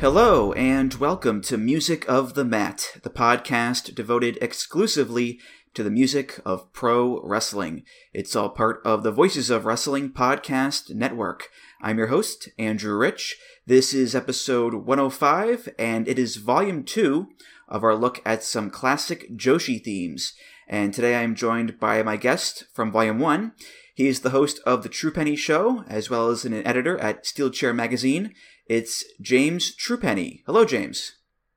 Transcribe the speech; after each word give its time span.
Hello, 0.00 0.52
and 0.52 0.94
welcome 0.94 1.40
to 1.40 1.58
Music 1.58 2.08
of 2.08 2.34
the 2.34 2.44
Mat, 2.44 2.98
the 3.02 3.10
podcast 3.10 3.96
devoted 3.96 4.38
exclusively 4.40 5.40
to 5.74 5.82
the 5.82 5.90
music 5.90 6.38
of 6.44 6.72
pro 6.72 7.20
wrestling. 7.24 7.82
It's 8.14 8.36
all 8.36 8.48
part 8.48 8.80
of 8.84 9.02
the 9.02 9.10
Voices 9.10 9.50
of 9.50 9.64
Wrestling 9.64 10.10
Podcast 10.10 10.94
Network. 10.94 11.48
I'm 11.82 11.98
your 11.98 12.06
host, 12.06 12.48
Andrew 12.60 12.96
Rich. 12.96 13.38
This 13.66 13.92
is 13.92 14.14
episode 14.14 14.74
105, 14.74 15.70
and 15.80 16.06
it 16.06 16.16
is 16.16 16.36
volume 16.36 16.84
2 16.84 17.26
of 17.68 17.82
our 17.82 17.96
look 17.96 18.22
at 18.24 18.44
some 18.44 18.70
classic 18.70 19.28
Joshi 19.36 19.82
themes. 19.82 20.32
And 20.68 20.94
today 20.94 21.16
I 21.16 21.22
am 21.22 21.34
joined 21.34 21.80
by 21.80 22.04
my 22.04 22.16
guest 22.16 22.66
from 22.72 22.92
volume 22.92 23.18
1. 23.18 23.50
He 23.96 24.06
is 24.06 24.20
the 24.20 24.30
host 24.30 24.60
of 24.64 24.84
The 24.84 24.88
Truepenny 24.88 25.36
Show, 25.36 25.82
as 25.88 26.08
well 26.08 26.28
as 26.28 26.44
an 26.44 26.54
editor 26.64 26.96
at 26.98 27.26
Steel 27.26 27.50
Chair 27.50 27.74
Magazine. 27.74 28.32
It's 28.68 29.02
James 29.18 29.74
Truepenny. 29.74 30.42
Hello, 30.44 30.66
James. 30.66 31.12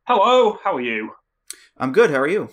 Hello, 0.07 0.57
how 0.63 0.77
are 0.77 0.81
you? 0.81 1.11
I'm 1.77 1.91
good. 1.91 2.09
How 2.09 2.21
are 2.21 2.27
you? 2.27 2.47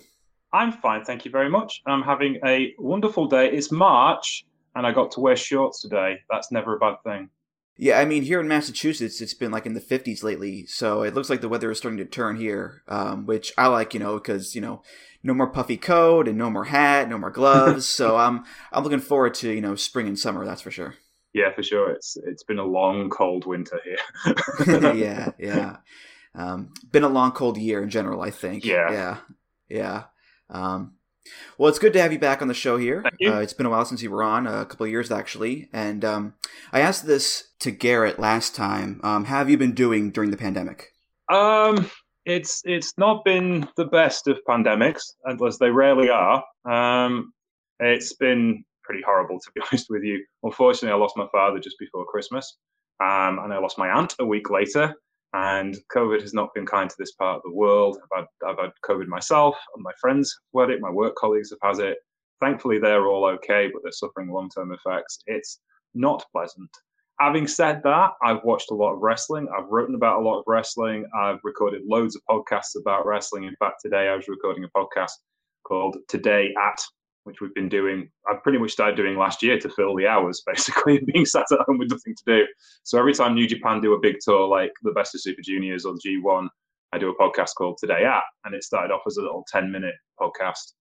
I'm 0.51 0.73
fine, 0.73 1.05
thank 1.05 1.23
you 1.23 1.31
very 1.31 1.49
much. 1.49 1.81
I'm 1.85 2.01
having 2.01 2.39
a 2.45 2.73
wonderful 2.77 3.27
day. 3.27 3.49
It's 3.49 3.71
March, 3.71 4.45
and 4.75 4.85
I 4.85 4.91
got 4.91 5.11
to 5.11 5.21
wear 5.21 5.37
shorts 5.37 5.81
today. 5.81 6.17
That's 6.29 6.51
never 6.51 6.75
a 6.75 6.77
bad 6.79 6.95
thing. 7.05 7.29
Yeah, 7.77 7.99
I 7.99 8.03
mean, 8.03 8.23
here 8.23 8.41
in 8.41 8.49
Massachusetts, 8.49 9.21
it's 9.21 9.33
been 9.33 9.51
like 9.51 9.65
in 9.65 9.75
the 9.75 9.79
50s 9.79 10.23
lately, 10.23 10.65
so 10.65 11.03
it 11.03 11.13
looks 11.13 11.29
like 11.29 11.39
the 11.39 11.47
weather 11.47 11.71
is 11.71 11.77
starting 11.77 11.99
to 11.99 12.03
turn 12.03 12.35
here, 12.35 12.83
um, 12.89 13.25
which 13.25 13.53
I 13.57 13.67
like, 13.67 13.93
you 13.93 14.01
know, 14.01 14.15
because, 14.15 14.55
you 14.55 14.59
know, 14.59 14.81
no 15.23 15.33
more 15.33 15.47
puffy 15.47 15.77
coat 15.77 16.27
and 16.27 16.37
no 16.37 16.49
more 16.49 16.65
hat, 16.65 17.07
no 17.07 17.17
more 17.17 17.31
gloves. 17.31 17.85
so 17.87 18.17
I'm 18.17 18.43
I'm 18.73 18.83
looking 18.83 18.99
forward 18.99 19.35
to, 19.35 19.53
you 19.53 19.61
know, 19.61 19.75
spring 19.75 20.09
and 20.09 20.19
summer, 20.19 20.43
that's 20.43 20.63
for 20.63 20.71
sure. 20.71 20.95
Yeah, 21.33 21.53
for 21.53 21.63
sure. 21.63 21.91
It's 21.91 22.17
it's 22.17 22.43
been 22.43 22.59
a 22.59 22.65
long, 22.65 23.09
cold 23.09 23.45
winter 23.45 23.79
here. 23.83 24.93
yeah, 24.95 25.31
yeah. 25.39 25.77
Um, 26.35 26.73
been 26.91 27.03
a 27.03 27.09
long, 27.09 27.31
cold 27.31 27.57
year 27.57 27.83
in 27.83 27.89
general. 27.89 28.21
I 28.21 28.31
think. 28.31 28.65
Yeah, 28.65 28.91
yeah, 28.91 29.17
yeah. 29.69 30.03
Um, 30.49 30.95
well, 31.57 31.69
it's 31.69 31.79
good 31.79 31.93
to 31.93 32.01
have 32.01 32.11
you 32.11 32.19
back 32.19 32.41
on 32.41 32.47
the 32.47 32.53
show 32.53 32.77
here. 32.77 33.03
Uh, 33.05 33.39
it's 33.39 33.53
been 33.53 33.65
a 33.65 33.69
while 33.69 33.85
since 33.85 34.01
you 34.01 34.09
were 34.09 34.23
on, 34.23 34.47
a 34.47 34.65
couple 34.65 34.85
of 34.85 34.91
years 34.91 35.11
actually. 35.11 35.69
And 35.71 36.03
um, 36.03 36.33
I 36.71 36.79
asked 36.79 37.05
this 37.05 37.49
to 37.59 37.71
Garrett 37.71 38.19
last 38.19 38.55
time. 38.55 38.99
Um, 39.03 39.25
how 39.25 39.37
have 39.37 39.49
you 39.49 39.57
been 39.57 39.73
doing 39.73 40.11
during 40.11 40.31
the 40.31 40.37
pandemic? 40.37 40.93
Um, 41.31 41.89
it's 42.25 42.61
it's 42.65 42.97
not 42.97 43.23
been 43.23 43.67
the 43.75 43.85
best 43.85 44.27
of 44.27 44.39
pandemics, 44.47 45.01
as 45.27 45.57
they 45.59 45.69
rarely 45.69 46.09
are. 46.09 46.43
Um, 46.65 47.33
it's 47.79 48.13
been 48.13 48.63
pretty 48.89 49.03
horrible, 49.05 49.39
to 49.39 49.51
be 49.53 49.61
honest 49.71 49.87
with 49.89 50.03
you. 50.03 50.25
Unfortunately, 50.41 50.91
I 50.91 50.97
lost 50.97 51.15
my 51.15 51.27
father 51.31 51.59
just 51.59 51.77
before 51.79 52.05
Christmas, 52.05 52.57
um, 52.99 53.37
and 53.39 53.53
I 53.53 53.59
lost 53.59 53.77
my 53.77 53.89
aunt 53.89 54.15
a 54.19 54.25
week 54.25 54.49
later. 54.49 54.95
And 55.33 55.77
COVID 55.95 56.21
has 56.21 56.33
not 56.33 56.55
been 56.55 56.65
kind 56.65 56.89
to 56.89 56.95
this 56.97 57.11
part 57.11 57.37
of 57.37 57.43
the 57.43 57.55
world. 57.55 57.99
I've 58.01 58.25
had, 58.41 58.49
I've 58.49 58.57
had 58.57 58.71
COVID 58.83 59.05
myself, 59.05 59.55
and 59.75 59.83
my 59.83 59.91
friends 60.01 60.35
have 60.55 60.69
had 60.69 60.73
it, 60.73 60.81
my 60.81 60.89
work 60.89 61.15
colleagues 61.15 61.51
have 61.51 61.77
had 61.77 61.85
it. 61.85 61.99
Thankfully, 62.41 62.79
they're 62.79 63.05
all 63.05 63.25
okay, 63.25 63.69
but 63.71 63.83
they're 63.83 63.91
suffering 63.91 64.31
long 64.31 64.49
term 64.49 64.71
effects. 64.71 65.19
It's 65.27 65.59
not 65.93 66.25
pleasant. 66.31 66.71
Having 67.19 67.47
said 67.47 67.81
that, 67.83 68.11
I've 68.23 68.43
watched 68.43 68.71
a 68.71 68.75
lot 68.75 68.93
of 68.93 69.01
wrestling. 69.01 69.47
I've 69.55 69.67
written 69.69 69.93
about 69.93 70.21
a 70.21 70.25
lot 70.25 70.39
of 70.39 70.45
wrestling. 70.47 71.05
I've 71.15 71.39
recorded 71.43 71.81
loads 71.85 72.15
of 72.15 72.23
podcasts 72.27 72.79
about 72.79 73.05
wrestling. 73.05 73.43
In 73.43 73.55
fact, 73.57 73.81
today 73.83 74.07
I 74.07 74.15
was 74.15 74.29
recording 74.29 74.63
a 74.63 74.69
podcast 74.69 75.11
called 75.63 75.97
Today 76.07 76.55
at 76.59 76.81
which 77.23 77.41
we've 77.41 77.53
been 77.53 77.69
doing. 77.69 78.09
I 78.27 78.35
pretty 78.41 78.57
much 78.57 78.71
started 78.71 78.95
doing 78.95 79.17
last 79.17 79.43
year 79.43 79.59
to 79.59 79.69
fill 79.69 79.95
the 79.95 80.07
hours, 80.07 80.41
basically, 80.47 80.99
being 80.99 81.25
sat 81.25 81.45
at 81.51 81.59
home 81.67 81.77
with 81.77 81.91
nothing 81.91 82.15
to 82.15 82.23
do. 82.25 82.47
So 82.83 82.97
every 82.97 83.13
time 83.13 83.35
New 83.35 83.47
Japan 83.47 83.81
do 83.81 83.93
a 83.93 83.99
big 83.99 84.17
tour, 84.21 84.47
like 84.47 84.71
the 84.83 84.91
Best 84.91 85.15
of 85.15 85.21
Super 85.21 85.41
Juniors 85.43 85.85
or 85.85 85.95
G1, 85.95 86.47
I 86.91 86.97
do 86.97 87.09
a 87.09 87.15
podcast 87.15 87.51
called 87.55 87.77
Today 87.77 88.03
At, 88.05 88.23
and 88.45 88.55
it 88.55 88.63
started 88.63 88.93
off 88.93 89.01
as 89.05 89.17
a 89.17 89.21
little 89.21 89.45
10 89.51 89.71
minute 89.71 89.95
podcast. 90.19 90.73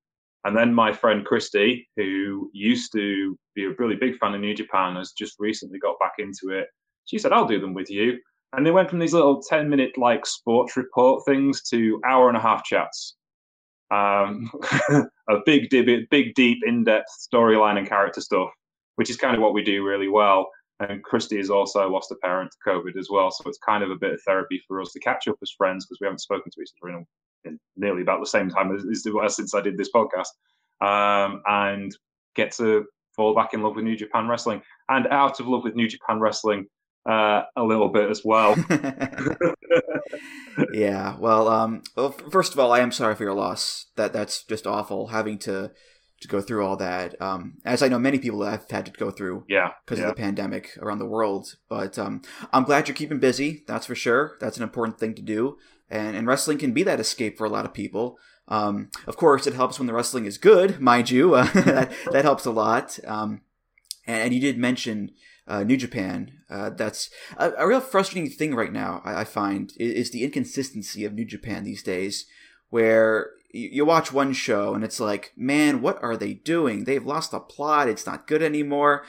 And 0.45 0.57
then 0.57 0.73
my 0.73 0.93
friend 0.93 1.25
Christy, 1.27 1.87
who 1.97 2.49
used 2.55 2.93
to 2.93 3.37
be 3.55 3.65
a 3.65 3.75
really 3.79 3.97
big 3.97 4.17
fan 4.19 4.35
of 4.35 4.41
New 4.41 4.55
Japan, 4.55 4.97
has 4.97 5.13
just 5.13 5.35
recently 5.39 5.79
got 5.79 5.99
back 5.99 6.15
into 6.19 6.57
it. 6.57 6.69
She 7.05 7.19
said, 7.19 7.33
I'll 7.33 7.47
do 7.47 7.61
them 7.61 7.75
with 7.75 7.91
you. 7.91 8.19
And 8.55 8.65
they 8.65 8.71
went 8.71 8.89
from 8.89 8.99
these 8.99 9.13
little 9.13 9.43
10 9.43 9.69
minute 9.69 9.99
like 9.99 10.25
sports 10.25 10.77
report 10.77 11.25
things 11.27 11.63
to 11.71 12.01
hour 12.07 12.29
and 12.29 12.37
a 12.37 12.41
half 12.41 12.65
chats 12.65 13.17
um, 13.91 14.51
a 15.29 15.39
big, 15.45 15.71
big, 15.71 16.35
deep, 16.35 16.59
in-depth 16.67 17.09
storyline 17.33 17.79
and 17.79 17.89
character 17.89 18.21
stuff, 18.21 18.51
which 18.97 19.11
is 19.11 19.17
kind 19.17 19.35
of 19.35 19.43
what 19.43 19.55
we 19.55 19.63
do 19.63 19.85
really 19.85 20.09
well. 20.09 20.51
And 20.81 21.03
Christy 21.03 21.39
has 21.39 21.51
also 21.51 21.89
lost 21.89 22.13
a 22.13 22.17
parent 22.17 22.53
to 22.53 22.71
COVID 22.71 22.97
as 22.97 23.09
well, 23.11 23.31
so 23.31 23.49
it's 23.49 23.59
kind 23.59 23.83
of 23.83 23.91
a 23.91 23.97
bit 23.97 24.13
of 24.13 24.23
therapy 24.23 24.63
for 24.69 24.81
us 24.81 24.93
to 24.93 25.01
catch 25.01 25.27
up 25.27 25.37
as 25.43 25.51
friends 25.51 25.87
because 25.87 25.99
we 26.01 26.07
haven't 26.07 26.21
spoken 26.21 26.51
to 26.53 26.61
each 26.61 26.71
other 26.83 26.97
in, 26.97 27.07
in 27.45 27.59
nearly 27.77 28.03
about 28.03 28.21
the 28.21 28.27
same 28.27 28.49
time 28.49 28.75
as, 28.75 28.85
as 28.85 29.37
since 29.37 29.55
I 29.55 29.61
did 29.61 29.77
this 29.77 29.91
podcast, 29.93 30.29
um, 30.81 31.43
and 31.47 31.97
get 32.37 32.53
to 32.53 32.87
fall 33.17 33.35
back 33.35 33.55
in 33.55 33.63
love 33.63 33.75
with 33.75 33.85
New 33.85 33.97
Japan 33.97 34.29
Wrestling 34.29 34.63
and 34.89 35.09
out 35.09 35.41
of 35.41 35.49
love 35.49 35.65
with 35.65 35.75
New 35.75 35.89
Japan 35.89 36.21
Wrestling 36.21 36.67
uh, 37.09 37.45
a 37.57 37.65
little 37.65 37.89
bit 37.89 38.11
as 38.11 38.23
well. 38.25 38.55
yeah. 40.73 41.17
Well, 41.19 41.49
um, 41.49 41.83
well, 41.97 42.13
first 42.13 42.53
of 42.53 42.59
all, 42.59 42.73
I 42.73 42.81
am 42.81 42.93
sorry 42.93 43.15
for 43.15 43.25
your 43.25 43.35
loss. 43.35 43.87
That 43.97 44.13
that's 44.13 44.45
just 44.45 44.67
awful 44.67 45.09
having 45.09 45.39
to 45.41 45.73
to 46.21 46.29
go 46.29 46.41
through 46.41 46.67
all 46.67 46.77
that. 46.77 47.21
Um, 47.23 47.59
as 47.65 47.83
I 47.83 47.89
know, 47.89 47.99
many 47.99 48.19
people 48.19 48.43
have 48.43 48.69
had 48.71 48.87
to 48.87 48.93
go 48.93 49.11
through. 49.11 49.45
Yeah. 49.49 49.71
Because 49.85 50.01
yeah. 50.01 50.07
of 50.07 50.17
the 50.17 50.21
pandemic 50.21 50.77
around 50.83 50.99
the 50.99 51.07
world. 51.07 51.55
But 51.69 51.99
um, 51.99 52.23
I'm 52.53 52.65
glad 52.65 52.89
you're 52.89 52.97
keeping 52.97 53.21
busy. 53.21 53.65
That's 53.69 53.87
for 53.87 53.95
sure. 53.95 54.37
That's 54.41 54.57
an 54.57 54.65
important 54.65 54.99
thing 54.99 55.15
to 55.15 55.23
do. 55.23 55.57
And 55.89 56.15
and 56.15 56.27
wrestling 56.27 56.59
can 56.59 56.73
be 56.73 56.83
that 56.83 57.01
escape 57.01 57.39
for 57.39 57.47
a 57.47 57.51
lot 57.51 57.65
of 57.65 57.73
people. 57.73 58.19
Um, 58.49 58.91
of 59.07 59.17
course, 59.17 59.47
it 59.47 59.55
helps 59.55 59.79
when 59.79 59.87
the 59.87 59.95
wrestling 59.95 60.27
is 60.27 60.39
good, 60.39 60.81
mind 60.81 61.11
you. 61.11 61.35
Uh, 61.35 61.45
that 61.53 61.93
that 62.13 62.25
helps 62.25 62.45
a 62.45 62.51
lot. 62.51 62.99
Um, 63.07 63.43
and, 64.07 64.25
and 64.25 64.35
you 64.35 64.41
did 64.41 64.59
mention 64.59 65.13
uh, 65.49 65.65
New 65.65 65.77
Japan. 65.77 66.31
Uh, 66.51 66.71
that's 66.71 67.11
a, 67.37 67.51
a, 67.59 67.67
real 67.67 67.81
frustrating 67.81 68.31
thing 68.31 68.55
right 68.55 68.73
now. 68.73 69.03
I, 69.05 69.23
I 69.23 69.25
find 69.25 69.73
is, 69.79 69.93
is, 69.95 70.11
the 70.11 70.23
inconsistency 70.23 71.05
of 71.05 71.15
New 71.15 71.25
Japan 71.25 71.65
these 71.65 71.83
days, 71.83 72.27
where 72.69 73.31
you, 73.53 73.69
you, 73.73 73.85
watch 73.85 74.13
one 74.13 74.33
show 74.35 74.75
and 74.75 74.85
it's 74.85 75.01
like, 75.01 75.33
man, 75.37 75.81
what 75.81 76.01
are 76.03 76.17
they 76.17 76.35
doing? 76.35 76.85
They've 76.85 77.05
lost 77.05 77.31
the 77.31 77.41
plot. 77.41 77.89
It's 77.89 78.07
not 78.07 78.27
good 78.27 78.43
anymore. 78.43 79.05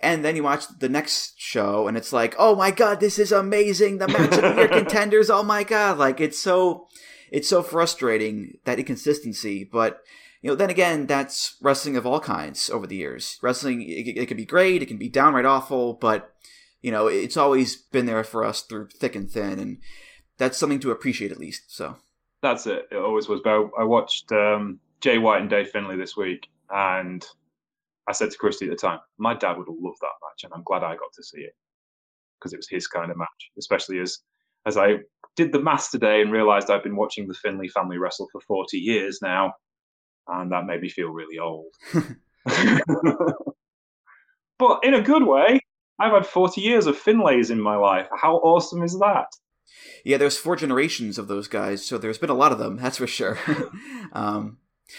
And 0.00 0.24
then 0.24 0.36
you 0.36 0.44
watch 0.44 0.64
the 0.78 0.88
next 0.88 1.40
show 1.40 1.88
and 1.88 1.96
it's 1.96 2.12
like, 2.12 2.34
oh 2.38 2.54
my 2.54 2.70
god, 2.70 3.00
this 3.00 3.18
is 3.18 3.32
amazing. 3.32 3.98
The 3.98 4.08
match 4.08 4.32
of 4.34 4.42
the 4.42 4.54
year 4.54 4.68
contenders. 4.82 5.30
Oh 5.30 5.42
my 5.42 5.64
god, 5.64 5.98
like 5.98 6.20
it's 6.20 6.38
so, 6.38 6.88
it's 7.30 7.48
so 7.48 7.62
frustrating 7.62 8.58
that 8.64 8.78
inconsistency. 8.78 9.64
But 9.64 10.00
you 10.40 10.50
know, 10.50 10.56
then 10.56 10.70
again, 10.70 11.06
that's 11.06 11.56
wrestling 11.60 11.96
of 11.96 12.06
all 12.06 12.20
kinds 12.20 12.70
over 12.70 12.86
the 12.86 12.96
years. 12.96 13.38
Wrestling, 13.42 13.82
it, 13.82 14.16
it 14.16 14.26
can 14.26 14.36
be 14.36 14.44
great, 14.44 14.82
it 14.82 14.86
can 14.86 14.98
be 14.98 15.08
downright 15.08 15.44
awful, 15.44 15.94
but 15.94 16.34
you 16.80 16.92
know, 16.92 17.08
it's 17.08 17.36
always 17.36 17.76
been 17.76 18.06
there 18.06 18.22
for 18.22 18.44
us 18.44 18.62
through 18.62 18.88
thick 18.88 19.16
and 19.16 19.30
thin, 19.30 19.58
and 19.58 19.78
that's 20.36 20.56
something 20.56 20.80
to 20.80 20.92
appreciate 20.92 21.32
at 21.32 21.40
least. 21.40 21.74
So 21.74 21.96
that's 22.40 22.66
it. 22.66 22.86
It 22.92 22.96
always 22.96 23.28
was. 23.28 23.40
But 23.42 23.70
I 23.78 23.84
watched 23.84 24.30
um, 24.30 24.78
Jay 25.00 25.18
White 25.18 25.40
and 25.40 25.50
Dave 25.50 25.70
Finlay 25.70 25.96
this 25.96 26.16
week, 26.16 26.48
and 26.70 27.26
I 28.08 28.12
said 28.12 28.30
to 28.30 28.38
Christy 28.38 28.66
at 28.66 28.70
the 28.70 28.76
time, 28.76 29.00
my 29.18 29.34
dad 29.34 29.56
would 29.56 29.66
have 29.66 29.76
loved 29.80 29.98
that 30.00 30.06
match, 30.22 30.44
and 30.44 30.52
I'm 30.54 30.62
glad 30.62 30.84
I 30.84 30.94
got 30.94 31.12
to 31.14 31.24
see 31.24 31.40
it 31.40 31.54
because 32.38 32.52
it 32.52 32.58
was 32.58 32.68
his 32.68 32.86
kind 32.86 33.10
of 33.10 33.16
match, 33.16 33.50
especially 33.58 33.98
as 33.98 34.18
as 34.66 34.76
I 34.76 34.98
did 35.34 35.52
the 35.52 35.62
math 35.62 35.90
today 35.90 36.20
and 36.20 36.30
realized 36.30 36.70
I've 36.70 36.82
been 36.82 36.96
watching 36.96 37.26
the 37.26 37.34
Finlay 37.34 37.68
family 37.68 37.98
wrestle 37.98 38.28
for 38.30 38.40
40 38.40 38.76
years 38.78 39.20
now 39.22 39.54
and 40.28 40.52
that 40.52 40.66
made 40.66 40.80
me 40.80 40.88
feel 40.88 41.08
really 41.08 41.38
old. 41.38 41.72
but 44.58 44.84
in 44.84 44.94
a 44.94 45.02
good 45.02 45.24
way, 45.24 45.60
I've 45.98 46.12
had 46.12 46.26
40 46.26 46.60
years 46.60 46.86
of 46.86 46.96
Finlays 46.96 47.50
in 47.50 47.60
my 47.60 47.76
life. 47.76 48.06
How 48.16 48.36
awesome 48.36 48.82
is 48.82 48.98
that? 49.00 49.26
Yeah, 50.04 50.16
there's 50.16 50.38
four 50.38 50.56
generations 50.56 51.18
of 51.18 51.28
those 51.28 51.48
guys, 51.48 51.84
so 51.84 51.98
there's 51.98 52.18
been 52.18 52.30
a 52.30 52.34
lot 52.34 52.52
of 52.52 52.58
them, 52.58 52.76
that's 52.76 52.98
for 52.98 53.06
sure. 53.06 53.38
um, 54.12 54.58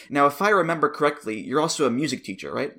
now, 0.09 0.27
if 0.27 0.41
I 0.41 0.49
remember 0.49 0.89
correctly, 0.89 1.39
you're 1.39 1.61
also 1.61 1.87
a 1.87 1.91
music 1.91 2.23
teacher, 2.23 2.53
right? 2.53 2.73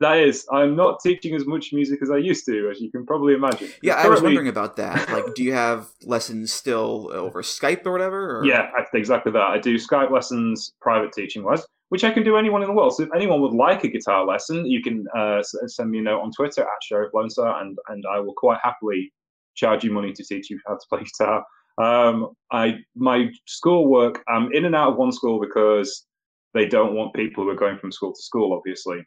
That 0.00 0.18
is, 0.18 0.46
I'm 0.52 0.76
not 0.76 1.00
teaching 1.02 1.34
as 1.34 1.46
much 1.46 1.72
music 1.72 2.00
as 2.02 2.10
I 2.10 2.18
used 2.18 2.44
to, 2.46 2.68
as 2.70 2.80
you 2.80 2.90
can 2.90 3.06
probably 3.06 3.34
imagine. 3.34 3.70
Yeah, 3.82 3.94
I 3.94 4.08
was 4.08 4.20
wondering 4.20 4.48
about 4.48 4.76
that. 4.76 5.10
Like, 5.10 5.34
do 5.34 5.42
you 5.42 5.54
have 5.54 5.88
lessons 6.02 6.52
still 6.52 7.10
over 7.12 7.42
Skype 7.42 7.86
or 7.86 7.92
whatever? 7.92 8.38
Or? 8.38 8.44
Yeah, 8.44 8.70
exactly 8.92 9.32
that. 9.32 9.40
I 9.40 9.58
do 9.58 9.76
Skype 9.76 10.10
lessons, 10.10 10.74
private 10.82 11.12
teaching 11.12 11.44
wise, 11.44 11.66
which 11.88 12.04
I 12.04 12.10
can 12.10 12.24
do 12.24 12.36
anyone 12.36 12.62
in 12.62 12.68
the 12.68 12.74
world. 12.74 12.94
So 12.94 13.04
if 13.04 13.10
anyone 13.14 13.40
would 13.42 13.52
like 13.52 13.84
a 13.84 13.88
guitar 13.88 14.26
lesson, 14.26 14.66
you 14.66 14.82
can 14.82 15.06
uh, 15.16 15.42
send 15.42 15.90
me 15.90 15.98
a 15.98 16.02
note 16.02 16.20
on 16.20 16.32
Twitter 16.32 16.62
at 16.62 16.82
Sheriff 16.82 17.12
Lone 17.14 17.28
and 17.36 17.78
and 17.88 18.04
I 18.10 18.20
will 18.20 18.34
quite 18.36 18.58
happily 18.62 19.12
charge 19.54 19.84
you 19.84 19.92
money 19.92 20.12
to 20.12 20.24
teach 20.24 20.50
you 20.50 20.58
how 20.66 20.74
to 20.74 20.86
play 20.88 21.02
guitar. 21.18 21.44
Um, 21.78 22.30
I 22.52 22.78
my 22.94 23.30
school 23.46 23.88
work, 23.88 24.22
I'm 24.28 24.52
in 24.52 24.64
and 24.64 24.74
out 24.74 24.92
of 24.92 24.96
one 24.96 25.12
school 25.12 25.40
because 25.40 26.06
they 26.54 26.66
don't 26.66 26.94
want 26.94 27.14
people 27.14 27.44
who 27.44 27.50
are 27.50 27.54
going 27.54 27.78
from 27.78 27.92
school 27.92 28.14
to 28.14 28.22
school, 28.22 28.54
obviously. 28.54 29.04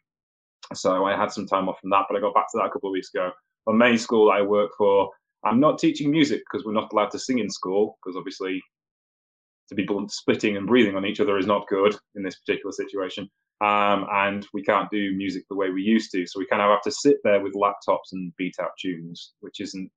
So 0.74 1.04
I 1.04 1.16
had 1.16 1.32
some 1.32 1.46
time 1.46 1.68
off 1.68 1.80
from 1.80 1.90
that, 1.90 2.04
but 2.08 2.16
I 2.16 2.20
got 2.20 2.34
back 2.34 2.46
to 2.52 2.58
that 2.58 2.66
a 2.66 2.70
couple 2.70 2.90
of 2.90 2.92
weeks 2.92 3.10
ago. 3.12 3.32
My 3.66 3.74
main 3.74 3.98
school 3.98 4.30
I 4.30 4.40
work 4.40 4.70
for, 4.78 5.10
I'm 5.44 5.58
not 5.58 5.78
teaching 5.78 6.10
music 6.12 6.42
because 6.48 6.64
we're 6.64 6.72
not 6.72 6.92
allowed 6.92 7.10
to 7.10 7.18
sing 7.18 7.40
in 7.40 7.50
school 7.50 7.98
because 7.98 8.16
obviously 8.16 8.62
to 9.70 9.74
be 9.74 9.84
blunt, 9.84 10.12
spitting 10.12 10.56
and 10.56 10.66
breathing 10.66 10.96
on 10.96 11.06
each 11.06 11.20
other 11.20 11.38
is 11.38 11.46
not 11.46 11.68
good 11.68 11.96
in 12.16 12.22
this 12.22 12.36
particular 12.36 12.72
situation. 12.72 13.30
Um, 13.62 14.06
and 14.12 14.46
we 14.52 14.62
can't 14.62 14.90
do 14.90 15.14
music 15.14 15.44
the 15.48 15.56
way 15.56 15.70
we 15.70 15.82
used 15.82 16.10
to. 16.12 16.26
So 16.26 16.38
we 16.38 16.46
kind 16.46 16.60
of 16.60 16.70
have 16.70 16.82
to 16.82 16.90
sit 16.90 17.18
there 17.24 17.40
with 17.40 17.54
laptops 17.54 18.12
and 18.12 18.34
beat 18.36 18.56
out 18.60 18.70
tunes, 18.78 19.32
which 19.40 19.60
isn't 19.60 19.90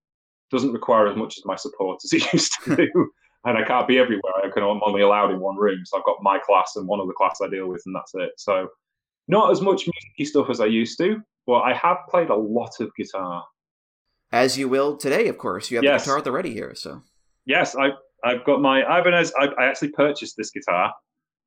doesn't 0.52 0.74
require 0.74 1.08
as 1.08 1.18
much 1.18 1.38
as 1.38 1.46
my 1.46 1.56
support 1.56 2.00
as 2.04 2.14
it 2.14 2.31
used 2.34 2.56
to 2.64 2.75
do. 2.75 3.10
and 3.46 3.58
I 3.58 3.64
can't 3.64 3.88
be 3.88 3.98
everywhere. 3.98 4.34
I 4.44 4.50
can 4.50 4.64
I'm 4.64 4.81
only 4.84 5.02
allowed 5.02 5.31
in 5.31 5.40
one 5.40 5.58
room. 5.58 5.84
So 5.86 5.98
I've 5.98 6.06
got 6.06 6.18
my 6.22 6.40
class 6.40 6.74
and 6.75 6.88
one 6.88 7.00
of 7.00 7.08
the 7.08 7.14
class 7.14 7.40
I 7.42 7.50
deal 7.50 7.68
with, 7.68 7.81
and 7.86 7.96
that's 7.96 8.14
it. 8.16 8.31
So 8.38 8.68
not 9.28 9.52
as 9.52 9.62
much 9.62 9.88
music 9.88 10.31
stuff 10.31 10.50
as 10.50 10.60
I 10.60 10.66
used 10.66 10.98
to, 11.00 11.22
but 11.48 11.62
I 11.62 11.74
have 11.74 11.98
played 12.10 12.30
a 12.30 12.36
lot 12.36 12.72
of 12.80 12.92
guitar. 12.96 13.44
As 14.31 14.58
you 14.58 14.68
will 14.68 14.98
today, 14.98 15.28
of 15.30 15.38
course. 15.38 15.72
You 15.72 15.78
have 15.78 15.84
yes. 15.84 16.02
the 16.02 16.06
guitar 16.06 16.18
at 16.18 16.24
the 16.25 16.31
ready 16.31 16.54
here, 16.54 16.75
so. 16.75 17.02
Yes, 17.46 17.75
I 17.75 17.92
I've 18.24 18.44
got 18.46 18.62
my 18.62 18.81
Ibanez. 18.81 19.34
I, 19.40 19.48
I 19.58 19.66
actually 19.66 19.90
purchased 19.90 20.36
this 20.38 20.52
guitar, 20.52 20.94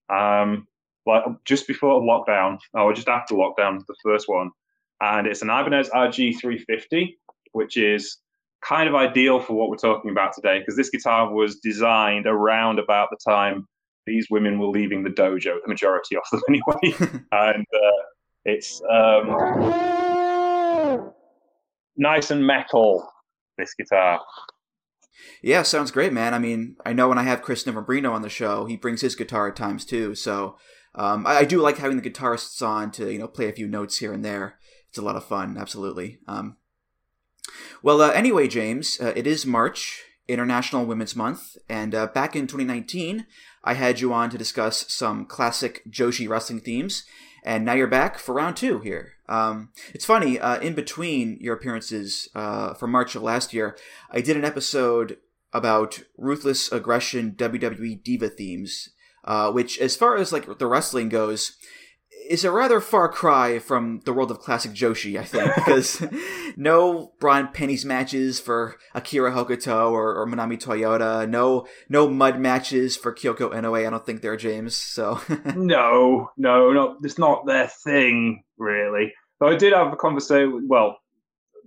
um, 0.08 0.66
like 1.06 1.24
just 1.44 1.66
before 1.66 2.00
lockdown, 2.02 2.58
or 2.74 2.92
just 2.92 3.08
after 3.08 3.34
lockdown, 3.34 3.80
the 3.86 3.94
first 4.02 4.28
one, 4.28 4.50
and 5.00 5.26
it's 5.26 5.42
an 5.42 5.48
Ibanez 5.48 5.90
RG350, 5.90 7.14
which 7.52 7.76
is 7.76 8.18
kind 8.62 8.88
of 8.88 8.94
ideal 8.94 9.40
for 9.40 9.54
what 9.54 9.68
we're 9.68 9.76
talking 9.76 10.10
about 10.10 10.32
today 10.34 10.58
because 10.58 10.76
this 10.76 10.90
guitar 10.90 11.32
was 11.32 11.56
designed 11.60 12.26
around 12.26 12.78
about 12.78 13.08
the 13.10 13.18
time 13.24 13.66
these 14.06 14.28
women 14.30 14.58
were 14.58 14.66
leaving 14.68 15.02
the 15.02 15.10
dojo, 15.10 15.56
the 15.62 15.68
majority 15.68 16.16
of 16.16 16.22
them 16.30 16.40
anyway, 16.48 16.94
and 17.32 17.66
uh, 17.74 18.02
it's 18.44 18.80
um, 18.90 19.32
nice 21.96 22.30
and 22.30 22.46
metal. 22.46 23.08
This 23.58 23.74
guitar. 23.74 24.20
Yeah, 25.42 25.62
sounds 25.62 25.90
great, 25.90 26.12
man. 26.12 26.34
I 26.34 26.38
mean, 26.38 26.76
I 26.84 26.92
know 26.92 27.08
when 27.08 27.18
I 27.18 27.22
have 27.24 27.42
Chris 27.42 27.64
Novembrino 27.64 28.12
on 28.12 28.22
the 28.22 28.28
show, 28.28 28.66
he 28.66 28.76
brings 28.76 29.00
his 29.00 29.14
guitar 29.14 29.48
at 29.48 29.56
times 29.56 29.84
too. 29.84 30.14
So 30.14 30.56
um, 30.94 31.26
I, 31.26 31.38
I, 31.38 31.44
do 31.44 31.60
like 31.60 31.78
having 31.78 32.00
the 32.00 32.10
guitarists 32.10 32.66
on 32.66 32.90
to 32.92 33.12
you 33.12 33.18
know 33.18 33.28
play 33.28 33.48
a 33.48 33.52
few 33.52 33.68
notes 33.68 33.98
here 33.98 34.12
and 34.12 34.24
there. 34.24 34.58
It's 34.88 34.98
a 34.98 35.02
lot 35.02 35.16
of 35.16 35.24
fun, 35.24 35.56
absolutely. 35.58 36.18
Um, 36.26 36.56
well, 37.82 38.00
uh, 38.00 38.10
anyway, 38.10 38.48
James, 38.48 38.98
uh, 39.00 39.12
it 39.14 39.26
is 39.26 39.46
March, 39.46 40.02
International 40.26 40.86
Women's 40.86 41.14
Month, 41.14 41.56
and 41.68 41.94
uh, 41.94 42.06
back 42.08 42.34
in 42.34 42.46
2019, 42.46 43.26
I 43.62 43.74
had 43.74 44.00
you 44.00 44.12
on 44.12 44.30
to 44.30 44.38
discuss 44.38 44.90
some 44.92 45.26
classic 45.26 45.82
Joshi 45.90 46.28
wrestling 46.28 46.60
themes, 46.60 47.04
and 47.46 47.64
now 47.64 47.74
you're 47.74 47.86
back 47.86 48.18
for 48.18 48.34
round 48.34 48.56
two 48.56 48.80
here. 48.80 49.12
Um, 49.28 49.70
it's 49.94 50.04
funny, 50.04 50.38
uh, 50.38 50.58
in 50.58 50.74
between 50.74 51.38
your 51.40 51.54
appearances 51.54 52.28
uh, 52.34 52.74
from 52.74 52.90
March 52.90 53.14
of 53.14 53.22
last 53.22 53.54
year, 53.54 53.76
I 54.10 54.20
did 54.20 54.36
an 54.36 54.44
episode 54.44 55.18
about 55.52 56.00
ruthless 56.18 56.70
aggression 56.70 57.32
WWE 57.32 58.02
diva 58.02 58.28
themes, 58.28 58.90
uh, 59.24 59.52
which, 59.52 59.78
as 59.78 59.96
far 59.96 60.16
as 60.16 60.32
like 60.32 60.58
the 60.58 60.66
wrestling 60.66 61.08
goes, 61.08 61.56
is 62.28 62.44
a 62.44 62.50
rather 62.50 62.80
far 62.80 63.08
cry 63.08 63.58
from 63.58 64.00
the 64.04 64.12
world 64.12 64.30
of 64.30 64.40
classic 64.40 64.72
Joshi, 64.72 65.18
I 65.18 65.24
think, 65.24 65.54
because 65.56 66.04
no 66.56 67.12
bra 67.20 67.36
and 67.36 67.52
panties 67.52 67.84
matches 67.84 68.40
for 68.40 68.76
Akira 68.94 69.32
Hokuto 69.32 69.90
or, 69.90 70.16
or 70.16 70.26
Manami 70.26 70.58
Toyota, 70.58 71.28
no 71.28 71.66
no 71.88 72.08
mud 72.08 72.38
matches 72.38 72.96
for 72.96 73.14
Kyoko 73.14 73.52
Inoue. 73.52 73.86
I 73.86 73.90
don't 73.90 74.04
think 74.04 74.22
they're 74.22 74.36
James. 74.36 74.76
So 74.76 75.20
no, 75.56 76.30
no, 76.36 76.72
no, 76.72 76.96
it's 77.02 77.18
not 77.18 77.46
their 77.46 77.68
thing 77.84 78.42
really. 78.58 79.12
Though 79.40 79.48
I 79.48 79.56
did 79.56 79.72
have 79.72 79.92
a 79.92 79.96
conversation. 79.96 80.66
Well, 80.68 80.96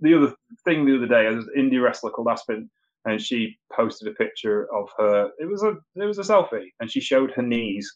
the 0.00 0.14
other 0.14 0.34
thing 0.64 0.84
the 0.84 0.96
other 0.96 1.06
day, 1.06 1.22
there 1.22 1.36
was 1.36 1.48
an 1.54 1.70
indie 1.70 1.82
wrestler 1.82 2.10
called 2.10 2.28
Aspen, 2.28 2.70
and 3.04 3.20
she 3.20 3.58
posted 3.72 4.08
a 4.08 4.14
picture 4.14 4.66
of 4.74 4.88
her. 4.98 5.30
It 5.38 5.48
was 5.48 5.62
a 5.62 5.74
it 5.96 6.04
was 6.04 6.18
a 6.18 6.22
selfie, 6.22 6.68
and 6.80 6.90
she 6.90 7.00
showed 7.00 7.30
her 7.32 7.42
knees 7.42 7.90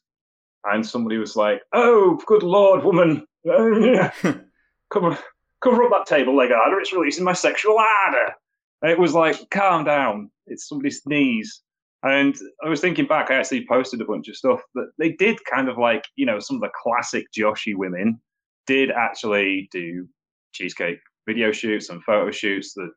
and 0.64 0.86
somebody 0.86 1.18
was 1.18 1.36
like, 1.36 1.62
"Oh, 1.72 2.20
good 2.26 2.42
lord, 2.42 2.84
woman, 2.84 3.26
cover 3.44 5.18
cover 5.60 5.84
up 5.84 5.90
that 5.90 6.06
table 6.06 6.36
leg 6.36 6.52
ardor. 6.52 6.80
It's 6.80 6.92
releasing 6.92 7.24
my 7.24 7.32
sexual 7.32 7.78
ardor." 7.78 8.34
And 8.82 8.90
it 8.90 8.98
was 8.98 9.14
like, 9.14 9.50
"Calm 9.50 9.84
down. 9.84 10.30
It's 10.46 10.68
somebody's 10.68 11.02
knees." 11.06 11.62
And 12.02 12.36
I 12.62 12.68
was 12.68 12.82
thinking 12.82 13.06
back, 13.06 13.30
I 13.30 13.36
actually 13.36 13.66
posted 13.66 14.02
a 14.02 14.04
bunch 14.04 14.28
of 14.28 14.36
stuff 14.36 14.60
that 14.74 14.90
they 14.98 15.12
did 15.12 15.38
kind 15.46 15.70
of 15.70 15.78
like, 15.78 16.04
you 16.16 16.26
know, 16.26 16.38
some 16.38 16.56
of 16.56 16.60
the 16.60 16.70
classic 16.82 17.24
Joshi 17.36 17.74
women 17.74 18.20
did 18.66 18.90
actually 18.90 19.68
do 19.72 20.06
cheesecake 20.52 20.98
video 21.26 21.50
shoots 21.50 21.88
and 21.88 22.04
photo 22.04 22.30
shoots. 22.30 22.74
The 22.74 22.90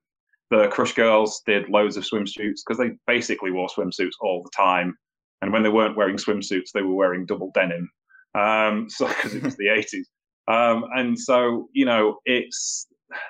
the 0.50 0.68
Crush 0.70 0.94
Girls 0.94 1.42
did 1.46 1.70
loads 1.70 1.98
of 1.98 2.06
swimsuits 2.06 2.62
because 2.66 2.78
they 2.78 2.92
basically 3.06 3.52
wore 3.52 3.68
swimsuits 3.68 4.14
all 4.22 4.44
the 4.44 4.52
time 4.56 4.98
and 5.42 5.52
when 5.54 5.64
they 5.64 5.70
weren't 5.70 5.98
wearing 5.98 6.18
swimsuits, 6.18 6.72
they 6.74 6.82
were 6.82 6.94
wearing 6.94 7.26
double 7.26 7.52
denim. 7.54 7.90
Um, 8.36 8.88
so 8.90 9.08
because 9.08 9.36
it 9.36 9.44
was 9.44 9.56
the 9.58 9.66
80s. 9.66 10.06
Um, 10.48 10.86
and 10.96 11.20
so, 11.20 11.68
you 11.74 11.86
know, 11.86 12.18
it's 12.26 12.88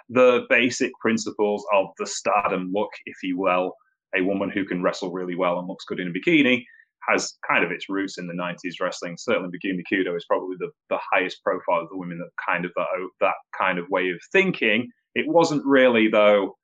the 0.09 0.45
basic 0.49 0.91
principles 1.01 1.65
of 1.73 1.87
the 1.97 2.05
stardom 2.05 2.71
look, 2.73 2.91
if 3.05 3.15
you 3.23 3.37
will. 3.37 3.73
A 4.15 4.21
woman 4.21 4.49
who 4.49 4.65
can 4.65 4.81
wrestle 4.81 5.11
really 5.11 5.35
well 5.35 5.59
and 5.59 5.67
looks 5.67 5.85
good 5.85 5.99
in 5.99 6.07
a 6.07 6.11
bikini 6.11 6.63
has 7.07 7.37
kind 7.47 7.63
of 7.63 7.71
its 7.71 7.89
roots 7.89 8.17
in 8.17 8.27
the 8.27 8.33
90s 8.33 8.75
wrestling. 8.81 9.15
Certainly, 9.17 9.49
Bikini 9.49 9.81
Kudo 9.91 10.15
is 10.15 10.25
probably 10.25 10.55
the, 10.59 10.69
the 10.89 10.99
highest 11.11 11.43
profile 11.43 11.81
of 11.81 11.89
the 11.89 11.97
women 11.97 12.19
that 12.19 12.29
kind 12.45 12.65
of 12.65 12.71
that, 12.75 12.87
that 13.21 13.35
kind 13.57 13.79
of 13.79 13.89
way 13.89 14.09
of 14.09 14.19
thinking. 14.31 14.89
It 15.15 15.27
wasn't 15.27 15.65
really, 15.65 16.09
though, 16.09 16.55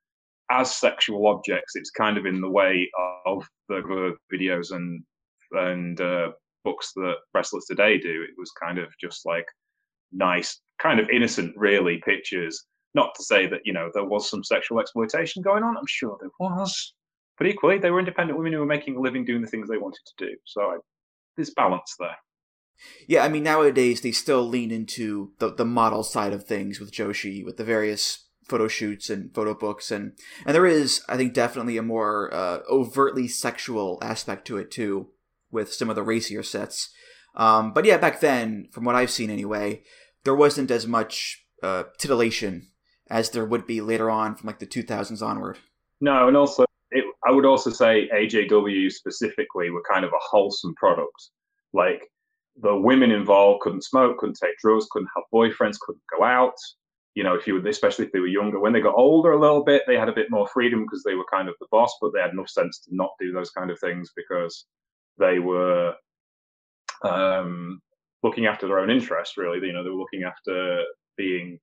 as 0.51 0.75
sexual 0.75 1.27
objects. 1.27 1.75
It's 1.75 1.89
kind 1.89 2.17
of 2.17 2.25
in 2.25 2.41
the 2.41 2.49
way 2.49 2.89
of 3.25 3.47
the 3.69 4.15
videos 4.31 4.71
and 4.71 5.03
and 5.53 5.99
uh, 5.99 6.31
books 6.63 6.91
that 6.95 7.15
wrestlers 7.33 7.65
today 7.65 7.97
do. 7.97 8.23
It 8.23 8.35
was 8.37 8.51
kind 8.51 8.77
of 8.77 8.87
just 8.99 9.25
like 9.25 9.45
nice, 10.11 10.59
kind 10.81 10.99
of 10.99 11.09
innocent, 11.09 11.55
really, 11.57 12.01
pictures. 12.05 12.65
Not 12.95 13.15
to 13.15 13.23
say 13.23 13.47
that, 13.47 13.61
you 13.65 13.73
know, 13.73 13.89
there 13.93 14.05
was 14.05 14.29
some 14.29 14.43
sexual 14.43 14.79
exploitation 14.79 15.41
going 15.41 15.63
on. 15.63 15.77
I'm 15.77 15.87
sure 15.87 16.17
there 16.19 16.29
was. 16.39 16.93
But 17.37 17.47
equally, 17.47 17.79
they 17.79 17.89
were 17.89 17.99
independent 17.99 18.37
women 18.37 18.53
who 18.53 18.59
were 18.59 18.65
making 18.65 18.95
a 18.95 19.01
living 19.01 19.25
doing 19.25 19.41
the 19.41 19.47
things 19.47 19.67
they 19.67 19.77
wanted 19.77 20.01
to 20.05 20.25
do. 20.25 20.35
So 20.45 20.61
I, 20.61 20.77
there's 21.35 21.49
balance 21.49 21.95
there. 21.99 22.17
Yeah, 23.07 23.23
I 23.23 23.29
mean, 23.29 23.43
nowadays 23.43 24.01
they 24.01 24.11
still 24.11 24.47
lean 24.47 24.71
into 24.71 25.31
the, 25.39 25.53
the 25.53 25.65
model 25.65 26.03
side 26.03 26.33
of 26.33 26.45
things 26.45 26.79
with 26.79 26.91
Joshi, 26.91 27.43
with 27.43 27.57
the 27.57 27.63
various 27.63 28.27
photo 28.47 28.67
shoots 28.67 29.09
and 29.09 29.33
photo 29.33 29.53
books 29.53 29.89
and 29.89 30.11
and 30.45 30.53
there 30.53 30.65
is 30.65 31.01
i 31.07 31.15
think 31.15 31.33
definitely 31.33 31.77
a 31.77 31.81
more 31.81 32.33
uh, 32.33 32.59
overtly 32.69 33.25
sexual 33.25 33.97
aspect 34.01 34.45
to 34.45 34.57
it 34.57 34.69
too 34.69 35.07
with 35.53 35.73
some 35.73 35.89
of 35.89 35.95
the 35.95 36.03
racier 36.03 36.43
sets. 36.43 36.89
Um, 37.35 37.73
but 37.73 37.85
yeah, 37.85 37.97
back 37.97 38.19
then, 38.19 38.67
from 38.71 38.83
what 38.83 38.95
I've 38.95 39.11
seen 39.11 39.29
anyway, 39.29 39.83
there 40.23 40.35
wasn't 40.35 40.71
as 40.71 40.85
much 40.85 41.45
uh, 41.61 41.83
titillation 41.97 42.67
as 43.09 43.29
there 43.29 43.45
would 43.45 43.67
be 43.67 43.81
later 43.81 44.09
on 44.09 44.35
from 44.35 44.47
like 44.47 44.59
the 44.59 44.65
2000s 44.65 45.21
onward. 45.21 45.59
No, 46.01 46.27
and 46.27 46.35
also 46.35 46.65
it, 46.91 47.05
I 47.25 47.31
would 47.31 47.45
also 47.45 47.69
say 47.69 48.09
AJW 48.13 48.91
specifically 48.91 49.69
were 49.69 49.83
kind 49.91 50.05
of 50.05 50.11
a 50.11 50.19
wholesome 50.19 50.75
product. 50.75 51.29
Like 51.73 52.07
the 52.55 52.75
women 52.75 53.11
involved 53.11 53.61
couldn't 53.61 53.83
smoke, 53.83 54.17
couldn't 54.19 54.37
take 54.41 54.57
drugs, 54.59 54.87
couldn't 54.91 55.09
have 55.15 55.23
boyfriends, 55.33 55.79
couldn't 55.79 56.03
go 56.15 56.23
out. 56.23 56.55
You 57.15 57.23
know, 57.23 57.35
if 57.35 57.45
you 57.45 57.65
especially 57.67 58.05
if 58.05 58.11
they 58.11 58.19
were 58.19 58.27
younger, 58.27 58.59
when 58.59 58.73
they 58.73 58.81
got 58.81 58.95
older 58.95 59.31
a 59.31 59.39
little 59.39 59.63
bit, 59.63 59.83
they 59.85 59.97
had 59.97 60.09
a 60.09 60.13
bit 60.13 60.31
more 60.31 60.47
freedom 60.47 60.83
because 60.83 61.03
they 61.03 61.15
were 61.15 61.25
kind 61.31 61.47
of 61.47 61.55
the 61.59 61.67
boss, 61.71 61.95
but 62.01 62.11
they 62.13 62.19
had 62.19 62.31
enough 62.31 62.49
sense 62.49 62.79
to 62.79 62.95
not 62.95 63.11
do 63.19 63.31
those 63.31 63.51
kind 63.51 63.69
of 63.69 63.79
things 63.79 64.11
because 64.15 64.65
they 65.17 65.39
were 65.39 65.93
um, 67.03 67.81
looking 68.23 68.45
after 68.45 68.67
their 68.67 68.79
own 68.79 68.89
interest. 68.89 69.37
Really, 69.37 69.65
you 69.65 69.73
know, 69.73 69.83
they 69.83 69.89
were 69.89 69.95
looking 69.95 70.23
after 70.23 70.83
being 71.17 71.59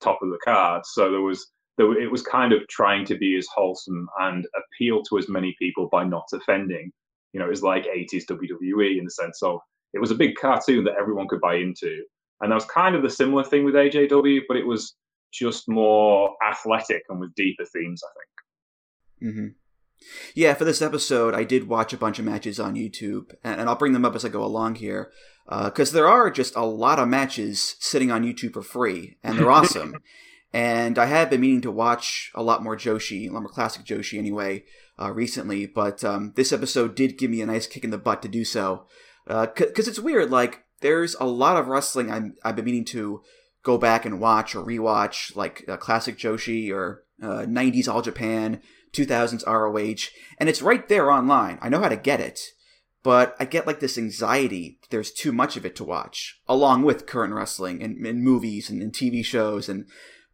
top 0.00 0.20
of 0.22 0.30
the 0.30 0.38
card. 0.44 0.82
So 0.86 1.10
there 1.10 1.20
was 1.20 1.50
there, 1.76 1.98
it 1.98 2.10
was 2.10 2.22
kind 2.22 2.52
of 2.52 2.66
trying 2.68 3.04
to 3.06 3.16
be 3.16 3.36
as 3.36 3.46
wholesome 3.54 4.08
and 4.20 4.46
appeal 4.56 5.02
to 5.04 5.18
as 5.18 5.28
many 5.28 5.54
people 5.58 5.88
by 5.90 6.04
not 6.04 6.28
offending. 6.32 6.90
You 7.32 7.40
know, 7.40 7.46
it 7.46 7.50
was 7.50 7.62
like 7.62 7.84
80s 7.84 8.24
WWE 8.26 8.98
in 8.98 9.04
the 9.04 9.10
sense 9.10 9.42
of 9.42 9.60
it 9.92 9.98
was 9.98 10.10
a 10.10 10.16
big 10.16 10.36
cartoon 10.36 10.84
that 10.84 10.96
everyone 11.00 11.28
could 11.28 11.40
buy 11.40 11.56
into. 11.56 12.04
And 12.40 12.50
that 12.50 12.56
was 12.56 12.64
kind 12.66 12.94
of 12.94 13.02
the 13.02 13.10
similar 13.10 13.44
thing 13.44 13.64
with 13.64 13.74
AJW, 13.74 14.42
but 14.48 14.56
it 14.56 14.66
was 14.66 14.94
just 15.32 15.68
more 15.68 16.34
athletic 16.46 17.02
and 17.08 17.20
with 17.20 17.34
deeper 17.34 17.64
themes, 17.64 18.02
I 18.02 18.12
think. 19.22 19.34
Mm-hmm. 19.34 19.48
Yeah, 20.34 20.54
for 20.54 20.64
this 20.64 20.82
episode, 20.82 21.34
I 21.34 21.44
did 21.44 21.68
watch 21.68 21.92
a 21.92 21.98
bunch 21.98 22.18
of 22.18 22.24
matches 22.24 22.58
on 22.58 22.74
YouTube, 22.74 23.34
and, 23.44 23.60
I'll 23.60 23.76
bring 23.76 23.92
them 23.92 24.04
up 24.04 24.14
as 24.14 24.24
I 24.24 24.28
go 24.28 24.44
along 24.44 24.76
here, 24.76 25.10
because 25.48 25.92
uh, 25.92 25.94
there 25.94 26.08
are 26.08 26.30
just 26.30 26.56
a 26.56 26.64
lot 26.64 26.98
of 26.98 27.08
matches 27.08 27.76
sitting 27.80 28.10
on 28.10 28.24
YouTube 28.24 28.54
for 28.54 28.62
free, 28.62 29.18
and 29.22 29.38
they're 29.38 29.50
awesome. 29.50 29.96
and 30.52 30.98
I 30.98 31.06
have 31.06 31.30
been 31.30 31.40
meaning 31.40 31.60
to 31.62 31.70
watch 31.70 32.30
a 32.34 32.42
lot 32.42 32.62
more 32.62 32.76
Joshi, 32.76 33.28
a 33.28 33.32
lot 33.32 33.42
more 33.42 33.50
classic 33.50 33.84
Joshi 33.84 34.18
anyway, 34.18 34.64
uh, 35.00 35.12
recently, 35.12 35.66
but 35.66 36.04
um, 36.04 36.32
this 36.36 36.52
episode 36.52 36.94
did 36.94 37.18
give 37.18 37.30
me 37.30 37.40
a 37.40 37.46
nice 37.46 37.66
kick 37.66 37.84
in 37.84 37.90
the 37.90 37.98
butt 37.98 38.22
to 38.22 38.28
do 38.28 38.44
so. 38.44 38.86
Because 39.26 39.86
uh, 39.86 39.90
it's 39.90 40.00
weird, 40.00 40.30
like, 40.30 40.64
there's 40.80 41.14
a 41.16 41.26
lot 41.26 41.56
of 41.56 41.68
wrestling 41.68 42.10
I'm, 42.10 42.36
I've 42.42 42.56
been 42.56 42.64
meaning 42.64 42.86
to 42.86 43.22
go 43.62 43.78
back 43.78 44.04
and 44.04 44.20
watch 44.20 44.54
or 44.54 44.64
rewatch, 44.64 45.36
like 45.36 45.64
uh, 45.68 45.76
classic 45.76 46.16
Joshi 46.16 46.72
or 46.72 47.04
90s 47.22 47.88
uh, 47.88 47.92
All 47.92 48.02
Japan, 48.02 48.60
2000s 48.92 49.46
ROH, 49.46 50.10
and 50.38 50.48
it's 50.48 50.62
right 50.62 50.88
there 50.88 51.10
online. 51.10 51.58
I 51.60 51.68
know 51.68 51.80
how 51.80 51.88
to 51.88 51.96
get 51.96 52.20
it, 52.20 52.40
but 53.02 53.36
I 53.38 53.44
get 53.44 53.66
like 53.66 53.80
this 53.80 53.96
anxiety. 53.96 54.78
There's 54.90 55.12
too 55.12 55.32
much 55.32 55.56
of 55.56 55.64
it 55.64 55.76
to 55.76 55.84
watch, 55.84 56.40
along 56.48 56.82
with 56.82 57.06
current 57.06 57.34
wrestling 57.34 57.82
and, 57.82 58.04
and 58.06 58.22
movies 58.22 58.68
and, 58.68 58.82
and, 58.82 58.92
TV 58.92 59.24
shows 59.24 59.68
and 59.68 59.86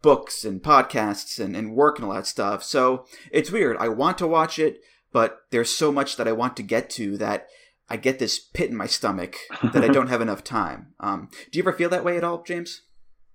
books 0.03 0.45
and 0.45 0.63
podcasts 0.63 1.39
and, 1.39 1.57
and 1.57 1.75
work 1.75 1.99
and 1.99 2.07
all 2.07 2.15
that 2.15 2.27
stuff. 2.27 2.63
So 2.63 3.07
it's 3.31 3.51
weird. 3.51 3.77
I 3.79 3.89
want 3.89 4.19
to 4.19 4.27
watch 4.27 4.59
it, 4.59 4.81
but 5.13 5.43
there's 5.51 5.71
so 5.71 5.93
much 5.93 6.17
that 6.17 6.29
I 6.29 6.33
want 6.33 6.57
to 6.57 6.63
get 6.63 6.91
to 6.91 7.17
that 7.19 7.47
I 7.89 7.97
get 7.97 8.19
this 8.19 8.39
pit 8.39 8.71
in 8.71 8.77
my 8.77 8.87
stomach 8.87 9.37
that 9.63 9.85
I 9.85 9.89
don't 9.89 10.09
have 10.09 10.21
enough 10.21 10.43
time. 10.43 10.95
Um, 10.99 11.29
do 11.53 11.59
you 11.59 11.63
ever 11.63 11.73
feel 11.73 11.91
that 11.91 12.05
way 12.05 12.17
at 12.17 12.25
all, 12.25 12.43
James? 12.43 12.83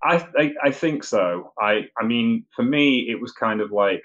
I, 0.04 0.28
I, 0.38 0.54
I 0.64 0.72
think 0.72 1.04
so. 1.04 1.54
I 1.60 1.90
I 1.98 2.06
mean, 2.06 2.46
for 2.56 2.64
me, 2.64 3.08
it 3.10 3.22
was 3.22 3.32
kind 3.32 3.62
of 3.62 3.72
like 3.72 4.02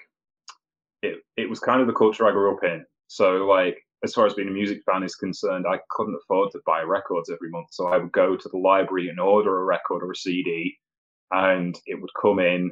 it 1.06 1.18
it 1.36 1.48
was 1.48 1.60
kind 1.60 1.80
of 1.80 1.86
the 1.86 1.92
culture 1.92 2.26
I 2.26 2.32
grew 2.32 2.54
up 2.54 2.64
in. 2.64 2.84
So 3.08 3.46
like 3.46 3.78
as 4.04 4.14
far 4.14 4.26
as 4.26 4.34
being 4.34 4.48
a 4.48 4.52
music 4.52 4.80
fan 4.90 5.02
is 5.02 5.14
concerned, 5.14 5.66
I 5.68 5.78
couldn't 5.90 6.18
afford 6.22 6.50
to 6.52 6.60
buy 6.66 6.82
records 6.82 7.30
every 7.30 7.50
month. 7.50 7.68
So 7.72 7.88
I 7.88 7.98
would 7.98 8.12
go 8.12 8.36
to 8.36 8.48
the 8.48 8.58
library 8.58 9.08
and 9.08 9.18
order 9.18 9.58
a 9.58 9.64
record 9.64 10.02
or 10.02 10.12
a 10.12 10.16
CD, 10.16 10.76
and 11.30 11.74
it 11.86 12.00
would 12.00 12.10
come 12.20 12.38
in, 12.38 12.70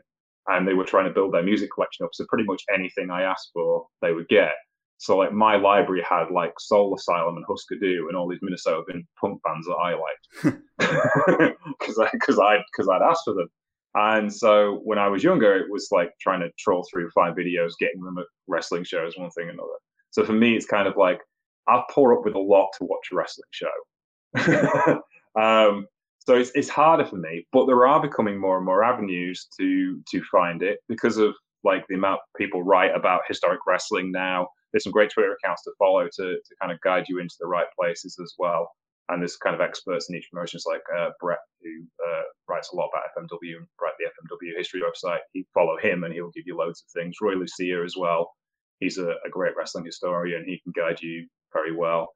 and 0.48 0.68
they 0.68 0.74
were 0.74 0.84
trying 0.84 1.06
to 1.06 1.14
build 1.14 1.32
their 1.34 1.42
music 1.42 1.70
collection 1.74 2.04
up. 2.04 2.10
So 2.12 2.26
pretty 2.28 2.44
much 2.44 2.62
anything 2.72 3.10
I 3.10 3.22
asked 3.22 3.50
for, 3.54 3.86
they 4.02 4.12
would 4.12 4.28
get. 4.28 4.52
So 4.98 5.16
like 5.16 5.32
my 5.32 5.56
library 5.56 6.04
had 6.08 6.30
like 6.30 6.52
Soul 6.58 6.94
Asylum 6.94 7.36
and 7.36 7.44
Husker 7.48 7.76
Du 7.76 8.06
and 8.08 8.16
all 8.16 8.28
these 8.28 8.40
Minnesotan 8.40 9.04
punk 9.20 9.40
bands 9.42 9.66
that 9.66 9.74
I 9.74 9.94
liked 9.94 10.62
because 11.78 11.98
I 11.98 12.08
because 12.12 12.38
I 12.38 12.58
because 12.72 12.88
I'd 12.88 13.02
asked 13.02 13.22
for 13.24 13.34
them. 13.34 13.48
And 13.94 14.32
so 14.32 14.80
when 14.84 14.98
I 14.98 15.08
was 15.08 15.22
younger, 15.22 15.56
it 15.56 15.70
was 15.70 15.88
like 15.92 16.10
trying 16.20 16.40
to 16.40 16.50
troll 16.58 16.86
through 16.90 17.10
five 17.10 17.34
videos, 17.34 17.72
getting 17.78 18.02
them 18.02 18.18
at 18.18 18.26
wrestling 18.48 18.84
shows, 18.84 19.16
one 19.16 19.30
thing 19.30 19.48
another. 19.48 19.78
So 20.10 20.24
for 20.24 20.32
me, 20.32 20.56
it's 20.56 20.66
kind 20.66 20.88
of 20.88 20.96
like 20.96 21.20
I'll 21.68 21.86
pour 21.90 22.16
up 22.16 22.24
with 22.24 22.34
a 22.34 22.40
lot 22.40 22.70
to 22.78 22.84
watch 22.84 23.08
a 23.12 23.14
wrestling 23.14 23.48
show. 23.52 25.00
um, 25.40 25.86
so 26.26 26.34
it's, 26.34 26.50
it's 26.54 26.68
harder 26.68 27.04
for 27.04 27.16
me, 27.16 27.46
but 27.52 27.66
there 27.66 27.86
are 27.86 28.02
becoming 28.02 28.38
more 28.38 28.56
and 28.56 28.66
more 28.66 28.82
avenues 28.82 29.46
to 29.58 30.00
to 30.10 30.22
find 30.24 30.62
it 30.62 30.80
because 30.88 31.16
of 31.16 31.34
like 31.62 31.84
the 31.88 31.94
amount 31.94 32.20
people 32.36 32.62
write 32.62 32.94
about 32.94 33.22
historic 33.28 33.60
wrestling 33.66 34.10
now. 34.10 34.48
There's 34.72 34.84
some 34.84 34.92
great 34.92 35.10
Twitter 35.10 35.32
accounts 35.32 35.62
to 35.64 35.72
follow 35.78 36.04
to 36.04 36.22
to 36.22 36.56
kind 36.60 36.72
of 36.72 36.80
guide 36.80 37.04
you 37.08 37.18
into 37.18 37.36
the 37.38 37.46
right 37.46 37.66
places 37.78 38.18
as 38.20 38.34
well 38.38 38.70
and 39.08 39.20
there's 39.20 39.36
kind 39.36 39.54
of 39.54 39.60
experts 39.60 40.08
in 40.08 40.16
each 40.16 40.28
promotion, 40.32 40.60
like 40.66 40.82
uh, 40.96 41.10
Brett, 41.20 41.38
who 41.62 41.84
uh, 42.06 42.22
writes 42.48 42.70
a 42.72 42.76
lot 42.76 42.88
about 42.92 43.10
FMW 43.16 43.56
and 43.56 43.66
the 43.98 44.06
FMW 44.06 44.56
history 44.56 44.80
website. 44.80 45.18
You 45.34 45.44
follow 45.52 45.76
him, 45.78 46.04
and 46.04 46.14
he'll 46.14 46.30
give 46.30 46.44
you 46.46 46.56
loads 46.56 46.82
of 46.82 47.00
things. 47.00 47.16
Roy 47.20 47.34
Lucier 47.34 47.84
as 47.84 47.96
well. 47.98 48.32
He's 48.80 48.98
a, 48.98 49.08
a 49.08 49.30
great 49.30 49.54
wrestling 49.56 49.84
historian. 49.84 50.44
He 50.46 50.60
can 50.60 50.72
guide 50.74 51.00
you 51.02 51.26
very 51.52 51.74
well. 51.76 52.08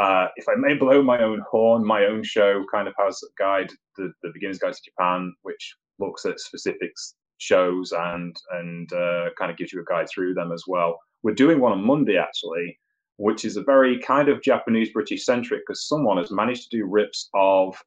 Uh, 0.00 0.28
if 0.36 0.48
I 0.48 0.54
may 0.56 0.74
blow 0.74 1.02
my 1.02 1.22
own 1.22 1.42
horn, 1.50 1.84
my 1.84 2.06
own 2.06 2.22
show 2.24 2.64
kind 2.72 2.88
of 2.88 2.94
has 2.98 3.20
a 3.22 3.42
guide, 3.42 3.70
the, 3.96 4.10
the 4.22 4.30
Beginner's 4.32 4.58
Guide 4.58 4.72
to 4.72 4.80
Japan, 4.84 5.32
which 5.42 5.76
looks 5.98 6.24
at 6.24 6.40
specific 6.40 6.92
shows 7.38 7.92
and 7.92 8.34
and 8.52 8.92
uh, 8.92 9.26
kind 9.38 9.50
of 9.50 9.56
gives 9.56 9.72
you 9.72 9.80
a 9.80 9.84
guide 9.84 10.08
through 10.08 10.34
them 10.34 10.52
as 10.52 10.64
well. 10.66 10.98
We're 11.22 11.34
doing 11.34 11.60
one 11.60 11.72
on 11.72 11.84
Monday 11.84 12.16
actually, 12.16 12.78
which 13.22 13.44
is 13.44 13.56
a 13.56 13.62
very 13.62 14.00
kind 14.00 14.28
of 14.28 14.42
Japanese 14.42 14.90
British 14.90 15.24
centric 15.24 15.60
because 15.64 15.86
someone 15.86 16.16
has 16.16 16.32
managed 16.32 16.68
to 16.68 16.78
do 16.78 16.86
rips 16.86 17.30
of 17.34 17.80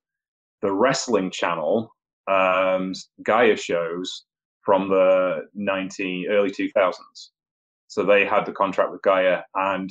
the 0.62 0.72
wrestling 0.72 1.30
channel 1.30 1.94
um, 2.28 2.94
GAEA 3.22 3.60
shows 3.60 4.24
from 4.62 4.88
the 4.88 5.42
19 5.54 6.28
early 6.30 6.52
2000s. 6.52 6.94
So 7.90 8.04
they 8.04 8.26
had 8.26 8.46
the 8.46 8.54
contract 8.54 8.94
with 8.94 9.02
GAEA, 9.02 9.44
and 9.56 9.90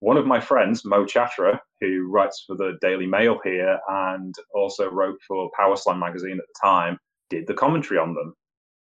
one 0.00 0.18
of 0.18 0.26
my 0.26 0.40
friends, 0.40 0.84
Mo 0.84 1.06
Chatra, 1.06 1.58
who 1.80 2.10
writes 2.10 2.44
for 2.46 2.54
the 2.54 2.76
Daily 2.82 3.06
Mail 3.06 3.40
here 3.42 3.78
and 3.88 4.34
also 4.54 4.90
wrote 4.90 5.18
for 5.26 5.50
Power 5.56 5.76
Slam 5.76 6.00
magazine 6.00 6.38
at 6.38 6.44
the 6.46 6.68
time, 6.68 6.98
did 7.30 7.46
the 7.46 7.54
commentary 7.54 7.98
on 7.98 8.12
them. 8.12 8.34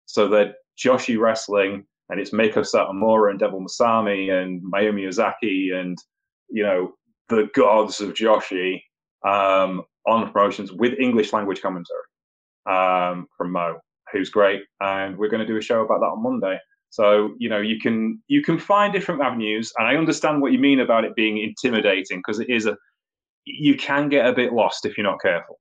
So 0.07 0.27
that 0.31 0.55
Joshi 0.77 1.17
Wrestling 1.17 1.87
and 2.13 2.21
it's 2.21 2.31
Meiko 2.31 2.59
Satomura 2.59 3.31
and 3.31 3.41
Devil 3.41 3.65
Masami 3.65 4.31
and 4.31 4.63
Mayumi 4.63 5.09
Ozaki 5.09 5.71
and 5.75 5.99
you 6.51 6.63
know 6.63 6.93
the 7.31 7.49
gods 7.55 8.03
of 8.03 8.13
Joshi 8.13 8.83
um, 9.27 9.83
on 10.07 10.31
promotions 10.31 10.71
with 10.71 10.93
English 11.01 11.33
language 11.33 11.63
commentary 11.63 12.03
um, 12.67 13.27
from 13.37 13.51
Mo, 13.51 13.79
who's 14.13 14.29
great, 14.29 14.61
and 14.81 15.17
we're 15.17 15.31
going 15.31 15.41
to 15.41 15.47
do 15.47 15.57
a 15.57 15.63
show 15.63 15.81
about 15.81 16.01
that 16.01 16.07
on 16.07 16.23
Monday. 16.23 16.59
So 16.91 17.31
you 17.39 17.49
know 17.49 17.61
you 17.61 17.81
can 17.81 18.23
you 18.29 18.43
can 18.43 18.59
find 18.59 18.93
different 18.93 19.23
avenues, 19.23 19.73
and 19.79 19.89
I 19.89 19.97
understand 19.97 20.43
what 20.43 20.53
you 20.53 20.59
mean 20.59 20.81
about 20.81 21.05
it 21.05 21.17
being 21.17 21.39
intimidating 21.39 22.19
because 22.19 22.41
it 22.41 22.51
is 22.51 22.67
a 22.67 22.77
you 23.47 23.75
can 23.75 24.11
get 24.11 24.27
a 24.27 24.35
bit 24.35 24.53
lost 24.53 24.85
if 24.85 24.99
you're 24.99 25.11
not 25.11 25.23
careful. 25.23 25.59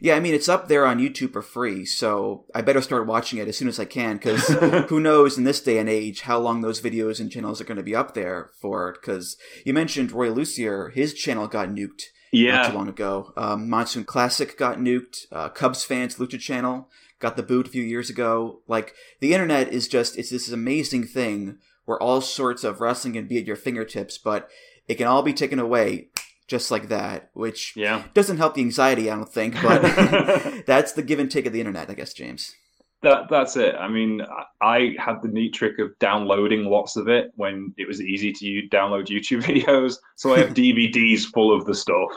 Yeah, 0.00 0.14
I 0.14 0.20
mean 0.20 0.34
it's 0.34 0.48
up 0.48 0.68
there 0.68 0.86
on 0.86 0.98
YouTube 0.98 1.32
for 1.32 1.42
free, 1.42 1.84
so 1.84 2.44
I 2.54 2.62
better 2.62 2.82
start 2.82 3.06
watching 3.06 3.38
it 3.38 3.48
as 3.48 3.56
soon 3.56 3.68
as 3.68 3.78
I 3.78 3.84
can 3.84 4.16
because 4.16 4.46
who 4.88 5.00
knows 5.00 5.38
in 5.38 5.44
this 5.44 5.60
day 5.60 5.78
and 5.78 5.88
age 5.88 6.22
how 6.22 6.38
long 6.38 6.60
those 6.60 6.80
videos 6.80 7.20
and 7.20 7.30
channels 7.30 7.60
are 7.60 7.64
going 7.64 7.76
to 7.76 7.82
be 7.82 7.94
up 7.94 8.14
there 8.14 8.50
for? 8.60 8.92
Because 8.92 9.36
you 9.64 9.74
mentioned 9.74 10.12
Roy 10.12 10.30
Lucier, 10.30 10.90
his 10.90 11.14
channel 11.14 11.46
got 11.46 11.68
nuked 11.68 12.02
yeah. 12.32 12.56
not 12.56 12.70
too 12.70 12.76
long 12.76 12.88
ago. 12.88 13.32
Um, 13.36 13.68
Monsoon 13.68 14.04
Classic 14.04 14.58
got 14.58 14.78
nuked. 14.78 15.26
Uh, 15.30 15.48
Cubs 15.50 15.84
fans 15.84 16.16
Lucha 16.16 16.40
channel 16.40 16.88
got 17.20 17.36
the 17.36 17.42
boot 17.42 17.68
a 17.68 17.70
few 17.70 17.82
years 17.82 18.10
ago. 18.10 18.62
Like 18.66 18.94
the 19.20 19.32
internet 19.32 19.72
is 19.72 19.86
just 19.86 20.18
it's 20.18 20.30
this 20.30 20.50
amazing 20.50 21.06
thing 21.06 21.58
where 21.84 22.02
all 22.02 22.20
sorts 22.20 22.64
of 22.64 22.80
wrestling 22.80 23.14
can 23.14 23.26
be 23.26 23.38
at 23.38 23.46
your 23.46 23.56
fingertips, 23.56 24.18
but 24.18 24.48
it 24.88 24.96
can 24.96 25.06
all 25.06 25.22
be 25.22 25.32
taken 25.32 25.58
away 25.58 26.08
just 26.48 26.70
like 26.70 26.88
that, 26.88 27.30
which 27.34 27.74
yeah. 27.76 28.04
doesn't 28.14 28.38
help 28.38 28.54
the 28.54 28.60
anxiety, 28.60 29.10
I 29.10 29.16
don't 29.16 29.32
think, 29.32 29.54
but 29.62 29.82
that's 30.66 30.92
the 30.92 31.02
give 31.02 31.18
and 31.18 31.30
take 31.30 31.46
of 31.46 31.52
the 31.52 31.60
internet, 31.60 31.90
I 31.90 31.94
guess, 31.94 32.12
James. 32.12 32.54
That, 33.02 33.28
that's 33.28 33.56
it. 33.56 33.74
I 33.74 33.88
mean, 33.88 34.22
I 34.60 34.94
had 34.98 35.22
the 35.22 35.28
neat 35.28 35.54
trick 35.54 35.80
of 35.80 35.98
downloading 35.98 36.66
lots 36.66 36.96
of 36.96 37.08
it 37.08 37.32
when 37.34 37.74
it 37.76 37.88
was 37.88 38.00
easy 38.00 38.32
to 38.32 38.68
download 38.68 39.08
YouTube 39.08 39.42
videos. 39.64 39.96
So 40.16 40.34
I 40.34 40.38
have 40.38 40.54
DVDs 40.54 41.24
full 41.24 41.56
of 41.56 41.64
the 41.64 41.74
stuff, 41.74 42.12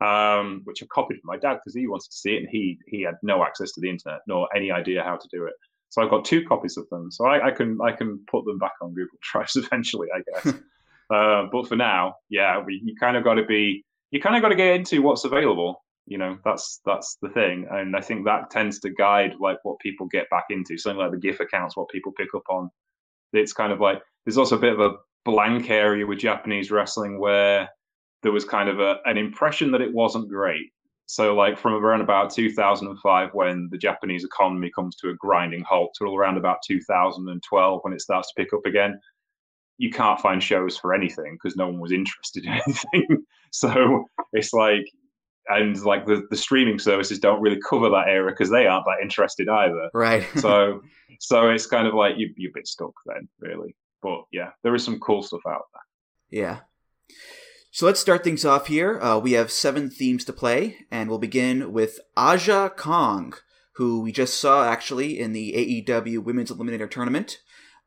um, 0.00 0.62
which 0.64 0.82
I 0.82 0.86
copied 0.86 1.20
from 1.20 1.28
my 1.28 1.36
dad 1.36 1.54
because 1.54 1.76
he 1.76 1.86
wanted 1.86 2.10
to 2.10 2.16
see 2.16 2.34
it 2.34 2.38
and 2.38 2.48
he 2.50 2.78
he 2.88 3.02
had 3.02 3.14
no 3.22 3.44
access 3.44 3.70
to 3.72 3.80
the 3.80 3.88
internet 3.88 4.20
nor 4.26 4.48
any 4.56 4.72
idea 4.72 5.04
how 5.04 5.16
to 5.16 5.28
do 5.30 5.46
it. 5.46 5.54
So 5.90 6.02
I've 6.02 6.10
got 6.10 6.24
two 6.24 6.44
copies 6.44 6.76
of 6.76 6.88
them. 6.90 7.12
So 7.12 7.26
I, 7.26 7.46
I 7.46 7.50
can 7.52 7.78
I 7.80 7.92
can 7.92 8.18
put 8.28 8.44
them 8.44 8.58
back 8.58 8.72
on 8.82 8.92
Google 8.92 9.18
Drives 9.32 9.54
eventually, 9.54 10.08
I 10.12 10.22
guess. 10.32 10.54
Uh, 11.10 11.44
but 11.50 11.68
for 11.68 11.76
now, 11.76 12.14
yeah, 12.28 12.62
we, 12.64 12.80
you 12.84 12.94
kind 12.98 13.16
of 13.16 13.24
got 13.24 13.34
to 13.34 13.44
be, 13.44 13.84
you 14.10 14.20
kind 14.20 14.36
of 14.36 14.42
got 14.42 14.48
to 14.48 14.56
get 14.56 14.74
into 14.74 15.02
what's 15.02 15.24
available. 15.24 15.82
You 16.06 16.18
know, 16.18 16.38
that's 16.44 16.80
that's 16.84 17.16
the 17.22 17.30
thing, 17.30 17.66
and 17.70 17.96
I 17.96 18.00
think 18.02 18.26
that 18.26 18.50
tends 18.50 18.78
to 18.80 18.90
guide 18.90 19.36
like 19.40 19.56
what 19.62 19.78
people 19.78 20.06
get 20.06 20.28
back 20.28 20.44
into. 20.50 20.76
Something 20.76 20.98
like 20.98 21.12
the 21.12 21.16
GIF 21.16 21.40
accounts, 21.40 21.78
what 21.78 21.88
people 21.88 22.12
pick 22.12 22.34
up 22.34 22.42
on. 22.50 22.70
It's 23.32 23.54
kind 23.54 23.72
of 23.72 23.80
like 23.80 24.02
there's 24.26 24.36
also 24.36 24.56
a 24.56 24.60
bit 24.60 24.74
of 24.74 24.80
a 24.80 24.96
blank 25.24 25.70
area 25.70 26.06
with 26.06 26.18
Japanese 26.18 26.70
wrestling 26.70 27.18
where 27.18 27.70
there 28.22 28.32
was 28.32 28.44
kind 28.44 28.68
of 28.68 28.80
a, 28.80 28.98
an 29.06 29.16
impression 29.16 29.70
that 29.70 29.80
it 29.80 29.92
wasn't 29.92 30.28
great. 30.28 30.70
So, 31.06 31.34
like 31.34 31.58
from 31.58 31.74
around 31.74 32.00
about 32.00 32.30
2005, 32.30 33.30
when 33.34 33.68
the 33.70 33.76
Japanese 33.76 34.24
economy 34.24 34.70
comes 34.74 34.96
to 34.96 35.10
a 35.10 35.14
grinding 35.14 35.62
halt, 35.62 35.94
to 35.98 36.04
around 36.04 36.38
about 36.38 36.58
2012, 36.66 37.80
when 37.82 37.92
it 37.92 38.00
starts 38.00 38.28
to 38.28 38.42
pick 38.42 38.54
up 38.54 38.64
again, 38.64 38.98
you 39.78 39.90
can't 39.90 40.20
find 40.20 40.42
shows 40.42 40.76
for 40.76 40.94
anything 40.94 41.36
because 41.40 41.56
no 41.56 41.66
one 41.66 41.80
was 41.80 41.92
interested 41.92 42.44
in 42.44 42.52
anything. 42.66 43.24
so 43.50 44.04
it's 44.32 44.52
like 44.52 44.84
and 45.48 45.80
like 45.82 46.06
the, 46.06 46.26
the 46.30 46.36
streaming 46.36 46.78
services 46.78 47.18
don't 47.18 47.40
really 47.40 47.60
cover 47.68 47.90
that 47.90 48.08
area 48.08 48.30
because 48.30 48.50
they 48.50 48.66
aren't 48.66 48.86
that 48.86 49.02
interested 49.02 49.48
either. 49.48 49.90
Right. 49.92 50.26
so 50.38 50.80
so 51.20 51.50
it's 51.50 51.66
kind 51.66 51.86
of 51.86 51.94
like 51.94 52.14
you 52.16 52.32
you're 52.36 52.50
a 52.50 52.54
bit 52.54 52.66
stuck 52.66 52.92
then, 53.06 53.28
really. 53.40 53.76
But 54.02 54.22
yeah, 54.32 54.50
there 54.62 54.74
is 54.74 54.84
some 54.84 55.00
cool 55.00 55.22
stuff 55.22 55.42
out 55.48 55.62
there. 55.72 56.40
Yeah. 56.40 56.58
So 57.70 57.86
let's 57.86 58.00
start 58.00 58.22
things 58.22 58.44
off 58.44 58.68
here. 58.68 59.00
Uh, 59.00 59.18
we 59.18 59.32
have 59.32 59.50
seven 59.50 59.90
themes 59.90 60.24
to 60.26 60.32
play, 60.32 60.76
and 60.92 61.10
we'll 61.10 61.18
begin 61.18 61.72
with 61.72 61.98
Aja 62.16 62.70
Kong, 62.70 63.34
who 63.74 64.00
we 64.00 64.12
just 64.12 64.38
saw 64.38 64.68
actually 64.68 65.18
in 65.18 65.32
the 65.32 65.82
AEW 65.84 66.22
Women's 66.22 66.52
Eliminator 66.52 66.88
Tournament. 66.88 67.38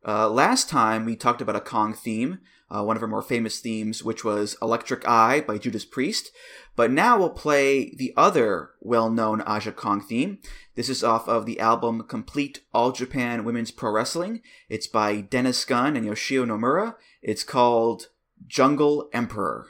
Uh, 0.06 0.30
last 0.30 0.70
time 0.70 1.06
we 1.06 1.16
talked 1.16 1.42
about 1.42 1.56
a 1.56 1.62
Kong 1.62 1.94
theme, 1.94 2.40
uh, 2.70 2.84
one 2.84 2.98
of 2.98 3.02
her 3.02 3.08
more 3.08 3.22
famous 3.22 3.60
themes, 3.60 4.04
which 4.04 4.24
was 4.24 4.58
Electric 4.62 5.08
Eye 5.08 5.42
by 5.42 5.58
Judas 5.58 5.86
Priest. 5.86 6.32
But 6.76 6.92
now 6.92 7.18
we'll 7.18 7.30
play 7.30 7.94
the 7.96 8.14
other 8.18 8.72
well 8.82 9.10
known 9.10 9.42
Aja 9.42 9.72
Kong 9.72 10.02
theme. 10.02 10.40
This 10.76 10.90
is 10.90 11.04
off 11.04 11.28
of 11.28 11.46
the 11.46 11.60
album 11.60 12.04
Complete 12.04 12.62
All 12.74 12.92
Japan 12.92 13.44
Women's 13.44 13.72
Pro 13.72 13.92
Wrestling. 13.92 14.42
It's 14.70 14.88
by 14.88 15.22
Dennis 15.22 15.64
Gunn 15.66 15.96
and 15.96 16.06
Yoshio 16.06 16.46
Nomura. 16.46 16.96
It's 17.22 17.44
called 17.44 18.08
Jungle 18.46 19.10
Emperor. 19.14 19.68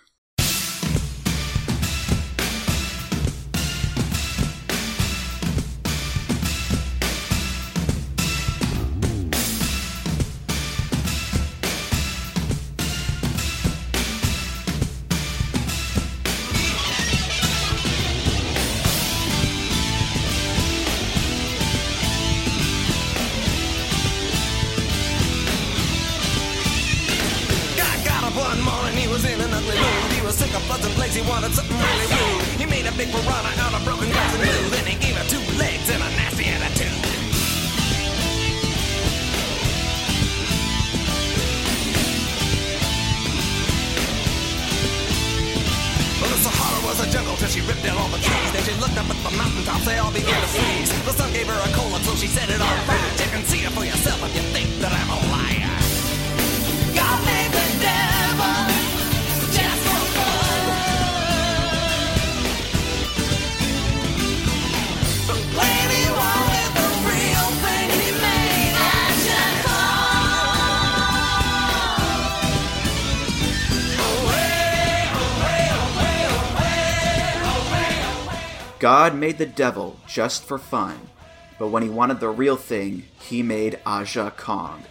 Made 79.28 79.38
the 79.38 79.46
devil 79.46 80.00
just 80.08 80.46
for 80.46 80.58
fun, 80.58 80.98
but 81.60 81.68
when 81.68 81.84
he 81.84 81.90
wanted 81.90 82.18
the 82.22 82.30
real 82.30 82.56
thing, 82.56 83.04
he 83.20 83.44
made 83.44 83.78
Aja 83.86 84.32
Kong. 84.38 84.82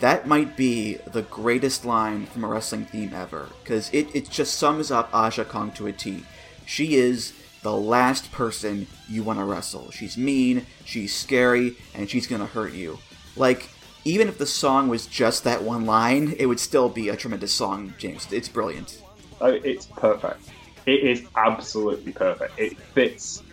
That 0.00 0.26
might 0.26 0.56
be 0.56 0.94
the 1.12 1.22
greatest 1.22 1.84
line 1.84 2.26
from 2.26 2.42
a 2.42 2.48
wrestling 2.48 2.86
theme 2.86 3.14
ever, 3.14 3.48
because 3.62 3.88
it, 3.92 4.08
it 4.12 4.28
just 4.28 4.56
sums 4.56 4.90
up 4.90 5.08
Aja 5.14 5.44
Kong 5.44 5.70
to 5.72 5.86
a 5.86 5.92
T. 5.92 6.24
She 6.66 6.96
is 6.96 7.32
the 7.62 7.72
last 7.72 8.32
person 8.32 8.88
you 9.08 9.22
want 9.22 9.38
to 9.38 9.44
wrestle. 9.44 9.92
She's 9.92 10.16
mean, 10.16 10.66
she's 10.84 11.14
scary, 11.14 11.76
and 11.94 12.10
she's 12.10 12.26
gonna 12.26 12.46
hurt 12.46 12.72
you. 12.72 12.98
Like, 13.36 13.68
even 14.04 14.26
if 14.26 14.36
the 14.36 14.46
song 14.46 14.88
was 14.88 15.06
just 15.06 15.44
that 15.44 15.62
one 15.62 15.86
line, 15.86 16.34
it 16.40 16.46
would 16.46 16.58
still 16.58 16.88
be 16.88 17.08
a 17.08 17.16
tremendous 17.16 17.52
song, 17.52 17.94
James. 17.98 18.26
It's 18.32 18.48
brilliant. 18.48 19.00
Oh, 19.40 19.46
it's 19.62 19.86
perfect. 19.86 20.40
It 20.86 21.04
is 21.04 21.22
absolutely 21.36 22.10
perfect. 22.10 22.58
It 22.58 22.76
fits 22.76 23.44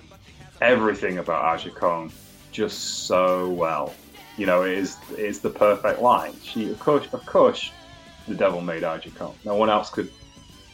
everything 0.61 1.17
about 1.17 1.43
Aja 1.43 1.69
Kong 1.71 2.11
just 2.51 3.07
so 3.07 3.49
well. 3.49 3.93
You 4.37 4.45
know, 4.45 4.63
it 4.63 4.77
is 4.77 4.97
it 5.11 5.19
is 5.19 5.39
the 5.39 5.49
perfect 5.49 6.01
line. 6.01 6.33
She, 6.43 6.69
of 6.69 6.79
course, 6.79 7.11
of 7.13 7.25
course, 7.25 7.71
the 8.27 8.35
devil 8.35 8.61
made 8.61 8.83
Aja 8.83 9.09
Kong. 9.11 9.35
No 9.45 9.55
one 9.55 9.69
else 9.69 9.89
could 9.89 10.11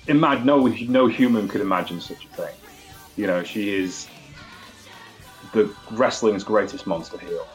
imagine. 0.08 0.46
No, 0.46 0.68
no 0.68 1.08
human 1.08 1.48
could 1.48 1.62
imagine 1.62 2.02
such 2.02 2.26
a 2.26 2.28
thing. 2.30 2.56
You 3.16 3.28
know, 3.28 3.44
she 3.44 3.74
is 3.74 4.08
the 5.54 5.74
wrestling's 5.92 6.44
greatest 6.44 6.88
monster 6.88 7.18
heel. 7.18 7.48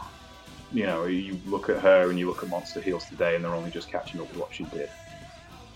You 0.73 0.87
know, 0.87 1.05
you 1.07 1.41
look 1.47 1.69
at 1.69 1.81
her 1.81 2.11
and 2.11 2.19
you 2.19 2.29
look 2.29 2.43
at 2.43 2.49
monster 2.49 2.81
heels 2.81 3.05
today, 3.07 3.35
and 3.35 3.45
they're 3.45 3.55
only 3.55 3.71
just 3.71 3.91
catching 3.91 4.21
up 4.21 4.29
with 4.29 4.39
what 4.39 4.55
she 4.55 4.65
did. 4.65 4.91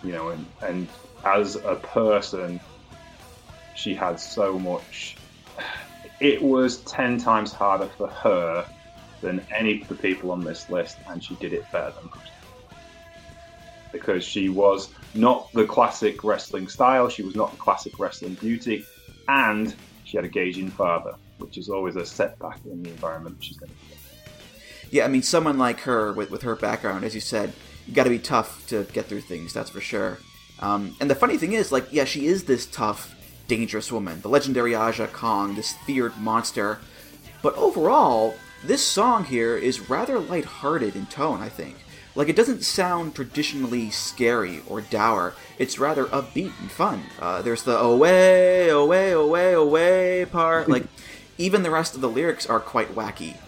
You 0.05 0.13
know, 0.13 0.29
and 0.29 0.47
and 0.63 0.89
as 1.25 1.57
a 1.57 1.77
person, 1.77 2.61
she 3.75 3.95
had 3.95 4.19
so 4.19 4.59
much. 4.59 5.17
It 6.23 6.41
was 6.41 6.83
10 6.83 7.19
times 7.19 7.53
harder 7.53 7.89
for 7.99 8.07
her 8.07 8.65
than 9.23 9.45
any 9.53 9.83
of 9.83 9.89
the 9.89 9.97
people 9.97 10.31
on 10.31 10.41
this 10.45 10.71
list, 10.71 10.99
and 11.09 11.23
she 11.23 11.35
did 11.35 11.53
it 11.53 11.65
better 11.73 11.93
than 11.97 12.05
most. 12.11 12.31
Because 13.91 14.23
she 14.23 14.49
was 14.49 14.91
not 15.15 15.53
the 15.53 15.65
classic 15.65 16.23
wrestling 16.23 16.69
style, 16.69 17.09
she 17.09 17.25
was 17.25 17.35
not 17.35 17.51
the 17.51 17.57
classic 17.57 17.99
wrestling 17.99 18.35
beauty, 18.35 18.87
and 19.27 19.75
she 20.05 20.17
had 20.17 20.25
a 20.25 20.29
gauging 20.29 20.71
father, 20.71 21.17
which 21.39 21.59
is 21.59 21.69
always 21.69 21.97
a 21.97 22.07
setback 22.07 22.61
in 22.67 22.85
the 22.85 22.91
environment 22.91 23.39
she's 23.41 23.57
going 23.57 23.71
to 23.71 23.75
be 23.75 23.93
in. 23.93 23.99
Yeah, 24.93 25.07
I 25.07 25.09
mean, 25.09 25.23
someone 25.23 25.59
like 25.59 25.81
her, 25.81 26.13
with, 26.13 26.31
with 26.31 26.43
her 26.43 26.55
background, 26.55 27.05
as 27.05 27.17
you 27.17 27.21
said, 27.21 27.53
you 27.89 27.95
got 27.95 28.05
to 28.05 28.11
be 28.11 28.21
tough 28.21 28.65
to 28.69 28.85
get 28.93 29.07
through 29.07 29.23
things, 29.23 29.53
that's 29.53 29.71
for 29.71 29.81
sure. 29.81 30.19
Um, 30.61 30.95
and 31.01 31.11
the 31.11 31.17
funny 31.17 31.37
thing 31.37 31.55
is, 31.55 31.73
like, 31.73 31.89
yeah, 31.91 32.05
she 32.05 32.27
is 32.27 32.45
this 32.45 32.67
tough 32.67 33.17
dangerous 33.49 33.93
woman, 33.93 34.21
the 34.23 34.29
legendary 34.29 34.75
Aja 34.75 35.07
Kong, 35.07 35.55
this 35.55 35.73
feared 35.87 36.17
monster. 36.19 36.79
But 37.43 37.57
overall, 37.57 38.35
this 38.65 38.85
song 38.85 39.25
here 39.25 39.57
is 39.57 39.91
rather 39.91 40.19
light-hearted 40.19 40.95
in 40.95 41.07
tone, 41.07 41.41
I 41.41 41.49
think. 41.49 41.77
Like, 42.15 42.29
it 42.29 42.37
doesn't 42.37 42.63
sound 42.63 43.15
traditionally 43.15 43.91
scary 43.91 44.61
or 44.69 44.83
dour. 44.83 45.35
It's 45.59 45.79
rather 45.79 46.05
upbeat 46.07 46.53
and 46.61 46.71
fun. 46.71 47.05
Uh, 47.19 47.41
there's 47.43 47.63
the 47.63 47.79
away, 47.79 48.69
away, 48.69 49.13
away, 49.13 49.55
away 49.55 50.27
part. 50.27 50.69
Like, 50.69 50.85
even 51.39 51.63
the 51.63 51.71
rest 51.71 51.95
of 51.95 52.03
the 52.03 52.11
lyrics 52.11 52.47
are 52.47 52.61
quite 52.61 52.95
wacky. 52.95 53.39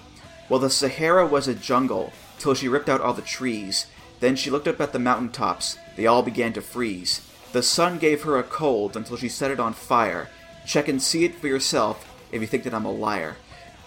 Well, 0.49 0.61
the 0.61 0.71
Sahara 0.71 1.27
was 1.27 1.47
a 1.47 1.55
jungle, 1.55 2.13
till 2.39 2.55
she 2.55 2.69
ripped 2.69 2.89
out 2.89 3.01
all 3.01 3.13
the 3.13 3.23
trees. 3.23 3.87
Then 4.21 4.35
she 4.35 4.51
looked 4.51 4.69
up 4.69 4.81
at 4.81 4.93
the 4.93 4.99
mountain 4.99 5.29
tops. 5.29 5.77
They 5.97 6.07
all 6.07 6.23
began 6.23 6.53
to 6.55 6.63
freeze. 6.63 7.21
The 7.55 7.63
sun 7.63 7.99
gave 7.99 8.25
her 8.25 8.37
a 8.37 8.43
cold 8.43 8.97
until 8.97 9.17
she 9.17 9.29
set 9.29 9.53
it 9.53 9.61
on 9.61 9.75
fire. 9.75 10.29
Check 10.67 10.89
and 10.89 11.01
see 11.01 11.25
it 11.25 11.37
for 11.37 11.47
yourself 11.47 12.13
if 12.33 12.41
you 12.41 12.49
think 12.49 12.65
that 12.65 12.75
I'm 12.75 12.85
a 12.85 12.91
liar. 12.91 13.37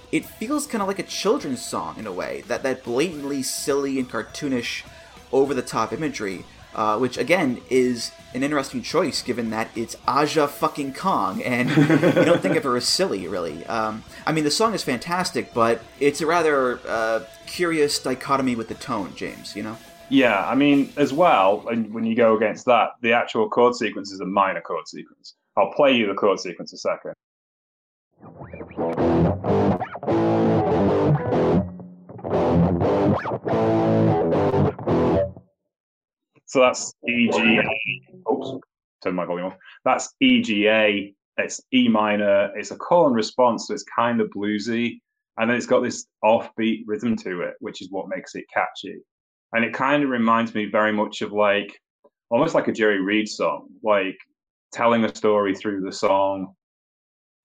It 0.10 0.26
feels 0.26 0.66
kind 0.66 0.82
of 0.82 0.88
like 0.88 1.00
a 1.00 1.04
children's 1.04 1.66
song 1.66 1.98
in 1.98 2.08
a 2.08 2.12
way, 2.14 2.46
that, 2.48 2.64
that 2.64 2.86
blatantly 2.86 3.44
silly 3.44 4.00
and 4.00 4.10
cartoonish, 4.10 4.84
over 5.34 5.54
the 5.54 5.62
top 5.62 5.92
imagery, 5.92 6.46
uh, 6.76 6.98
which 6.98 7.18
again 7.18 7.60
is 7.70 8.14
an 8.34 8.42
interesting 8.42 8.82
choice 8.82 9.22
given 9.22 9.50
that 9.50 9.68
it's 9.76 9.98
Aja 10.08 10.48
fucking 10.48 10.94
Kong, 10.94 11.44
and 11.44 11.70
you 11.70 12.24
don't 12.24 12.42
think 12.42 12.56
of 12.56 12.64
her 12.64 12.78
as 12.78 12.88
silly, 12.88 13.28
really. 13.28 13.66
Um, 13.66 14.06
I 14.26 14.32
mean, 14.32 14.46
the 14.46 14.52
song 14.52 14.76
is 14.76 14.84
fantastic, 14.84 15.54
but 15.54 15.82
it's 16.00 16.22
a 16.22 16.26
rather 16.26 16.80
uh, 16.88 17.26
curious 17.48 18.00
dichotomy 18.00 18.56
with 18.56 18.70
the 18.70 18.76
tone, 18.76 19.14
James, 19.18 19.58
you 19.58 19.64
know? 19.64 19.78
Yeah, 20.10 20.48
I 20.48 20.56
mean, 20.56 20.94
as 20.96 21.12
well, 21.12 21.68
and 21.68 21.94
when 21.94 22.06
you 22.06 22.16
go 22.16 22.38
against 22.38 22.66
that, 22.66 22.92
the 23.02 23.12
actual 23.12 23.50
chord 23.50 23.76
sequence 23.76 24.14
is 24.14 24.22
a 24.22 24.26
minor 24.26 24.62
chord 24.62 24.88
sequence. 24.88 25.36
I'll 25.58 25.74
play 25.74 25.98
you 25.98 26.08
the 26.08 26.14
chord 26.14 26.40
sequence 26.40 26.72
a 26.72 26.78
second. 26.78 27.14
So 36.46 36.62
that's 36.62 36.94
E 37.06 37.30
G 37.30 37.60
A. 37.60 38.32
Oops, 38.32 38.66
turn 39.04 39.14
my 39.14 39.26
volume 39.26 39.48
off. 39.48 39.58
That's 39.84 40.14
E 40.22 40.42
G 40.42 40.70
A. 40.70 41.14
It's 41.38 41.60
E 41.74 41.90
minor. 41.90 42.58
It's 42.58 42.72
a 42.72 42.78
call 42.78 43.08
and 43.08 43.16
response, 43.16 43.68
so 43.68 43.74
it's 43.74 43.84
kind 43.94 44.22
of 44.22 44.30
bluesy, 44.30 45.02
and 45.38 45.50
then 45.50 45.58
it's 45.58 45.66
got 45.66 45.82
this 45.82 46.08
offbeat 46.24 46.84
rhythm 46.88 47.18
to 47.18 47.42
it, 47.42 47.56
which 47.60 47.82
is 47.82 47.90
what 47.92 48.08
makes 48.08 48.36
it 48.36 48.46
catchy 48.54 49.02
and 49.54 49.64
it 49.64 49.74
kind 49.74 50.04
of 50.04 50.10
reminds 50.10 50.54
me 50.54 50.66
very 50.66 50.92
much 50.92 51.22
of 51.22 51.32
like 51.32 51.80
almost 52.30 52.56
like 52.56 52.68
a 52.68 52.74
Jerry 52.74 53.02
Reed 53.02 53.28
song, 53.28 53.68
like 53.84 54.18
telling 54.74 55.06
a 55.06 55.16
story 55.16 55.56
through 55.56 55.82
the 55.82 55.92
song, 55.92 56.54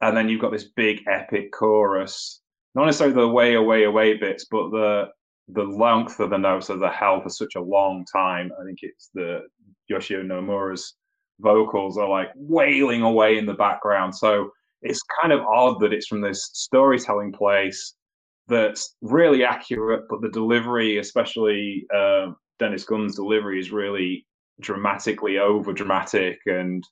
and 0.00 0.16
then 0.16 0.28
you've 0.28 0.40
got 0.40 0.52
this 0.52 0.70
big 0.76 1.02
epic 1.08 1.52
chorus. 1.52 2.40
Not 2.74 2.86
necessarily 2.86 3.14
the 3.14 3.28
way 3.28 3.54
away 3.54 3.84
away 3.84 4.16
bits, 4.16 4.46
but 4.50 4.70
the 4.70 5.06
the 5.48 5.64
length 5.64 6.20
of 6.20 6.30
the 6.30 6.38
notes 6.38 6.70
are 6.70 6.78
the 6.78 6.88
hell 6.88 7.20
for 7.20 7.28
such 7.28 7.54
a 7.56 7.60
long 7.60 8.04
time. 8.12 8.50
I 8.60 8.64
think 8.64 8.78
it's 8.82 9.10
the 9.14 9.42
Yoshio 9.88 10.22
Nomura's 10.22 10.94
vocals 11.40 11.98
are 11.98 12.08
like 12.08 12.28
wailing 12.36 13.02
away 13.02 13.38
in 13.38 13.46
the 13.46 13.54
background. 13.54 14.14
So 14.14 14.50
it's 14.82 15.02
kind 15.20 15.32
of 15.32 15.40
odd 15.40 15.80
that 15.80 15.92
it's 15.92 16.06
from 16.06 16.20
this 16.20 16.50
storytelling 16.52 17.32
place 17.32 17.94
that's 18.48 18.96
really 19.00 19.44
accurate, 19.44 20.04
but 20.08 20.20
the 20.20 20.30
delivery, 20.30 20.98
especially 20.98 21.86
uh, 21.94 22.32
Dennis 22.58 22.84
Gunn's 22.84 23.16
delivery, 23.16 23.58
is 23.58 23.70
really 23.70 24.26
dramatically 24.60 25.38
over 25.38 25.72
dramatic. 25.72 26.38
And 26.46 26.86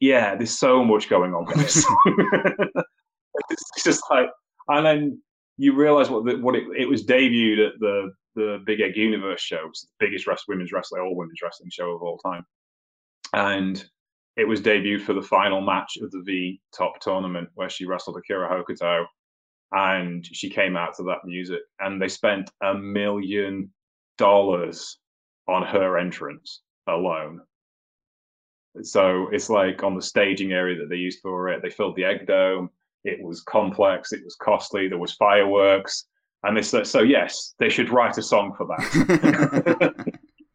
yeah, 0.00 0.34
there's 0.34 0.58
so 0.58 0.84
much 0.84 1.08
going 1.08 1.34
on 1.34 1.46
with 1.46 1.56
this. 1.56 1.86
it's 3.50 3.84
just 3.84 4.02
like, 4.10 4.28
and 4.68 4.86
then 4.86 5.22
you 5.58 5.74
realize 5.74 6.10
what 6.10 6.24
the, 6.24 6.36
what 6.38 6.54
it, 6.54 6.64
it 6.76 6.88
was 6.88 7.04
debuted 7.04 7.66
at 7.66 7.72
the 7.80 8.12
the 8.34 8.62
Big 8.66 8.82
Egg 8.82 8.96
Universe 8.96 9.40
show, 9.40 9.64
it's 9.68 9.82
the 9.82 10.06
biggest 10.06 10.26
rest, 10.26 10.44
women's 10.46 10.70
wrestling, 10.70 11.00
all 11.00 11.16
women's 11.16 11.40
wrestling 11.42 11.70
show 11.72 11.92
of 11.92 12.02
all 12.02 12.18
time, 12.18 12.44
and 13.32 13.82
it 14.36 14.44
was 14.44 14.60
debuted 14.60 15.00
for 15.00 15.14
the 15.14 15.22
final 15.22 15.62
match 15.62 15.96
of 16.02 16.10
the 16.10 16.22
V 16.24 16.60
Top 16.76 17.00
tournament 17.00 17.48
where 17.54 17.70
she 17.70 17.86
wrestled 17.86 18.18
Akira 18.18 18.48
Hokuto, 18.48 19.06
and 19.72 20.24
she 20.24 20.50
came 20.50 20.76
out 20.76 20.94
to 20.96 21.02
that 21.04 21.24
music, 21.24 21.60
and 21.80 22.00
they 22.00 22.08
spent 22.08 22.50
a 22.62 22.74
million 22.74 23.70
dollars 24.18 24.98
on 25.48 25.62
her 25.62 25.98
entrance 25.98 26.62
alone. 26.86 27.40
So 28.82 29.28
it's 29.32 29.48
like 29.48 29.82
on 29.82 29.94
the 29.94 30.02
staging 30.02 30.52
area 30.52 30.78
that 30.78 30.88
they 30.90 30.96
used 30.96 31.20
for 31.22 31.48
it, 31.48 31.62
they 31.62 31.70
filled 31.70 31.96
the 31.96 32.04
egg 32.04 32.26
dome 32.26 32.70
it 33.06 33.22
was 33.22 33.40
complex. 33.42 34.12
It 34.12 34.22
was 34.24 34.34
costly. 34.34 34.88
There 34.88 34.98
was 34.98 35.12
fireworks, 35.12 36.06
and 36.42 36.56
this. 36.56 36.74
So 36.90 37.02
yes, 37.02 37.54
they 37.58 37.68
should 37.68 37.90
write 37.90 38.18
a 38.18 38.22
song 38.22 38.52
for 38.56 38.66
that. 38.66 39.94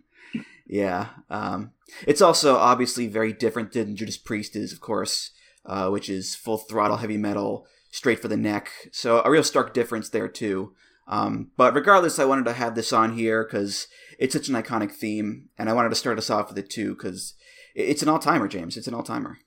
yeah, 0.68 1.08
um, 1.30 1.72
it's 2.06 2.22
also 2.22 2.58
obviously 2.58 3.08
very 3.08 3.34
different 3.34 3.72
than 3.72 3.96
Judas 3.96 4.18
Priest 4.18 4.56
is, 4.56 4.74
of 4.74 4.82
course, 4.82 5.32
uh, 5.66 5.90
which 5.90 6.10
is 6.10 6.36
full 6.36 6.58
throttle 6.58 6.98
heavy 6.98 7.18
metal, 7.18 7.66
straight 7.92 8.20
for 8.20 8.28
the 8.28 8.38
neck. 8.38 8.72
So 8.92 9.22
a 9.24 9.30
real 9.30 9.44
stark 9.44 9.74
difference 9.74 10.10
there 10.10 10.28
too. 10.28 10.74
Um, 11.08 11.52
but 11.58 11.76
regardless, 11.76 12.20
I 12.20 12.26
wanted 12.26 12.46
to 12.46 12.54
have 12.54 12.76
this 12.76 12.94
on 12.94 13.18
here 13.18 13.44
because 13.44 13.88
it's 14.18 14.34
such 14.34 14.50
an 14.50 14.56
iconic 14.56 14.92
theme, 14.92 15.50
and 15.58 15.70
I 15.70 15.74
wanted 15.74 15.90
to 15.90 15.96
start 15.96 16.18
us 16.18 16.30
off 16.30 16.50
with 16.50 16.58
it 16.58 16.70
too 16.70 16.96
because 16.96 17.34
it's 17.76 18.02
an 18.02 18.10
all 18.10 18.20
timer, 18.20 18.48
James. 18.48 18.78
It's 18.78 18.88
an 18.88 18.94
all 18.94 19.04
timer. 19.04 19.38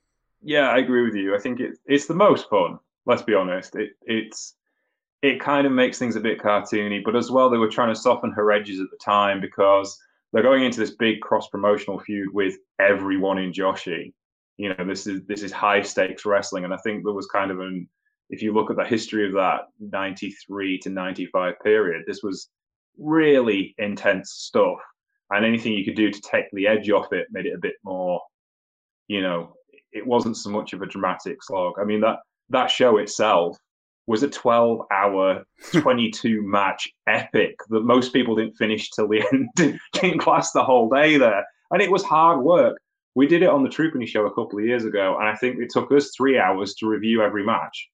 Yeah, 0.42 0.68
I 0.68 0.78
agree 0.78 1.04
with 1.04 1.14
you. 1.14 1.35
I 1.35 1.38
think 1.38 1.61
it, 1.61 1.78
it's 1.87 2.07
the 2.07 2.14
most 2.14 2.50
fun 2.50 2.78
let's 3.07 3.22
be 3.22 3.35
honest. 3.35 3.76
It, 3.76 3.90
it's 4.02 4.54
it 5.22 5.40
kind 5.40 5.66
of 5.66 5.72
makes 5.72 5.98
things 5.98 6.16
a 6.16 6.20
bit 6.20 6.38
cartoony, 6.38 7.02
but 7.02 7.16
as 7.16 7.30
well, 7.30 7.48
they 7.48 7.57
were 7.57 7.70
trying 7.70 7.92
to 7.92 7.98
soften 7.98 8.30
her 8.33 8.52
edges 8.52 8.78
at 8.80 8.90
the 8.90 8.98
time 9.02 9.40
because 9.40 9.98
they're 10.33 10.42
going 10.42 10.64
into 10.64 10.80
this 10.80 10.90
big 10.90 11.20
cross 11.20 11.48
promotional 11.48 11.98
feud 11.98 12.28
with 12.35 12.57
everyone 12.78 13.38
in 13.38 13.52
Joshi. 13.52 14.12
You 14.59 14.74
know, 14.74 14.85
this 14.87 15.07
is 15.07 15.22
this 15.26 15.42
is 15.42 15.52
high 15.52 15.83
stakes 15.83 16.26
wrestling, 16.26 16.64
and 16.64 16.74
I 16.74 16.78
think 16.78 17.04
there 17.04 17.14
was 17.14 17.26
kind 17.26 17.50
of 17.50 17.61
an 17.61 17.88
if 18.30 18.42
you 18.42 18.52
look 18.52 18.70
at 18.70 18.76
the 18.76 18.84
history 18.84 19.26
of 19.26 19.34
that 19.34 19.62
93 19.80 20.78
to 20.78 20.90
95 20.90 21.54
period, 21.62 22.04
this 22.06 22.22
was 22.22 22.48
really 22.98 23.74
intense 23.78 24.32
stuff. 24.32 24.78
And 25.30 25.44
anything 25.44 25.72
you 25.72 25.84
could 25.84 25.96
do 25.96 26.10
to 26.10 26.20
take 26.20 26.46
the 26.52 26.66
edge 26.66 26.90
off 26.90 27.12
it 27.12 27.26
made 27.30 27.46
it 27.46 27.54
a 27.54 27.60
bit 27.60 27.74
more, 27.84 28.20
you 29.08 29.22
know, 29.22 29.54
it 29.92 30.06
wasn't 30.06 30.37
so 30.37 30.50
much 30.50 30.72
of 30.72 30.82
a 30.82 30.87
dramatic 30.87 31.42
slog. 31.42 31.74
I 31.80 31.84
mean, 31.84 32.00
that 32.00 32.18
that 32.50 32.70
show 32.70 32.98
itself 32.98 33.56
was 34.06 34.22
a 34.22 34.28
12 34.28 34.80
hour, 34.92 35.44
22 35.72 36.42
match 36.42 36.88
epic 37.06 37.56
that 37.70 37.84
most 37.84 38.12
people 38.12 38.37
didn't 38.37 38.56
finish 38.56 38.90
till 38.90 39.08
the 39.08 39.24
end, 39.32 39.78
didn't 39.92 40.26
last 40.26 40.52
the 40.52 40.64
whole 40.64 40.88
day 40.88 41.16
there. 41.16 41.44
And 41.70 41.80
it 41.80 41.90
was 41.90 42.04
hard 42.04 42.42
work. 42.42 42.76
We 43.14 43.26
did 43.26 43.42
it 43.42 43.48
on 43.48 43.62
the 43.62 43.68
Truepenny 43.68 44.06
show 44.06 44.26
a 44.26 44.34
couple 44.34 44.58
of 44.58 44.64
years 44.64 44.84
ago, 44.84 45.16
and 45.18 45.28
I 45.28 45.37
think 45.37 45.58
it 45.58 45.70
took 45.70 45.90
us 45.92 46.10
three 46.16 46.38
hours 46.38 46.74
to 46.74 46.88
review 46.88 47.22
every 47.22 47.44
match. 47.44 47.88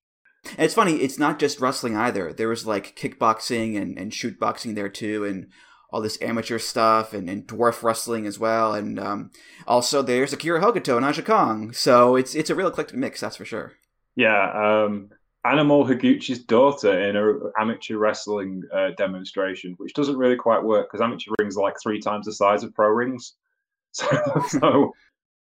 And 0.45 0.61
it's 0.61 0.75
funny, 0.75 0.97
it's 0.97 1.19
not 1.19 1.39
just 1.39 1.61
wrestling 1.61 1.97
either. 1.97 2.33
There 2.33 2.49
was 2.49 2.67
like 2.67 2.97
kickboxing 2.97 3.81
and, 3.81 3.99
and 3.99 4.13
shoot 4.13 4.39
boxing 4.39 4.75
there 4.75 4.89
too, 4.89 5.25
and 5.25 5.49
all 5.93 6.01
this 6.01 6.21
amateur 6.23 6.59
stuff 6.59 7.13
and, 7.13 7.29
and 7.29 7.47
dwarf 7.47 7.83
wrestling 7.83 8.27
as 8.27 8.39
well. 8.39 8.75
And 8.75 8.99
um, 8.99 9.31
also 9.67 10.03
there's 10.03 10.33
Akira 10.33 10.61
Hokuto 10.61 10.97
and 10.97 11.05
Aja 11.05 11.23
Kong. 11.23 11.73
So 11.73 12.17
it's 12.17 12.35
it's 12.35 12.51
a 12.51 12.55
real 12.55 12.69
eclectic 12.69 12.97
mix, 12.97 13.21
that's 13.21 13.37
for 13.37 13.45
sure. 13.45 13.73
Yeah, 14.17 14.85
um, 14.85 15.11
Animal 15.45 15.87
Higuchi's 15.87 16.45
daughter 16.45 17.01
in 17.01 17.17
an 17.17 17.53
amateur 17.59 17.97
wrestling 17.97 18.63
uh, 18.75 18.91
demonstration, 18.97 19.75
which 19.79 19.95
doesn't 19.95 20.17
really 20.17 20.37
quite 20.37 20.63
work 20.63 20.89
because 20.91 21.03
amateur 21.03 21.33
rings 21.39 21.57
are 21.57 21.63
like 21.63 21.77
three 21.83 22.01
times 22.01 22.27
the 22.27 22.33
size 22.33 22.63
of 22.63 22.75
pro 22.75 22.89
rings. 22.89 23.35
So, 23.93 24.07
so 24.47 24.93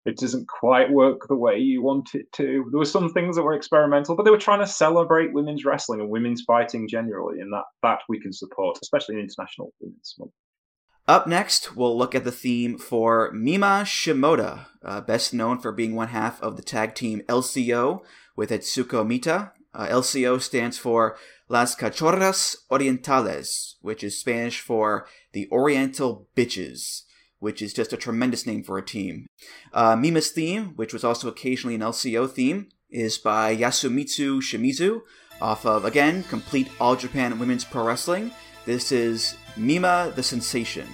it 0.07 0.17
doesn't 0.17 0.47
quite 0.47 0.91
work 0.91 1.27
the 1.29 1.35
way 1.35 1.59
you 1.59 1.83
want 1.83 2.15
it 2.15 2.31
to. 2.33 2.65
There 2.71 2.79
were 2.79 2.85
some 2.85 3.13
things 3.13 3.35
that 3.35 3.43
were 3.43 3.55
experimental, 3.55 4.15
but 4.15 4.23
they 4.23 4.31
were 4.31 4.39
trying 4.39 4.61
to 4.61 4.67
celebrate 4.67 5.33
women's 5.33 5.65
wrestling 5.65 6.01
and 6.01 6.09
women's 6.09 6.43
fighting 6.43 6.89
generally, 6.89 7.41
and 7.41 7.53
that 7.53 7.65
that 7.83 7.99
we 8.09 8.21
can 8.21 8.33
support, 8.33 8.79
especially 8.83 9.17
in 9.17 9.23
International 9.23 9.73
Women's 9.81 10.15
Month. 10.19 10.33
Up 11.09 11.27
next, 11.27 11.77
we'll 11.77 11.97
look 11.97 12.15
at 12.15 12.25
the 12.25 12.33
theme 12.33 12.79
for 12.79 13.31
Mima 13.33 13.83
Shimoda, 13.85 14.67
uh, 14.85 15.01
best 15.01 15.35
known 15.35 15.59
for 15.59 15.73
being 15.73 15.95
one 15.95 16.09
half 16.09 16.41
of 16.41 16.57
the 16.57 16.63
tag 16.63 16.95
team 16.95 17.23
LCO, 17.29 18.01
with 18.37 18.51
Etsuko 18.51 19.07
Mita. 19.07 19.53
Uh, 19.75 19.87
LCO 19.89 20.41
stands 20.41 20.79
for 20.79 21.17
Las 21.49 21.77
Cachorras 21.77 22.57
Orientales, 22.71 23.75
which 23.81 24.03
is 24.03 24.19
Spanish 24.19 24.61
for 24.61 25.07
the 25.33 25.49
Oriental 25.51 26.29
Bitches, 26.37 27.03
which 27.47 27.63
is 27.63 27.73
just 27.73 27.93
a 27.93 27.97
tremendous 27.97 28.45
name 28.45 28.65
for 28.65 28.77
a 28.77 28.85
team. 28.85 29.29
Uh, 29.73 29.95
Mima's 29.95 30.33
theme, 30.33 30.73
which 30.75 30.93
was 30.93 31.05
also 31.05 31.29
occasionally 31.29 31.77
an 31.77 31.81
LCO 31.81 32.29
theme, 32.29 32.71
is 32.91 33.19
by 33.19 33.57
Yasumitsu 33.57 34.39
Shimizu, 34.39 35.03
off 35.41 35.65
of, 35.65 35.85
again, 35.85 36.25
Complete 36.25 36.69
All 36.81 36.97
Japan 36.97 37.39
Women's 37.39 37.65
Pro 37.65 37.87
Wrestling. 37.87 38.33
This 38.65 38.91
is 38.91 39.37
Mima 39.57 40.13
the 40.17 40.25
Sensation. 40.25 40.89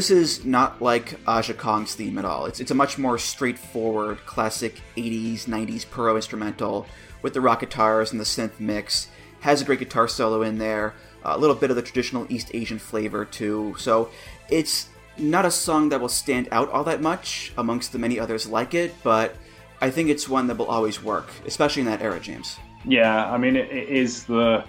This 0.00 0.10
is 0.10 0.46
not 0.46 0.80
like 0.80 1.20
Aja 1.26 1.52
Kong's 1.52 1.94
theme 1.94 2.16
at 2.16 2.24
all. 2.24 2.46
It's, 2.46 2.58
it's 2.58 2.70
a 2.70 2.74
much 2.74 2.96
more 2.96 3.18
straightforward, 3.18 4.16
classic 4.24 4.80
80s, 4.96 5.44
90s 5.44 5.84
pro 5.90 6.16
instrumental 6.16 6.86
with 7.20 7.34
the 7.34 7.40
rock 7.42 7.60
guitars 7.60 8.10
and 8.10 8.18
the 8.18 8.24
synth 8.24 8.58
mix. 8.58 9.08
Has 9.40 9.60
a 9.60 9.64
great 9.66 9.78
guitar 9.78 10.08
solo 10.08 10.40
in 10.40 10.56
there, 10.56 10.94
a 11.22 11.36
little 11.36 11.54
bit 11.54 11.68
of 11.68 11.76
the 11.76 11.82
traditional 11.82 12.26
East 12.30 12.50
Asian 12.54 12.78
flavor 12.78 13.26
too. 13.26 13.74
So 13.78 14.08
it's 14.48 14.88
not 15.18 15.44
a 15.44 15.50
song 15.50 15.90
that 15.90 16.00
will 16.00 16.08
stand 16.08 16.48
out 16.50 16.70
all 16.70 16.84
that 16.84 17.02
much 17.02 17.52
amongst 17.58 17.92
the 17.92 17.98
many 17.98 18.18
others 18.18 18.48
like 18.48 18.72
it, 18.72 18.94
but 19.02 19.36
I 19.82 19.90
think 19.90 20.08
it's 20.08 20.26
one 20.26 20.46
that 20.46 20.56
will 20.56 20.64
always 20.64 21.02
work, 21.02 21.28
especially 21.44 21.82
in 21.82 21.88
that 21.88 22.00
era, 22.00 22.20
James. 22.20 22.56
Yeah, 22.86 23.30
I 23.30 23.36
mean, 23.36 23.54
it, 23.54 23.70
it 23.70 23.90
is 23.90 24.24
the 24.24 24.64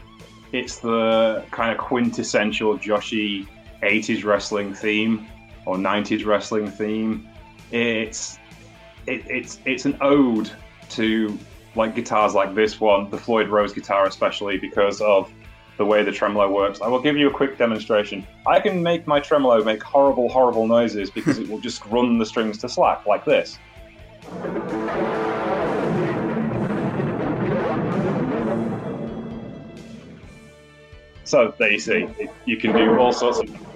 it's 0.52 0.80
the 0.80 1.46
kind 1.52 1.72
of 1.72 1.78
quintessential 1.78 2.78
Joshi 2.78 3.48
80s 3.82 4.24
wrestling 4.24 4.74
theme 4.74 5.28
or 5.65 5.76
90s 5.76 6.26
wrestling 6.26 6.70
theme. 6.70 7.28
It's 7.72 8.38
it, 9.08 9.24
it's 9.28 9.60
it's 9.65 9.86
an 9.86 9.98
ode 10.02 10.52
to 10.89 11.38
like 11.76 11.96
guitars 11.96 12.34
like 12.34 12.54
this 12.54 12.80
one, 12.80 13.10
the 13.10 13.17
Floyd 13.17 13.48
Rose 13.48 13.74
guitar 13.74 14.06
especially 14.06 14.58
because 14.58 15.02
of 15.02 15.32
the 15.78 15.86
way 15.86 16.04
the 16.04 16.12
tremolo 16.12 16.52
works. 16.52 16.82
I 16.82 16.88
will 16.88 17.02
give 17.02 17.17
you 17.17 17.28
a 17.28 17.34
quick 17.34 17.58
demonstration. 17.58 18.28
I 18.46 18.60
can 18.60 18.84
make 18.84 19.08
my 19.08 19.20
tremolo 19.20 19.63
make 19.63 19.82
horrible, 19.82 20.30
horrible 20.30 20.67
noises 20.67 21.10
because 21.10 21.39
it 21.39 21.50
will 21.50 21.60
just 21.60 21.86
run 21.86 22.17
the 22.17 22.26
strings 22.26 22.58
to 22.60 22.70
slack 22.70 23.06
like 23.06 23.26
this. 23.26 23.58
So 31.24 31.54
there 31.58 31.72
you 31.72 31.80
see, 31.80 32.10
you 32.46 32.58
can 32.58 32.76
do 32.76 33.00
all 33.00 33.13
sorts 33.13 33.39
of 33.39 33.71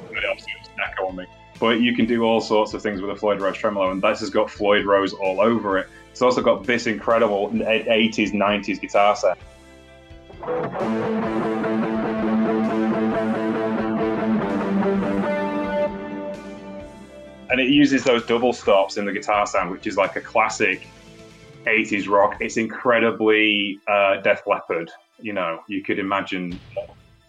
But 1.59 1.81
you 1.81 1.95
can 1.95 2.05
do 2.05 2.23
all 2.23 2.41
sorts 2.41 2.73
of 2.73 2.81
things 2.81 3.01
with 3.01 3.11
a 3.11 3.15
Floyd 3.15 3.41
Rose 3.41 3.57
tremolo, 3.57 3.91
and 3.91 4.01
this 4.01 4.19
has 4.19 4.29
got 4.29 4.49
Floyd 4.49 4.85
Rose 4.85 5.13
all 5.13 5.39
over 5.39 5.77
it. 5.77 5.87
It's 6.11 6.21
also 6.21 6.41
got 6.41 6.65
this 6.65 6.87
incredible 6.87 7.49
80s, 7.49 8.31
90s 8.31 8.79
guitar 8.79 9.15
set. 9.15 9.37
And 17.49 17.61
it 17.61 17.69
uses 17.69 18.03
those 18.03 18.25
double 18.25 18.53
stops 18.53 18.97
in 18.97 19.05
the 19.05 19.13
guitar 19.13 19.47
sound, 19.47 19.71
which 19.71 19.87
is 19.87 19.97
like 19.97 20.15
a 20.15 20.21
classic 20.21 20.87
80s 21.65 22.07
rock. 22.09 22.37
It's 22.39 22.57
incredibly 22.57 23.79
uh, 23.87 24.21
Def 24.21 24.41
Leppard. 24.45 24.91
You 25.19 25.33
know, 25.33 25.61
you 25.67 25.83
could 25.83 25.99
imagine 25.99 26.59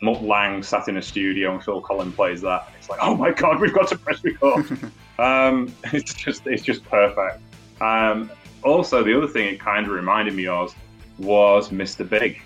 Mutt 0.03 0.23
Lange 0.23 0.63
sat 0.63 0.89
in 0.89 0.97
a 0.97 1.03
studio 1.03 1.55
and 1.55 1.65
Phil 1.65 1.81
Collen 1.81 2.15
plays 2.15 2.43
that. 2.43 2.67
And 2.67 2.77
it's 2.79 2.91
like, 2.91 3.01
oh 3.03 3.15
my 3.15 3.31
god, 3.31 3.61
we've 3.61 3.75
got 3.75 3.89
to 3.89 3.99
press 3.99 4.23
record. 4.25 4.67
um, 5.19 5.73
it's 5.93 6.15
just, 6.15 6.47
it's 6.47 6.63
just 6.63 6.85
perfect. 6.85 7.41
Um, 7.81 8.31
also, 8.63 9.03
the 9.03 9.17
other 9.17 9.29
thing 9.29 9.49
it 9.49 9.61
kind 9.61 9.87
of 9.87 9.93
reminded 9.93 10.35
me 10.35 10.47
of 10.47 10.75
was 11.19 11.71
Mr. 11.71 12.09
Big. 12.09 12.41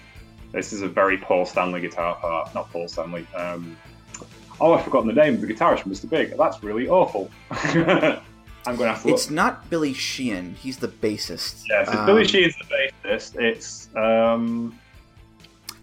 This 0.53 0.73
is 0.73 0.83
a 0.83 0.89
very 0.89 1.17
Paul 1.17 1.47
Stanley 1.47 1.81
guitar 1.81 2.17
part, 2.17 2.55
not 2.55 2.71
Paul 2.71 2.89
Stanley. 2.89 3.27
Um, 3.35 3.77
oh, 4.61 4.73
I've 4.75 4.85
forgotten 4.85 5.09
the 5.09 5.15
name 5.15 5.35
of 5.35 5.41
the 5.41 5.47
guitarist 5.47 5.81
from 5.81 5.93
Mr. 5.93 6.09
Big. 6.09 6.37
That's 6.37 6.63
really 6.63 6.89
awful. 6.89 7.31
I'm 8.67 8.77
going 8.77 8.89
to 8.89 8.89
have 8.89 9.03
to. 9.03 9.09
Look. 9.09 9.15
It's 9.15 9.31
not 9.31 9.71
Billy 9.71 9.93
Sheehan. 9.93 10.55
He's 10.55 10.77
the 10.77 10.89
bassist. 10.89 11.65
Yes, 11.69 11.89
it's 11.89 11.97
um, 11.97 12.07
Billy 12.07 12.27
Sheehan's 12.27 12.57
the 12.57 12.91
bassist. 13.09 13.41
It's 13.41 13.89
um, 13.97 14.79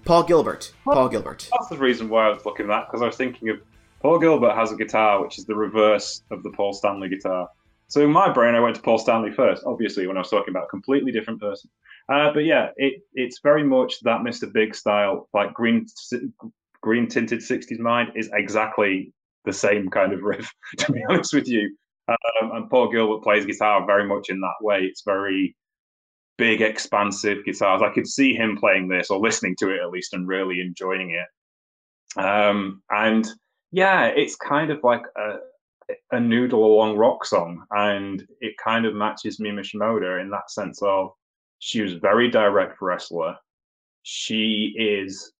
Paul 0.07 0.23
Gilbert. 0.23 0.71
Paul 0.85 1.09
Gilbert. 1.09 1.49
That's 1.51 1.67
the 1.67 1.77
reason 1.77 2.07
why 2.07 2.27
I 2.27 2.29
was 2.29 2.45
looking 2.45 2.67
at 2.67 2.69
that 2.69 2.87
because 2.87 3.01
I 3.01 3.07
was 3.07 3.17
thinking 3.17 3.49
of 3.49 3.57
Paul 4.01 4.19
Gilbert 4.19 4.55
has 4.55 4.71
a 4.71 4.77
guitar 4.77 5.21
which 5.21 5.37
is 5.37 5.45
the 5.45 5.55
reverse 5.55 6.23
of 6.31 6.43
the 6.43 6.49
Paul 6.51 6.71
Stanley 6.71 7.09
guitar. 7.09 7.49
So 7.87 8.01
in 8.01 8.11
my 8.11 8.31
brain, 8.31 8.55
I 8.55 8.61
went 8.61 8.77
to 8.77 8.81
Paul 8.81 8.99
Stanley 8.99 9.31
first, 9.31 9.63
obviously, 9.65 10.07
when 10.07 10.15
I 10.15 10.21
was 10.21 10.29
talking 10.29 10.53
about 10.53 10.65
a 10.65 10.69
completely 10.69 11.11
different 11.11 11.41
person. 11.41 11.69
Uh, 12.07 12.31
but 12.33 12.45
yeah, 12.45 12.69
it, 12.77 13.01
it's 13.15 13.39
very 13.41 13.65
much 13.65 13.99
that 14.01 14.21
Mr. 14.21 14.51
Big 14.51 14.75
style, 14.75 15.27
like 15.33 15.53
green 15.53 15.85
green 16.81 17.07
tinted 17.07 17.39
60s 17.39 17.79
mind 17.79 18.13
is 18.15 18.29
exactly 18.33 19.11
the 19.43 19.51
same 19.51 19.89
kind 19.89 20.13
of 20.13 20.21
riff, 20.21 20.49
to 20.77 20.91
be 20.93 21.03
honest 21.09 21.33
with 21.33 21.49
you. 21.49 21.75
Um, 22.07 22.51
and 22.53 22.69
Paul 22.69 22.89
Gilbert 22.89 23.23
plays 23.23 23.45
guitar 23.45 23.85
very 23.85 24.07
much 24.07 24.29
in 24.29 24.39
that 24.39 24.55
way. 24.61 24.83
It's 24.83 25.03
very 25.03 25.53
big, 26.37 26.61
expansive 26.61 27.43
guitars. 27.45 27.81
I 27.81 27.93
could 27.93 28.07
see 28.07 28.33
him 28.33 28.57
playing 28.57 28.87
this 28.87 29.09
or 29.09 29.19
listening 29.19 29.55
to 29.59 29.69
it 29.69 29.81
at 29.81 29.89
least 29.89 30.13
and 30.13 30.27
really 30.27 30.61
enjoying 30.61 31.11
it. 31.11 32.19
Um, 32.19 32.81
and 32.89 33.27
yeah, 33.71 34.05
it's 34.05 34.35
kind 34.35 34.71
of 34.71 34.79
like 34.83 35.03
a, 35.17 35.35
a 36.15 36.19
noodle 36.19 36.65
along 36.65 36.97
rock 36.97 37.25
song, 37.25 37.63
and 37.71 38.25
it 38.39 38.55
kind 38.57 38.85
of 38.85 38.95
matches 38.95 39.39
Mima 39.39 39.61
Shimoda 39.61 40.21
in 40.21 40.29
that 40.29 40.49
sense 40.49 40.81
of 40.81 41.11
she 41.59 41.81
was 41.81 41.93
very 41.93 42.29
direct 42.29 42.81
wrestler. 42.81 43.35
She 44.03 44.73
is 44.77 45.31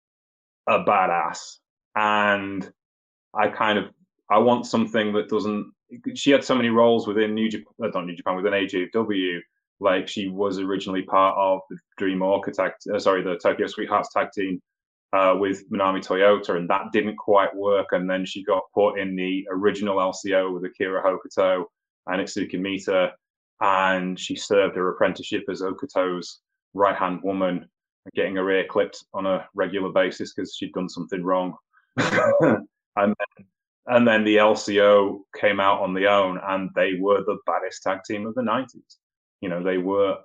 a 0.66 0.80
badass, 0.80 1.56
and 1.96 2.70
I 3.34 3.48
kind 3.48 3.78
of 3.78 3.86
I 4.30 4.38
want 4.38 4.66
something 4.66 5.12
that 5.14 5.28
doesn't. 5.28 5.72
She 6.14 6.30
had 6.30 6.44
so 6.44 6.54
many 6.54 6.68
roles 6.68 7.06
within 7.06 7.34
New 7.34 7.48
Japan, 7.48 7.72
uh, 7.82 7.88
not 7.94 8.04
New 8.04 8.16
Japan, 8.16 8.36
within 8.36 8.52
AJW. 8.52 9.38
Like 9.80 10.08
she 10.08 10.28
was 10.28 10.58
originally 10.58 11.02
part 11.02 11.36
of 11.38 11.60
the 11.70 11.76
Dream 11.96 12.20
tag, 12.52 12.72
uh, 12.92 12.98
sorry, 12.98 13.22
the 13.22 13.38
Tokyo 13.38 13.66
Sweethearts 13.66 14.12
tag 14.12 14.28
team 14.32 14.60
uh, 15.12 15.36
with 15.38 15.68
Manami 15.70 16.04
Toyota, 16.04 16.56
and 16.56 16.68
that 16.68 16.92
didn't 16.92 17.16
quite 17.16 17.54
work. 17.54 17.88
And 17.92 18.08
then 18.08 18.24
she 18.24 18.42
got 18.44 18.64
put 18.74 18.98
in 18.98 19.16
the 19.16 19.46
original 19.50 19.96
LCO 19.96 20.52
with 20.52 20.64
Akira 20.64 21.02
Hokuto 21.02 21.64
and 22.06 22.20
Etsuko 22.20 22.60
Mita, 22.60 23.12
and 23.60 24.18
she 24.18 24.36
served 24.36 24.76
her 24.76 24.90
apprenticeship 24.90 25.44
as 25.50 25.62
Hokuto's 25.62 26.40
right 26.74 26.96
hand 26.96 27.20
woman, 27.22 27.68
getting 28.14 28.36
her 28.36 28.50
ear 28.50 28.66
clipped 28.68 29.04
on 29.14 29.26
a 29.26 29.46
regular 29.54 29.90
basis 29.90 30.32
because 30.34 30.54
she'd 30.54 30.72
done 30.72 30.88
something 30.88 31.22
wrong. 31.22 31.54
and 31.96 32.66
then, 32.96 33.46
and 33.86 34.06
then 34.06 34.24
the 34.24 34.36
LCO 34.36 35.20
came 35.38 35.60
out 35.60 35.80
on 35.80 35.94
the 35.94 36.06
own, 36.06 36.38
and 36.48 36.70
they 36.74 36.94
were 37.00 37.22
the 37.24 37.38
baddest 37.46 37.82
tag 37.82 38.00
team 38.06 38.26
of 38.26 38.34
the 38.34 38.42
90s. 38.42 38.96
You 39.40 39.48
know, 39.48 39.62
they 39.62 39.78
were, 39.78 40.16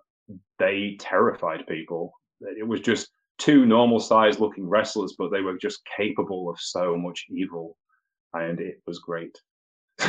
they 0.59 0.97
terrified 0.99 1.67
people. 1.67 2.13
It 2.41 2.67
was 2.67 2.81
just 2.81 3.09
two 3.37 3.65
normal 3.65 3.99
sized 3.99 4.39
looking 4.39 4.67
wrestlers, 4.67 5.15
but 5.17 5.29
they 5.31 5.41
were 5.41 5.57
just 5.57 5.81
capable 5.97 6.49
of 6.49 6.59
so 6.59 6.95
much 6.95 7.25
evil. 7.29 7.77
And 8.33 8.59
it 8.59 8.81
was 8.87 8.99
great. 8.99 9.37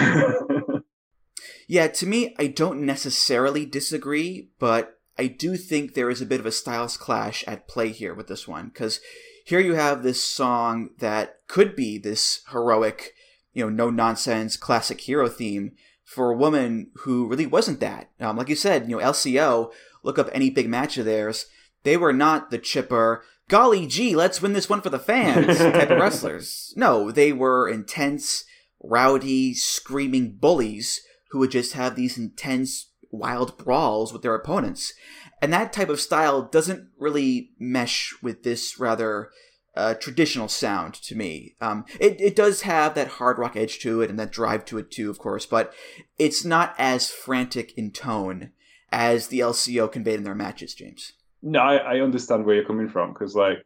yeah, 1.68 1.88
to 1.88 2.06
me, 2.06 2.34
I 2.38 2.46
don't 2.46 2.82
necessarily 2.82 3.66
disagree, 3.66 4.50
but 4.58 4.98
I 5.18 5.26
do 5.26 5.56
think 5.56 5.94
there 5.94 6.10
is 6.10 6.20
a 6.20 6.26
bit 6.26 6.40
of 6.40 6.46
a 6.46 6.52
styles 6.52 6.96
clash 6.96 7.44
at 7.46 7.68
play 7.68 7.90
here 7.90 8.14
with 8.14 8.28
this 8.28 8.48
one. 8.48 8.68
Because 8.68 9.00
here 9.44 9.60
you 9.60 9.74
have 9.74 10.02
this 10.02 10.24
song 10.24 10.90
that 10.98 11.36
could 11.48 11.76
be 11.76 11.98
this 11.98 12.42
heroic, 12.50 13.12
you 13.52 13.64
know, 13.64 13.70
no 13.70 13.90
nonsense 13.90 14.56
classic 14.56 15.02
hero 15.02 15.28
theme 15.28 15.72
for 16.14 16.31
a 16.31 16.37
woman 16.37 16.90
who 17.00 17.27
really 17.27 17.46
wasn't 17.46 17.81
that. 17.81 18.11
Um, 18.20 18.37
like 18.37 18.48
you 18.48 18.57
said, 18.57 18.88
you 18.88 18.96
know, 18.96 19.05
LCO, 19.05 19.72
look 20.03 20.18
up 20.18 20.31
any 20.33 20.48
big 20.48 20.68
match 20.68 20.96
of 20.96 21.05
theirs 21.05 21.46
they 21.85 21.96
were 21.96 22.12
not 22.12 22.50
the 22.50 22.59
chipper, 22.59 23.22
golly 23.48 23.87
gee, 23.87 24.16
let's 24.16 24.42
win 24.42 24.55
this 24.55 24.68
one 24.68 24.81
for 24.81 24.90
the 24.90 24.98
fans 24.98 25.59
type 25.59 25.90
of 25.90 26.00
wrestlers. 26.00 26.74
No, 26.77 27.11
they 27.11 27.33
were 27.33 27.68
intense, 27.68 28.44
rowdy, 28.83 29.55
screaming 29.55 30.37
bullies 30.37 31.03
who 31.31 31.38
would 31.38 31.50
just 31.50 31.74
have 31.74 31.94
these 31.94 32.18
intense, 32.18 32.90
wild 33.11 33.57
brawls 33.57 34.12
with 34.12 34.22
their 34.22 34.35
opponents. 34.35 34.92
And 35.40 35.53
that 35.53 35.72
type 35.72 35.90
of 35.90 36.00
style 36.00 36.42
doesn't 36.42 36.88
really 36.98 37.50
mesh 37.59 38.14
with 38.22 38.42
this 38.42 38.81
rather 38.81 39.31
uh, 39.76 39.94
traditional 39.94 40.48
sound 40.48 40.94
to 40.94 41.14
me. 41.14 41.56
Um, 41.60 41.84
it, 42.00 42.20
it 42.20 42.37
does 42.37 42.62
have 42.62 42.94
that 42.94 43.08
hard 43.08 43.38
rock 43.38 43.56
edge 43.56 43.78
to 43.80 44.00
it 44.00 44.10
and 44.10 44.18
that 44.18 44.32
drive 44.32 44.64
to 44.66 44.78
it 44.78 44.90
too, 44.90 45.10
of 45.10 45.18
course, 45.18 45.46
but 45.46 45.72
it's 46.18 46.44
not 46.44 46.74
as 46.78 47.10
frantic 47.10 47.76
in 47.76 47.90
tone 47.90 48.52
as 48.92 49.28
the 49.28 49.40
LCO 49.40 49.90
conveyed 49.90 50.18
in 50.18 50.24
their 50.24 50.34
matches, 50.34 50.74
James. 50.74 51.12
No, 51.42 51.60
I, 51.60 51.76
I 51.76 52.00
understand 52.00 52.44
where 52.44 52.54
you're 52.54 52.64
coming 52.64 52.88
from 52.88 53.12
because 53.12 53.34
like 53.34 53.58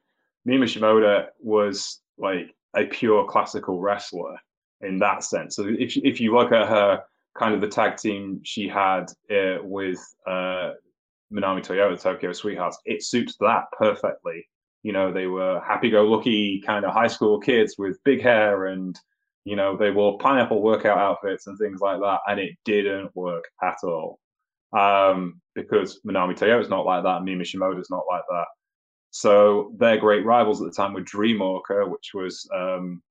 Mima 0.44 0.64
Shimoda 0.64 1.27
was 1.40 2.01
like 2.16 2.55
a 2.75 2.87
pure 2.87 3.27
classical 3.29 3.81
wrestler 3.81 4.37
in 4.81 4.99
that 4.99 5.23
sense. 5.23 5.57
So 5.57 5.66
if 5.68 5.97
if 5.97 6.21
you 6.21 6.35
look 6.35 6.53
at 6.53 6.68
her 6.68 7.03
kind 7.38 7.55
of 7.55 7.61
the 7.61 7.68
tag 7.68 7.97
team 7.97 8.40
she 8.44 8.68
had 8.68 9.05
uh, 9.31 9.59
with 9.62 9.99
uh, 10.27 10.73
Manami 11.33 11.64
Toyota, 11.64 12.01
Tokyo 12.01 12.33
Sweethearts, 12.33 12.79
it 12.85 13.05
suits 13.05 13.37
that 13.40 13.64
perfectly. 13.77 14.49
You 14.83 14.93
know, 14.93 15.12
they 15.12 15.27
were 15.27 15.61
happy-go-lucky 15.67 16.62
kind 16.64 16.85
of 16.85 16.93
high 16.93 17.09
school 17.09 17.41
kids 17.41 17.75
with 17.79 18.03
big 18.05 18.23
hair 18.23 18.67
and 18.67 18.99
you 19.45 19.57
know 19.57 19.77
they 19.77 19.91
wore 19.91 20.19
pineapple 20.19 20.62
workout 20.62 20.99
outfits 20.99 21.47
and 21.47 21.59
things 21.59 21.81
like 21.81 22.01
that, 22.01 22.21
and 22.27 22.38
it 22.38 22.53
didn't 22.64 23.11
work 23.14 23.45
at 23.62 23.77
all 23.83 24.19
um, 24.77 25.41
because 25.55 26.01
Manami 26.07 26.38
Toyota 26.38 26.61
is 26.61 26.69
not 26.69 26.85
like 26.85 27.03
that, 27.05 27.23
Mima 27.23 27.45
Shimoda 27.45 27.81
is 27.81 27.91
not 27.91 28.05
like 28.11 28.25
that. 28.29 28.47
So 29.11 29.73
their 29.79 29.97
great 29.97 30.25
rivals 30.25 30.61
at 30.61 30.67
the 30.67 30.77
time 30.77 30.93
were 30.93 31.01
Dream 31.01 31.41
Orca, 31.41 31.87
which 31.87 32.11
was 32.14 32.47
um, 32.55 33.03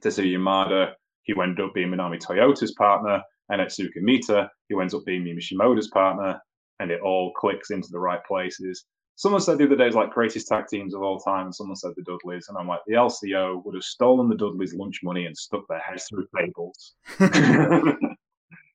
Toshiyo 0.00 0.38
Yamada, 0.38 0.92
who 1.26 1.40
ended 1.40 1.64
up 1.64 1.74
being 1.74 1.88
Manami 1.88 2.20
Toyota's 2.20 2.72
partner, 2.74 3.20
and 3.50 3.60
Etsuko 3.60 4.00
Mita, 4.00 4.48
who 4.68 4.80
ends 4.80 4.94
up 4.94 5.04
being 5.04 5.24
Mima 5.24 5.40
Shimoda's 5.40 5.88
partner, 5.88 6.40
and 6.80 6.90
it 6.90 7.00
all 7.00 7.32
clicks 7.32 7.70
into 7.70 7.88
the 7.90 7.98
right 7.98 8.24
places. 8.26 8.84
Someone 9.16 9.40
said 9.40 9.58
the 9.58 9.66
other 9.66 9.76
day, 9.76 9.90
like 9.90 10.10
greatest 10.10 10.48
tag 10.48 10.66
teams 10.68 10.94
of 10.94 11.02
all 11.02 11.20
time. 11.20 11.52
Someone 11.52 11.76
said 11.76 11.92
the 11.96 12.02
Dudleys, 12.02 12.46
and 12.48 12.58
I'm 12.58 12.66
like, 12.66 12.80
the 12.86 12.94
LCO 12.94 13.64
would 13.64 13.74
have 13.74 13.84
stolen 13.84 14.28
the 14.28 14.36
Dudleys' 14.36 14.74
lunch 14.74 15.00
money 15.02 15.26
and 15.26 15.36
stuck 15.36 15.66
their 15.68 15.78
heads 15.78 16.06
through 16.08 16.26
tables. 16.36 16.94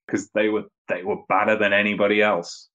because 0.09 0.29
they 0.33 0.49
were 0.49 0.63
they 0.87 1.03
were 1.03 1.17
better 1.27 1.55
than 1.57 1.73
anybody 1.73 2.21
else. 2.21 2.69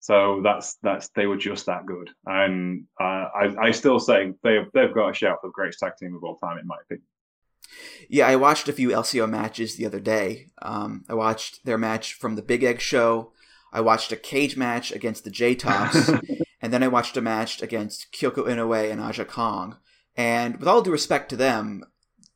So 0.00 0.40
that's 0.42 0.76
that's 0.82 1.08
they 1.14 1.26
were 1.26 1.36
just 1.36 1.66
that 1.66 1.84
good, 1.84 2.10
and 2.24 2.84
uh, 2.98 3.04
I 3.34 3.54
I 3.60 3.70
still 3.70 3.98
say 3.98 4.32
they 4.42 4.58
they've 4.72 4.94
got 4.94 5.10
a 5.10 5.14
shout 5.14 5.38
for 5.40 5.48
the 5.48 5.52
greatest 5.52 5.80
tag 5.80 5.92
team 5.98 6.14
of 6.14 6.24
all 6.24 6.36
time 6.36 6.58
in 6.58 6.66
my 6.66 6.76
opinion. 6.82 7.06
Yeah, 8.08 8.26
I 8.26 8.36
watched 8.36 8.68
a 8.68 8.72
few 8.72 8.88
LCO 8.88 9.28
matches 9.28 9.76
the 9.76 9.86
other 9.86 10.00
day. 10.00 10.48
Um, 10.62 11.04
I 11.08 11.14
watched 11.14 11.64
their 11.64 11.78
match 11.78 12.14
from 12.14 12.34
the 12.34 12.42
Big 12.42 12.64
Egg 12.64 12.80
Show. 12.80 13.32
I 13.72 13.82
watched 13.82 14.10
a 14.10 14.16
cage 14.16 14.56
match 14.56 14.90
against 14.90 15.24
the 15.24 15.30
J 15.30 15.54
Tops, 15.54 16.10
and 16.60 16.72
then 16.72 16.82
I 16.82 16.88
watched 16.88 17.16
a 17.16 17.20
match 17.20 17.62
against 17.62 18.12
Kyoko 18.12 18.46
Inoue 18.46 18.90
and 18.90 19.00
Aja 19.00 19.24
Kong. 19.24 19.76
And 20.16 20.58
with 20.58 20.68
all 20.68 20.82
due 20.82 20.90
respect 20.90 21.28
to 21.30 21.36
them, 21.36 21.84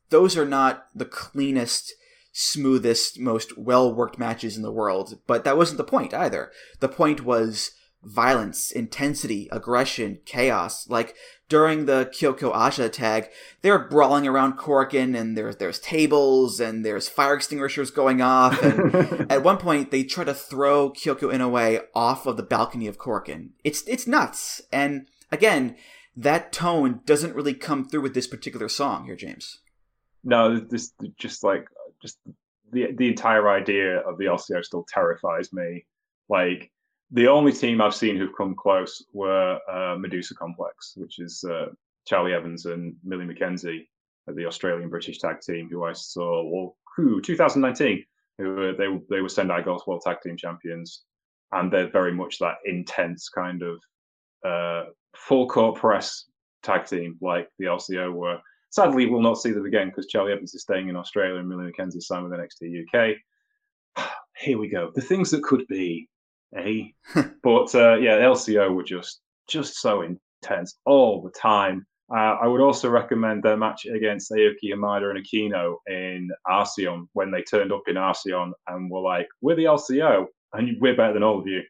those 0.09 0.37
are 0.37 0.45
not 0.45 0.87
the 0.95 1.05
cleanest, 1.05 1.93
smoothest, 2.31 3.19
most 3.19 3.57
well 3.57 3.93
worked 3.93 4.17
matches 4.17 4.57
in 4.57 4.63
the 4.63 4.71
world. 4.71 5.19
But 5.27 5.43
that 5.43 5.57
wasn't 5.57 5.77
the 5.77 5.83
point 5.83 6.13
either. 6.13 6.51
The 6.79 6.89
point 6.89 7.23
was 7.23 7.71
violence, 8.05 8.71
intensity, 8.71 9.49
aggression, 9.51 10.19
chaos. 10.25 10.87
Like 10.89 11.15
during 11.49 11.85
the 11.85 12.09
Kyoko 12.13 12.53
Aja 12.53 12.89
tag, 12.89 13.29
they're 13.61 13.79
brawling 13.79 14.27
around 14.27 14.57
Korakuen 14.57 15.19
and 15.19 15.37
there's 15.37 15.57
there's 15.57 15.79
tables 15.79 16.59
and 16.59 16.85
there's 16.85 17.09
fire 17.09 17.35
extinguishers 17.35 17.91
going 17.91 18.21
off. 18.21 18.61
And 18.61 19.31
at 19.31 19.43
one 19.43 19.57
point, 19.57 19.91
they 19.91 20.03
try 20.03 20.23
to 20.23 20.33
throw 20.33 20.91
Kyoko 20.91 21.33
Inoue 21.33 21.81
off 21.93 22.25
of 22.25 22.37
the 22.37 22.43
balcony 22.43 22.87
of 22.87 22.97
Korakuen. 22.97 23.49
It's 23.63 23.81
it's 23.87 24.07
nuts. 24.07 24.61
And 24.71 25.07
again, 25.31 25.75
that 26.15 26.53
tone 26.53 27.01
doesn't 27.05 27.35
really 27.35 27.53
come 27.53 27.85
through 27.85 28.01
with 28.01 28.13
this 28.13 28.27
particular 28.27 28.69
song 28.69 29.05
here, 29.05 29.15
James. 29.15 29.59
No, 30.23 30.59
this 30.59 30.93
just 31.17 31.43
like 31.43 31.67
just 32.01 32.19
the 32.71 32.91
the 32.93 33.07
entire 33.07 33.49
idea 33.49 33.99
of 33.99 34.17
the 34.17 34.25
LCO 34.25 34.63
still 34.63 34.85
terrifies 34.87 35.51
me. 35.51 35.85
Like 36.29 36.71
the 37.15 37.27
only 37.27 37.53
team 37.53 37.79
I've 37.79 37.95
seen 37.95 38.17
who've 38.17 38.35
come 38.37 38.55
close 38.55 39.01
were 39.13 39.57
uh, 39.71 39.95
Medusa 39.97 40.35
Complex, 40.35 40.95
which 40.97 41.19
is 41.19 41.45
uh, 41.49 41.67
Charlie 42.05 42.33
Evans 42.33 42.65
and 42.65 42.93
Millie 43.05 43.25
McKenzie, 43.25 43.87
the 44.27 44.45
Australian 44.45 44.89
British 44.89 45.19
tag 45.19 45.39
team, 45.39 45.69
who 45.71 45.85
I 45.85 45.93
saw 45.93 46.43
well, 46.43 46.77
who 46.97 47.21
2019, 47.21 48.03
who 48.37 48.49
were, 48.49 48.73
they 48.73 48.87
they 49.09 49.21
were 49.21 49.29
Sendai 49.29 49.61
Girls 49.61 49.87
World 49.87 50.01
Tag 50.05 50.17
Team 50.21 50.35
Champions, 50.35 51.03
and 51.53 51.71
they're 51.71 51.89
very 51.89 52.13
much 52.13 52.37
that 52.39 52.55
intense 52.65 53.29
kind 53.29 53.63
of 53.63 53.79
uh, 54.45 54.89
full 55.15 55.47
court 55.47 55.79
press 55.79 56.25
tag 56.63 56.85
team 56.85 57.17
like 57.21 57.47
the 57.59 57.65
LCO 57.65 58.13
were. 58.13 58.39
Sadly, 58.71 59.05
we'll 59.05 59.21
not 59.21 59.37
see 59.37 59.51
them 59.51 59.65
again 59.65 59.87
because 59.87 60.07
Charlie 60.07 60.33
Evans 60.33 60.53
is 60.53 60.63
staying 60.63 60.89
in 60.89 60.97
Australia 60.97 61.39
and 61.39 61.47
Millie 61.47 61.71
McKenzie 61.71 62.01
signed 62.01 62.29
with 62.29 62.37
NXT 62.37 62.83
UK. 62.93 63.15
Here 64.37 64.57
we 64.57 64.67
go. 64.67 64.91
The 64.93 65.01
things 65.01 65.31
that 65.31 65.43
could 65.43 65.65
be 65.67 66.09
eh? 66.57 67.21
but 67.43 67.73
uh, 67.75 67.95
yeah, 67.95 68.19
LCO 68.19 68.73
were 68.73 68.83
just 68.83 69.21
just 69.47 69.79
so 69.79 70.01
intense 70.01 70.77
all 70.85 71.21
the 71.21 71.31
time. 71.31 71.85
Uh, 72.11 72.37
I 72.41 72.47
would 72.47 72.61
also 72.61 72.89
recommend 72.89 73.41
their 73.41 73.57
match 73.57 73.85
against 73.85 74.31
Ayako 74.31 74.73
Hamada 74.73 75.09
and 75.09 75.25
Aquino 75.25 75.77
in 75.87 76.29
Arsion 76.47 77.07
when 77.13 77.31
they 77.31 77.41
turned 77.41 77.71
up 77.71 77.81
in 77.87 77.97
Arsion 77.97 78.53
and 78.67 78.91
were 78.91 79.01
like, 79.01 79.27
"We're 79.41 79.55
the 79.55 79.65
LCO 79.65 80.25
and 80.53 80.77
we're 80.79 80.95
better 80.95 81.13
than 81.13 81.23
all 81.23 81.39
of 81.39 81.47
you," 81.47 81.61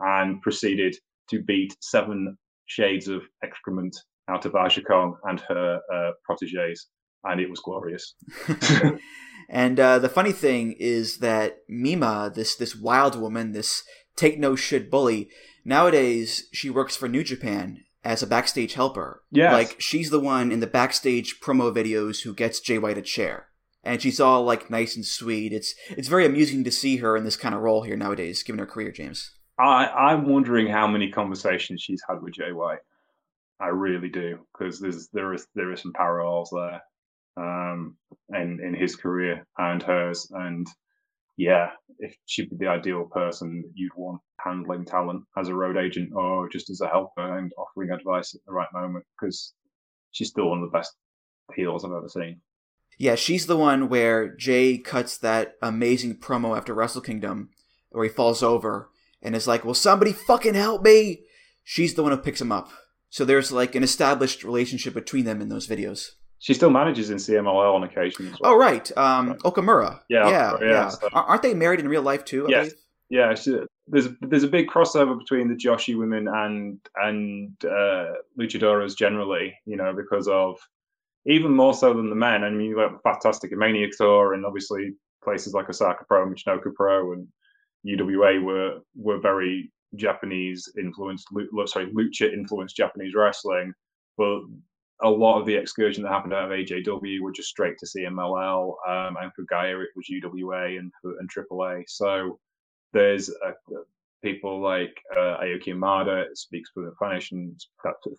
and 0.00 0.40
proceeded 0.42 0.96
to 1.30 1.42
beat 1.42 1.76
seven 1.80 2.36
shades 2.66 3.08
of 3.08 3.22
excrement 3.42 3.96
out 4.28 4.44
of 4.44 4.54
Aja 4.54 4.82
Kong 4.82 5.16
and 5.24 5.40
her 5.48 5.80
uh, 5.92 6.10
proteges, 6.24 6.86
and 7.24 7.40
it 7.40 7.50
was 7.50 7.60
glorious. 7.60 8.14
and 9.48 9.80
uh, 9.80 9.98
the 9.98 10.08
funny 10.08 10.32
thing 10.32 10.76
is 10.78 11.18
that 11.18 11.58
Mima, 11.68 12.30
this 12.32 12.54
this 12.54 12.76
wild 12.76 13.20
woman, 13.20 13.52
this 13.52 13.82
take 14.20 14.38
no 14.38 14.54
shit 14.54 14.90
bully. 14.90 15.28
Nowadays, 15.64 16.48
she 16.52 16.70
works 16.70 16.96
for 16.96 17.08
New 17.08 17.24
Japan 17.24 17.84
as 18.04 18.22
a 18.22 18.26
backstage 18.26 18.74
helper. 18.74 19.22
Yeah, 19.30 19.52
like 19.52 19.80
she's 19.80 20.10
the 20.10 20.20
one 20.20 20.52
in 20.52 20.60
the 20.60 20.66
backstage 20.66 21.40
promo 21.40 21.74
videos 21.74 22.22
who 22.22 22.34
gets 22.34 22.60
Jay 22.60 22.78
White 22.78 22.98
a 22.98 23.02
chair, 23.02 23.48
and 23.82 24.00
she's 24.00 24.20
all 24.20 24.44
like 24.44 24.70
nice 24.70 24.94
and 24.96 25.04
sweet. 25.04 25.52
It's 25.52 25.74
it's 25.90 26.08
very 26.08 26.26
amusing 26.26 26.64
to 26.64 26.70
see 26.70 26.98
her 26.98 27.16
in 27.16 27.24
this 27.24 27.36
kind 27.36 27.54
of 27.54 27.62
role 27.62 27.82
here 27.82 27.96
nowadays, 27.96 28.42
given 28.42 28.58
her 28.58 28.66
career, 28.66 28.92
James. 28.92 29.32
I 29.58 29.86
I'm 29.86 30.28
wondering 30.28 30.68
how 30.68 30.86
many 30.86 31.10
conversations 31.10 31.82
she's 31.82 32.02
had 32.08 32.22
with 32.22 32.34
Jay 32.34 32.52
White. 32.52 32.80
I 33.60 33.68
really 33.68 34.08
do 34.08 34.38
because 34.52 34.80
there's 34.80 35.08
there 35.12 35.34
is 35.34 35.46
there 35.54 35.72
is 35.72 35.82
some 35.82 35.92
parallels 35.92 36.50
there, 36.50 36.80
um, 37.36 37.96
in 38.30 38.60
in 38.62 38.74
his 38.74 38.96
career 38.96 39.46
and 39.58 39.82
hers, 39.82 40.26
and 40.30 40.66
yeah, 41.40 41.70
if 41.98 42.14
she'd 42.26 42.50
be 42.50 42.56
the 42.58 42.66
ideal 42.66 43.08
person 43.10 43.64
you'd 43.74 43.92
want 43.96 44.20
handling 44.44 44.84
talent 44.84 45.22
as 45.38 45.48
a 45.48 45.54
road 45.54 45.78
agent 45.78 46.10
or 46.14 46.50
just 46.50 46.68
as 46.68 46.82
a 46.82 46.86
helper 46.86 47.38
and 47.38 47.50
offering 47.56 47.90
advice 47.90 48.34
at 48.34 48.42
the 48.46 48.52
right 48.52 48.68
moment 48.74 49.06
because 49.18 49.54
she's 50.10 50.28
still 50.28 50.50
one 50.50 50.62
of 50.62 50.70
the 50.70 50.78
best 50.78 50.92
heels 51.56 51.82
I've 51.82 51.92
ever 51.92 52.10
seen. 52.10 52.42
Yeah, 52.98 53.14
she's 53.14 53.46
the 53.46 53.56
one 53.56 53.88
where 53.88 54.36
Jay 54.36 54.76
cuts 54.76 55.16
that 55.18 55.54
amazing 55.62 56.16
promo 56.16 56.54
after 56.54 56.74
Wrestle 56.74 57.00
Kingdom 57.00 57.48
where 57.88 58.04
he 58.04 58.10
falls 58.10 58.42
over 58.42 58.90
and 59.22 59.34
is 59.34 59.48
like, 59.48 59.64
Will 59.64 59.72
somebody 59.72 60.12
fucking 60.12 60.54
help 60.54 60.82
me? 60.82 61.22
She's 61.64 61.94
the 61.94 62.02
one 62.02 62.12
who 62.12 62.18
picks 62.18 62.42
him 62.42 62.52
up. 62.52 62.70
So 63.08 63.24
there's 63.24 63.50
like 63.50 63.74
an 63.74 63.82
established 63.82 64.44
relationship 64.44 64.92
between 64.92 65.24
them 65.24 65.40
in 65.40 65.48
those 65.48 65.66
videos. 65.66 66.10
She 66.40 66.54
still 66.54 66.70
manages 66.70 67.10
in 67.10 67.18
CMLL 67.18 67.74
on 67.74 67.84
occasion. 67.84 68.34
Well. 68.40 68.52
Oh 68.52 68.56
right, 68.56 68.90
um. 68.96 69.34
Okumura. 69.44 70.00
Yeah, 70.08 70.28
yeah, 70.28 70.56
yeah. 70.60 70.68
yeah. 70.68 70.88
So. 70.88 71.08
Aren't 71.12 71.42
they 71.42 71.54
married 71.54 71.80
in 71.80 71.88
real 71.88 72.02
life 72.02 72.24
too? 72.24 72.46
I 72.46 72.50
yes. 72.50 72.64
Believe? 72.64 72.78
Yeah, 73.10 73.34
she, 73.34 73.58
there's 73.88 74.08
there's 74.22 74.42
a 74.42 74.48
big 74.48 74.68
crossover 74.68 75.18
between 75.18 75.48
the 75.48 75.54
Joshi 75.54 75.98
women 75.98 76.28
and 76.28 76.78
and 76.96 77.52
uh, 77.64 78.12
luchadoras 78.38 78.96
generally. 78.96 79.54
You 79.66 79.76
know, 79.76 79.92
because 79.92 80.28
of 80.28 80.56
even 81.26 81.54
more 81.54 81.74
so 81.74 81.92
than 81.92 82.08
the 82.08 82.16
men. 82.16 82.42
I 82.42 82.50
mean, 82.50 82.68
you've 82.68 82.78
got 82.78 83.02
Fantastic 83.02 83.52
Maniac 83.52 83.90
Tour, 83.96 84.32
and 84.32 84.46
obviously 84.46 84.94
places 85.22 85.52
like 85.52 85.68
Osaka 85.68 86.04
Pro, 86.08 86.22
and 86.22 86.34
Michinoku 86.34 86.74
Pro, 86.74 87.12
and 87.12 87.28
UWA 87.86 88.42
were 88.42 88.78
were 88.96 89.20
very 89.20 89.70
Japanese 89.94 90.72
influenced. 90.78 91.28
Sorry, 91.66 91.92
lucha 91.92 92.32
influenced 92.32 92.76
Japanese 92.76 93.14
wrestling. 93.14 93.74
But 94.16 94.40
a 95.02 95.08
lot 95.08 95.38
of 95.38 95.46
the 95.46 95.54
excursion 95.54 96.02
that 96.02 96.12
happened 96.12 96.34
out 96.34 96.44
of 96.44 96.50
AJW 96.50 97.20
were 97.20 97.32
just 97.32 97.48
straight 97.48 97.78
to 97.78 97.86
CMLL, 97.86 98.74
um, 98.88 99.16
and 99.20 99.32
for 99.34 99.44
GAEA 99.50 99.82
it 99.82 99.90
was 99.96 100.06
UWA 100.10 100.78
and 100.78 100.92
and 101.04 101.30
AAA. 101.30 101.84
So 101.88 102.38
there's 102.92 103.28
a, 103.28 103.52
people 104.22 104.60
like 104.60 104.94
uh, 105.16 105.38
Ayako 105.42 105.68
Hamada 105.68 106.24
speaks 106.34 106.70
fluent 106.70 106.94
Spanish 106.94 107.32
and 107.32 107.60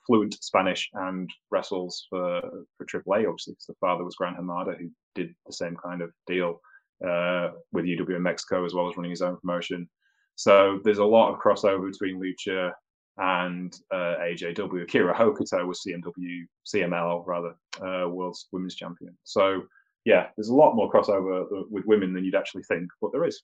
fluent 0.07 0.43
Spanish 0.43 0.89
and 0.93 1.29
wrestles 1.51 2.07
for 2.09 2.41
for 2.77 2.85
AAA. 2.85 3.27
Obviously, 3.27 3.53
because 3.53 3.67
the 3.67 3.75
father 3.79 4.03
was 4.03 4.15
Gran 4.15 4.35
Hamada, 4.35 4.77
who 4.77 4.89
did 5.15 5.33
the 5.45 5.53
same 5.53 5.77
kind 5.83 6.01
of 6.01 6.11
deal 6.27 6.61
uh, 7.07 7.51
with 7.71 7.85
UW 7.85 8.15
in 8.15 8.23
Mexico 8.23 8.65
as 8.65 8.73
well 8.73 8.89
as 8.89 8.97
running 8.97 9.11
his 9.11 9.21
own 9.21 9.37
promotion. 9.37 9.89
So 10.35 10.79
there's 10.83 10.97
a 10.97 11.05
lot 11.05 11.31
of 11.31 11.39
crossover 11.39 11.91
between 11.91 12.19
Lucha 12.19 12.71
and 13.21 13.73
uh, 13.93 14.15
AJW. 14.19 14.83
Akira 14.83 15.13
Hokuto 15.13 15.65
was 15.67 15.81
CMW, 15.87 16.41
CML 16.65 17.23
rather, 17.27 17.55
uh, 17.79 18.09
world's 18.09 18.47
women's 18.51 18.75
champion. 18.75 19.15
So 19.23 19.61
yeah, 20.05 20.27
there's 20.35 20.49
a 20.49 20.55
lot 20.55 20.75
more 20.75 20.91
crossover 20.91 21.43
uh, 21.43 21.63
with 21.69 21.85
women 21.85 22.13
than 22.13 22.25
you'd 22.25 22.35
actually 22.35 22.63
think, 22.63 22.89
but 22.99 23.11
there 23.13 23.23
is. 23.23 23.43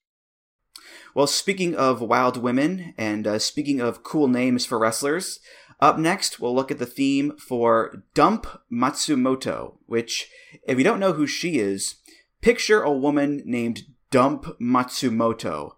Well, 1.13 1.27
speaking 1.27 1.75
of 1.75 2.01
wild 2.01 2.37
women 2.37 2.95
and 2.97 3.27
uh, 3.27 3.39
speaking 3.39 3.79
of 3.79 4.03
cool 4.03 4.27
names 4.27 4.65
for 4.65 4.79
wrestlers, 4.79 5.39
up 5.79 5.99
next 5.99 6.39
we'll 6.39 6.55
look 6.55 6.71
at 6.71 6.79
the 6.79 6.85
theme 6.87 7.37
for 7.37 8.03
Dump 8.15 8.47
Matsumoto, 8.71 9.77
which, 9.85 10.27
if 10.67 10.77
you 10.79 10.83
don't 10.83 10.99
know 10.99 11.13
who 11.13 11.27
she 11.27 11.59
is, 11.59 11.95
picture 12.41 12.81
a 12.81 12.91
woman 12.91 13.43
named 13.45 13.83
Dump 14.09 14.57
Matsumoto 14.59 15.76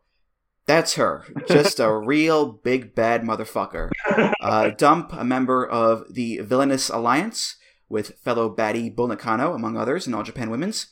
that's 0.69 0.93
her. 0.93 1.25
Just 1.47 1.79
a 1.79 1.91
real 1.97 2.51
big 2.51 2.93
bad 2.93 3.23
motherfucker. 3.23 3.89
Uh, 4.39 4.69
Dump, 4.69 5.12
a 5.13 5.23
member 5.23 5.65
of 5.65 6.13
the 6.13 6.38
Villainous 6.41 6.89
Alliance 6.89 7.55
with 7.89 8.19
fellow 8.19 8.55
baddie 8.55 8.95
Bull 8.95 9.08
Nakano, 9.08 9.55
among 9.55 9.77
others, 9.77 10.05
in 10.05 10.13
All 10.13 10.21
Japan 10.21 10.51
Women's. 10.51 10.86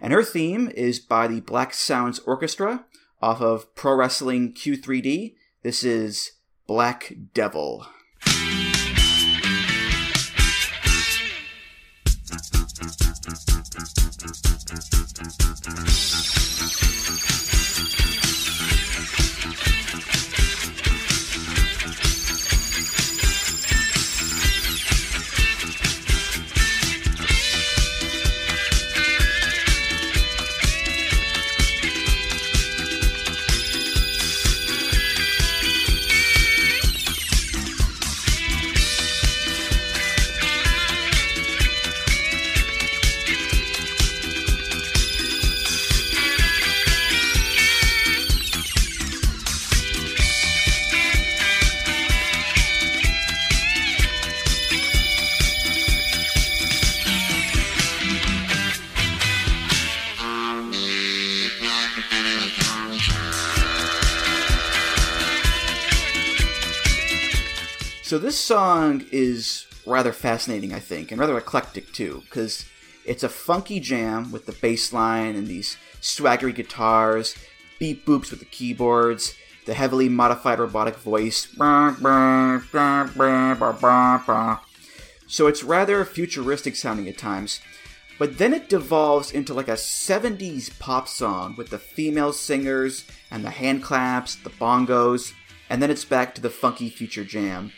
And 0.00 0.12
her 0.12 0.22
theme 0.22 0.70
is 0.76 1.00
by 1.00 1.26
the 1.26 1.40
Black 1.40 1.74
Sounds 1.74 2.20
Orchestra 2.20 2.84
off 3.20 3.40
of 3.40 3.74
Pro 3.74 3.96
Wrestling 3.96 4.54
Q3D. 4.54 5.34
This 5.64 5.82
is 5.82 6.30
Black 6.68 7.12
Devil. 7.34 7.88
So 68.14 68.20
this 68.20 68.38
song 68.38 69.04
is 69.10 69.66
rather 69.84 70.12
fascinating, 70.12 70.72
I 70.72 70.78
think, 70.78 71.10
and 71.10 71.18
rather 71.18 71.36
eclectic 71.36 71.92
too, 71.92 72.22
because 72.26 72.64
it's 73.04 73.24
a 73.24 73.28
funky 73.28 73.80
jam 73.80 74.30
with 74.30 74.46
the 74.46 74.52
bass 74.52 74.92
line 74.92 75.34
and 75.34 75.48
these 75.48 75.76
swaggery 76.00 76.54
guitars, 76.54 77.34
beat 77.80 78.06
boops 78.06 78.30
with 78.30 78.38
the 78.38 78.44
keyboards, 78.44 79.34
the 79.66 79.74
heavily 79.74 80.08
modified 80.08 80.60
robotic 80.60 80.94
voice. 80.94 81.48
So 85.26 85.48
it's 85.48 85.64
rather 85.64 86.04
futuristic 86.04 86.76
sounding 86.76 87.08
at 87.08 87.18
times. 87.18 87.58
But 88.20 88.38
then 88.38 88.54
it 88.54 88.68
devolves 88.68 89.32
into 89.32 89.52
like 89.54 89.66
a 89.66 89.72
70s 89.72 90.78
pop 90.78 91.08
song 91.08 91.56
with 91.58 91.70
the 91.70 91.80
female 91.80 92.32
singers 92.32 93.06
and 93.32 93.44
the 93.44 93.50
hand 93.50 93.82
claps, 93.82 94.36
the 94.36 94.50
bongos, 94.50 95.32
and 95.68 95.82
then 95.82 95.90
it's 95.90 96.04
back 96.04 96.32
to 96.36 96.40
the 96.40 96.48
funky 96.48 96.90
future 96.90 97.24
jam. 97.24 97.72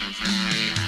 Enfermería. 0.00 0.85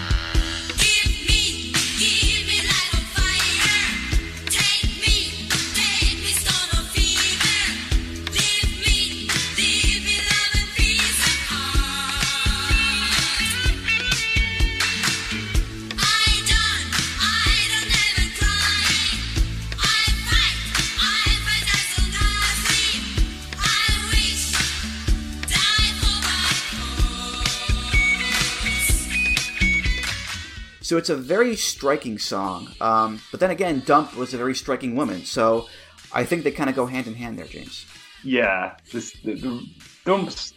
So 30.88 30.96
it's 30.96 31.10
a 31.10 31.16
very 31.16 31.54
striking 31.54 32.18
song. 32.18 32.70
Um, 32.80 33.20
but 33.30 33.40
then 33.40 33.50
again, 33.50 33.82
Dump 33.84 34.16
was 34.16 34.32
a 34.32 34.38
very 34.38 34.54
striking 34.54 34.96
woman. 34.96 35.22
So 35.26 35.68
I 36.14 36.24
think 36.24 36.44
they 36.44 36.50
kind 36.50 36.70
of 36.70 36.76
go 36.76 36.86
hand 36.86 37.06
in 37.06 37.12
hand 37.12 37.38
there, 37.38 37.44
James. 37.44 37.84
Yeah, 38.24 38.74
this, 38.90 39.12
the, 39.22 39.34
the 39.34 39.66
Dump's 40.06 40.54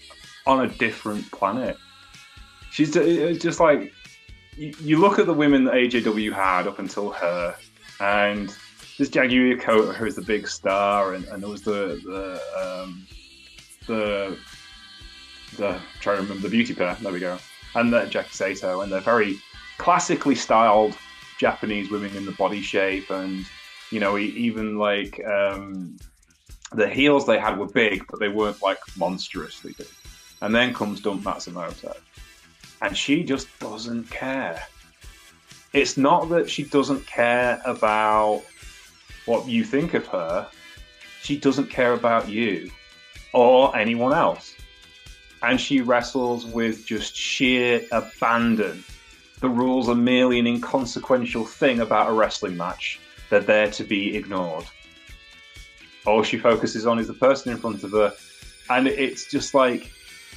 on 0.47 0.63
a 0.63 0.69
different 0.69 1.29
planet. 1.31 1.75
She's 2.71 2.93
just 2.93 3.59
like 3.59 3.91
you, 4.55 4.99
look 4.99 5.19
at 5.19 5.25
the 5.25 5.33
women 5.33 5.65
that 5.65 5.73
AJW 5.73 6.31
had 6.31 6.65
up 6.65 6.79
until 6.79 7.09
her, 7.11 7.53
and 7.99 8.55
this 8.97 9.09
Jaguar 9.09 9.57
Yokota, 9.57 9.93
who's 9.93 10.15
the 10.15 10.21
big 10.21 10.47
star, 10.47 11.13
and, 11.13 11.25
and 11.25 11.43
there 11.43 11.49
was 11.49 11.63
the 11.63 11.99
the 12.05 12.83
um, 12.85 13.05
the 13.85 14.37
the 15.57 15.77
try 15.99 16.15
to 16.15 16.21
remember 16.21 16.43
the 16.43 16.49
beauty 16.49 16.73
pair. 16.73 16.95
There 17.01 17.11
we 17.11 17.19
go, 17.19 17.37
and 17.75 17.91
the 17.91 18.05
Jackie 18.05 18.31
Sato, 18.31 18.79
and 18.79 18.89
they're 18.89 19.01
very 19.01 19.37
classically 19.81 20.35
styled 20.35 20.95
Japanese 21.39 21.89
women 21.89 22.15
in 22.15 22.23
the 22.23 22.31
body 22.33 22.61
shape, 22.61 23.09
and 23.09 23.43
you 23.89 23.99
know, 23.99 24.15
even 24.15 24.77
like 24.77 25.19
um, 25.25 25.97
the 26.71 26.87
heels 26.87 27.25
they 27.25 27.39
had 27.39 27.57
were 27.57 27.65
big, 27.65 28.05
but 28.07 28.19
they 28.19 28.29
weren't 28.29 28.61
like 28.61 28.77
monstrously 28.95 29.73
big. 29.75 29.87
And 30.43 30.53
then 30.53 30.71
comes 30.71 31.01
Dump 31.01 31.23
Matsumoto, 31.23 31.97
and 32.83 32.95
she 32.95 33.23
just 33.23 33.47
doesn't 33.59 34.07
care. 34.11 34.61
It's 35.73 35.97
not 35.97 36.29
that 36.29 36.47
she 36.47 36.63
doesn't 36.63 37.07
care 37.07 37.59
about 37.65 38.43
what 39.25 39.47
you 39.47 39.63
think 39.63 39.95
of 39.95 40.05
her, 40.07 40.47
she 41.23 41.37
doesn't 41.37 41.71
care 41.71 41.93
about 41.93 42.29
you 42.29 42.69
or 43.33 43.75
anyone 43.75 44.13
else. 44.13 44.53
And 45.41 45.59
she 45.59 45.81
wrestles 45.81 46.45
with 46.45 46.85
just 46.85 47.15
sheer 47.15 47.81
abandon 47.91 48.83
the 49.41 49.49
rules 49.49 49.89
are 49.89 49.95
merely 49.95 50.39
an 50.39 50.47
inconsequential 50.47 51.43
thing 51.45 51.81
about 51.81 52.09
a 52.09 52.13
wrestling 52.13 52.55
match. 52.55 52.99
They're 53.29 53.39
there 53.39 53.71
to 53.71 53.83
be 53.83 54.15
ignored. 54.15 54.65
All 56.05 56.23
she 56.23 56.37
focuses 56.37 56.85
on 56.85 56.99
is 56.99 57.07
the 57.07 57.13
person 57.13 57.51
in 57.51 57.57
front 57.57 57.83
of 57.83 57.91
her. 57.91 58.13
And 58.69 58.87
it's 58.87 59.25
just 59.29 59.53
like, 59.53 59.91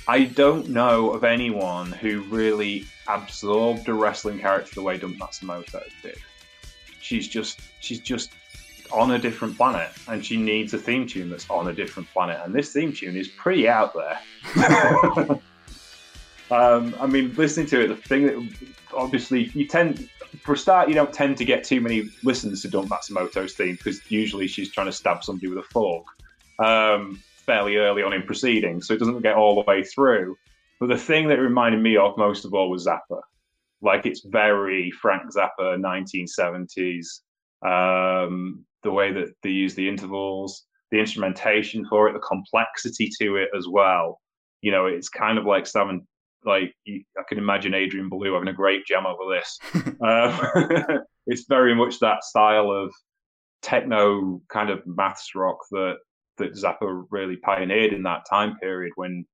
I 0.08 0.24
don't 0.24 0.70
know 0.70 1.10
of 1.10 1.22
anyone 1.22 1.92
who 1.92 2.22
really 2.22 2.86
absorbed 3.06 3.88
a 3.88 3.94
wrestling 3.94 4.38
character 4.38 4.74
the 4.74 4.82
way 4.82 4.96
Dump 4.96 5.18
Matsumoto 5.18 5.82
did. 6.02 6.16
She's 7.00 7.28
just, 7.28 7.60
she's 7.80 8.00
just 8.00 8.32
on 8.90 9.12
a 9.12 9.18
different 9.18 9.56
planet 9.56 9.90
and 10.08 10.24
she 10.24 10.36
needs 10.36 10.72
a 10.72 10.78
theme 10.78 11.06
tune 11.06 11.28
that's 11.28 11.48
on 11.50 11.68
a 11.68 11.72
different 11.74 12.08
planet. 12.10 12.40
And 12.42 12.54
this 12.54 12.72
theme 12.72 12.92
tune 12.92 13.16
is 13.16 13.28
pretty 13.28 13.68
out 13.68 13.94
there. 13.94 15.40
Um, 16.50 16.94
I 17.00 17.06
mean, 17.06 17.34
listening 17.34 17.66
to 17.68 17.84
it, 17.84 17.88
the 17.88 17.96
thing 17.96 18.26
that 18.26 18.73
obviously 18.96 19.50
you 19.54 19.66
tend, 19.66 20.08
for 20.40 20.54
a 20.54 20.58
start, 20.58 20.88
you 20.88 20.94
don't 20.94 21.12
tend 21.12 21.36
to 21.38 21.44
get 21.44 21.64
too 21.64 21.80
many 21.80 22.08
listens 22.22 22.62
to 22.62 22.68
Dump 22.68 22.88
Matsumoto's 22.88 23.54
theme 23.54 23.74
because 23.76 24.00
usually 24.10 24.46
she's 24.46 24.70
trying 24.70 24.86
to 24.86 24.92
stab 24.92 25.24
somebody 25.24 25.48
with 25.48 25.58
a 25.58 25.68
fork 25.70 26.06
um, 26.58 27.22
fairly 27.46 27.76
early 27.76 28.02
on 28.02 28.12
in 28.12 28.22
proceedings, 28.22 28.86
so 28.86 28.94
it 28.94 28.98
doesn't 28.98 29.22
get 29.22 29.36
all 29.36 29.56
the 29.56 29.70
way 29.70 29.82
through. 29.82 30.36
But 30.80 30.88
the 30.88 30.98
thing 30.98 31.28
that 31.28 31.38
reminded 31.38 31.80
me 31.80 31.96
of 31.96 32.16
most 32.18 32.44
of 32.44 32.54
all 32.54 32.70
was 32.70 32.86
Zappa. 32.86 33.20
Like 33.80 34.06
it's 34.06 34.22
very 34.24 34.90
Frank 34.90 35.30
Zappa, 35.32 35.78
1970s. 35.78 37.20
Um, 37.62 38.64
the 38.82 38.90
way 38.90 39.12
that 39.12 39.34
they 39.42 39.50
use 39.50 39.74
the 39.74 39.88
intervals, 39.88 40.64
the 40.90 41.00
instrumentation 41.00 41.86
for 41.86 42.08
it, 42.08 42.12
the 42.12 42.18
complexity 42.18 43.10
to 43.20 43.36
it 43.36 43.48
as 43.56 43.66
well. 43.68 44.20
You 44.60 44.72
know, 44.72 44.86
it's 44.86 45.08
kind 45.08 45.38
of 45.38 45.44
like 45.44 45.66
Seven 45.66 46.06
like 46.44 46.74
I 46.86 47.22
can 47.28 47.38
imagine 47.38 47.74
Adrian 47.74 48.08
Belew 48.08 48.34
having 48.34 48.48
a 48.48 48.52
great 48.52 48.86
jam 48.86 49.04
over 49.06 49.34
this. 49.34 49.58
um, 50.02 50.98
it's 51.26 51.46
very 51.48 51.74
much 51.74 51.98
that 52.00 52.24
style 52.24 52.70
of 52.70 52.92
techno 53.62 54.40
kind 54.48 54.70
of 54.70 54.86
maths 54.86 55.34
rock 55.34 55.58
that 55.70 55.96
that 56.36 56.54
Zappa 56.54 57.04
really 57.10 57.36
pioneered 57.36 57.92
in 57.92 58.02
that 58.02 58.26
time 58.28 58.56
period 58.58 58.92
when 58.96 59.24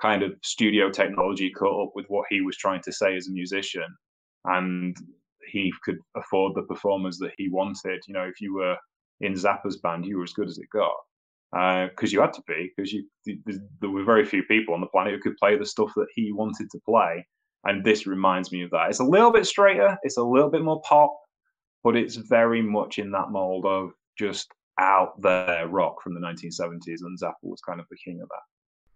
kind 0.00 0.22
of 0.22 0.32
studio 0.42 0.90
technology 0.90 1.50
caught 1.50 1.88
up 1.88 1.92
with 1.94 2.06
what 2.08 2.26
he 2.30 2.40
was 2.40 2.56
trying 2.56 2.80
to 2.82 2.92
say 2.92 3.16
as 3.16 3.28
a 3.28 3.32
musician, 3.32 3.86
and 4.44 4.96
he 5.50 5.72
could 5.84 5.98
afford 6.16 6.54
the 6.54 6.62
performers 6.62 7.18
that 7.18 7.32
he 7.36 7.48
wanted. 7.48 8.02
You 8.06 8.14
know, 8.14 8.24
if 8.24 8.40
you 8.40 8.54
were 8.54 8.76
in 9.20 9.34
Zappa's 9.34 9.78
band, 9.78 10.06
you 10.06 10.18
were 10.18 10.24
as 10.24 10.32
good 10.32 10.48
as 10.48 10.58
it 10.58 10.68
got 10.72 10.94
because 11.54 12.12
uh, 12.12 12.14
you 12.14 12.20
had 12.20 12.32
to 12.32 12.42
be 12.48 12.72
because 12.76 12.92
you 12.92 13.04
there 13.80 13.90
were 13.90 14.02
very 14.04 14.24
few 14.24 14.42
people 14.42 14.74
on 14.74 14.80
the 14.80 14.88
planet 14.88 15.14
who 15.14 15.20
could 15.20 15.36
play 15.36 15.56
the 15.56 15.64
stuff 15.64 15.92
that 15.94 16.08
he 16.12 16.32
wanted 16.32 16.68
to 16.70 16.80
play 16.84 17.24
and 17.64 17.84
this 17.84 18.06
reminds 18.06 18.50
me 18.52 18.62
of 18.62 18.70
that. 18.70 18.90
It's 18.90 19.00
a 19.00 19.04
little 19.04 19.32
bit 19.32 19.46
straighter 19.46 19.96
it's 20.02 20.16
a 20.16 20.22
little 20.22 20.50
bit 20.50 20.64
more 20.64 20.82
pop 20.82 21.16
but 21.84 21.96
it's 21.96 22.16
very 22.16 22.60
much 22.60 22.98
in 22.98 23.12
that 23.12 23.30
mold 23.30 23.66
of 23.66 23.90
just 24.18 24.48
out 24.80 25.22
there 25.22 25.68
rock 25.68 26.02
from 26.02 26.14
the 26.14 26.20
1970s 26.20 27.02
and 27.02 27.18
zappa 27.20 27.34
was 27.42 27.60
kind 27.60 27.78
of 27.78 27.86
the 27.88 27.96
king 28.04 28.20
of 28.20 28.28
that. 28.28 28.42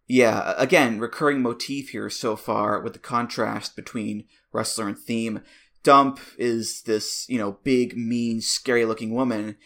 Yeah 0.08 0.54
again 0.56 0.98
recurring 0.98 1.40
motif 1.40 1.90
here 1.90 2.10
so 2.10 2.34
far 2.34 2.80
with 2.80 2.92
the 2.92 2.98
contrast 2.98 3.76
between 3.76 4.24
wrestler 4.52 4.88
and 4.88 4.98
theme. 4.98 5.42
Dump 5.84 6.18
is 6.36 6.82
this 6.82 7.24
you 7.28 7.38
know 7.38 7.58
big 7.62 7.96
mean 7.96 8.40
scary 8.40 8.84
looking 8.84 9.14
woman 9.14 9.56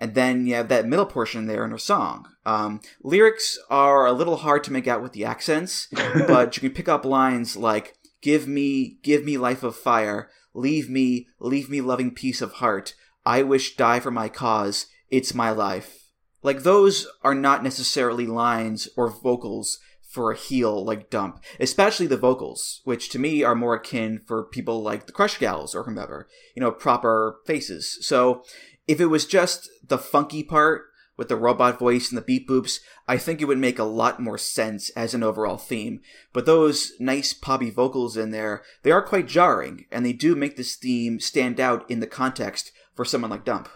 and 0.00 0.14
then 0.14 0.46
you 0.46 0.54
have 0.54 0.68
that 0.68 0.86
middle 0.86 1.06
portion 1.06 1.46
there 1.46 1.64
in 1.64 1.70
her 1.70 1.78
song. 1.78 2.26
Um, 2.46 2.80
lyrics 3.02 3.58
are 3.68 4.06
a 4.06 4.12
little 4.12 4.38
hard 4.38 4.64
to 4.64 4.72
make 4.72 4.88
out 4.88 5.02
with 5.02 5.12
the 5.12 5.24
accents, 5.24 5.88
but 6.26 6.56
you 6.56 6.60
can 6.60 6.74
pick 6.74 6.88
up 6.88 7.04
lines 7.04 7.56
like 7.56 7.94
"Give 8.22 8.48
me, 8.48 8.98
give 9.02 9.24
me 9.24 9.36
life 9.36 9.62
of 9.62 9.76
fire, 9.76 10.30
leave 10.54 10.88
me, 10.88 11.28
leave 11.38 11.68
me 11.68 11.80
loving 11.80 12.14
peace 12.14 12.40
of 12.40 12.54
heart. 12.54 12.94
I 13.24 13.42
wish 13.42 13.76
die 13.76 14.00
for 14.00 14.10
my 14.10 14.28
cause. 14.28 14.86
It's 15.10 15.34
my 15.34 15.50
life." 15.50 15.98
Like 16.42 16.62
those 16.62 17.06
are 17.22 17.34
not 17.34 17.62
necessarily 17.62 18.26
lines 18.26 18.88
or 18.96 19.10
vocals 19.10 19.78
for 20.10 20.32
a 20.32 20.36
heel 20.36 20.84
like 20.84 21.08
Dump, 21.08 21.40
especially 21.60 22.06
the 22.06 22.16
vocals, 22.16 22.80
which 22.84 23.10
to 23.10 23.18
me 23.18 23.44
are 23.44 23.54
more 23.54 23.74
akin 23.74 24.22
for 24.26 24.44
people 24.44 24.82
like 24.82 25.06
the 25.06 25.12
Crush 25.12 25.38
Gals 25.38 25.74
or 25.74 25.84
whomever, 25.84 26.26
you 26.56 26.60
know, 26.60 26.72
proper 26.72 27.36
faces. 27.46 27.98
So 28.00 28.42
if 28.90 29.00
it 29.00 29.06
was 29.06 29.24
just 29.24 29.70
the 29.86 29.98
funky 29.98 30.42
part 30.42 30.82
with 31.16 31.28
the 31.28 31.36
robot 31.36 31.78
voice 31.78 32.08
and 32.08 32.18
the 32.18 32.22
beep 32.22 32.48
boops, 32.48 32.80
I 33.06 33.18
think 33.18 33.40
it 33.40 33.44
would 33.44 33.56
make 33.56 33.78
a 33.78 33.84
lot 33.84 34.18
more 34.18 34.36
sense 34.36 34.90
as 34.96 35.14
an 35.14 35.22
overall 35.22 35.58
theme. 35.58 36.00
But 36.32 36.44
those 36.44 36.90
nice 36.98 37.32
poppy 37.32 37.70
vocals 37.70 38.16
in 38.16 38.32
there, 38.32 38.64
they 38.82 38.90
are 38.90 39.00
quite 39.00 39.28
jarring, 39.28 39.84
and 39.92 40.04
they 40.04 40.12
do 40.12 40.34
make 40.34 40.56
this 40.56 40.74
theme 40.74 41.20
stand 41.20 41.60
out 41.60 41.88
in 41.88 42.00
the 42.00 42.08
context 42.08 42.72
for 42.96 43.04
someone 43.04 43.30
like 43.30 43.44
Dump. 43.44 43.68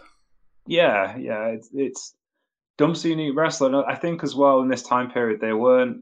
Yeah, 0.67 1.15
yeah, 1.15 1.45
it's, 1.45 1.69
it's 1.73 2.13
Dump's 2.77 3.05
unique 3.05 3.37
wrestler. 3.37 3.87
I 3.87 3.95
think 3.95 4.21
as 4.21 4.35
well 4.35 4.59
in 4.59 4.67
this 4.67 4.83
time 4.83 5.11
period 5.11 5.39
they 5.39 5.53
weren't, 5.53 6.01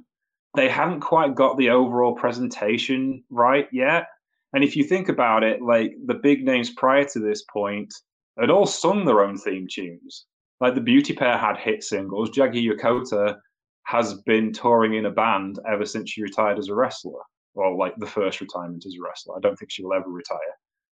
they 0.55 0.69
hadn't 0.69 1.01
quite 1.01 1.35
got 1.35 1.59
the 1.59 1.69
overall 1.69 2.15
presentation 2.15 3.25
right 3.29 3.67
yet. 3.71 4.05
And 4.53 4.63
if 4.63 4.75
you 4.75 4.85
think 4.85 5.07
about 5.07 5.43
it, 5.43 5.61
like 5.61 5.91
the 6.03 6.15
big 6.15 6.43
names 6.43 6.71
prior 6.71 7.05
to 7.05 7.19
this 7.19 7.43
point, 7.43 7.93
had 8.39 8.49
all 8.49 8.65
sung 8.65 9.05
their 9.05 9.21
own 9.23 9.37
theme 9.37 9.67
tunes. 9.69 10.25
Like 10.59 10.75
the 10.75 10.81
Beauty 10.81 11.13
Pair 11.13 11.37
had 11.37 11.57
hit 11.57 11.83
singles. 11.83 12.29
Jackie 12.29 12.67
Yokota 12.67 13.37
has 13.85 14.21
been 14.21 14.53
touring 14.53 14.95
in 14.95 15.05
a 15.07 15.11
band 15.11 15.59
ever 15.69 15.85
since 15.85 16.11
she 16.11 16.23
retired 16.23 16.57
as 16.57 16.69
a 16.69 16.75
wrestler. 16.75 17.21
or 17.55 17.75
like 17.75 17.95
the 17.97 18.07
first 18.07 18.41
retirement 18.41 18.85
as 18.85 18.95
a 18.95 19.03
wrestler. 19.03 19.35
I 19.37 19.39
don't 19.41 19.57
think 19.57 19.71
she 19.71 19.83
will 19.83 19.93
ever 19.93 20.09
retire. 20.09 20.39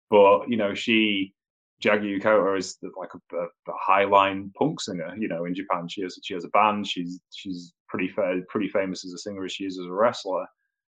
But 0.09 0.49
you 0.49 0.57
know, 0.57 0.73
she 0.73 1.33
Jaggy 1.81 2.19
Yokota 2.19 2.57
is 2.57 2.77
like 2.97 3.09
a, 3.15 3.35
a, 3.35 3.45
a 3.45 3.75
highline 3.89 4.53
punk 4.53 4.81
singer. 4.81 5.15
You 5.17 5.27
know, 5.27 5.45
in 5.45 5.55
Japan, 5.55 5.87
she 5.87 6.01
has 6.03 6.17
she 6.23 6.33
has 6.33 6.45
a 6.45 6.49
band. 6.49 6.87
She's 6.87 7.19
she's 7.33 7.73
pretty 7.87 8.07
fa- 8.07 8.41
pretty 8.49 8.67
famous 8.67 9.05
as 9.05 9.13
a 9.13 9.17
singer 9.17 9.45
as 9.45 9.51
she 9.51 9.65
is 9.65 9.79
as 9.79 9.85
a 9.85 9.91
wrestler. 9.91 10.45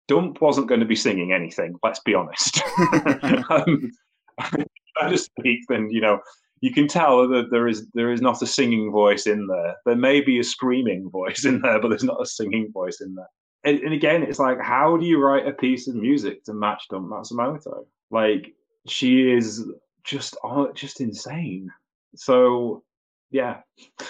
Dump 0.06 0.40
wasn't 0.40 0.68
going 0.68 0.80
to 0.80 0.86
be 0.86 0.94
singing 0.94 1.32
anything. 1.32 1.74
Let's 1.82 2.00
be 2.00 2.14
honest. 2.14 2.62
um, 3.50 3.90
to 5.02 5.18
speak, 5.18 5.60
then 5.68 5.88
you 5.90 6.00
know 6.00 6.20
you 6.60 6.72
can 6.72 6.88
tell 6.88 7.28
that 7.28 7.50
there 7.50 7.68
is 7.68 7.86
there 7.94 8.12
is 8.12 8.20
not 8.20 8.42
a 8.42 8.46
singing 8.46 8.90
voice 8.90 9.26
in 9.26 9.46
there. 9.46 9.76
There 9.84 9.96
may 9.96 10.20
be 10.20 10.38
a 10.38 10.44
screaming 10.44 11.10
voice 11.12 11.44
in 11.44 11.60
there, 11.60 11.80
but 11.80 11.88
there's 11.88 12.04
not 12.04 12.20
a 12.20 12.26
singing 12.26 12.70
voice 12.72 13.00
in 13.00 13.14
there. 13.14 13.28
And, 13.64 13.80
and 13.80 13.92
again, 13.92 14.22
it's 14.22 14.38
like, 14.38 14.60
how 14.60 14.96
do 14.96 15.04
you 15.04 15.20
write 15.20 15.46
a 15.46 15.52
piece 15.52 15.88
of 15.88 15.96
music 15.96 16.44
to 16.44 16.54
match 16.54 16.84
Dump 16.88 17.10
Matsumoto? 17.10 17.86
Like 18.10 18.54
she 18.86 19.30
is 19.30 19.64
just 20.04 20.36
uh, 20.44 20.66
just 20.74 21.00
insane. 21.00 21.68
So 22.14 22.84
yeah, 23.30 23.58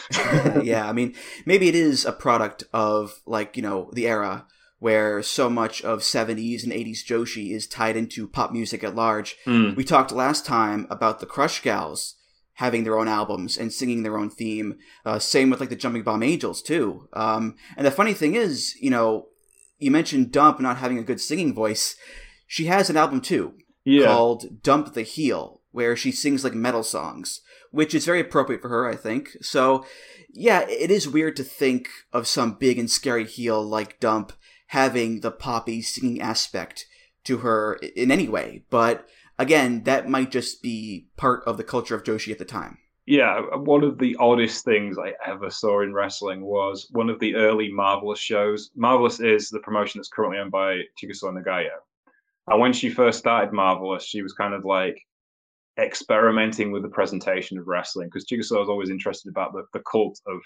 yeah. 0.62 0.88
I 0.88 0.92
mean, 0.92 1.14
maybe 1.46 1.68
it 1.68 1.74
is 1.74 2.04
a 2.04 2.12
product 2.12 2.64
of 2.72 3.20
like 3.26 3.56
you 3.56 3.62
know 3.62 3.90
the 3.92 4.06
era 4.06 4.46
where 4.86 5.20
so 5.20 5.50
much 5.50 5.82
of 5.82 5.98
70s 5.98 6.62
and 6.62 6.72
80s 6.72 7.04
Joshi 7.04 7.50
is 7.50 7.66
tied 7.66 7.96
into 7.96 8.28
pop 8.28 8.52
music 8.52 8.84
at 8.84 8.94
large. 8.94 9.34
Mm. 9.44 9.74
We 9.74 9.82
talked 9.82 10.12
last 10.12 10.46
time 10.46 10.86
about 10.88 11.18
the 11.18 11.26
Crush 11.26 11.60
Gals 11.60 12.14
having 12.54 12.84
their 12.84 12.96
own 12.96 13.08
albums 13.08 13.58
and 13.58 13.72
singing 13.72 14.04
their 14.04 14.16
own 14.16 14.30
theme. 14.30 14.76
Uh, 15.04 15.18
same 15.18 15.50
with 15.50 15.58
like 15.58 15.70
the 15.70 15.74
Jumping 15.74 16.04
Bomb 16.04 16.22
Angels 16.22 16.62
too. 16.62 17.08
Um, 17.14 17.56
and 17.76 17.84
the 17.84 17.90
funny 17.90 18.14
thing 18.14 18.36
is, 18.36 18.76
you 18.80 18.90
know, 18.90 19.26
you 19.80 19.90
mentioned 19.90 20.30
Dump 20.30 20.60
not 20.60 20.76
having 20.76 20.98
a 20.98 21.02
good 21.02 21.20
singing 21.20 21.52
voice. 21.52 21.96
She 22.46 22.66
has 22.66 22.88
an 22.88 22.96
album 22.96 23.20
too 23.20 23.54
yeah. 23.84 24.06
called 24.06 24.62
Dump 24.62 24.94
the 24.94 25.02
Heel, 25.02 25.62
where 25.72 25.96
she 25.96 26.12
sings 26.12 26.44
like 26.44 26.54
metal 26.54 26.84
songs, 26.84 27.40
which 27.72 27.92
is 27.92 28.06
very 28.06 28.20
appropriate 28.20 28.62
for 28.62 28.68
her, 28.68 28.88
I 28.88 28.94
think. 28.94 29.30
So, 29.42 29.84
yeah, 30.32 30.60
it 30.68 30.92
is 30.92 31.08
weird 31.08 31.34
to 31.38 31.42
think 31.42 31.88
of 32.12 32.28
some 32.28 32.54
big 32.54 32.78
and 32.78 32.88
scary 32.88 33.24
heel 33.24 33.60
like 33.60 33.98
Dump 33.98 34.32
having 34.66 35.20
the 35.20 35.30
poppy 35.30 35.82
singing 35.82 36.20
aspect 36.20 36.86
to 37.24 37.38
her 37.38 37.74
in 37.74 38.10
any 38.10 38.28
way, 38.28 38.64
but 38.70 39.08
again, 39.38 39.82
that 39.84 40.08
might 40.08 40.30
just 40.30 40.62
be 40.62 41.08
part 41.16 41.42
of 41.46 41.56
the 41.56 41.64
culture 41.64 41.94
of 41.94 42.04
Joshi 42.04 42.32
at 42.32 42.38
the 42.38 42.44
time. 42.44 42.78
Yeah, 43.06 43.40
one 43.54 43.84
of 43.84 43.98
the 43.98 44.16
oddest 44.18 44.64
things 44.64 44.98
I 44.98 45.12
ever 45.24 45.48
saw 45.48 45.82
in 45.82 45.94
wrestling 45.94 46.44
was 46.44 46.88
one 46.90 47.08
of 47.08 47.20
the 47.20 47.36
early 47.36 47.72
Marvelous 47.72 48.18
shows. 48.18 48.70
Marvelous 48.74 49.20
is 49.20 49.48
the 49.48 49.60
promotion 49.60 50.00
that's 50.00 50.08
currently 50.08 50.38
owned 50.38 50.50
by 50.50 50.80
Chigusa 51.00 51.32
Nagayo. 51.32 51.76
And 52.48 52.60
when 52.60 52.72
she 52.72 52.88
first 52.88 53.20
started 53.20 53.52
Marvelous, 53.52 54.04
she 54.04 54.22
was 54.22 54.32
kind 54.32 54.54
of 54.54 54.64
like 54.64 55.00
experimenting 55.78 56.72
with 56.72 56.82
the 56.82 56.88
presentation 56.88 57.58
of 57.58 57.68
wrestling 57.68 58.08
because 58.08 58.26
Chigusa 58.26 58.58
was 58.58 58.68
always 58.68 58.90
interested 58.90 59.28
about 59.28 59.52
the, 59.52 59.64
the 59.72 59.82
cult 59.90 60.18
of 60.26 60.40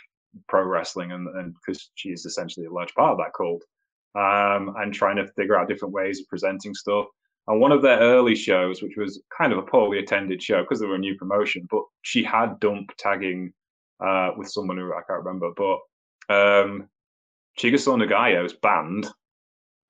pro 0.48 0.64
wrestling 0.64 1.12
and 1.12 1.54
because 1.54 1.90
she 1.94 2.10
is 2.10 2.26
essentially 2.26 2.66
a 2.66 2.72
large 2.72 2.92
part 2.94 3.12
of 3.12 3.18
that 3.18 3.32
cult 3.36 3.62
um, 4.14 4.74
and 4.78 4.92
trying 4.92 5.16
to 5.16 5.26
figure 5.32 5.58
out 5.58 5.68
different 5.68 5.94
ways 5.94 6.20
of 6.20 6.28
presenting 6.28 6.74
stuff. 6.74 7.06
And 7.46 7.60
one 7.60 7.72
of 7.72 7.82
their 7.82 7.98
early 7.98 8.34
shows, 8.34 8.82
which 8.82 8.96
was 8.96 9.22
kind 9.36 9.52
of 9.52 9.58
a 9.58 9.62
poorly 9.62 9.98
attended 9.98 10.42
show 10.42 10.62
because 10.62 10.80
they 10.80 10.86
were 10.86 10.96
a 10.96 10.98
new 10.98 11.16
promotion, 11.16 11.66
but 11.70 11.82
she 12.02 12.22
had 12.22 12.60
Dump 12.60 12.90
tagging 12.98 13.52
uh, 14.04 14.30
with 14.36 14.48
someone 14.50 14.76
who 14.76 14.92
I 14.92 15.02
can't 15.06 15.24
remember, 15.24 15.50
but 15.56 15.78
um, 16.34 16.88
Chigusa 17.58 17.96
Nagayo's 17.96 18.54
band 18.54 19.08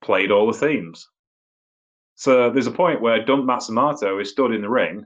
played 0.02 0.30
all 0.30 0.46
the 0.50 0.58
themes. 0.58 1.06
So 2.14 2.50
there's 2.50 2.66
a 2.66 2.72
point 2.72 3.00
where 3.00 3.24
Dump 3.24 3.44
Matsumoto 3.44 4.20
is 4.20 4.30
stood 4.30 4.52
in 4.52 4.62
the 4.62 4.68
ring 4.68 5.04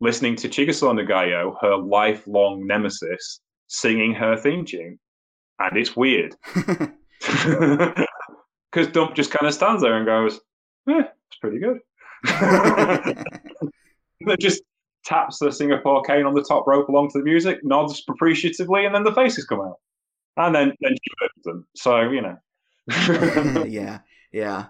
listening 0.00 0.36
to 0.36 0.48
Chigusa 0.48 0.92
Nagayo, 0.92 1.56
her 1.60 1.76
lifelong 1.76 2.66
nemesis, 2.66 3.40
singing 3.68 4.12
her 4.14 4.36
theme 4.36 4.64
tune. 4.64 4.98
And 5.58 5.76
it's 5.76 5.96
weird. 5.96 6.34
Because 8.74 8.90
Dump 8.90 9.14
just 9.14 9.30
kind 9.30 9.46
of 9.46 9.54
stands 9.54 9.82
there 9.82 9.96
and 9.96 10.04
goes, 10.04 10.40
eh, 10.88 11.02
it's 11.28 11.38
pretty 11.40 11.60
good. 11.60 11.78
then 14.20 14.36
just 14.40 14.62
taps 15.04 15.38
the 15.38 15.52
Singapore 15.52 16.02
cane 16.02 16.26
on 16.26 16.34
the 16.34 16.42
top 16.42 16.66
rope 16.66 16.88
along 16.88 17.10
to 17.10 17.18
the 17.18 17.24
music, 17.24 17.60
nods 17.62 18.02
appreciatively, 18.08 18.84
and 18.84 18.92
then 18.94 19.04
the 19.04 19.14
faces 19.14 19.44
come 19.44 19.60
out. 19.60 19.76
And 20.36 20.54
then, 20.54 20.72
then 20.80 20.92
she 20.92 21.12
murders 21.20 21.44
them. 21.44 21.66
So, 21.76 22.00
you 22.10 22.20
know. 22.20 22.36
yeah, 23.64 24.00
yeah. 24.32 24.66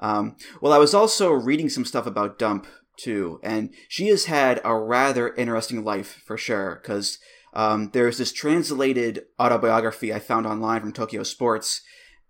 Um, 0.00 0.36
well, 0.60 0.72
I 0.72 0.78
was 0.78 0.92
also 0.92 1.30
reading 1.30 1.68
some 1.68 1.84
stuff 1.84 2.06
about 2.06 2.40
Dump 2.40 2.66
too, 2.98 3.38
and 3.44 3.72
she 3.88 4.08
has 4.08 4.24
had 4.24 4.60
a 4.64 4.76
rather 4.76 5.34
interesting 5.34 5.84
life 5.84 6.22
for 6.26 6.36
sure. 6.36 6.80
Because 6.82 7.18
um, 7.54 7.90
there's 7.92 8.18
this 8.18 8.32
translated 8.32 9.26
autobiography 9.38 10.12
I 10.12 10.18
found 10.18 10.46
online 10.46 10.80
from 10.80 10.92
Tokyo 10.92 11.22
Sports, 11.22 11.82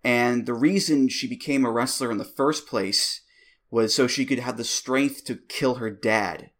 and 0.03 0.45
the 0.45 0.53
reason 0.53 1.09
she 1.09 1.27
became 1.27 1.65
a 1.65 1.71
wrestler 1.71 2.11
in 2.11 2.17
the 2.17 2.25
first 2.25 2.67
place 2.67 3.21
was 3.69 3.93
so 3.93 4.07
she 4.07 4.25
could 4.25 4.39
have 4.39 4.57
the 4.57 4.63
strength 4.63 5.25
to 5.25 5.39
kill 5.49 5.75
her 5.75 5.89
dad. 5.89 6.51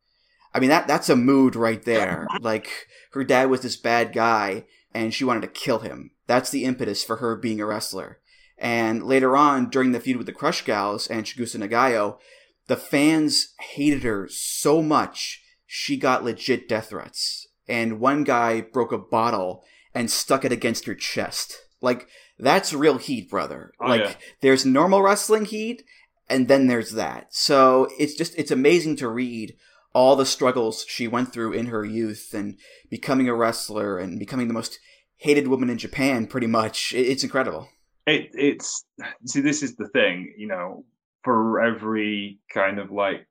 I 0.53 0.59
mean 0.59 0.69
that 0.69 0.87
that's 0.87 1.09
a 1.09 1.15
mood 1.15 1.55
right 1.55 1.83
there. 1.83 2.27
like 2.41 2.87
her 3.11 3.23
dad 3.23 3.49
was 3.49 3.61
this 3.61 3.77
bad 3.77 4.13
guy 4.13 4.65
and 4.93 5.13
she 5.13 5.23
wanted 5.23 5.41
to 5.41 5.47
kill 5.47 5.79
him. 5.79 6.11
That's 6.25 6.49
the 6.49 6.65
impetus 6.65 7.03
for 7.03 7.17
her 7.17 7.35
being 7.35 7.61
a 7.61 7.65
wrestler. 7.65 8.19
And 8.57 9.03
later 9.03 9.37
on, 9.37 9.69
during 9.69 9.91
the 9.91 9.99
feud 9.99 10.17
with 10.17 10.25
the 10.25 10.33
Crush 10.33 10.65
Gals 10.65 11.07
and 11.07 11.25
Chigusa 11.25 11.57
Nagayo, 11.57 12.17
the 12.65 12.75
fans 12.75 13.53
hated 13.73 14.03
her 14.03 14.27
so 14.29 14.81
much 14.81 15.43
she 15.65 15.97
got 15.97 16.23
legit 16.23 16.67
death 16.67 16.89
threats. 16.89 17.47
And 17.67 17.99
one 17.99 18.23
guy 18.23 18.61
broke 18.61 18.91
a 18.91 18.97
bottle 18.97 19.63
and 19.93 20.09
stuck 20.09 20.43
it 20.45 20.51
against 20.51 20.85
her 20.85 20.95
chest. 20.95 21.57
Like 21.81 22.07
that's 22.39 22.73
real 22.73 22.97
heat, 22.97 23.29
brother. 23.29 23.71
Oh, 23.79 23.87
like 23.87 24.01
yeah. 24.01 24.13
there's 24.41 24.65
normal 24.65 25.01
wrestling 25.01 25.45
heat, 25.45 25.83
and 26.29 26.47
then 26.47 26.67
there's 26.67 26.91
that. 26.91 27.27
So 27.33 27.87
it's 27.99 28.15
just 28.15 28.37
it's 28.37 28.51
amazing 28.51 28.95
to 28.97 29.07
read 29.07 29.55
all 29.93 30.15
the 30.15 30.25
struggles 30.25 30.85
she 30.87 31.07
went 31.07 31.33
through 31.33 31.53
in 31.53 31.67
her 31.67 31.83
youth 31.83 32.33
and 32.33 32.57
becoming 32.89 33.27
a 33.27 33.35
wrestler 33.35 33.97
and 33.97 34.19
becoming 34.19 34.47
the 34.47 34.53
most 34.53 34.79
hated 35.17 35.47
woman 35.47 35.69
in 35.69 35.77
Japan. 35.77 36.27
Pretty 36.27 36.47
much, 36.47 36.93
it's 36.95 37.23
incredible. 37.23 37.69
it, 38.07 38.29
it's 38.33 38.85
see 39.25 39.41
this 39.41 39.61
is 39.61 39.75
the 39.75 39.89
thing 39.89 40.33
you 40.37 40.47
know 40.47 40.83
for 41.23 41.61
every 41.61 42.39
kind 42.51 42.79
of 42.79 42.91
like 42.91 43.27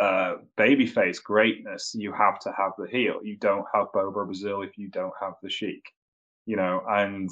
uh 0.00 0.34
babyface 0.56 1.20
greatness 1.22 1.92
you 1.96 2.12
have 2.12 2.38
to 2.38 2.52
have 2.56 2.72
the 2.78 2.86
heel 2.88 3.18
you 3.24 3.36
don't 3.38 3.64
have 3.74 3.86
bobo 3.92 4.24
brazil 4.26 4.62
if 4.62 4.76
you 4.76 4.88
don't 4.90 5.14
have 5.20 5.32
the 5.42 5.50
sheik 5.50 5.82
you 6.46 6.56
know 6.56 6.82
and 6.88 7.30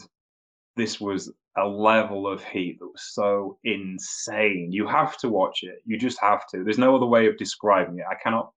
this 0.76 1.00
was 1.00 1.32
a 1.56 1.66
level 1.66 2.28
of 2.28 2.44
heat 2.44 2.78
that 2.78 2.86
was 2.86 3.12
so 3.12 3.58
insane. 3.64 4.70
You 4.70 4.86
have 4.86 5.16
to 5.18 5.28
watch 5.28 5.60
it. 5.62 5.76
You 5.86 5.98
just 5.98 6.20
have 6.20 6.46
to. 6.48 6.62
There's 6.62 6.78
no 6.78 6.94
other 6.94 7.06
way 7.06 7.26
of 7.26 7.38
describing 7.38 7.98
it. 7.98 8.04
I 8.10 8.14
cannot 8.22 8.50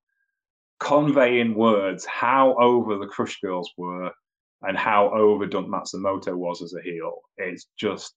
convey 0.79 1.39
in 1.39 1.55
words 1.55 2.05
how 2.05 2.55
over 2.55 2.97
the 2.97 3.07
crush 3.07 3.39
girls 3.41 3.71
were 3.77 4.11
and 4.63 4.77
how 4.77 5.09
over 5.11 5.45
Dump 5.45 5.67
Matsumoto 5.67 6.35
was 6.35 6.61
as 6.61 6.73
a 6.73 6.81
heel. 6.81 7.21
It's 7.37 7.67
just 7.77 8.13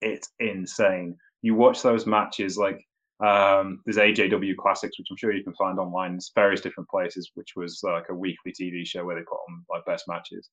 it's 0.00 0.28
insane. 0.40 1.16
You 1.42 1.54
watch 1.54 1.82
those 1.82 2.06
matches 2.06 2.58
like 2.58 2.84
um, 3.24 3.80
there's 3.84 3.96
AJW 3.96 4.56
Classics, 4.56 4.98
which 4.98 5.08
I'm 5.10 5.16
sure 5.16 5.32
you 5.32 5.42
can 5.42 5.54
find 5.54 5.78
online. 5.78 6.12
In 6.12 6.20
various 6.34 6.60
different 6.60 6.88
places, 6.88 7.30
which 7.34 7.54
was 7.56 7.80
like 7.82 8.08
a 8.10 8.14
weekly 8.14 8.52
TV 8.52 8.86
show 8.86 9.04
where 9.04 9.16
they 9.16 9.22
put 9.22 9.38
on 9.48 9.64
like 9.70 9.84
best 9.84 10.06
matches, 10.08 10.50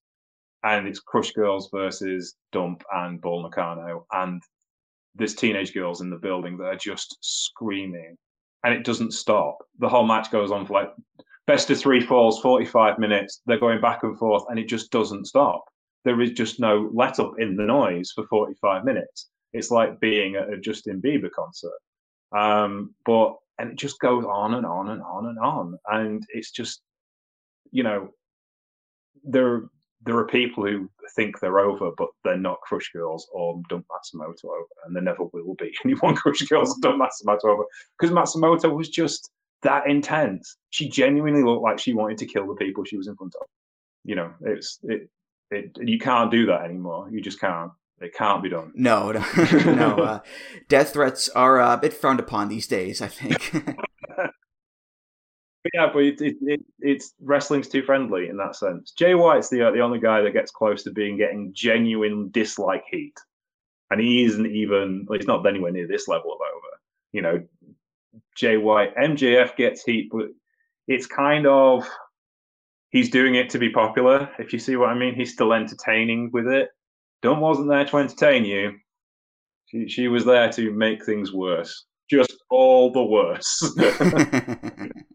and 0.63 0.87
it's 0.87 0.99
Crush 0.99 1.31
Girls 1.31 1.69
versus 1.71 2.35
Dump 2.51 2.83
and 2.93 3.21
Bull 3.21 3.43
Nakano, 3.43 4.05
and 4.11 4.41
there's 5.15 5.35
teenage 5.35 5.73
girls 5.73 6.01
in 6.01 6.09
the 6.09 6.17
building 6.17 6.57
that 6.57 6.65
are 6.65 6.75
just 6.75 7.17
screaming, 7.21 8.17
and 8.63 8.73
it 8.73 8.83
doesn't 8.83 9.13
stop. 9.13 9.57
The 9.79 9.89
whole 9.89 10.05
match 10.05 10.31
goes 10.31 10.51
on 10.51 10.65
for 10.65 10.73
like 10.73 10.91
best 11.47 11.69
of 11.69 11.79
three 11.79 12.01
falls, 12.01 12.41
45 12.41 12.99
minutes. 12.99 13.41
They're 13.45 13.59
going 13.59 13.81
back 13.81 14.03
and 14.03 14.17
forth, 14.17 14.43
and 14.49 14.59
it 14.59 14.67
just 14.67 14.91
doesn't 14.91 15.25
stop. 15.25 15.63
There 16.03 16.21
is 16.21 16.31
just 16.31 16.59
no 16.59 16.89
let 16.93 17.19
up 17.19 17.33
in 17.39 17.55
the 17.55 17.63
noise 17.63 18.11
for 18.11 18.27
45 18.27 18.83
minutes 18.83 19.29
it's 19.55 19.71
like 19.71 19.99
being 20.01 20.35
at 20.35 20.51
a 20.51 20.57
Justin 20.57 21.01
Bieber 21.01 21.31
concert. 21.31 21.79
Um, 22.37 22.93
but 23.05 23.35
and 23.57 23.71
it 23.71 23.77
just 23.77 23.99
goes 23.99 24.25
on 24.25 24.55
and 24.55 24.65
on 24.65 24.89
and 24.89 25.01
on 25.01 25.27
and 25.27 25.39
on, 25.39 25.79
and 25.87 26.23
it's 26.29 26.51
just 26.51 26.81
you 27.71 27.83
know 27.83 28.09
there 29.23 29.63
there 30.05 30.17
are 30.17 30.27
people 30.27 30.65
who 30.65 30.89
think 31.15 31.39
they're 31.39 31.59
over, 31.59 31.91
but 31.97 32.09
they're 32.23 32.37
not 32.37 32.61
Crush 32.61 32.91
Girls 32.93 33.27
or 33.33 33.61
Dump 33.69 33.85
Matsumoto 33.87 34.45
over, 34.45 34.65
and 34.85 34.95
there 34.95 35.03
never 35.03 35.23
will 35.33 35.55
be 35.55 35.73
anyone 35.85 36.15
Crush 36.15 36.41
Girls 36.43 36.71
or 36.71 36.81
Dump 36.81 37.01
Matsumoto 37.01 37.45
over 37.45 37.63
because 37.99 38.13
Matsumoto 38.13 38.75
was 38.75 38.89
just 38.89 39.29
that 39.63 39.87
intense. 39.87 40.57
She 40.69 40.89
genuinely 40.89 41.43
looked 41.43 41.63
like 41.63 41.79
she 41.79 41.93
wanted 41.93 42.19
to 42.19 42.25
kill 42.25 42.47
the 42.47 42.55
people 42.55 42.83
she 42.83 42.97
was 42.97 43.07
in 43.07 43.15
front 43.15 43.33
of. 43.41 43.47
You 44.03 44.15
know, 44.15 44.33
it's 44.41 44.79
it, 44.83 45.09
it 45.49 45.75
you 45.81 45.97
can't 45.97 46.31
do 46.31 46.45
that 46.45 46.61
anymore. 46.61 47.09
You 47.11 47.21
just 47.21 47.39
can't. 47.39 47.71
It 48.01 48.13
can't 48.13 48.43
be 48.43 48.49
done. 48.49 48.73
No, 48.75 49.13
no, 49.13 49.23
no. 49.65 49.95
Uh, 49.95 50.19
death 50.67 50.93
threats 50.93 51.29
are 51.29 51.61
uh, 51.61 51.75
a 51.75 51.77
bit 51.77 51.93
frowned 51.93 52.19
upon 52.19 52.49
these 52.49 52.67
days. 52.67 53.01
I 53.01 53.07
think. 53.07 53.53
Yeah, 55.74 55.89
but 55.91 56.03
it, 56.03 56.22
it, 56.22 56.36
it, 56.41 56.61
it's 56.80 57.13
wrestling's 57.22 57.68
too 57.68 57.84
friendly 57.84 58.30
in 58.30 58.38
that 58.38 58.55
sense. 58.55 58.91
Jay 58.91 59.16
White's 59.16 59.49
the 59.49 59.68
uh, 59.68 59.72
the 59.72 59.80
only 59.80 59.99
guy 59.99 60.22
that 60.22 60.34
gets 60.34 60.51
close 60.51 60.84
to 60.84 60.91
being 60.91 61.18
getting 61.18 61.51
genuine 61.53 62.30
dislike 62.32 62.84
heat, 62.91 63.16
and 63.89 63.99
he 63.99 64.24
isn't 64.26 64.45
even. 64.45 65.05
Well, 65.07 65.18
he's 65.18 65.28
not 65.28 65.45
anywhere 65.45 65.72
near 65.72 65.88
this 65.88 66.07
level 66.07 66.34
of 66.34 66.39
over. 66.39 66.80
You 67.13 67.22
know, 67.22 67.43
Jay 68.36 68.57
White, 68.57 68.95
MJF 68.95 69.55
gets 69.55 69.84
heat, 69.84 70.09
but 70.11 70.28
it's 70.88 71.07
kind 71.07 71.47
of 71.47 71.88
he's 72.89 73.09
doing 73.09 73.36
it 73.36 73.49
to 73.51 73.59
be 73.59 73.70
popular. 73.70 74.30
If 74.38 74.53
you 74.53 74.59
see 74.59 74.76
what 74.76 74.89
I 74.89 74.93
mean, 74.93 75.16
he's 75.16 75.34
still 75.34 75.53
entertaining 75.53 76.30
with 76.32 76.47
it. 76.47 76.70
Dump 77.24 77.41
wasn't 77.41 77.70
there 77.70 77.86
to 77.86 77.97
entertain 77.97 78.45
you. 78.45 78.74
She, 79.68 79.88
she 79.88 80.07
was 80.09 80.26
there 80.26 80.51
to 80.51 80.72
make 80.72 81.03
things 81.03 81.34
worse, 81.34 81.86
just 82.07 82.36
all 82.51 82.91
the 82.91 83.03
worse. 83.03 83.74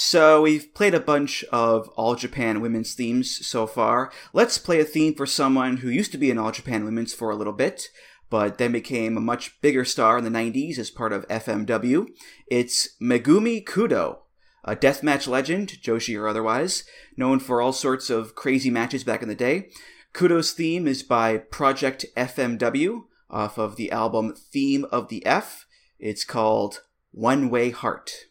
So 0.00 0.42
we've 0.42 0.72
played 0.74 0.94
a 0.94 1.00
bunch 1.00 1.42
of 1.50 1.88
All 1.96 2.14
Japan 2.14 2.60
women's 2.60 2.94
themes 2.94 3.44
so 3.44 3.66
far. 3.66 4.12
Let's 4.32 4.56
play 4.56 4.78
a 4.78 4.84
theme 4.84 5.12
for 5.12 5.26
someone 5.26 5.78
who 5.78 5.88
used 5.88 6.12
to 6.12 6.18
be 6.18 6.30
in 6.30 6.38
All 6.38 6.52
Japan 6.52 6.84
women's 6.84 7.12
for 7.12 7.30
a 7.30 7.34
little 7.34 7.52
bit, 7.52 7.88
but 8.30 8.58
then 8.58 8.70
became 8.70 9.16
a 9.16 9.20
much 9.20 9.60
bigger 9.60 9.84
star 9.84 10.16
in 10.16 10.22
the 10.22 10.30
90s 10.30 10.78
as 10.78 10.88
part 10.88 11.12
of 11.12 11.26
FMW. 11.26 12.06
It's 12.46 12.90
Megumi 13.02 13.64
Kudo, 13.64 14.18
a 14.62 14.76
deathmatch 14.76 15.26
legend, 15.26 15.70
Joshi 15.82 16.16
or 16.16 16.28
otherwise, 16.28 16.84
known 17.16 17.40
for 17.40 17.60
all 17.60 17.72
sorts 17.72 18.08
of 18.08 18.36
crazy 18.36 18.70
matches 18.70 19.02
back 19.02 19.20
in 19.20 19.28
the 19.28 19.34
day. 19.34 19.68
Kudo's 20.14 20.52
theme 20.52 20.86
is 20.86 21.02
by 21.02 21.38
Project 21.38 22.06
FMW 22.16 23.02
off 23.28 23.58
of 23.58 23.74
the 23.74 23.90
album 23.90 24.36
Theme 24.36 24.86
of 24.92 25.08
the 25.08 25.26
F. 25.26 25.66
It's 25.98 26.24
called 26.24 26.84
One 27.10 27.50
Way 27.50 27.70
Heart. 27.70 28.27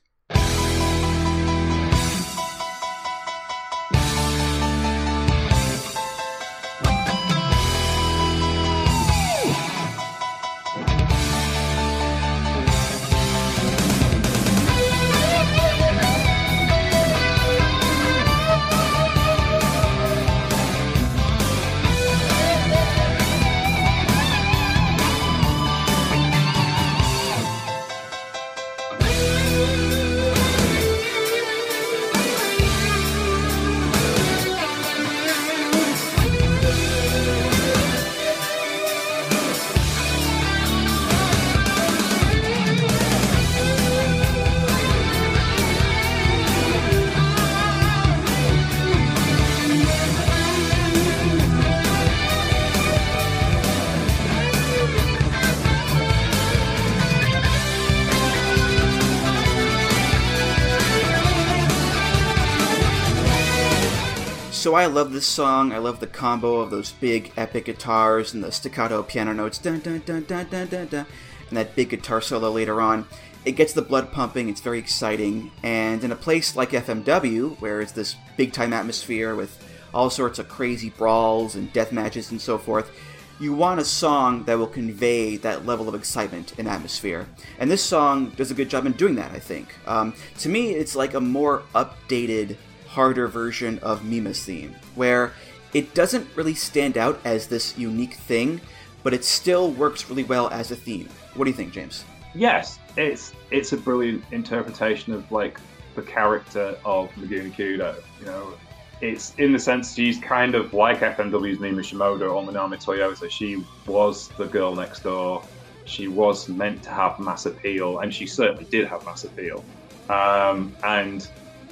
Love 64.87 65.11
this 65.11 65.25
song. 65.25 65.71
I 65.71 65.77
love 65.77 65.99
the 65.99 66.07
combo 66.07 66.57
of 66.57 66.71
those 66.71 66.91
big 66.91 67.31
epic 67.37 67.65
guitars 67.65 68.33
and 68.33 68.43
the 68.43 68.51
staccato 68.51 69.03
piano 69.03 69.33
notes, 69.33 69.57
dun 69.57 69.79
dun 69.79 70.01
dun 70.05 70.23
dun 70.23 70.47
dun 70.49 70.67
dun 70.67 70.87
dun, 70.87 71.05
and 71.49 71.57
that 71.57 71.75
big 71.75 71.89
guitar 71.89 72.21
solo 72.21 72.51
later 72.51 72.81
on. 72.81 73.05
It 73.45 73.53
gets 73.53 73.73
the 73.73 73.81
blood 73.81 74.11
pumping. 74.11 74.49
It's 74.49 74.61
very 74.61 74.79
exciting. 74.79 75.51
And 75.63 76.03
in 76.03 76.11
a 76.11 76.15
place 76.15 76.55
like 76.55 76.71
FMW, 76.71 77.59
where 77.61 77.81
it's 77.81 77.91
this 77.91 78.15
big 78.35 78.53
time 78.53 78.73
atmosphere 78.73 79.35
with 79.35 79.63
all 79.93 80.09
sorts 80.09 80.39
of 80.39 80.49
crazy 80.49 80.89
brawls 80.89 81.55
and 81.55 81.71
death 81.73 81.91
matches 81.91 82.31
and 82.31 82.41
so 82.41 82.57
forth, 82.57 82.91
you 83.39 83.53
want 83.53 83.79
a 83.79 83.85
song 83.85 84.43
that 84.45 84.57
will 84.57 84.67
convey 84.67 85.37
that 85.37 85.65
level 85.65 85.87
of 85.87 85.95
excitement 85.95 86.53
and 86.57 86.67
atmosphere. 86.67 87.27
And 87.59 87.69
this 87.69 87.83
song 87.83 88.31
does 88.31 88.51
a 88.51 88.55
good 88.55 88.69
job 88.69 88.85
in 88.85 88.93
doing 88.93 89.15
that, 89.15 89.31
I 89.31 89.39
think. 89.39 89.75
Um, 89.85 90.13
to 90.39 90.49
me, 90.49 90.71
it's 90.71 90.95
like 90.95 91.13
a 91.13 91.21
more 91.21 91.63
updated 91.75 92.57
harder 92.97 93.27
version 93.27 93.77
of 93.83 94.03
Mima's 94.03 94.43
theme, 94.43 94.75
where 94.95 95.31
it 95.71 95.93
doesn't 95.93 96.27
really 96.35 96.55
stand 96.55 96.97
out 96.97 97.19
as 97.25 97.45
this 97.45 97.77
unique 97.77 98.15
thing, 98.15 98.59
but 99.03 99.13
it 99.13 99.23
still 99.23 99.69
works 99.69 100.09
really 100.09 100.23
well 100.23 100.49
as 100.49 100.71
a 100.71 100.75
theme. 100.75 101.07
What 101.35 101.45
do 101.45 101.51
you 101.51 101.55
think, 101.55 101.73
James? 101.73 102.05
Yes, 102.33 102.79
it's 102.97 103.33
it's 103.51 103.71
a 103.71 103.77
brilliant 103.77 104.23
interpretation 104.31 105.13
of 105.13 105.31
like 105.31 105.59
the 105.93 106.01
character 106.01 106.75
of 106.83 107.11
Megumi 107.11 107.53
Kudo. 107.53 108.01
You 108.19 108.25
know, 108.25 108.53
it's 108.99 109.35
in 109.35 109.53
the 109.53 109.59
sense 109.59 109.93
she's 109.93 110.17
kind 110.17 110.55
of 110.55 110.73
like 110.73 111.01
FMW's 111.01 111.59
Mima 111.59 111.83
Shimoda 111.83 112.27
or 112.33 112.41
Manami 112.41 112.83
Toyota. 112.83 113.29
She 113.29 113.63
was 113.85 114.29
the 114.39 114.47
girl 114.47 114.73
next 114.73 115.03
door. 115.03 115.43
She 115.85 116.07
was 116.07 116.49
meant 116.49 116.81
to 116.85 116.89
have 116.89 117.19
mass 117.19 117.45
appeal, 117.45 117.99
and 117.99 118.11
she 118.11 118.25
certainly 118.25 118.65
did 118.71 118.87
have 118.87 119.05
mass 119.05 119.23
appeal. 119.23 119.63
Um, 120.09 120.75
and 120.83 121.29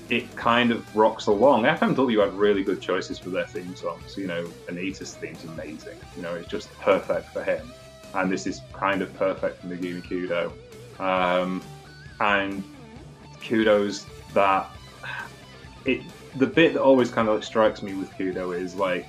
it 0.09 0.35
kind 0.35 0.71
of 0.71 0.95
rocks 0.95 1.27
along. 1.27 1.63
FMW 1.63 2.23
had 2.23 2.33
really 2.33 2.63
good 2.63 2.81
choices 2.81 3.17
for 3.17 3.29
their 3.29 3.47
theme 3.47 3.75
songs. 3.75 4.17
You 4.17 4.27
know, 4.27 4.45
Onita's 4.67 5.15
theme's 5.15 5.43
amazing. 5.45 5.97
You 6.15 6.21
know, 6.21 6.35
it's 6.35 6.47
just 6.47 6.71
perfect 6.79 7.29
for 7.33 7.43
him. 7.43 7.71
And 8.13 8.31
this 8.31 8.47
is 8.47 8.61
kind 8.71 9.01
of 9.01 9.13
perfect 9.15 9.61
for 9.61 9.67
Megumi 9.67 10.03
Kudo. 10.03 10.51
Um, 10.99 11.61
and 12.19 12.63
kudos 13.41 14.05
that 14.33 14.69
it 15.85 16.01
the 16.35 16.47
bit 16.47 16.73
that 16.73 16.81
always 16.81 17.09
kind 17.09 17.29
of 17.29 17.43
strikes 17.43 17.81
me 17.81 17.93
with 17.93 18.09
Kudo 18.11 18.57
is 18.57 18.75
like 18.75 19.05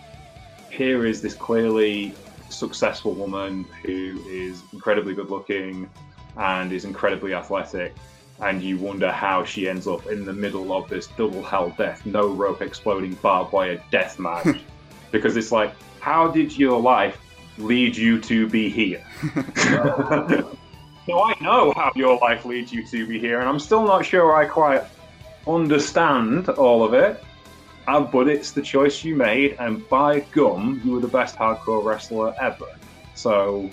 here 0.70 1.06
is 1.06 1.22
this 1.22 1.34
clearly 1.34 2.14
successful 2.50 3.12
woman 3.14 3.64
who 3.82 4.20
is 4.28 4.62
incredibly 4.72 5.14
good 5.14 5.30
looking 5.30 5.88
and 6.36 6.72
is 6.72 6.84
incredibly 6.84 7.34
athletic 7.34 7.94
and 8.40 8.62
you 8.62 8.78
wonder 8.78 9.10
how 9.10 9.44
she 9.44 9.68
ends 9.68 9.86
up 9.86 10.06
in 10.06 10.24
the 10.24 10.32
middle 10.32 10.72
of 10.72 10.88
this 10.88 11.06
double 11.08 11.42
hell 11.42 11.74
death, 11.78 12.04
no 12.04 12.28
rope 12.28 12.62
exploding 12.62 13.14
barbed 13.14 13.52
wire 13.52 13.82
death 13.90 14.18
match. 14.18 14.58
because 15.10 15.36
it's 15.36 15.52
like, 15.52 15.74
how 16.00 16.28
did 16.28 16.56
your 16.56 16.80
life 16.80 17.18
lead 17.58 17.96
you 17.96 18.20
to 18.20 18.48
be 18.48 18.68
here? 18.68 19.04
so 19.56 21.22
I 21.22 21.34
know 21.40 21.72
how 21.74 21.92
your 21.94 22.18
life 22.18 22.44
leads 22.44 22.72
you 22.72 22.86
to 22.88 23.06
be 23.06 23.18
here, 23.18 23.40
and 23.40 23.48
I'm 23.48 23.60
still 23.60 23.84
not 23.84 24.04
sure 24.04 24.36
I 24.36 24.46
quite 24.46 24.84
understand 25.46 26.48
all 26.50 26.84
of 26.84 26.94
it. 26.94 27.22
Uh, 27.88 28.00
but 28.00 28.28
it's 28.28 28.50
the 28.50 28.62
choice 28.62 29.04
you 29.04 29.14
made, 29.14 29.56
and 29.60 29.88
by 29.88 30.18
gum, 30.32 30.80
you 30.84 30.90
were 30.92 31.00
the 31.00 31.06
best 31.06 31.36
hardcore 31.36 31.84
wrestler 31.84 32.34
ever. 32.40 32.66
So, 33.14 33.70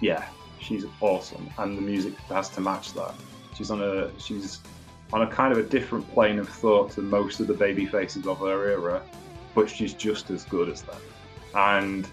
yeah, 0.00 0.28
she's 0.60 0.84
awesome, 1.00 1.50
and 1.58 1.76
the 1.76 1.82
music 1.82 2.14
has 2.28 2.48
to 2.50 2.60
match 2.60 2.92
that. 2.94 3.14
She's 3.54 3.70
on 3.70 3.82
a 3.82 4.10
she's 4.18 4.60
on 5.12 5.22
a 5.22 5.26
kind 5.26 5.52
of 5.52 5.58
a 5.58 5.62
different 5.62 6.10
plane 6.12 6.38
of 6.38 6.48
thought 6.48 6.90
to 6.92 7.02
most 7.02 7.40
of 7.40 7.46
the 7.46 7.54
baby 7.54 7.86
faces 7.86 8.26
of 8.26 8.38
her 8.38 8.70
era, 8.70 9.02
but 9.54 9.68
she's 9.68 9.92
just 9.92 10.30
as 10.30 10.44
good 10.44 10.68
as 10.68 10.82
them. 10.82 10.96
And 11.54 12.08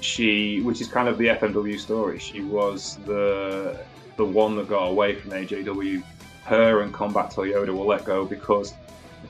she, 0.00 0.60
which 0.62 0.80
is 0.80 0.88
kind 0.88 1.08
of 1.08 1.16
the 1.16 1.28
FMW 1.28 1.78
story, 1.78 2.18
she 2.18 2.40
was 2.40 2.98
the 3.06 3.80
the 4.16 4.24
one 4.24 4.56
that 4.56 4.68
got 4.68 4.84
away 4.84 5.14
from 5.14 5.30
AJW. 5.32 6.02
Her 6.44 6.82
and 6.82 6.92
Combat 6.92 7.30
Toyota 7.30 7.74
were 7.74 7.84
let 7.84 8.04
go 8.04 8.24
because 8.24 8.74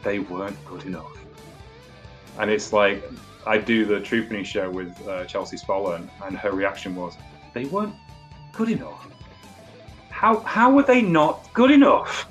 they 0.03 0.19
weren't 0.19 0.63
good 0.67 0.85
enough. 0.85 1.17
And 2.39 2.51
it's 2.51 2.73
like 2.73 3.05
I 3.47 3.59
do 3.59 3.85
the 3.85 4.01
Truepenny 4.01 4.45
show 4.45 4.71
with 4.71 5.07
uh, 5.07 5.25
Chelsea 5.27 5.57
Spollen, 5.57 6.09
and 6.25 6.37
her 6.37 6.53
reaction 6.53 6.97
was, 6.97 7.17
"They 7.53 7.67
weren't 7.67 7.95
good 8.53 8.71
enough." 8.71 9.07
How 10.25 10.41
how 10.41 10.71
were 10.71 10.83
they 10.83 11.03
not 11.03 11.53
good 11.53 11.71
enough? 11.71 12.27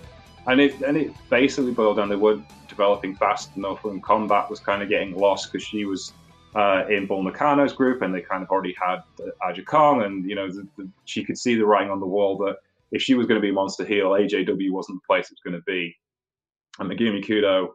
And 0.48 0.60
it 0.60 0.82
and 0.82 0.98
it 0.98 1.14
basically 1.30 1.72
boiled 1.72 1.98
down 1.98 2.10
they 2.10 2.16
weren't 2.16 2.44
developing 2.68 3.16
fast 3.16 3.56
enough, 3.56 3.86
and 3.86 4.02
Combat 4.02 4.50
was 4.50 4.60
kind 4.60 4.82
of 4.82 4.90
getting 4.90 5.16
lost 5.16 5.52
because 5.52 5.66
she 5.66 5.86
was 5.86 6.12
uh, 6.56 6.86
in 6.90 7.06
Bull 7.06 7.24
Nakano's 7.24 7.74
group, 7.74 8.02
and 8.02 8.14
they 8.14 8.22
kind 8.22 8.42
of 8.42 8.50
already 8.50 8.76
had 8.82 9.04
uh, 9.20 9.48
Aja 9.48 9.64
Kong, 9.64 10.02
and 10.02 10.28
you 10.28 10.34
know 10.34 10.50
the, 10.52 10.68
the, 10.76 10.90
she 11.06 11.24
could 11.24 11.38
see 11.38 11.54
the 11.54 11.66
writing 11.68 11.92
on 11.92 12.00
the 12.00 12.08
wall 12.08 12.36
that 12.40 12.58
if 12.92 13.02
she 13.04 13.14
was 13.14 13.28
going 13.28 13.40
to 13.40 13.48
be 13.48 13.52
monster 13.52 13.86
heel, 13.86 14.10
AJW 14.10 14.72
wasn't 14.72 15.00
the 15.00 15.06
place 15.08 15.26
it 15.26 15.38
was 15.38 15.44
going 15.44 15.60
to 15.60 15.66
be. 15.68 15.96
And 16.80 16.90
Megumi 16.90 17.24
Kudo 17.24 17.74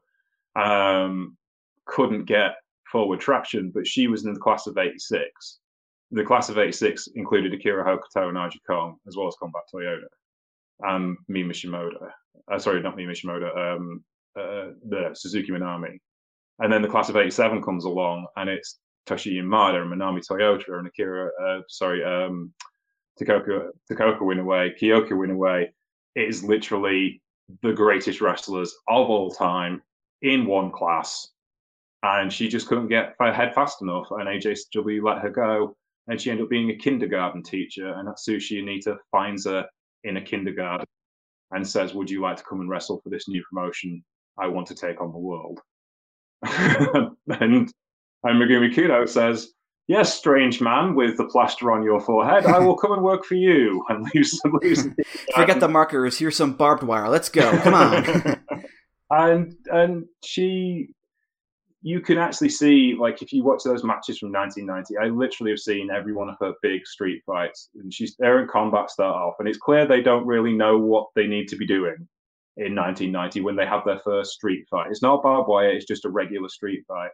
um, 0.61 1.37
couldn't 1.85 2.25
get 2.25 2.57
forward 2.91 3.21
traction, 3.21 3.71
but 3.71 3.87
she 3.87 4.09
was 4.09 4.25
in 4.25 4.35
the 4.35 4.41
class 4.41 4.67
of 4.67 4.79
86. 4.79 5.61
The 6.11 6.25
class 6.25 6.49
of 6.49 6.59
86 6.59 7.09
included 7.15 7.53
Akira 7.53 7.85
Hokuto 7.85 8.29
and 8.29 8.39
Aja 8.39 8.59
Kong, 8.67 8.97
as 9.07 9.17
well 9.17 9.29
as 9.29 9.37
Combat 9.37 9.63
Toyota, 9.73 10.07
and 10.81 11.17
Shimoda. 11.29 12.11
Uh, 12.51 12.59
sorry, 12.59 12.81
not 12.81 12.97
Shimoda, 12.97 13.77
um, 13.77 14.05
uh, 14.37 14.73
the 14.89 15.15
Suzuka 15.15 15.51
Minami. 15.51 15.99
And 16.61 16.73
then 16.73 16.83
the 16.83 16.89
class 16.89 17.09
of 17.09 17.17
87 17.17 17.63
comes 17.63 17.85
along, 17.85 18.27
and 18.37 18.49
it's 18.49 18.79
Toshi 19.09 19.35
Yamada 19.35 19.83
and 19.83 19.93
Manami 19.93 20.23
Toyota 20.27 20.79
and 20.79 20.87
Akira, 20.87 21.31
uh, 21.43 21.61
sorry, 21.69 22.05
um, 22.05 22.53
Takoka, 23.21 23.71
Takoka 23.91 24.21
Inoue, 24.21 24.79
Kyoko 24.79 25.11
Inoue. 25.11 25.67
It 26.15 26.29
is 26.29 26.45
literally 26.45 27.23
the 27.63 27.73
greatest 27.73 28.21
wrestlers 28.21 28.75
of 28.89 29.09
all 29.09 29.31
time 29.31 29.83
in 30.23 30.47
one 30.47 30.71
class. 30.71 31.29
And 32.03 32.33
she 32.33 32.49
just 32.49 32.69
couldn't 32.69 32.89
get 32.89 33.15
ahead 33.21 33.55
fast 33.55 33.83
enough. 33.83 34.09
And 34.11 34.29
AJW 34.29 35.03
let 35.03 35.19
her 35.19 35.31
go. 35.31 35.77
And 36.09 36.21
she 36.21 36.31
ended 36.31 36.45
up 36.45 36.51
being 36.51 36.71
a 36.71 36.77
kindergarten 36.77 37.43
teacher. 37.43 37.93
And 37.93 38.09
Atsushi 38.09 38.63
Onita 38.63 38.97
finds 39.13 39.45
her 39.45 39.67
in 40.05 40.17
a 40.17 40.23
kindergarten 40.23 40.87
and 41.51 41.67
says, 41.67 41.95
Would 41.95 42.11
you 42.11 42.21
like 42.21 42.37
to 42.39 42.45
come 42.45 42.61
and 42.61 42.69
wrestle 42.69 43.01
for 43.03 43.11
this 43.11 43.29
new 43.29 43.43
promotion? 43.51 44.03
I 44.39 44.47
want 44.47 44.67
to 44.69 44.75
take 44.75 45.01
on 45.01 45.13
the 45.13 45.19
world. 45.19 45.61
and, 46.43 47.17
and 47.27 47.73
Megumi 48.25 48.75
Kudo 48.75 49.09
says, 49.09 49.53
Yes, 49.89 50.13
strange 50.13 50.61
man 50.61 50.95
with 50.95 51.17
the 51.17 51.25
plaster 51.25 51.73
on 51.73 51.83
your 51.83 51.99
forehead, 51.99 52.45
I 52.45 52.59
will 52.59 52.77
come 52.77 52.93
and 52.93 53.03
work 53.03 53.25
for 53.25 53.35
you. 53.35 53.83
And 53.89 54.07
leaves, 54.15 54.39
leaves 54.63 54.87
Forget 55.35 55.61
the 55.61 55.69
markers. 55.69 56.19
Here's 56.19 56.37
some 56.37 56.53
barbed 56.53 56.83
wire. 56.83 57.09
Let's 57.09 57.31
go. 57.31 57.51
Come 57.61 57.75
on. 57.75 58.37
and 59.11 59.55
and 59.67 60.05
she, 60.23 60.91
you 61.89 62.01
can 62.01 62.19
actually 62.19 62.49
see 62.51 62.95
like 62.99 63.23
if 63.23 63.33
you 63.33 63.43
watch 63.45 63.63
those 63.65 63.85
matches 63.85 64.19
from 64.19 64.33
1990, 64.33 64.97
I 64.99 65.09
literally 65.15 65.53
have 65.53 65.59
seen 65.61 65.91
every 65.91 66.13
one 66.13 66.29
of 66.29 66.37
her 66.41 66.53
big 66.63 66.87
street 66.87 67.23
fights, 67.27 67.71
and 67.75 67.93
she's 67.93 68.17
they're 68.19 68.41
in 68.41 68.49
combat 68.49 68.91
start 68.91 69.17
off, 69.17 69.35
and 69.39 69.49
it's 69.49 69.59
clear 69.59 69.87
they 69.87 70.03
don't 70.03 70.27
really 70.27 70.53
know 70.53 70.79
what 70.79 71.09
they 71.15 71.27
need 71.27 71.49
to 71.49 71.57
be 71.57 71.67
doing 71.67 72.09
in 72.57 72.75
1990 72.75 73.41
when 73.43 73.57
they 73.57 73.67
have 73.67 73.85
their 73.85 74.01
first 74.01 74.33
street 74.33 74.65
fight. 74.71 74.91
It's 74.91 75.03
not 75.03 75.23
barbed 75.23 75.49
wire; 75.49 75.71
it's 75.71 75.87
just 75.87 76.05
a 76.05 76.11
regular 76.11 76.49
street 76.49 76.85
fight 76.89 77.11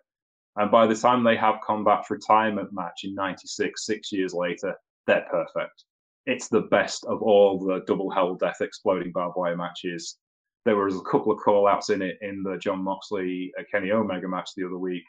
and 0.56 0.70
by 0.70 0.86
the 0.86 0.94
time 0.94 1.24
they 1.24 1.36
have 1.36 1.60
Combat's 1.66 2.10
retirement 2.10 2.70
match 2.72 3.00
in 3.04 3.14
96, 3.14 3.84
six 3.84 4.12
years 4.12 4.32
later, 4.32 4.74
they're 5.06 5.26
perfect. 5.30 5.84
It's 6.26 6.48
the 6.48 6.62
best 6.62 7.04
of 7.06 7.22
all 7.22 7.58
the 7.58 7.80
double 7.86 8.10
hell 8.10 8.34
death 8.36 8.60
exploding 8.60 9.12
barbed 9.12 9.36
wire 9.36 9.56
matches. 9.56 10.16
There 10.64 10.76
was 10.76 10.96
a 10.96 11.00
couple 11.00 11.32
of 11.32 11.38
call 11.38 11.66
outs 11.68 11.90
in 11.90 12.02
it 12.02 12.16
in 12.22 12.42
the 12.42 12.56
Jon 12.58 12.82
Moxley 12.82 13.52
uh, 13.58 13.62
Kenny 13.70 13.90
Omega 13.92 14.28
match 14.28 14.50
the 14.56 14.64
other 14.64 14.78
week 14.78 15.02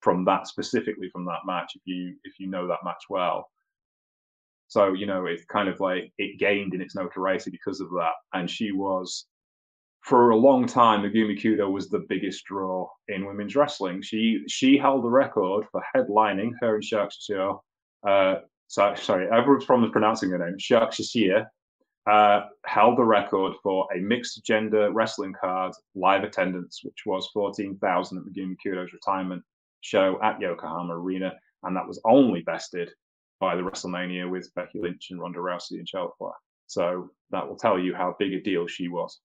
from 0.00 0.24
that 0.26 0.46
specifically 0.46 1.08
from 1.10 1.24
that 1.24 1.40
match 1.46 1.72
if 1.74 1.82
you 1.84 2.14
if 2.24 2.38
you 2.38 2.48
know 2.48 2.68
that 2.68 2.84
match 2.84 3.04
well. 3.08 3.48
So, 4.68 4.92
you 4.92 5.06
know, 5.06 5.24
it's 5.24 5.44
kind 5.46 5.68
of 5.68 5.80
like 5.80 6.12
it 6.18 6.38
gained 6.38 6.74
in 6.74 6.82
its 6.82 6.94
notoriety 6.94 7.50
because 7.50 7.80
of 7.80 7.88
that. 7.90 8.12
And 8.34 8.50
she 8.50 8.70
was 8.70 9.26
for 10.02 10.30
a 10.30 10.36
long 10.36 10.66
time, 10.66 11.02
Megumi 11.02 11.40
Kudo 11.40 11.70
was 11.70 11.88
the 11.88 12.04
biggest 12.08 12.44
draw 12.44 12.88
in 13.08 13.26
women's 13.26 13.56
wrestling. 13.56 14.02
She 14.02 14.42
she 14.48 14.78
held 14.78 15.04
the 15.04 15.10
record 15.10 15.66
for 15.72 15.82
headlining 15.94 16.52
her 16.60 16.74
and 16.76 16.84
Shark. 16.84 17.10
Uh, 18.06 18.36
so, 18.68 18.94
sorry, 18.94 19.26
everyone's 19.32 19.64
probably 19.64 19.90
pronouncing 19.90 20.30
her 20.30 20.38
name. 20.38 20.58
Shark 20.58 20.92
uh, 22.06 22.40
held 22.64 22.98
the 22.98 23.04
record 23.04 23.52
for 23.62 23.86
a 23.94 24.00
mixed 24.00 24.44
gender 24.44 24.90
wrestling 24.92 25.34
card 25.38 25.72
live 25.94 26.24
attendance, 26.24 26.80
which 26.82 27.02
was 27.06 27.28
14,000 27.34 28.18
at 28.18 28.24
Megumi 28.24 28.56
Kudo's 28.64 28.92
retirement 28.92 29.42
show 29.80 30.18
at 30.22 30.40
Yokohama 30.40 30.94
Arena. 30.94 31.32
And 31.62 31.76
that 31.76 31.86
was 31.86 32.00
only 32.04 32.42
bested 32.42 32.90
by 33.40 33.56
the 33.56 33.62
WrestleMania 33.62 34.30
with 34.30 34.52
Becky 34.54 34.80
Lynch 34.80 35.08
and 35.10 35.20
Ronda 35.20 35.38
Rousey 35.38 35.78
and 35.78 35.88
Charlotte 35.88 36.12
Flair. 36.18 36.32
So 36.66 37.10
that 37.30 37.48
will 37.48 37.56
tell 37.56 37.78
you 37.78 37.94
how 37.94 38.14
big 38.18 38.32
a 38.32 38.40
deal 38.40 38.66
she 38.66 38.88
was. 38.88 39.20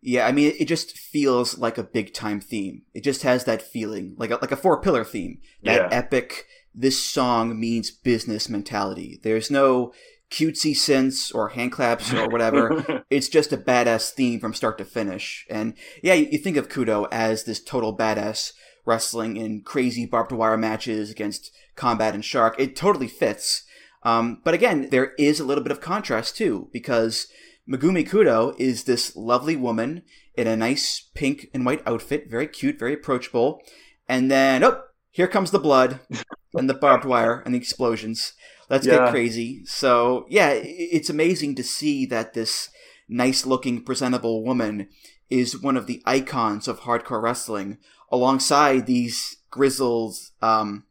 Yeah, 0.00 0.26
I 0.26 0.32
mean, 0.32 0.54
it 0.58 0.66
just 0.66 0.96
feels 0.96 1.58
like 1.58 1.76
a 1.76 1.82
big 1.82 2.14
time 2.14 2.40
theme. 2.40 2.82
It 2.94 3.02
just 3.02 3.22
has 3.22 3.44
that 3.44 3.62
feeling, 3.62 4.14
like 4.16 4.30
a, 4.30 4.36
like 4.36 4.52
a 4.52 4.56
four 4.56 4.80
pillar 4.80 5.04
theme. 5.04 5.40
That 5.64 5.76
yeah. 5.80 5.88
epic, 5.90 6.46
this 6.72 7.02
song 7.02 7.58
means 7.58 7.90
business 7.90 8.48
mentality. 8.48 9.18
There's 9.22 9.50
no 9.50 9.92
cutesy 10.30 10.72
synths 10.72 11.34
or 11.34 11.50
hand 11.50 11.72
claps 11.72 12.12
or 12.12 12.28
whatever. 12.30 13.04
it's 13.10 13.28
just 13.28 13.52
a 13.52 13.56
badass 13.56 14.10
theme 14.10 14.40
from 14.40 14.54
start 14.54 14.78
to 14.78 14.84
finish. 14.84 15.46
And 15.50 15.74
yeah, 16.02 16.14
you, 16.14 16.28
you 16.32 16.38
think 16.38 16.56
of 16.56 16.68
Kudo 16.68 17.08
as 17.10 17.44
this 17.44 17.62
total 17.62 17.96
badass 17.96 18.52
wrestling 18.84 19.36
in 19.36 19.62
crazy 19.62 20.06
barbed 20.06 20.32
wire 20.32 20.56
matches 20.56 21.10
against 21.10 21.50
Combat 21.76 22.14
and 22.14 22.24
Shark. 22.24 22.56
It 22.58 22.74
totally 22.74 23.08
fits. 23.08 23.64
Um, 24.02 24.40
but 24.44 24.54
again, 24.54 24.88
there 24.90 25.12
is 25.18 25.40
a 25.40 25.44
little 25.44 25.62
bit 25.62 25.72
of 25.72 25.80
contrast 25.80 26.36
too, 26.36 26.68
because 26.72 27.28
Megumi 27.68 28.08
Kudo 28.08 28.58
is 28.58 28.84
this 28.84 29.14
lovely 29.14 29.56
woman 29.56 30.02
in 30.34 30.46
a 30.46 30.56
nice 30.56 31.08
pink 31.14 31.48
and 31.52 31.66
white 31.66 31.82
outfit, 31.86 32.30
very 32.30 32.46
cute, 32.46 32.78
very 32.78 32.94
approachable. 32.94 33.60
And 34.08 34.30
then, 34.30 34.64
oh, 34.64 34.82
here 35.10 35.26
comes 35.26 35.50
the 35.50 35.58
blood 35.58 36.00
and 36.54 36.70
the 36.70 36.74
barbed 36.74 37.04
wire 37.04 37.42
and 37.44 37.54
the 37.54 37.58
explosions. 37.58 38.32
Let's 38.70 38.86
yeah. 38.86 38.98
get 38.98 39.10
crazy. 39.10 39.64
So, 39.64 40.26
yeah, 40.28 40.50
it's 40.52 41.10
amazing 41.10 41.54
to 41.56 41.62
see 41.62 42.06
that 42.06 42.34
this 42.34 42.70
nice 43.08 43.46
looking, 43.46 43.82
presentable 43.82 44.44
woman 44.44 44.88
is 45.30 45.60
one 45.60 45.76
of 45.76 45.86
the 45.86 46.02
icons 46.04 46.68
of 46.68 46.80
hardcore 46.80 47.22
wrestling 47.22 47.78
alongside 48.10 48.86
these 48.86 49.36
grizzled, 49.50 50.14
um, 50.42 50.84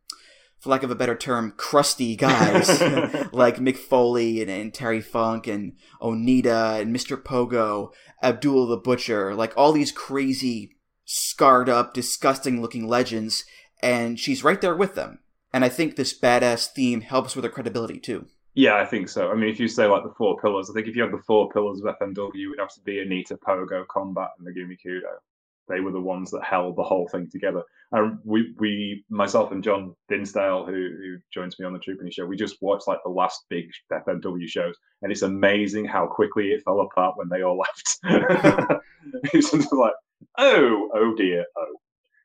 for 0.59 0.69
lack 0.69 0.83
of 0.83 0.91
a 0.91 0.95
better 0.95 1.15
term, 1.15 1.53
crusty 1.55 2.15
guys 2.15 2.69
like 3.31 3.57
Mick 3.57 3.77
Foley 3.77 4.41
and, 4.41 4.49
and, 4.49 4.73
Terry 4.73 5.01
Funk 5.01 5.47
and 5.47 5.73
Onita 6.01 6.81
and 6.81 6.95
Mr. 6.95 7.21
Pogo, 7.21 7.91
Abdul 8.23 8.67
the 8.67 8.77
Butcher, 8.77 9.35
like 9.35 9.53
all 9.55 9.71
these 9.71 9.91
crazy, 9.91 10.75
scarred 11.05 11.69
up, 11.69 11.93
disgusting 11.93 12.61
looking 12.61 12.87
legends, 12.87 13.45
and 13.81 14.19
she's 14.19 14.43
right 14.43 14.61
there 14.61 14.75
with 14.75 14.95
them. 14.95 15.19
And 15.53 15.63
I 15.63 15.69
think 15.69 15.95
this 15.95 16.17
badass 16.17 16.67
theme 16.67 17.01
helps 17.01 17.35
with 17.35 17.45
her 17.45 17.49
credibility 17.49 17.99
too. 17.99 18.27
Yeah, 18.53 18.75
I 18.75 18.85
think 18.85 19.07
so. 19.07 19.29
I 19.29 19.35
mean, 19.35 19.49
if 19.49 19.59
you 19.59 19.67
say 19.67 19.85
like 19.85 20.03
the 20.03 20.13
four 20.17 20.37
pillars, 20.39 20.69
I 20.69 20.73
think 20.73 20.87
if 20.87 20.95
you 20.95 21.03
have 21.03 21.11
the 21.11 21.21
four 21.27 21.47
pillars 21.49 21.79
of 21.79 21.95
FMW, 21.95 22.31
it 22.33 22.47
would 22.47 22.59
have 22.59 22.73
to 22.73 22.81
be 22.81 22.95
Onita, 22.95 23.37
Pogo, 23.37 23.85
Combat, 23.87 24.29
and 24.39 24.47
Megumi 24.47 24.77
Kudo. 24.83 25.13
They 25.69 25.79
were 25.79 25.91
the 25.91 26.01
ones 26.01 26.31
that 26.31 26.43
held 26.43 26.75
the 26.75 26.83
whole 26.83 27.07
thing 27.09 27.29
together. 27.29 27.61
And 27.91 28.17
we, 28.23 28.55
we, 28.57 29.05
myself 29.09 29.51
and 29.51 29.63
John 29.63 29.95
Dinsdale, 30.09 30.65
who, 30.65 30.73
who 30.73 31.17
joins 31.31 31.59
me 31.59 31.65
on 31.65 31.73
the 31.73 31.79
Truepenny 31.79 32.11
show, 32.11 32.25
we 32.25 32.35
just 32.35 32.57
watched 32.61 32.87
like 32.87 32.99
the 33.03 33.11
last 33.11 33.45
big 33.49 33.69
FMW 33.91 34.47
shows, 34.47 34.75
and 35.01 35.11
it's 35.11 35.21
amazing 35.21 35.85
how 35.85 36.07
quickly 36.07 36.47
it 36.47 36.63
fell 36.63 36.81
apart 36.81 37.15
when 37.15 37.29
they 37.29 37.43
all 37.43 37.57
left. 37.59 37.99
it's 39.33 39.71
like, 39.71 39.93
oh, 40.37 40.89
oh 40.93 41.13
dear, 41.15 41.45
oh. 41.57 41.75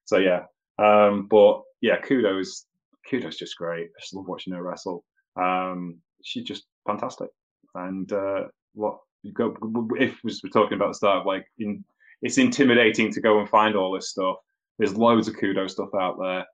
So 0.06 0.16
yeah, 0.16 0.44
um, 0.78 1.28
but 1.30 1.62
yeah, 1.80 2.00
kudos, 2.00 2.64
kudos, 3.09 3.36
just 3.36 3.57
great. 3.57 3.86
I 3.86 4.00
just 4.00 4.14
love 4.14 4.26
watching 4.28 4.53
her 4.53 4.62
wrestle. 4.62 5.05
Um, 5.36 5.98
she's 6.22 6.44
just 6.44 6.64
fantastic, 6.86 7.28
and 7.74 8.12
uh, 8.12 8.44
what 8.74 8.98
you 9.22 9.32
go 9.32 9.55
if 9.98 10.18
we're 10.24 10.50
talking 10.53 10.76
about 10.76 10.88
the 10.88 10.94
start 10.94 11.26
like 11.26 11.46
in 11.59 11.84
it's 12.22 12.38
intimidating 12.38 13.12
to 13.12 13.20
go 13.20 13.40
and 13.40 13.48
find 13.48 13.76
all 13.76 13.92
this 13.92 14.11
stuff. 14.11 14.36
There's 14.78 14.96
loads 14.96 15.28
of 15.28 15.34
kudo 15.34 15.68
stuff 15.68 15.90
out 15.98 16.16
there. 16.20 16.46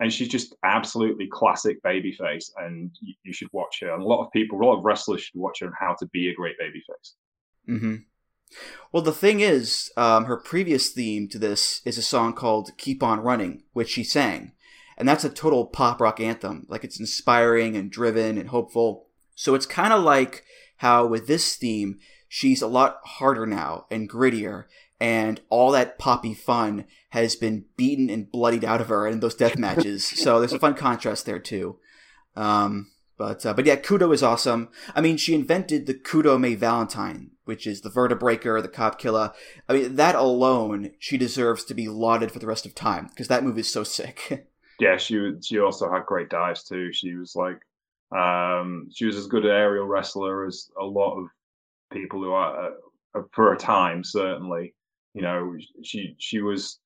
And 0.00 0.12
she's 0.12 0.28
just 0.28 0.56
absolutely 0.64 1.28
classic 1.30 1.80
babyface, 1.84 2.50
and 2.56 2.90
you, 3.00 3.14
you, 3.22 3.32
should 3.32 3.48
watch 3.52 3.78
her. 3.82 3.92
And 3.92 4.02
a 4.02 4.06
lot 4.06 4.24
of 4.24 4.32
people, 4.32 4.60
a 4.60 4.64
lot 4.64 4.76
of 4.76 4.84
wrestlers 4.84 5.22
should 5.22 5.40
watch 5.40 5.60
her 5.60 5.66
on 5.66 5.74
how 5.78 5.94
to 6.00 6.06
be 6.06 6.28
a 6.28 6.34
great 6.34 6.56
babyface. 6.60 7.12
Mm-hmm. 7.70 7.94
Well, 8.90 9.04
the 9.04 9.12
thing 9.12 9.38
is, 9.38 9.92
um, 9.96 10.24
her 10.24 10.36
previous 10.36 10.90
theme 10.90 11.28
to 11.28 11.38
this 11.38 11.82
is 11.84 11.98
a 11.98 12.02
song 12.02 12.32
called 12.32 12.76
"Keep 12.78 13.00
On 13.04 13.20
Running," 13.20 13.62
which 13.74 13.90
she 13.90 14.02
sang, 14.02 14.52
and 15.02 15.08
that's 15.08 15.24
a 15.24 15.30
total 15.30 15.66
pop 15.66 16.00
rock 16.00 16.20
anthem. 16.20 16.64
Like 16.68 16.84
it's 16.84 17.00
inspiring 17.00 17.74
and 17.74 17.90
driven 17.90 18.38
and 18.38 18.50
hopeful. 18.50 19.08
So 19.34 19.56
it's 19.56 19.66
kind 19.66 19.92
of 19.92 20.04
like 20.04 20.44
how 20.76 21.08
with 21.08 21.26
this 21.26 21.56
theme, 21.56 21.98
she's 22.28 22.62
a 22.62 22.68
lot 22.68 23.00
harder 23.02 23.44
now 23.44 23.86
and 23.90 24.08
grittier, 24.08 24.66
and 25.00 25.40
all 25.48 25.72
that 25.72 25.98
poppy 25.98 26.34
fun 26.34 26.84
has 27.08 27.34
been 27.34 27.64
beaten 27.76 28.10
and 28.10 28.30
bloodied 28.30 28.64
out 28.64 28.80
of 28.80 28.90
her 28.90 29.08
in 29.08 29.18
those 29.18 29.34
death 29.34 29.58
matches. 29.58 30.04
so 30.06 30.38
there's 30.38 30.52
a 30.52 30.58
fun 30.60 30.74
contrast 30.74 31.26
there 31.26 31.40
too. 31.40 31.80
Um, 32.36 32.92
but 33.18 33.44
uh, 33.44 33.54
but 33.54 33.66
yeah, 33.66 33.74
Kudo 33.74 34.14
is 34.14 34.22
awesome. 34.22 34.68
I 34.94 35.00
mean, 35.00 35.16
she 35.16 35.34
invented 35.34 35.86
the 35.86 35.94
Kudome 35.94 36.56
Valentine, 36.56 37.32
which 37.44 37.66
is 37.66 37.80
the 37.80 37.90
Vertebreaker, 37.90 38.62
the 38.62 38.68
Cop 38.68 39.00
Killer. 39.00 39.32
I 39.68 39.72
mean, 39.72 39.96
that 39.96 40.14
alone, 40.14 40.92
she 41.00 41.18
deserves 41.18 41.64
to 41.64 41.74
be 41.74 41.88
lauded 41.88 42.30
for 42.30 42.38
the 42.38 42.46
rest 42.46 42.66
of 42.66 42.76
time 42.76 43.08
because 43.08 43.26
that 43.26 43.42
move 43.42 43.58
is 43.58 43.68
so 43.68 43.82
sick. 43.82 44.46
yeah, 44.82 44.96
she 44.96 45.32
she 45.42 45.58
also 45.58 45.90
had 45.90 46.06
great 46.06 46.28
dives 46.28 46.64
too. 46.64 46.92
She 46.92 47.14
was 47.14 47.34
like, 47.36 47.60
um, 48.16 48.88
she 48.92 49.06
was 49.06 49.16
as 49.16 49.26
good 49.26 49.44
an 49.44 49.50
aerial 49.50 49.86
wrestler 49.86 50.46
as 50.46 50.70
a 50.80 50.84
lot 50.84 51.18
of 51.18 51.28
people 51.92 52.22
who 52.22 52.32
are 52.32 52.72
uh, 53.14 53.22
for 53.32 53.52
a 53.52 53.58
time 53.58 54.02
certainly 54.04 54.74
you 55.14 55.22
know, 55.22 55.56
she 55.82 56.14
she 56.18 56.40
was 56.40 56.78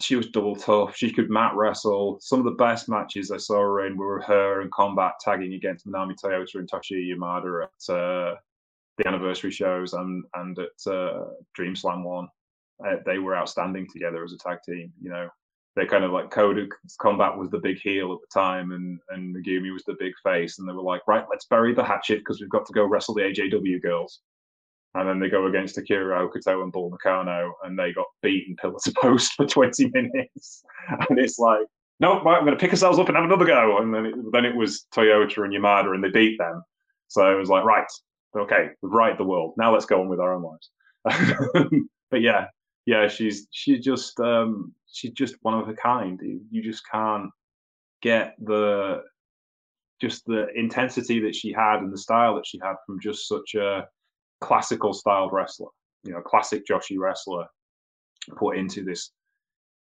she 0.00 0.16
was 0.16 0.28
double 0.28 0.56
tough. 0.56 0.96
She 0.96 1.12
could 1.12 1.30
mat 1.30 1.52
wrestle. 1.54 2.18
Some 2.20 2.40
of 2.40 2.44
the 2.44 2.52
best 2.52 2.88
matches 2.88 3.30
I 3.30 3.36
saw 3.36 3.60
her 3.60 3.86
in 3.86 3.96
were 3.96 4.20
her 4.22 4.62
in 4.62 4.70
combat 4.70 5.12
tagging 5.20 5.54
against 5.54 5.86
Manami 5.86 6.14
Toyota 6.20 6.56
and 6.56 6.70
Toshiyo 6.70 7.16
Yamada 7.16 7.64
at 7.64 7.94
uh, 7.94 8.34
the 8.98 9.06
anniversary 9.06 9.52
shows 9.52 9.92
and 9.92 10.24
and 10.34 10.58
at 10.58 10.92
uh, 10.92 11.24
Dream 11.54 11.76
Slam 11.76 12.04
one. 12.04 12.28
Uh, 12.84 12.96
they 13.06 13.18
were 13.18 13.36
outstanding 13.36 13.86
together 13.92 14.24
as 14.24 14.32
a 14.32 14.38
tag 14.38 14.58
team. 14.66 14.92
You 15.00 15.10
know, 15.10 15.28
they 15.74 15.86
kind 15.86 16.04
of 16.04 16.12
like 16.12 16.30
Kota 16.30 16.68
Combat 17.00 17.36
was 17.36 17.50
the 17.50 17.58
big 17.58 17.78
heel 17.78 18.12
at 18.12 18.18
the 18.20 18.40
time, 18.40 18.72
and 18.72 18.98
and 19.10 19.34
Megumi 19.34 19.72
was 19.72 19.84
the 19.84 19.96
big 19.98 20.12
face, 20.22 20.58
and 20.58 20.68
they 20.68 20.72
were 20.72 20.82
like, 20.82 21.02
right, 21.06 21.24
let's 21.30 21.46
bury 21.46 21.74
the 21.74 21.84
hatchet 21.84 22.18
because 22.18 22.40
we've 22.40 22.50
got 22.50 22.66
to 22.66 22.72
go 22.72 22.84
wrestle 22.84 23.14
the 23.14 23.22
AJW 23.22 23.80
girls. 23.82 24.20
And 24.94 25.08
then 25.08 25.18
they 25.18 25.30
go 25.30 25.46
against 25.46 25.78
Akira 25.78 26.20
Hokuto 26.20 26.62
and 26.62 26.70
Bull 26.70 26.90
Nakano, 26.90 27.54
and 27.64 27.78
they 27.78 27.94
got 27.94 28.06
beaten 28.22 28.54
pillar 28.56 28.76
to 28.84 28.92
post 29.00 29.32
for 29.32 29.46
20 29.46 29.90
minutes. 29.90 30.62
And 31.08 31.18
it's 31.18 31.38
like, 31.38 31.64
nope, 32.00 32.24
right, 32.24 32.36
I'm 32.36 32.44
going 32.44 32.58
to 32.58 32.60
pick 32.60 32.72
ourselves 32.72 32.98
up 32.98 33.06
and 33.08 33.16
have 33.16 33.24
another 33.24 33.46
go. 33.46 33.78
And 33.78 33.94
then 33.94 34.06
it, 34.06 34.14
then 34.32 34.44
it 34.44 34.54
was 34.54 34.86
Toyota 34.94 35.44
and 35.44 35.54
Yamada, 35.54 35.94
and 35.94 36.02
they 36.02 36.10
beat 36.10 36.36
them. 36.38 36.62
So 37.08 37.32
it 37.32 37.38
was 37.38 37.48
like, 37.48 37.64
right, 37.64 37.86
okay, 38.36 38.70
we've 38.82 38.92
righted 38.92 39.18
the 39.18 39.24
world. 39.24 39.54
Now 39.56 39.72
let's 39.72 39.86
go 39.86 40.00
on 40.00 40.08
with 40.08 40.20
our 40.20 40.34
own 40.34 40.42
lives. 40.42 40.70
but 42.10 42.20
yeah, 42.20 42.46
yeah, 42.86 43.08
she's 43.08 43.46
she's 43.50 43.84
just 43.84 44.18
um, 44.20 44.74
she's 44.90 45.12
just 45.12 45.36
one 45.42 45.58
of 45.58 45.68
a 45.68 45.74
kind. 45.74 46.20
You 46.50 46.62
just 46.62 46.82
can't 46.90 47.30
get 48.02 48.34
the 48.42 49.02
just 50.00 50.26
the 50.26 50.48
intensity 50.56 51.20
that 51.20 51.34
she 51.34 51.52
had 51.52 51.78
and 51.78 51.92
the 51.92 51.98
style 51.98 52.34
that 52.34 52.46
she 52.46 52.58
had 52.62 52.74
from 52.84 53.00
just 53.00 53.28
such 53.28 53.54
a 53.54 53.86
classical 54.40 54.92
styled 54.92 55.32
wrestler, 55.32 55.68
you 56.02 56.12
know, 56.12 56.20
classic 56.20 56.64
Joshi 56.66 56.98
wrestler 56.98 57.46
put 58.36 58.56
into 58.56 58.84
this 58.84 59.12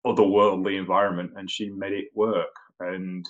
otherworldly 0.05 0.77
environment 0.79 1.31
and 1.35 1.49
she 1.49 1.69
made 1.69 1.93
it 1.93 2.07
work. 2.15 2.49
And 2.79 3.27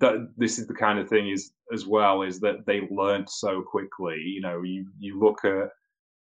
that 0.00 0.26
this 0.38 0.58
is 0.58 0.66
the 0.66 0.74
kind 0.74 0.98
of 0.98 1.08
thing 1.08 1.28
is 1.28 1.52
as 1.72 1.86
well 1.86 2.22
is 2.22 2.40
that 2.40 2.64
they 2.66 2.88
learned 2.90 3.28
so 3.28 3.60
quickly. 3.60 4.16
You 4.18 4.40
know, 4.40 4.62
you 4.62 4.86
you 4.98 5.20
look 5.20 5.44
at 5.44 5.68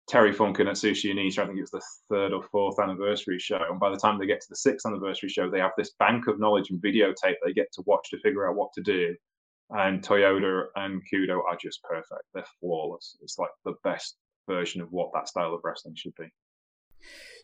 Terry 0.08 0.32
Funk 0.32 0.58
and 0.58 0.68
Atsushi 0.68 1.12
Onita, 1.12 1.40
I 1.40 1.46
think 1.46 1.58
it 1.58 1.62
was 1.62 1.70
the 1.70 1.82
third 2.08 2.32
or 2.32 2.42
fourth 2.42 2.78
anniversary 2.78 3.38
show. 3.38 3.60
And 3.68 3.78
by 3.78 3.90
the 3.90 3.98
time 3.98 4.18
they 4.18 4.26
get 4.26 4.40
to 4.40 4.48
the 4.48 4.56
sixth 4.56 4.86
anniversary 4.86 5.28
show, 5.28 5.50
they 5.50 5.60
have 5.60 5.72
this 5.76 5.92
bank 5.98 6.26
of 6.26 6.40
knowledge 6.40 6.70
and 6.70 6.82
videotape 6.82 7.34
they 7.44 7.52
get 7.52 7.70
to 7.74 7.82
watch 7.86 8.08
to 8.10 8.18
figure 8.20 8.48
out 8.48 8.56
what 8.56 8.72
to 8.74 8.82
do. 8.82 9.14
And 9.70 10.02
Toyota 10.02 10.64
and 10.76 11.02
Kudo 11.12 11.40
are 11.46 11.58
just 11.60 11.82
perfect. 11.82 12.22
They're 12.32 12.44
flawless. 12.58 13.18
It's 13.20 13.38
like 13.38 13.50
the 13.66 13.74
best 13.84 14.16
version 14.48 14.80
of 14.80 14.88
what 14.90 15.10
that 15.12 15.28
style 15.28 15.52
of 15.52 15.60
wrestling 15.62 15.94
should 15.94 16.14
be. 16.18 16.32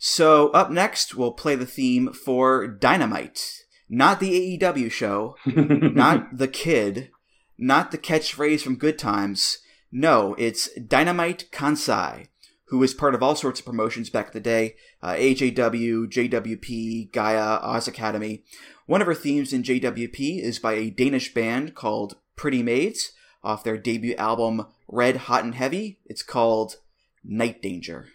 So, 0.00 0.48
up 0.48 0.70
next, 0.70 1.14
we'll 1.14 1.32
play 1.32 1.54
the 1.54 1.66
theme 1.66 2.12
for 2.12 2.66
Dynamite. 2.66 3.64
Not 3.88 4.20
the 4.20 4.58
AEW 4.58 4.90
show, 4.90 5.36
not 5.46 6.38
the 6.38 6.48
kid, 6.48 7.10
not 7.58 7.90
the 7.90 7.98
catchphrase 7.98 8.62
from 8.62 8.76
Good 8.76 8.98
Times. 8.98 9.58
No, 9.92 10.34
it's 10.38 10.68
Dynamite 10.80 11.50
Kansai, 11.52 12.28
who 12.74 12.80
was 12.80 12.92
part 12.92 13.14
of 13.14 13.22
all 13.22 13.36
sorts 13.36 13.60
of 13.60 13.66
promotions 13.66 14.10
back 14.10 14.26
in 14.26 14.32
the 14.32 14.40
day 14.40 14.74
uh, 15.00 15.14
AJW, 15.14 16.08
JWP, 16.08 17.12
GAEA, 17.12 17.62
Oz 17.62 17.86
Academy. 17.86 18.42
One 18.86 19.00
of 19.00 19.06
her 19.06 19.14
themes 19.14 19.52
in 19.52 19.62
JWP 19.62 20.42
is 20.42 20.58
by 20.58 20.72
a 20.72 20.90
Danish 20.90 21.32
band 21.32 21.76
called 21.76 22.16
Pretty 22.34 22.64
Maids 22.64 23.12
off 23.44 23.62
their 23.62 23.78
debut 23.78 24.16
album 24.16 24.66
Red, 24.88 25.18
Hot, 25.18 25.44
and 25.44 25.54
Heavy. 25.54 26.00
It's 26.06 26.24
called 26.24 26.78
Night 27.22 27.62
Danger. 27.62 28.08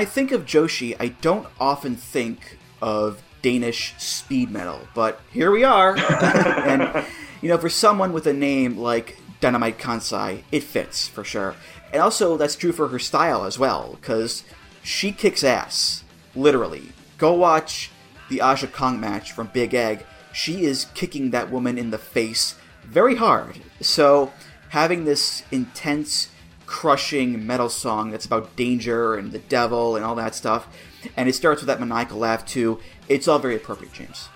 I 0.00 0.06
think 0.06 0.32
of 0.32 0.46
Joshi, 0.46 0.96
I 0.98 1.08
don't 1.08 1.46
often 1.60 1.94
think 1.94 2.56
of 2.80 3.22
Danish 3.42 3.94
speed 3.98 4.50
metal, 4.50 4.80
but 4.94 5.20
here 5.30 5.50
we 5.50 5.62
are. 5.62 5.94
and, 5.98 7.04
you 7.42 7.50
know, 7.50 7.58
for 7.58 7.68
someone 7.68 8.14
with 8.14 8.26
a 8.26 8.32
name 8.32 8.78
like 8.78 9.18
Dynamite 9.42 9.76
Kansai, 9.76 10.44
it 10.50 10.62
fits 10.62 11.06
for 11.06 11.22
sure. 11.22 11.54
And 11.92 12.00
also, 12.00 12.38
that's 12.38 12.56
true 12.56 12.72
for 12.72 12.88
her 12.88 12.98
style 12.98 13.44
as 13.44 13.58
well, 13.58 13.98
because 14.00 14.42
she 14.82 15.12
kicks 15.12 15.44
ass, 15.44 16.02
literally. 16.34 16.92
Go 17.18 17.34
watch 17.34 17.90
the 18.30 18.40
Aja 18.40 18.68
Kong 18.68 18.98
match 18.98 19.32
from 19.32 19.48
Big 19.48 19.74
Egg. 19.74 20.06
She 20.32 20.64
is 20.64 20.86
kicking 20.94 21.30
that 21.32 21.50
woman 21.50 21.76
in 21.76 21.90
the 21.90 21.98
face 21.98 22.54
very 22.86 23.16
hard. 23.16 23.60
So, 23.82 24.32
having 24.70 25.04
this 25.04 25.42
intense 25.50 26.30
crushing 26.70 27.44
metal 27.44 27.68
song 27.68 28.12
that's 28.12 28.24
about 28.24 28.54
danger 28.54 29.16
and 29.16 29.32
the 29.32 29.40
devil 29.40 29.96
and 29.96 30.04
all 30.04 30.14
that 30.14 30.36
stuff. 30.36 30.68
And 31.16 31.28
it 31.28 31.34
starts 31.34 31.60
with 31.60 31.66
that 31.66 31.80
maniacal 31.80 32.18
laugh 32.18 32.46
too. 32.46 32.78
It's 33.08 33.26
all 33.26 33.40
very 33.40 33.56
appropriate, 33.56 33.92
James. 33.92 34.28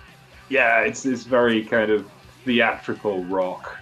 Yeah, 0.49 0.80
it's 0.80 1.05
this 1.05 1.22
very 1.22 1.64
kind 1.64 1.93
of 1.93 2.11
theatrical 2.45 3.24
rock, 3.26 3.78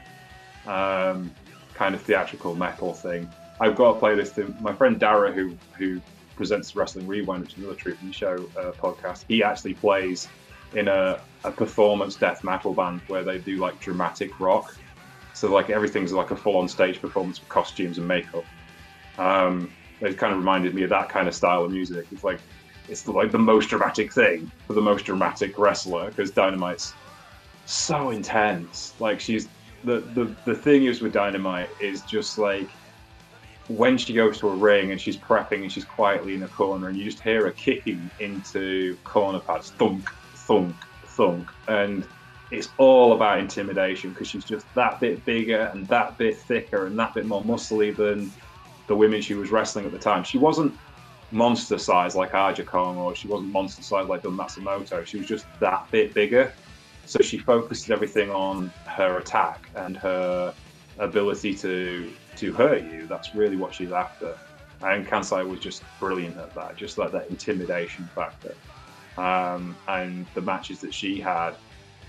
um, 0.67 1.33
kind 1.73 1.95
of 1.95 2.03
theatrical 2.03 2.55
metal 2.55 2.93
thing. 2.93 3.27
I've 3.59 3.75
got 3.75 3.97
a 3.97 4.01
playlist. 4.01 4.37
In, 4.37 4.55
my 4.61 4.75
friend 4.75 5.01
Dara, 5.01 5.33
who 5.33 5.57
who 5.79 6.03
presents 6.37 6.77
Wrestling 6.77 7.07
Rewind, 7.07 7.45
which 7.45 7.55
is 7.55 7.65
another 7.65 7.95
from 7.95 8.13
Show 8.13 8.35
uh, 8.59 8.73
podcast, 8.73 9.25
he 9.29 9.43
actually 9.43 9.75
plays 9.75 10.29
in 10.75 10.89
a, 10.89 11.19
a 11.45 11.51
performance 11.51 12.17
death 12.17 12.45
metal 12.45 12.75
band 12.75 13.01
where 13.07 13.25
they 13.25 13.39
do 13.39 13.57
like 13.57 13.81
dramatic 13.81 14.39
rock 14.39 14.77
so 15.35 15.53
like 15.53 15.71
everything's 15.71 16.13
like 16.13 16.31
a 16.31 16.37
full-on 16.37 16.69
stage 16.69 17.01
performance 17.01 17.41
with 17.41 17.49
costumes 17.49 17.99
and 17.99 18.07
makeup. 18.07 18.45
Um, 19.19 19.73
it 20.01 20.19
kind 20.19 20.33
of 20.33 20.39
reminded 20.39 20.75
me 20.75 20.83
of 20.83 20.91
that 20.91 21.09
kind 21.09 21.29
of 21.29 21.35
style 21.35 21.65
of 21.65 21.71
music. 21.71 22.07
It's 22.11 22.25
like 22.25 22.41
it's 22.89 23.07
like 23.07 23.31
the 23.31 23.39
most 23.39 23.69
dramatic 23.69 24.13
thing 24.13 24.51
for 24.67 24.73
the 24.75 24.81
most 24.81 25.05
dramatic 25.05 25.59
wrestler 25.59 26.09
because 26.09 26.31
Dynamite's 26.31 26.95
so 27.67 28.11
intense. 28.11 28.95
Like 28.99 29.21
she's 29.21 29.49
the, 29.85 30.01
the 30.01 30.35
the 30.45 30.55
thing 30.55 30.85
is 30.85 31.01
with 31.01 31.13
Dynamite 31.13 31.71
is 31.81 32.03
just 32.03 32.39
like 32.39 32.69
when 33.69 33.97
she 33.97 34.13
goes 34.13 34.39
to 34.39 34.49
a 34.49 34.55
ring 34.55 34.91
and 34.91 35.01
she's 35.01 35.17
prepping 35.17 35.63
and 35.63 35.73
she's 35.73 35.85
quietly 35.85 36.35
in 36.35 36.43
a 36.43 36.49
corner 36.49 36.89
and 36.89 36.97
you 36.97 37.05
just 37.05 37.21
hear 37.21 37.45
her 37.45 37.53
kicking 37.53 38.11
into 38.19 38.97
corner 39.05 39.39
pads, 39.39 39.71
thunk, 39.71 40.11
thunk, 40.35 40.75
thunk, 41.05 41.49
and 41.69 42.07
it's 42.53 42.69
all 42.77 43.15
about 43.15 43.39
intimidation 43.39 44.11
because 44.11 44.29
she's 44.29 44.45
just 44.45 44.67
that 44.75 45.01
bit 45.01 45.25
bigger 45.25 45.71
and 45.73 45.87
that 45.89 46.19
bit 46.19 46.37
thicker 46.37 46.87
and 46.87 46.99
that 46.99 47.15
bit 47.15 47.25
more 47.25 47.43
muscly 47.43 47.97
than 47.97 48.31
the 48.89 48.95
women 48.95 49.23
she 49.23 49.33
was 49.33 49.51
wrestling 49.51 49.87
at 49.87 49.91
the 49.91 49.99
time. 49.99 50.23
She 50.23 50.37
wasn't 50.37 50.79
monster 51.31 51.79
size 51.79 52.15
like 52.15 52.35
Aja 52.35 52.63
Kong 52.63 52.99
or 52.99 53.17
she 53.17 53.27
wasn't 53.27 53.51
monster 53.53 53.83
size 53.83 54.07
like 54.07 54.23
Dump 54.23 54.39
Matsumoto. 54.39 55.05
She 55.07 55.17
was 55.17 55.27
just 55.27 55.47
that 55.61 55.91
bit 55.91 56.13
bigger. 56.13 56.53
So 57.07 57.21
she 57.23 57.39
focused 57.39 57.91
everything 57.91 58.31
on 58.31 58.69
her 58.85 59.17
attack 59.17 59.71
and 59.75 59.97
her 59.97 60.53
ability 60.99 61.55
to 61.55 62.13
to 62.37 62.53
hurt 62.53 62.85
you. 62.85 63.07
That's 63.07 63.35
really 63.35 63.57
what 63.57 63.75
she's 63.75 63.93
after. 63.93 64.39
And 64.83 65.07
Kansai 65.07 65.49
was 65.49 65.59
just 65.59 65.83
brilliant 65.99 66.37
at 66.37 66.55
that, 66.55 66.77
just 66.77 66.99
like 66.99 67.13
that 67.13 67.31
intimidation 67.31 68.09
factor. 68.15 68.55
Um, 69.17 69.75
and 69.89 70.27
the 70.35 70.43
matches 70.43 70.81
that 70.81 70.93
she 70.93 71.19
had 71.19 71.55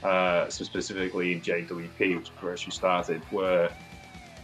uh, 0.03 0.49
so 0.49 0.63
specifically 0.63 1.33
in 1.33 1.41
JWP, 1.41 2.17
which 2.17 2.29
is 2.29 2.31
where 2.41 2.57
she 2.57 2.71
started, 2.71 3.21
were 3.31 3.69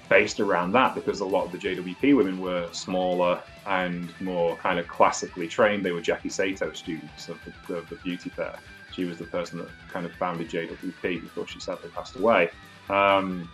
based 0.10 0.40
around 0.40 0.72
that 0.72 0.96
because 0.96 1.20
a 1.20 1.26
lot 1.26 1.46
of 1.46 1.52
the 1.52 1.58
JWP 1.58 2.16
women 2.18 2.40
were 2.40 2.68
smaller 2.72 3.42
and 3.68 4.12
more 4.22 4.56
kind 4.58 4.80
of 4.80 4.88
classically 4.88 5.48
trained. 5.48 5.86
They 5.86 5.92
were 5.92 6.02
Jackie 6.02 6.30
Sato 6.30 6.72
students 6.74 7.30
of 7.30 7.38
the, 7.68 7.76
of 7.76 7.90
the 7.90 7.96
beauty 7.98 8.32
pair. 8.32 8.56
She 8.92 9.06
was 9.06 9.20
the 9.20 9.26
person 9.26 9.60
that 9.60 9.70
kind 9.92 10.06
of 10.06 10.14
founded 10.14 10.50
JWP 10.50 11.22
before 11.22 11.48
she 11.48 11.60
sadly 11.60 11.90
passed 11.94 12.16
away. 12.16 12.50
Um, 12.90 13.50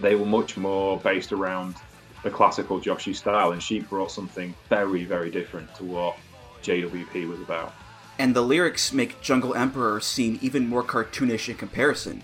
they 0.00 0.14
were 0.14 0.26
much 0.26 0.56
more 0.56 0.98
based 0.98 1.32
around 1.32 1.76
the 2.22 2.30
classical 2.30 2.80
Joshi 2.80 3.16
style, 3.16 3.52
and 3.52 3.62
she 3.62 3.80
brought 3.80 4.10
something 4.10 4.54
very, 4.68 5.04
very 5.04 5.30
different 5.30 5.74
to 5.76 5.84
what 5.84 6.16
JWP 6.62 7.28
was 7.28 7.40
about. 7.40 7.72
And 8.18 8.36
the 8.36 8.42
lyrics 8.42 8.92
make 8.92 9.20
Jungle 9.20 9.54
Emperor 9.54 10.00
seem 10.00 10.38
even 10.42 10.68
more 10.68 10.82
cartoonish 10.82 11.48
in 11.48 11.56
comparison. 11.56 12.22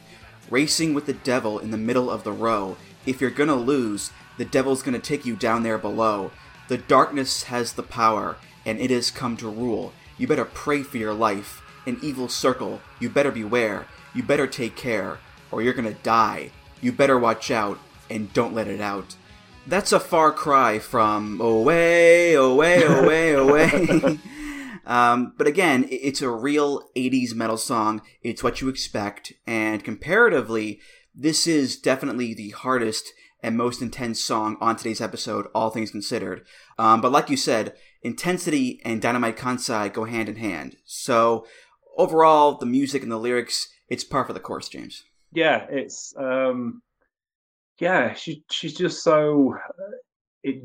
Racing 0.50 0.94
with 0.94 1.06
the 1.06 1.12
devil 1.12 1.58
in 1.58 1.70
the 1.70 1.76
middle 1.76 2.10
of 2.10 2.24
the 2.24 2.32
row. 2.32 2.76
If 3.06 3.20
you're 3.20 3.30
gonna 3.30 3.54
lose, 3.54 4.10
the 4.36 4.44
devil's 4.44 4.82
gonna 4.82 4.98
take 4.98 5.26
you 5.26 5.34
down 5.36 5.62
there 5.62 5.78
below. 5.78 6.30
The 6.68 6.78
darkness 6.78 7.44
has 7.44 7.72
the 7.72 7.82
power, 7.82 8.36
and 8.64 8.78
it 8.78 8.90
has 8.90 9.10
come 9.10 9.36
to 9.38 9.48
rule. 9.48 9.92
You 10.18 10.26
better 10.26 10.44
pray 10.44 10.82
for 10.82 10.98
your 10.98 11.14
life. 11.14 11.62
An 11.86 11.98
evil 12.02 12.28
circle, 12.28 12.80
you 13.00 13.08
better 13.08 13.30
beware. 13.30 13.86
You 14.14 14.22
better 14.22 14.46
take 14.46 14.76
care, 14.76 15.18
or 15.50 15.62
you're 15.62 15.72
gonna 15.72 15.94
die. 15.94 16.50
You 16.80 16.92
better 16.92 17.18
watch 17.18 17.50
out, 17.50 17.78
and 18.10 18.32
don't 18.32 18.54
let 18.54 18.68
it 18.68 18.80
out. 18.80 19.16
That's 19.66 19.92
a 19.92 20.00
far 20.00 20.32
cry 20.32 20.78
from 20.78 21.40
away, 21.40 22.34
away, 22.34 22.82
away, 22.82 23.32
away. 23.32 24.18
Um, 24.88 25.34
but 25.36 25.46
again, 25.46 25.86
it's 25.90 26.22
a 26.22 26.30
real 26.30 26.88
80s 26.96 27.34
metal 27.34 27.58
song. 27.58 28.02
It's 28.22 28.42
what 28.42 28.60
you 28.60 28.68
expect. 28.68 29.34
And 29.46 29.84
comparatively, 29.84 30.80
this 31.14 31.46
is 31.46 31.78
definitely 31.78 32.34
the 32.34 32.50
hardest 32.50 33.12
and 33.42 33.56
most 33.56 33.82
intense 33.82 34.20
song 34.20 34.56
on 34.60 34.76
today's 34.76 35.00
episode, 35.00 35.46
all 35.54 35.70
things 35.70 35.90
considered. 35.90 36.44
Um, 36.78 37.00
but 37.00 37.12
like 37.12 37.30
you 37.30 37.36
said, 37.36 37.74
intensity 38.02 38.80
and 38.84 39.00
Dynamite 39.00 39.36
Kansai 39.36 39.92
go 39.92 40.04
hand 40.04 40.28
in 40.28 40.36
hand. 40.36 40.76
So 40.86 41.46
overall, 41.96 42.56
the 42.56 42.66
music 42.66 43.02
and 43.02 43.12
the 43.12 43.18
lyrics, 43.18 43.68
it's 43.88 44.04
par 44.04 44.24
for 44.24 44.32
the 44.32 44.40
course, 44.40 44.68
James. 44.68 45.04
Yeah, 45.32 45.66
it's 45.70 46.14
um, 46.18 46.82
yeah, 47.78 48.14
she 48.14 48.42
she's 48.50 48.74
just 48.74 49.04
so 49.04 49.54
it, 50.42 50.62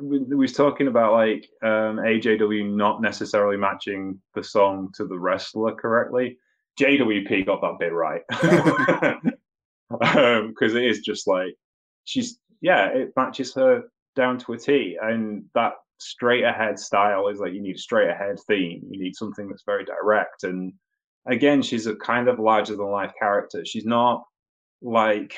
we, 0.00 0.18
we 0.20 0.36
was 0.36 0.52
talking 0.52 0.88
about 0.88 1.12
like 1.12 1.48
um, 1.62 1.96
AJW 1.98 2.74
not 2.74 3.02
necessarily 3.02 3.56
matching 3.56 4.20
the 4.34 4.42
song 4.42 4.90
to 4.94 5.06
the 5.06 5.18
wrestler 5.18 5.74
correctly. 5.74 6.38
JWP 6.78 7.46
got 7.46 7.60
that 7.62 7.78
bit 7.80 7.92
right 7.92 8.22
because 9.88 10.72
um, 10.72 10.76
it 10.76 10.84
is 10.84 11.00
just 11.00 11.26
like 11.26 11.54
she's 12.04 12.38
yeah, 12.60 12.88
it 12.88 13.12
matches 13.16 13.54
her 13.54 13.82
down 14.14 14.38
to 14.38 14.52
a 14.52 14.58
T, 14.58 14.96
and 15.00 15.44
that 15.54 15.74
straight 15.98 16.44
ahead 16.44 16.78
style 16.78 17.28
is 17.28 17.38
like 17.38 17.52
you 17.52 17.62
need 17.62 17.76
a 17.76 17.78
straight 17.78 18.10
ahead 18.10 18.36
theme. 18.46 18.82
You 18.90 19.00
need 19.00 19.16
something 19.16 19.48
that's 19.48 19.64
very 19.64 19.84
direct, 19.84 20.44
and 20.44 20.72
again, 21.26 21.62
she's 21.62 21.86
a 21.86 21.96
kind 21.96 22.28
of 22.28 22.38
larger 22.38 22.76
than 22.76 22.86
life 22.86 23.12
character. 23.18 23.64
She's 23.64 23.84
not 23.84 24.24
like 24.82 25.34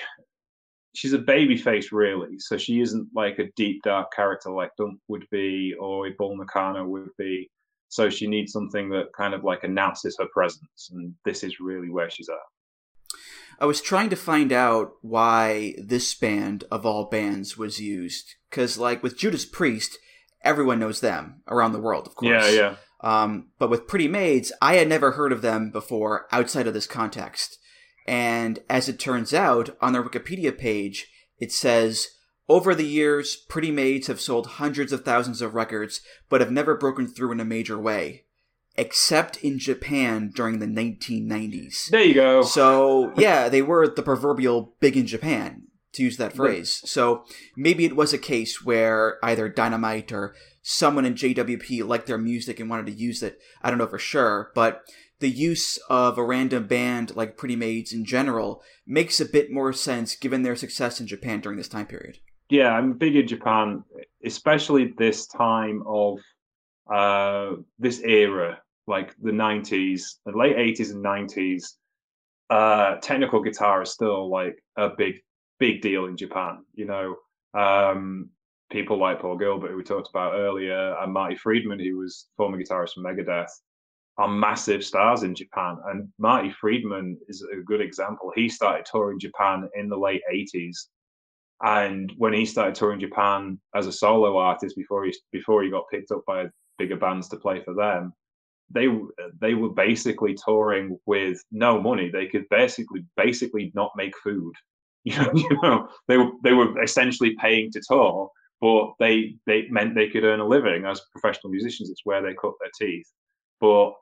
she's 0.95 1.12
a 1.12 1.18
baby 1.18 1.57
face 1.57 1.93
really. 1.93 2.39
So 2.39 2.57
she 2.57 2.80
isn't 2.80 3.09
like 3.14 3.39
a 3.39 3.51
deep 3.57 3.82
dark 3.82 4.12
character 4.12 4.51
like 4.51 4.70
dump 4.76 5.01
would 5.09 5.26
be 5.30 5.74
or 5.78 6.09
Bull 6.16 6.36
Nakano 6.36 6.86
would 6.86 7.11
be. 7.18 7.51
So 7.89 8.11
she 8.11 8.26
needs 8.26 8.53
something 8.53 8.91
that 8.91 9.12
kind 9.16 9.34
of 9.34 9.45
like 9.45 9.64
announces 9.64 10.16
her 10.18 10.26
presence 10.32 10.91
and 10.93 11.14
this 11.24 11.43
is 11.43 11.61
really 11.61 11.91
where 11.91 12.11
she's 12.11 12.28
at. 12.28 13.18
I 13.61 13.66
was 13.66 13.80
trying 13.80 14.11
to 14.11 14.16
find 14.16 14.53
out 14.53 14.93
why 15.03 15.74
this 15.78 16.14
band 16.14 16.64
of 16.70 16.86
all 16.86 17.07
bands 17.07 17.57
was 17.57 17.80
used 17.80 18.34
because 18.51 18.78
like 18.78 19.03
with 19.03 19.18
judas 19.18 19.45
priest 19.45 19.99
everyone 20.43 20.78
knows 20.78 21.01
them 21.01 21.43
around 21.49 21.72
the 21.72 21.80
world 21.80 22.07
of 22.07 22.14
course. 22.14 22.45
yeah 22.45 22.49
yeah. 22.51 22.74
Um, 23.01 23.49
but 23.59 23.70
with 23.70 23.89
pretty 23.89 24.07
maids 24.07 24.53
i 24.62 24.74
had 24.74 24.89
never 24.89 25.12
heard 25.12 25.32
of 25.32 25.43
them 25.43 25.70
before 25.72 26.26
outside 26.30 26.68
of 26.68 26.74
this 26.74 26.86
context 26.86 27.59
and 28.09 28.61
as 28.70 28.88
it 28.88 28.98
turns 28.98 29.34
out, 29.34 29.76
on 29.82 29.92
their 29.92 30.02
Wikipedia 30.02 30.56
page, 30.56 31.09
it 31.38 31.52
says, 31.52 32.09
over 32.48 32.74
the 32.74 32.86
years, 32.86 33.36
Pretty 33.36 33.70
Maids 33.70 34.06
have 34.06 34.18
sold 34.18 34.46
hundreds 34.46 34.92
of 34.92 35.04
thousands 35.04 35.42
of 35.42 35.54
records, 35.54 36.00
but 36.30 36.40
have 36.40 36.50
never 36.50 36.74
broken 36.74 37.06
through 37.06 37.32
in 37.32 37.40
a 37.40 37.44
major 37.44 37.78
way. 37.78 38.24
Except 38.76 39.36
in 39.44 39.59
Japan 39.59 40.32
during 40.34 40.59
the 40.59 40.66
1990s. 40.66 41.90
There 41.90 42.02
you 42.02 42.14
go. 42.14 42.40
So, 42.40 43.12
yeah, 43.18 43.50
they 43.50 43.61
were 43.61 43.86
the 43.86 44.02
proverbial 44.02 44.74
big 44.80 44.96
in 44.96 45.06
Japan, 45.06 45.64
to 45.92 46.02
use 46.02 46.16
that 46.16 46.32
phrase. 46.32 46.80
So, 46.86 47.24
maybe 47.59 47.84
it 47.84 47.96
was 47.96 48.14
a 48.14 48.18
case 48.18 48.64
where 48.64 49.18
either 49.22 49.50
Dynamite 49.50 50.12
or 50.12 50.34
someone 50.62 51.04
in 51.04 51.14
JWP 51.14 51.86
liked 51.86 52.06
their 52.06 52.16
music 52.16 52.59
and 52.59 52.70
wanted 52.70 52.86
to 52.86 52.92
use 52.92 53.22
it. 53.22 53.38
I 53.61 53.68
don't 53.68 53.78
know 53.78 53.86
for 53.86 53.98
sure, 53.98 54.50
but 54.54 54.82
the 55.20 55.30
use 55.30 55.78
of 55.88 56.16
a 56.16 56.24
random 56.24 56.66
band 56.66 57.16
like 57.16 57.36
Pretty 57.36 57.56
Maids 57.56 57.92
in 57.92 58.04
general 58.04 58.62
makes 58.86 59.20
a 59.20 59.24
bit 59.24 59.50
more 59.50 59.72
sense 59.72 60.16
given 60.16 60.42
their 60.42 60.56
success 60.56 61.00
in 61.00 61.06
Japan 61.06 61.40
during 61.40 61.58
this 61.58 61.68
time 61.68 61.86
period. 61.86 62.18
Yeah, 62.50 62.72
I'm 62.72 62.94
big 62.94 63.16
in 63.16 63.26
Japan, 63.26 63.84
especially 64.24 64.94
this 64.96 65.26
time 65.26 65.82
of 65.86 66.18
uh, 66.90 67.56
this 67.78 68.00
era, 68.00 68.60
like 68.86 69.14
the 69.20 69.32
90s, 69.32 70.02
the 70.24 70.36
late 70.36 70.56
80s 70.56 70.92
and 70.92 71.04
90s. 71.04 71.64
Uh, 72.48 72.96
technical 73.02 73.42
guitar 73.42 73.82
is 73.82 73.90
still 73.90 74.30
like 74.30 74.56
a 74.76 74.88
big, 74.96 75.16
big 75.58 75.82
deal 75.82 76.06
in 76.06 76.16
Japan. 76.16 76.64
You 76.74 76.86
know, 76.86 77.16
um, 77.60 78.30
people 78.70 78.98
like 78.98 79.20
Paul 79.20 79.36
Gilbert, 79.36 79.70
who 79.70 79.76
we 79.76 79.82
talked 79.82 80.08
about 80.08 80.32
earlier, 80.34 80.96
and 80.98 81.12
Marty 81.12 81.36
Friedman, 81.36 81.78
who 81.78 81.98
was 81.98 82.28
former 82.38 82.56
guitarist 82.56 82.94
from 82.94 83.04
Megadeth 83.04 83.50
are 84.18 84.28
massive 84.28 84.84
stars 84.84 85.22
in 85.22 85.34
Japan. 85.34 85.76
And 85.86 86.08
Marty 86.18 86.50
Friedman 86.50 87.16
is 87.28 87.46
a 87.52 87.62
good 87.62 87.80
example. 87.80 88.32
He 88.34 88.48
started 88.48 88.84
touring 88.84 89.20
Japan 89.20 89.68
in 89.76 89.88
the 89.88 89.96
late 89.96 90.22
80s. 90.30 90.76
And 91.62 92.12
when 92.18 92.32
he 92.32 92.44
started 92.44 92.74
touring 92.74 93.00
Japan 93.00 93.60
as 93.74 93.86
a 93.86 93.92
solo 93.92 94.36
artist 94.36 94.76
before 94.76 95.04
he 95.04 95.14
before 95.32 95.62
he 95.62 95.70
got 95.70 95.88
picked 95.90 96.10
up 96.10 96.22
by 96.26 96.46
bigger 96.78 96.96
bands 96.96 97.28
to 97.28 97.36
play 97.36 97.62
for 97.64 97.74
them, 97.74 98.12
they 98.70 98.88
they 99.40 99.54
were 99.54 99.70
basically 99.70 100.34
touring 100.34 100.98
with 101.06 101.42
no 101.50 101.80
money. 101.80 102.10
They 102.10 102.26
could 102.26 102.48
basically 102.48 103.04
basically 103.16 103.72
not 103.74 103.92
make 103.96 104.16
food. 104.22 104.52
You 105.04 105.16
know, 105.16 105.32
you 105.32 105.58
know, 105.62 105.88
they 106.06 106.18
were 106.18 106.30
they 106.42 106.52
were 106.52 106.82
essentially 106.82 107.34
paying 107.40 107.70
to 107.70 107.80
tour, 107.88 108.28
but 108.60 108.92
they 108.98 109.36
they 109.46 109.66
meant 109.70 109.94
they 109.94 110.10
could 110.10 110.24
earn 110.24 110.40
a 110.40 110.46
living 110.46 110.84
as 110.84 111.00
professional 111.12 111.50
musicians. 111.50 111.88
It's 111.88 112.04
where 112.04 112.20
they 112.20 112.34
cut 112.34 112.52
their 112.60 112.70
teeth. 112.78 113.06
But 113.60 113.94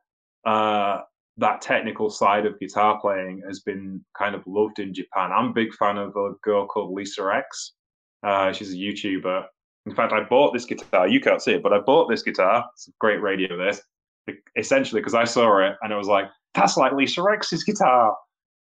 uh, 0.44 1.00
that 1.38 1.60
technical 1.60 2.10
side 2.10 2.46
of 2.46 2.58
guitar 2.58 2.98
playing 3.00 3.42
has 3.46 3.60
been 3.60 4.04
kind 4.16 4.34
of 4.34 4.42
loved 4.46 4.78
in 4.78 4.94
Japan. 4.94 5.30
I'm 5.32 5.48
a 5.48 5.52
big 5.52 5.72
fan 5.74 5.98
of 5.98 6.16
a 6.16 6.32
girl 6.42 6.66
called 6.66 6.92
Lisa 6.92 7.30
X. 7.34 7.72
Uh, 8.22 8.52
she's 8.52 8.72
a 8.72 8.76
YouTuber. 8.76 9.44
In 9.86 9.94
fact, 9.94 10.12
I 10.12 10.24
bought 10.24 10.52
this 10.52 10.64
guitar. 10.64 11.06
You 11.06 11.20
can't 11.20 11.42
see 11.42 11.52
it, 11.52 11.62
but 11.62 11.72
I 11.72 11.78
bought 11.78 12.08
this 12.08 12.22
guitar. 12.22 12.64
It's 12.74 12.88
a 12.88 12.92
great 12.98 13.22
radio. 13.22 13.56
This 13.56 13.80
essentially 14.56 15.00
because 15.00 15.14
I 15.14 15.24
saw 15.24 15.64
it 15.64 15.76
and 15.82 15.92
it 15.92 15.96
was 15.96 16.08
like 16.08 16.26
that's 16.54 16.76
like 16.76 16.92
Lisa 16.92 17.22
X's 17.32 17.62
guitar. 17.62 18.16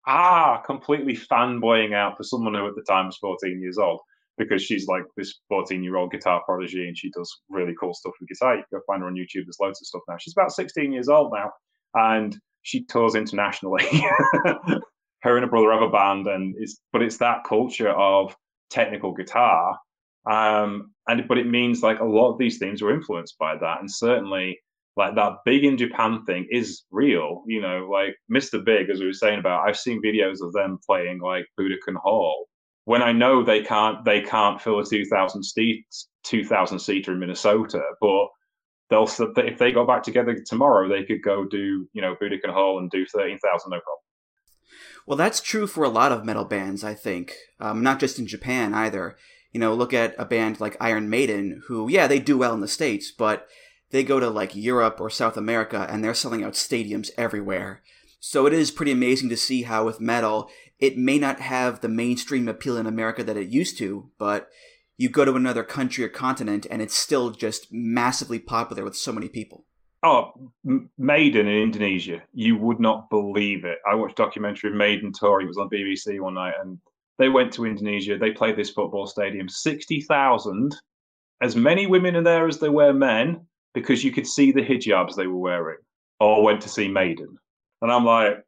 Ah, 0.07 0.61
completely 0.63 1.15
fanboying 1.15 1.95
out 1.95 2.15
for 2.15 2.23
someone 2.23 2.53
who 2.53 2.67
at 2.67 2.75
the 2.75 2.83
time 2.83 3.07
was 3.07 3.17
14 3.17 3.59
years 3.59 3.79
old 3.79 4.01
because 4.37 4.63
she's 4.63 4.87
like 4.87 5.03
this 5.17 5.39
14 5.49 5.83
year 5.83 5.97
old 5.97 6.11
guitar 6.11 6.41
prodigy 6.45 6.87
and 6.87 6.97
she 6.97 7.09
does 7.11 7.41
really 7.49 7.73
cool 7.79 7.93
stuff 7.93 8.13
with 8.19 8.29
guitar. 8.29 8.57
You 8.57 8.63
can 8.69 8.81
find 8.87 9.01
her 9.01 9.07
on 9.07 9.15
YouTube. 9.15 9.45
There's 9.45 9.57
loads 9.61 9.81
of 9.81 9.87
stuff 9.87 10.01
now. 10.09 10.15
She's 10.19 10.33
about 10.35 10.51
16 10.51 10.91
years 10.91 11.09
old 11.09 11.31
now 11.33 11.51
and 11.95 12.37
she 12.61 12.83
tours 12.85 13.15
internationally. 13.15 13.85
her 15.21 15.37
and 15.37 15.43
her 15.43 15.49
brother 15.49 15.71
have 15.71 15.81
a 15.81 15.89
band, 15.89 16.27
and 16.27 16.55
it's 16.57 16.79
but 16.91 17.01
it's 17.01 17.17
that 17.17 17.43
culture 17.47 17.89
of 17.89 18.35
technical 18.69 19.13
guitar, 19.13 19.77
um, 20.29 20.91
and 21.07 21.27
but 21.27 21.37
it 21.37 21.47
means 21.47 21.81
like 21.81 21.99
a 21.99 22.05
lot 22.05 22.31
of 22.31 22.37
these 22.37 22.57
things 22.57 22.81
were 22.81 22.93
influenced 22.93 23.37
by 23.39 23.55
that, 23.55 23.79
and 23.79 23.89
certainly 23.89 24.59
like 24.97 25.15
that 25.15 25.33
big 25.45 25.63
in 25.63 25.77
Japan 25.77 26.23
thing 26.25 26.47
is 26.51 26.83
real. 26.91 27.43
You 27.47 27.61
know, 27.61 27.87
like 27.91 28.15
Mr. 28.31 28.63
Big, 28.63 28.89
as 28.89 28.99
we 28.99 29.05
were 29.05 29.13
saying 29.13 29.39
about, 29.39 29.67
I've 29.67 29.77
seen 29.77 30.01
videos 30.01 30.41
of 30.41 30.53
them 30.53 30.79
playing 30.85 31.19
like 31.21 31.45
Budokan 31.59 31.95
Hall 32.01 32.47
when 32.85 33.01
I 33.01 33.11
know 33.11 33.43
they 33.43 33.61
can't 33.61 34.05
they 34.05 34.21
can't 34.21 34.61
fill 34.61 34.79
a 34.79 34.85
two 34.85 35.05
thousand 35.05 35.43
seat 35.43 35.85
two 36.23 36.45
thousand 36.45 36.79
seater 36.79 37.11
in 37.11 37.19
Minnesota, 37.19 37.81
but 37.99 38.27
they'll 38.89 39.09
if 39.37 39.57
they 39.57 39.71
go 39.71 39.85
back 39.85 40.03
together 40.03 40.37
tomorrow, 40.45 40.87
they 40.87 41.03
could 41.03 41.21
go 41.21 41.45
do 41.45 41.87
you 41.91 42.01
know 42.01 42.15
Budokan 42.15 42.53
Hall 42.53 42.79
and 42.79 42.89
do 42.89 43.05
thirteen 43.05 43.39
thousand 43.39 43.71
no 43.71 43.77
problem. 43.77 43.99
Well, 45.05 45.17
that's 45.17 45.41
true 45.41 45.67
for 45.67 45.83
a 45.83 45.89
lot 45.89 46.11
of 46.11 46.25
metal 46.25 46.45
bands, 46.45 46.83
I 46.83 46.95
think. 46.95 47.35
Um, 47.59 47.83
not 47.83 47.99
just 47.99 48.17
in 48.17 48.25
Japan 48.25 48.73
either. 48.73 49.15
You 49.51 49.59
know, 49.59 49.73
look 49.73 49.93
at 49.93 50.15
a 50.17 50.25
band 50.25 50.59
like 50.59 50.75
Iron 50.79 51.09
Maiden, 51.09 51.61
who 51.67 51.89
yeah 51.89 52.07
they 52.07 52.19
do 52.19 52.37
well 52.37 52.53
in 52.53 52.61
the 52.61 52.67
states, 52.67 53.11
but 53.11 53.47
they 53.91 54.03
go 54.03 54.19
to 54.19 54.29
like 54.29 54.55
Europe 54.55 54.99
or 54.99 55.09
South 55.09 55.37
America 55.37 55.87
and 55.89 56.03
they're 56.03 56.13
selling 56.13 56.43
out 56.43 56.53
stadiums 56.53 57.09
everywhere. 57.17 57.81
So 58.19 58.47
it 58.47 58.53
is 58.53 58.71
pretty 58.71 58.91
amazing 58.91 59.29
to 59.29 59.37
see 59.37 59.61
how 59.61 59.85
with 59.85 60.01
metal 60.01 60.49
it 60.79 60.97
may 60.97 61.17
not 61.19 61.39
have 61.39 61.81
the 61.81 61.89
mainstream 61.89 62.47
appeal 62.47 62.77
in 62.77 62.85
America 62.85 63.23
that 63.23 63.37
it 63.37 63.47
used 63.47 63.77
to, 63.77 64.09
but 64.17 64.49
you 64.97 65.09
go 65.09 65.25
to 65.25 65.35
another 65.35 65.63
country 65.63 66.03
or 66.03 66.09
continent 66.09 66.65
and 66.69 66.81
it's 66.81 66.95
still 66.95 67.31
just 67.31 67.67
massively 67.71 68.39
popular 68.39 68.83
with 68.83 68.95
so 68.95 69.11
many 69.11 69.27
people. 69.27 69.65
Oh, 70.03 70.31
Maiden 70.97 71.47
in 71.47 71.63
Indonesia. 71.63 72.21
You 72.33 72.57
would 72.57 72.79
not 72.79 73.09
believe 73.09 73.65
it. 73.65 73.79
I 73.89 73.95
watched 73.95 74.17
documentary 74.17 74.71
Maiden 74.71 75.11
Tour. 75.11 75.41
It 75.41 75.47
was 75.47 75.57
on 75.57 75.69
BBC 75.69 76.19
one 76.19 76.35
night 76.35 76.53
and 76.61 76.77
they 77.17 77.29
went 77.29 77.53
to 77.53 77.65
Indonesia. 77.65 78.17
They 78.17 78.31
played 78.31 78.57
this 78.57 78.69
football 78.69 79.07
stadium. 79.07 79.49
60,000, 79.49 80.75
as 81.41 81.55
many 81.55 81.87
women 81.87 82.15
in 82.15 82.23
there 82.23 82.47
as 82.47 82.59
there 82.59 82.71
were 82.71 82.93
men, 82.93 83.45
because 83.73 84.03
you 84.03 84.11
could 84.11 84.27
see 84.27 84.51
the 84.51 84.61
hijabs 84.61 85.15
they 85.15 85.27
were 85.27 85.37
wearing, 85.37 85.77
all 86.19 86.43
went 86.43 86.61
to 86.61 86.69
see 86.69 86.87
Maiden. 86.87 87.37
And 87.81 87.91
I'm 87.91 88.05
like, 88.05 88.43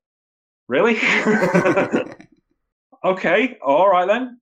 really? 0.68 0.96
okay, 3.04 3.58
all 3.66 3.90
right 3.90 4.08
then. 4.08 4.40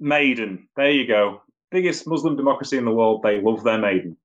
Maiden. 0.00 0.68
There 0.76 0.90
you 0.90 1.06
go. 1.06 1.42
Biggest 1.70 2.06
Muslim 2.06 2.36
democracy 2.36 2.76
in 2.76 2.84
the 2.84 2.90
world. 2.90 3.22
They 3.22 3.40
love 3.40 3.64
their 3.64 3.78
Maiden. 3.78 4.16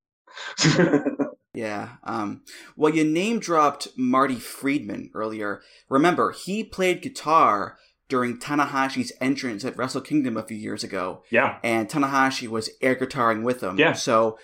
Yeah. 1.52 1.96
Um, 2.04 2.42
well, 2.76 2.94
you 2.94 3.04
name 3.04 3.40
dropped 3.40 3.88
Marty 3.96 4.36
Friedman 4.36 5.10
earlier. 5.14 5.60
Remember, 5.88 6.32
he 6.32 6.62
played 6.62 7.02
guitar 7.02 7.78
during 8.08 8.38
Tanahashi's 8.38 9.12
entrance 9.20 9.64
at 9.64 9.76
Wrestle 9.76 10.00
Kingdom 10.00 10.36
a 10.36 10.42
few 10.42 10.56
years 10.56 10.84
ago. 10.84 11.22
Yeah. 11.30 11.58
And 11.62 11.88
Tanahashi 11.88 12.48
was 12.48 12.70
air 12.80 12.96
guitaring 12.96 13.42
with 13.42 13.62
him. 13.62 13.78
Yeah. 13.78 13.92
So 13.92 14.38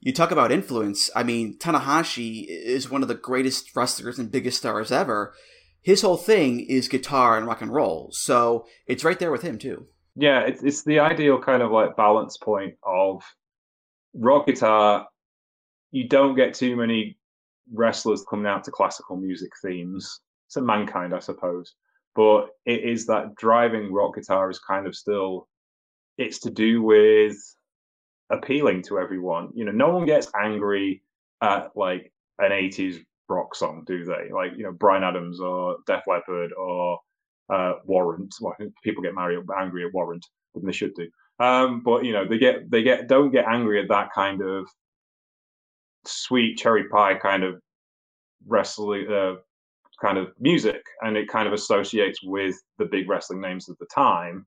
you 0.00 0.12
talk 0.12 0.30
about 0.30 0.52
influence. 0.52 1.10
I 1.14 1.22
mean, 1.22 1.58
Tanahashi 1.58 2.46
is 2.48 2.90
one 2.90 3.02
of 3.02 3.08
the 3.08 3.14
greatest 3.14 3.74
wrestlers 3.74 4.18
and 4.18 4.30
biggest 4.30 4.58
stars 4.58 4.92
ever. 4.92 5.34
His 5.88 6.02
whole 6.02 6.18
thing 6.18 6.60
is 6.60 6.86
guitar 6.86 7.38
and 7.38 7.46
rock 7.46 7.62
and 7.62 7.72
roll. 7.72 8.10
So 8.12 8.66
it's 8.86 9.04
right 9.04 9.18
there 9.18 9.32
with 9.32 9.40
him, 9.40 9.56
too. 9.56 9.86
Yeah, 10.16 10.40
it's, 10.40 10.62
it's 10.62 10.84
the 10.84 10.98
ideal 10.98 11.40
kind 11.40 11.62
of 11.62 11.70
like 11.70 11.96
balance 11.96 12.36
point 12.36 12.74
of 12.82 13.22
rock 14.12 14.46
guitar 14.46 15.06
you 15.90 16.06
don't 16.06 16.36
get 16.36 16.52
too 16.52 16.76
many 16.76 17.16
wrestlers 17.72 18.22
coming 18.28 18.44
out 18.44 18.64
to 18.64 18.70
classical 18.70 19.16
music 19.16 19.48
themes. 19.62 20.20
It's 20.48 20.58
a 20.58 20.60
mankind, 20.60 21.14
I 21.14 21.20
suppose. 21.20 21.72
But 22.14 22.48
it 22.66 22.84
is 22.84 23.06
that 23.06 23.34
driving 23.36 23.90
rock 23.90 24.16
guitar 24.16 24.50
is 24.50 24.58
kind 24.58 24.86
of 24.86 24.94
still 24.94 25.48
it's 26.18 26.40
to 26.40 26.50
do 26.50 26.82
with 26.82 27.34
appealing 28.28 28.82
to 28.88 28.98
everyone. 28.98 29.48
You 29.54 29.64
know, 29.64 29.72
no 29.72 29.88
one 29.88 30.04
gets 30.04 30.30
angry 30.38 31.02
at 31.40 31.70
like 31.74 32.12
an 32.38 32.50
80s 32.50 32.98
rock 33.28 33.54
song, 33.54 33.84
do 33.86 34.04
they? 34.04 34.30
Like, 34.32 34.52
you 34.56 34.64
know, 34.64 34.72
Bryan 34.72 35.04
Adams 35.04 35.40
or 35.40 35.76
Def 35.86 36.02
Leppard 36.06 36.52
or 36.52 36.98
uh, 37.50 37.74
Warrant. 37.84 38.34
Well, 38.40 38.54
people 38.82 39.02
get 39.02 39.14
married, 39.14 39.40
angry 39.58 39.84
at 39.86 39.92
Warrant, 39.92 40.26
than 40.54 40.66
they 40.66 40.72
should 40.72 40.94
do. 40.94 41.08
Um, 41.40 41.82
but 41.84 42.04
you 42.04 42.12
know, 42.12 42.26
they 42.26 42.38
get 42.38 42.70
they 42.70 42.82
get 42.82 43.08
don't 43.08 43.30
get 43.30 43.46
angry 43.46 43.80
at 43.80 43.88
that 43.88 44.12
kind 44.12 44.42
of 44.42 44.66
sweet 46.06 46.56
cherry 46.56 46.88
pie 46.88 47.14
kind 47.14 47.44
of 47.44 47.60
wrestling 48.46 49.06
uh, 49.10 49.34
kind 50.00 50.18
of 50.18 50.32
music, 50.40 50.82
and 51.02 51.16
it 51.16 51.28
kind 51.28 51.46
of 51.46 51.52
associates 51.54 52.20
with 52.22 52.56
the 52.78 52.86
big 52.86 53.08
wrestling 53.08 53.40
names 53.40 53.68
of 53.68 53.76
the 53.78 53.86
time. 53.94 54.46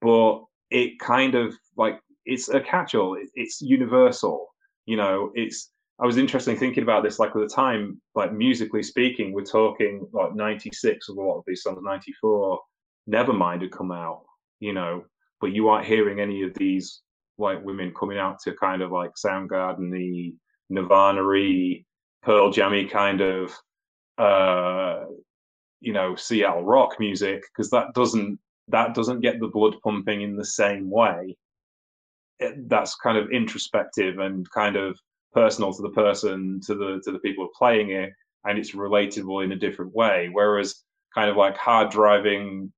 But 0.00 0.42
it 0.70 0.98
kind 0.98 1.34
of 1.34 1.54
like 1.76 2.00
it's 2.24 2.48
a 2.48 2.60
catch-all. 2.60 3.18
It's 3.34 3.60
universal. 3.60 4.48
You 4.86 4.96
know, 4.96 5.30
it's. 5.34 5.70
I 6.00 6.06
was 6.06 6.16
interested 6.16 6.58
thinking 6.58 6.82
about 6.82 7.04
this. 7.04 7.18
Like 7.18 7.30
at 7.30 7.40
the 7.40 7.48
time, 7.48 8.00
like 8.14 8.32
musically 8.32 8.82
speaking, 8.82 9.32
we're 9.32 9.44
talking 9.44 10.06
like 10.12 10.34
'96 10.34 11.08
of 11.08 11.16
a 11.16 11.20
lot 11.20 11.38
of 11.38 11.44
these 11.46 11.62
songs. 11.62 11.78
'94, 11.82 12.60
Nevermind 13.08 13.62
had 13.62 13.72
come 13.72 13.92
out. 13.92 14.22
You 14.60 14.72
know, 14.72 15.04
but 15.40 15.52
you 15.52 15.68
aren't 15.68 15.86
hearing 15.86 16.20
any 16.20 16.42
of 16.42 16.54
these 16.54 17.02
like 17.38 17.64
women 17.64 17.92
coming 17.98 18.18
out 18.18 18.38
to 18.40 18.54
kind 18.54 18.82
of 18.82 18.90
like 18.90 19.12
Soundgarden, 19.14 19.90
the 19.92 20.34
Nirvana 20.70 21.22
Pearl 22.22 22.50
Jammy 22.50 22.86
kind 22.86 23.20
of 23.20 23.52
uh, 24.18 25.04
you 25.80 25.92
know 25.92 26.16
Seattle 26.16 26.64
rock 26.64 26.96
music 26.98 27.42
because 27.52 27.70
that 27.70 27.92
doesn't 27.94 28.38
that 28.68 28.94
doesn't 28.94 29.20
get 29.20 29.38
the 29.38 29.48
blood 29.48 29.76
pumping 29.84 30.22
in 30.22 30.36
the 30.36 30.44
same 30.44 30.90
way. 30.90 31.36
It, 32.40 32.68
that's 32.68 32.96
kind 32.96 33.16
of 33.16 33.30
introspective 33.30 34.18
and 34.18 34.48
kind 34.50 34.76
of 34.76 34.98
personal 35.34 35.72
to 35.74 35.82
the 35.82 35.90
person, 35.90 36.60
to 36.66 36.74
the 36.74 37.00
to 37.04 37.12
the 37.12 37.18
people 37.18 37.48
playing 37.56 37.90
it, 37.90 38.12
and 38.44 38.58
it's 38.58 38.72
relatable 38.72 39.44
in 39.44 39.52
a 39.52 39.56
different 39.56 39.94
way. 39.94 40.28
Whereas 40.32 40.82
kind 41.14 41.30
of 41.30 41.36
like 41.36 41.56
hard 41.56 41.90
driving 41.90 42.72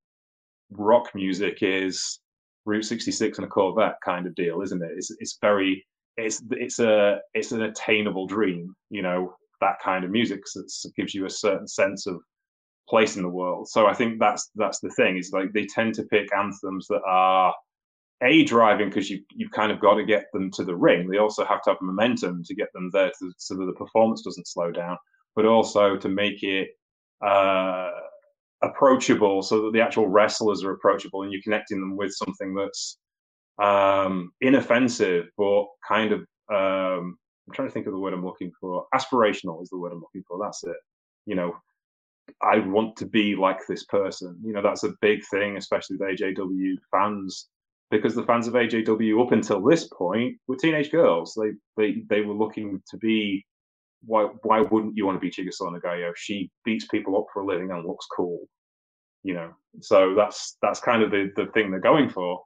rock 0.71 1.13
music 1.15 1.59
is 1.61 2.19
Route 2.65 2.85
66 2.85 3.37
and 3.37 3.45
a 3.45 3.49
Corvette 3.49 3.95
kind 4.03 4.27
of 4.27 4.35
deal, 4.35 4.61
isn't 4.61 4.83
it? 4.83 4.91
It's 4.95 5.11
it's 5.19 5.37
very 5.41 5.85
it's 6.17 6.43
it's 6.51 6.79
a 6.79 7.19
it's 7.33 7.51
an 7.51 7.63
attainable 7.63 8.27
dream. 8.27 8.75
You 8.89 9.03
know 9.03 9.35
that 9.61 9.79
kind 9.83 10.03
of 10.03 10.11
music 10.11 10.41
that 10.53 10.91
gives 10.95 11.15
you 11.15 11.25
a 11.25 11.29
certain 11.29 11.67
sense 11.67 12.05
of 12.05 12.21
place 12.87 13.15
in 13.15 13.23
the 13.23 13.29
world. 13.29 13.67
So 13.69 13.87
I 13.87 13.93
think 13.93 14.19
that's 14.19 14.49
that's 14.55 14.79
the 14.79 14.89
thing. 14.91 15.17
Is 15.17 15.31
like 15.31 15.53
they 15.53 15.65
tend 15.65 15.93
to 15.95 16.03
pick 16.03 16.27
anthems 16.35 16.87
that 16.87 17.01
are 17.07 17.53
a 18.21 18.43
driving 18.43 18.89
because 18.89 19.09
you 19.09 19.21
you 19.31 19.49
kind 19.49 19.71
of 19.71 19.79
got 19.79 19.95
to 19.95 20.05
get 20.05 20.25
them 20.33 20.49
to 20.51 20.63
the 20.63 20.75
ring. 20.75 21.07
They 21.07 21.17
also 21.17 21.45
have 21.45 21.61
to 21.63 21.71
have 21.71 21.81
momentum 21.81 22.43
to 22.43 22.55
get 22.55 22.71
them 22.73 22.89
there 22.91 23.11
to, 23.19 23.31
so 23.37 23.55
that 23.55 23.65
the 23.65 23.73
performance 23.73 24.21
doesn't 24.21 24.47
slow 24.47 24.71
down, 24.71 24.97
but 25.35 25.45
also 25.45 25.97
to 25.97 26.09
make 26.09 26.43
it 26.43 26.69
uh, 27.25 27.91
approachable 28.61 29.41
so 29.43 29.63
that 29.63 29.73
the 29.73 29.81
actual 29.81 30.07
wrestlers 30.07 30.63
are 30.63 30.71
approachable 30.71 31.23
and 31.23 31.31
you're 31.31 31.41
connecting 31.43 31.79
them 31.79 31.95
with 31.95 32.13
something 32.13 32.55
that's 32.55 32.97
um, 33.61 34.31
inoffensive, 34.41 35.27
but 35.37 35.65
kind 35.87 36.11
of 36.11 36.21
um, 36.49 37.17
I'm 37.47 37.53
trying 37.53 37.67
to 37.67 37.73
think 37.73 37.87
of 37.87 37.93
the 37.93 37.99
word 37.99 38.13
I'm 38.13 38.25
looking 38.25 38.51
for. 38.59 38.85
Aspirational 38.93 39.61
is 39.63 39.69
the 39.69 39.77
word 39.77 39.93
I'm 39.93 40.01
looking 40.01 40.23
for. 40.27 40.37
That's 40.41 40.63
it. 40.63 40.75
You 41.25 41.35
know, 41.35 41.55
I 42.41 42.59
want 42.59 42.97
to 42.97 43.05
be 43.05 43.35
like 43.35 43.59
this 43.67 43.85
person. 43.85 44.37
You 44.43 44.53
know, 44.53 44.61
that's 44.61 44.83
a 44.83 44.93
big 45.01 45.21
thing, 45.31 45.57
especially 45.57 45.97
with 45.97 46.19
AJW 46.19 46.75
fans, 46.91 47.47
because 47.91 48.15
the 48.15 48.23
fans 48.23 48.47
of 48.47 48.53
AJW 48.53 49.25
up 49.25 49.31
until 49.31 49.63
this 49.63 49.87
point 49.87 50.37
were 50.47 50.55
teenage 50.55 50.91
girls. 50.91 51.37
They 51.39 51.51
they 51.75 52.03
they 52.09 52.21
were 52.21 52.33
looking 52.33 52.81
to 52.89 52.97
be. 52.97 53.45
Why 54.05 54.27
why 54.43 54.61
wouldn't 54.61 54.95
you 54.95 55.05
want 55.05 55.19
to 55.19 55.19
be 55.19 55.31
Chigusa 55.31 55.61
Nagayo? 55.61 56.11
She 56.15 56.51
beats 56.63 56.85
people 56.85 57.17
up 57.17 57.25
for 57.33 57.41
a 57.41 57.45
living 57.45 57.71
and 57.71 57.85
looks 57.85 58.05
cool. 58.15 58.47
You 59.23 59.33
know, 59.33 59.53
so 59.81 60.13
that's 60.15 60.57
that's 60.61 60.79
kind 60.79 61.01
of 61.01 61.11
the 61.11 61.31
the 61.35 61.47
thing 61.47 61.71
they're 61.71 61.79
going 61.79 62.09
for 62.09 62.41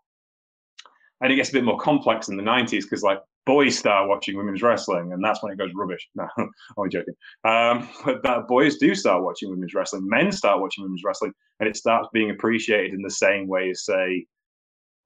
and 1.21 1.31
it 1.31 1.35
gets 1.35 1.49
a 1.49 1.53
bit 1.53 1.63
more 1.63 1.77
complex 1.77 2.27
in 2.27 2.35
the 2.35 2.43
90s 2.43 2.83
because 2.83 3.03
like 3.03 3.19
boys 3.45 3.77
start 3.77 4.09
watching 4.09 4.35
women's 4.35 4.61
wrestling 4.61 5.13
and 5.13 5.23
that's 5.23 5.41
when 5.41 5.51
it 5.51 5.57
goes 5.57 5.71
rubbish 5.75 6.07
no 6.15 6.27
i'm 6.37 6.89
joking 6.89 7.13
um, 7.43 7.87
but 8.05 8.21
that 8.23 8.47
boys 8.47 8.77
do 8.77 8.93
start 8.93 9.23
watching 9.23 9.49
women's 9.49 9.73
wrestling 9.73 10.07
men 10.07 10.31
start 10.31 10.59
watching 10.59 10.83
women's 10.83 11.03
wrestling 11.03 11.31
and 11.59 11.69
it 11.69 11.77
starts 11.77 12.09
being 12.13 12.31
appreciated 12.31 12.93
in 12.93 13.01
the 13.01 13.09
same 13.09 13.47
way 13.47 13.69
as 13.69 13.85
say 13.85 14.25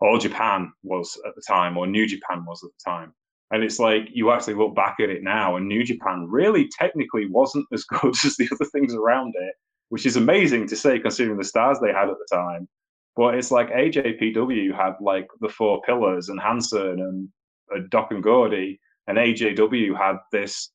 all 0.02 0.18
japan 0.18 0.72
was 0.84 1.18
at 1.28 1.36
the 1.36 1.42
time 1.48 1.78
or 1.78 1.88
new 1.88 2.08
japan 2.08 2.46
was 2.46 2.64
at 2.64 2.70
the 2.70 2.92
time. 2.92 3.14
And 3.52 3.64
it's 3.64 3.80
like 3.80 4.10
you 4.12 4.32
actually 4.32 4.56
look 4.56 4.76
back 4.76 4.96
at 5.00 5.10
it 5.10 5.24
now 5.24 5.56
and 5.56 5.68
new 5.68 5.84
japan 5.84 6.28
really 6.30 6.68
technically 6.80 7.28
wasn't 7.28 7.68
as 7.72 7.84
good 8.02 8.16
as 8.26 8.36
the 8.38 8.50
other 8.52 8.70
things 8.72 8.94
around 8.94 9.34
it 9.36 9.56
which 9.90 10.06
is 10.06 10.16
amazing 10.16 10.68
to 10.68 10.76
say 10.76 11.00
considering 11.00 11.38
the 11.38 11.44
stars 11.44 11.80
they 11.80 11.94
had 11.94 12.10
at 12.10 12.18
the 12.18 12.36
time. 12.36 12.68
But 13.16 13.36
it's 13.36 13.52
like 13.52 13.70
AJPW 13.70 14.76
had 14.76 14.94
like 15.00 15.28
the 15.40 15.50
four 15.50 15.82
pillars 15.84 16.30
and 16.30 16.40
Hansen 16.40 17.00
and 17.00 17.30
uh, 17.74 17.84
Doc 17.90 18.12
and 18.12 18.22
Gordy, 18.22 18.80
and 19.08 19.18
AJW 19.18 19.98
had 19.98 20.18
this 20.32 20.72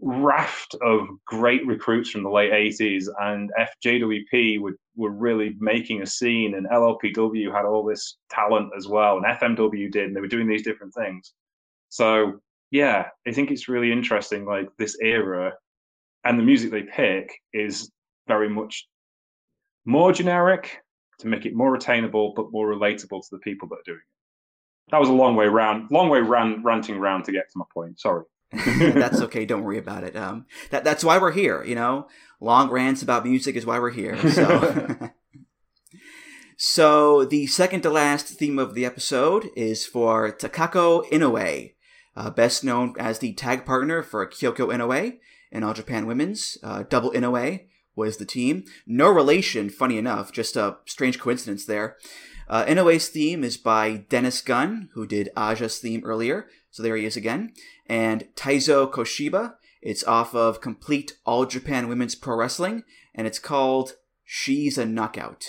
raft 0.00 0.74
of 0.82 1.08
great 1.26 1.66
recruits 1.66 2.10
from 2.10 2.22
the 2.22 2.30
late 2.30 2.52
80s, 2.52 3.06
and 3.20 3.50
FJWP 3.84 4.60
would, 4.60 4.74
were 4.96 5.10
really 5.10 5.56
making 5.58 6.02
a 6.02 6.06
scene, 6.06 6.54
and 6.54 6.66
LLPW 6.68 7.54
had 7.54 7.64
all 7.64 7.84
this 7.84 8.16
talent 8.30 8.70
as 8.76 8.88
well, 8.88 9.18
and 9.18 9.26
FMW 9.26 9.90
did, 9.90 10.06
and 10.06 10.16
they 10.16 10.20
were 10.20 10.28
doing 10.28 10.48
these 10.48 10.64
different 10.64 10.94
things. 10.94 11.34
So, 11.90 12.40
yeah, 12.70 13.08
I 13.26 13.32
think 13.32 13.50
it's 13.50 13.68
really 13.68 13.92
interesting, 13.92 14.46
like 14.46 14.68
this 14.78 14.96
era, 15.02 15.52
and 16.24 16.38
the 16.38 16.44
music 16.44 16.70
they 16.70 16.82
pick 16.82 17.32
is 17.52 17.90
very 18.26 18.48
much 18.48 18.86
more 19.84 20.12
generic 20.12 20.78
to 21.18 21.26
make 21.26 21.46
it 21.46 21.54
more 21.54 21.74
attainable 21.74 22.32
but 22.34 22.52
more 22.52 22.68
relatable 22.68 23.22
to 23.22 23.28
the 23.32 23.38
people 23.38 23.68
that 23.68 23.76
are 23.76 23.84
doing 23.84 23.98
it. 23.98 24.90
That 24.90 25.00
was 25.00 25.08
a 25.08 25.12
long 25.12 25.36
way 25.36 25.46
round, 25.46 25.90
long 25.90 26.08
way 26.08 26.20
round, 26.20 26.64
ranting 26.64 26.98
round 26.98 27.24
to 27.24 27.32
get 27.32 27.50
to 27.52 27.58
my 27.58 27.64
point. 27.72 28.00
Sorry. 28.00 28.24
That's 28.52 29.20
okay. 29.20 29.44
Don't 29.44 29.62
worry 29.62 29.78
about 29.78 30.04
it. 30.04 30.16
Um, 30.16 30.46
that 30.70 30.84
that's 30.84 31.04
why 31.04 31.18
we're 31.18 31.32
here. 31.32 31.62
You 31.64 31.74
know, 31.74 32.08
long 32.40 32.70
rants 32.70 33.02
about 33.02 33.24
music 33.24 33.56
is 33.56 33.66
why 33.66 33.78
we're 33.78 33.90
here. 33.90 34.16
So. 34.30 35.10
so 36.56 37.24
the 37.24 37.46
second 37.46 37.82
to 37.82 37.90
last 37.90 38.26
theme 38.26 38.58
of 38.58 38.74
the 38.74 38.84
episode 38.84 39.50
is 39.56 39.86
for 39.86 40.32
Takako 40.32 41.08
Inoue, 41.10 41.74
uh, 42.16 42.30
best 42.30 42.64
known 42.64 42.94
as 42.98 43.20
the 43.20 43.32
tag 43.34 43.64
partner 43.64 44.02
for 44.02 44.26
Kyoko 44.26 44.68
Inoue 44.68 45.18
in 45.52 45.62
All 45.62 45.74
Japan 45.74 46.06
Women's 46.06 46.58
uh, 46.62 46.82
Double 46.82 47.12
Inoue, 47.12 47.66
was 47.94 48.16
the 48.16 48.24
team. 48.24 48.64
No 48.86 49.08
relation, 49.10 49.68
funny 49.68 49.98
enough, 49.98 50.32
just 50.32 50.56
a 50.56 50.78
strange 50.86 51.20
coincidence 51.20 51.66
there. 51.66 51.96
Uh, 52.50 52.64
Inoue's 52.64 53.08
theme 53.08 53.44
is 53.44 53.56
by 53.56 53.98
Dennis 54.08 54.42
Gunn, 54.42 54.88
who 54.94 55.06
did 55.06 55.30
Aja's 55.38 55.78
theme 55.78 56.02
earlier, 56.04 56.48
so 56.72 56.82
there 56.82 56.96
he 56.96 57.04
is 57.04 57.16
again. 57.16 57.52
And 57.86 58.26
Taizo 58.34 58.90
Koshiba, 58.90 59.54
it's 59.80 60.02
off 60.02 60.34
of 60.34 60.60
Complete 60.60 61.12
All 61.24 61.46
Japan 61.46 61.86
Women's 61.86 62.16
Pro 62.16 62.36
Wrestling, 62.36 62.82
and 63.14 63.28
it's 63.28 63.38
called 63.38 63.92
She's 64.24 64.78
a 64.78 64.84
Knockout. 64.84 65.46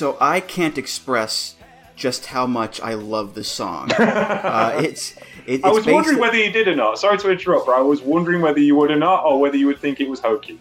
So 0.00 0.16
I 0.18 0.40
can't 0.40 0.78
express 0.78 1.56
just 1.94 2.24
how 2.24 2.46
much 2.46 2.80
I 2.80 2.94
love 2.94 3.34
the 3.34 3.44
song. 3.44 3.92
uh, 3.98 4.80
it's, 4.82 5.14
it, 5.44 5.56
it's. 5.56 5.64
I 5.64 5.68
was 5.68 5.84
wondering 5.84 6.18
whether 6.18 6.38
you 6.38 6.50
did 6.50 6.68
or 6.68 6.74
not. 6.74 6.98
Sorry 6.98 7.18
to 7.18 7.30
interrupt, 7.30 7.66
but 7.66 7.72
I 7.72 7.82
was 7.82 8.00
wondering 8.00 8.40
whether 8.40 8.60
you 8.60 8.76
would 8.76 8.90
or 8.90 8.96
not, 8.96 9.26
or 9.26 9.38
whether 9.38 9.58
you 9.58 9.66
would 9.66 9.78
think 9.78 10.00
it 10.00 10.08
was 10.08 10.18
hokey. 10.18 10.58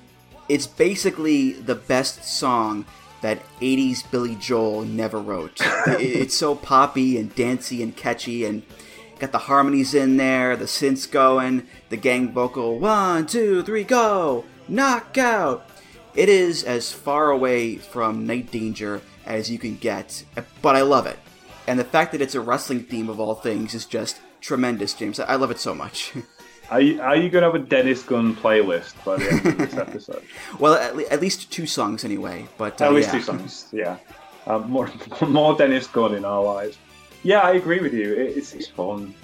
It's 0.49 0.67
basically 0.67 1.53
the 1.53 1.75
best 1.75 2.25
song 2.25 2.83
that 3.21 3.39
80s 3.61 4.03
Billy 4.11 4.35
Joel 4.35 4.83
never 4.83 5.21
wrote. 5.21 5.61
it, 5.87 6.01
it's 6.01 6.35
so 6.35 6.53
poppy 6.53 7.17
and 7.17 7.33
dancey 7.33 7.81
and 7.81 7.95
catchy, 7.95 8.43
and 8.43 8.63
got 9.19 9.31
the 9.31 9.37
harmonies 9.37 9.93
in 9.93 10.17
there, 10.17 10.57
the 10.57 10.65
synths 10.65 11.09
going, 11.09 11.65
the 11.87 11.95
gang 11.95 12.33
vocal 12.33 12.77
one, 12.77 13.25
two, 13.25 13.63
three, 13.63 13.85
go, 13.85 14.43
knockout. 14.67 15.65
It 16.13 16.27
is 16.27 16.65
as 16.65 16.91
far 16.91 17.31
away 17.31 17.77
from 17.77 18.27
Night 18.27 18.51
Danger 18.51 19.01
as 19.29 19.49
you 19.49 19.57
can 19.57 19.77
get, 19.77 20.23
but 20.61 20.75
I 20.75 20.81
love 20.81 21.05
it. 21.05 21.17
And 21.67 21.79
the 21.79 21.85
fact 21.85 22.11
that 22.11 22.21
it's 22.21 22.35
a 22.35 22.41
wrestling 22.41 22.83
theme 22.83 23.09
of 23.09 23.19
all 23.19 23.35
things 23.35 23.73
is 23.73 23.85
just 23.85 24.19
tremendous, 24.41 24.93
James. 24.93 25.19
I 25.19 25.35
love 25.35 25.51
it 25.51 25.59
so 25.59 25.75
much. 25.75 26.13
Are 26.71 26.81
you, 26.81 27.01
are 27.01 27.15
you 27.15 27.31
going 27.31 27.41
to 27.41 27.51
have 27.51 27.55
a 27.55 27.65
Dennis 27.65 28.03
Gunn 28.03 28.35
playlist 28.35 28.93
by 29.03 29.15
the 29.15 29.31
end 29.31 29.45
of 29.47 29.57
this 29.57 29.73
episode? 29.87 30.23
well, 30.59 30.75
at, 30.75 30.95
le- 30.95 31.07
at, 31.07 31.19
least 31.19 31.51
two 31.51 31.65
songs 31.65 32.05
anyway. 32.05 32.47
But 32.59 32.79
uh, 32.79 32.85
at 32.85 32.93
least 32.93 33.07
yeah. 33.07 33.13
two 33.13 33.21
songs, 33.23 33.69
yeah. 33.71 33.97
Um, 34.45 34.69
more 34.69 34.87
more 35.27 35.57
Dennis 35.57 35.87
Gunn 35.87 36.13
in 36.13 36.25
our 36.25 36.43
lives. 36.43 36.77
Yeah, 37.23 37.39
I 37.39 37.53
agree 37.53 37.79
with 37.79 37.91
you. 37.95 38.13
It, 38.13 38.37
it's, 38.37 38.53
it's 38.53 38.67
fun. 38.67 39.15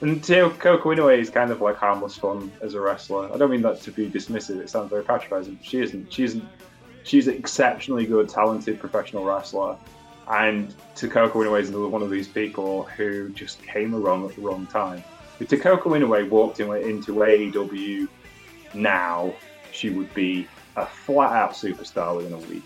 And 0.00 0.22
Coco 0.22 0.94
Inoue 0.94 1.18
is 1.18 1.28
kind 1.28 1.50
of 1.50 1.60
like 1.60 1.74
harmless 1.74 2.16
fun 2.16 2.52
as 2.60 2.74
a 2.74 2.80
wrestler. 2.80 3.34
I 3.34 3.36
don't 3.36 3.50
mean 3.50 3.62
that 3.62 3.80
to 3.82 3.90
be 3.90 4.08
dismissive. 4.08 4.60
It 4.60 4.70
sounds 4.70 4.88
very 4.88 5.02
patronising. 5.02 5.58
She 5.62 5.80
isn't. 5.80 6.12
She 6.12 6.22
isn't 6.22 6.44
she's 7.06 7.28
an 7.28 7.34
exceptionally 7.34 8.04
good, 8.04 8.28
talented 8.28 8.78
professional 8.78 9.24
wrestler. 9.24 9.76
And 10.28 10.74
Takako 10.96 11.32
Inoue 11.32 11.60
is 11.60 11.68
another 11.68 11.88
one 11.88 12.02
of 12.02 12.10
these 12.10 12.26
people 12.26 12.82
who 12.82 13.30
just 13.30 13.62
came 13.62 13.94
along 13.94 14.28
at 14.28 14.34
the 14.34 14.42
wrong 14.42 14.66
time. 14.66 15.02
If 15.38 15.48
Takako 15.48 15.84
Inoue 15.84 16.28
walked 16.28 16.58
in, 16.58 16.70
into 16.72 17.14
AEW 17.14 18.08
now, 18.74 19.32
she 19.70 19.90
would 19.90 20.12
be 20.14 20.48
a 20.74 20.84
flat 20.84 21.32
out 21.32 21.52
superstar 21.52 22.16
within 22.16 22.32
a 22.32 22.38
week 22.38 22.64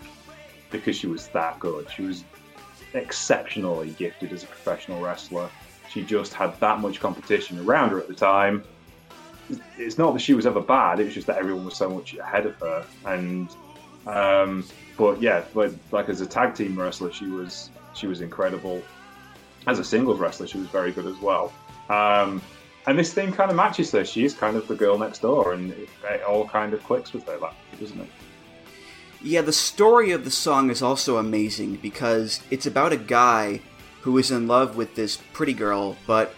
because 0.71 0.95
she 0.95 1.05
was 1.05 1.27
that 1.27 1.59
good. 1.59 1.89
She 1.91 2.01
was 2.01 2.23
exceptionally 2.93 3.91
gifted 3.91 4.33
as 4.33 4.43
a 4.43 4.47
professional 4.47 5.01
wrestler. 5.01 5.49
She 5.91 6.03
just 6.03 6.33
had 6.33 6.59
that 6.61 6.79
much 6.79 6.99
competition 6.99 7.59
around 7.59 7.91
her 7.91 7.99
at 7.99 8.07
the 8.07 8.15
time. 8.15 8.63
It's 9.77 9.97
not 9.97 10.13
that 10.13 10.19
she 10.19 10.33
was 10.33 10.45
ever 10.45 10.61
bad, 10.61 10.99
it 10.99 11.05
was 11.05 11.13
just 11.13 11.27
that 11.27 11.37
everyone 11.37 11.65
was 11.65 11.75
so 11.75 11.89
much 11.89 12.15
ahead 12.15 12.45
of 12.45 12.55
her. 12.55 12.85
And 13.05 13.49
um, 14.07 14.65
but 14.97 15.21
yeah, 15.21 15.43
but 15.53 15.73
like 15.91 16.09
as 16.09 16.21
a 16.21 16.25
tag 16.25 16.55
team 16.55 16.79
wrestler, 16.79 17.11
she 17.11 17.27
was 17.27 17.69
she 17.93 18.07
was 18.07 18.21
incredible. 18.21 18.81
As 19.67 19.79
a 19.79 19.83
singles 19.83 20.19
wrestler, 20.19 20.47
she 20.47 20.57
was 20.57 20.67
very 20.67 20.91
good 20.91 21.05
as 21.05 21.17
well. 21.17 21.53
Um, 21.89 22.41
and 22.87 22.97
this 22.97 23.13
thing 23.13 23.31
kind 23.31 23.51
of 23.51 23.57
matches 23.57 23.91
her. 23.91 24.03
She's 24.03 24.33
kind 24.33 24.57
of 24.57 24.67
the 24.67 24.75
girl 24.75 24.97
next 24.97 25.19
door, 25.19 25.53
and 25.53 25.71
it, 25.71 25.89
it 26.03 26.23
all 26.23 26.47
kind 26.47 26.73
of 26.73 26.83
clicks 26.83 27.13
with 27.13 27.25
her, 27.27 27.37
like, 27.37 27.53
doesn't 27.79 27.99
it? 27.99 28.09
Yeah, 29.21 29.41
the 29.41 29.53
story 29.53 30.11
of 30.11 30.25
the 30.25 30.31
song 30.31 30.71
is 30.71 30.81
also 30.81 31.17
amazing 31.17 31.75
because 31.75 32.41
it's 32.49 32.65
about 32.65 32.91
a 32.91 32.97
guy 32.97 33.61
who 34.01 34.17
is 34.17 34.31
in 34.31 34.47
love 34.47 34.75
with 34.75 34.95
this 34.95 35.17
pretty 35.31 35.53
girl, 35.53 35.95
but 36.07 36.33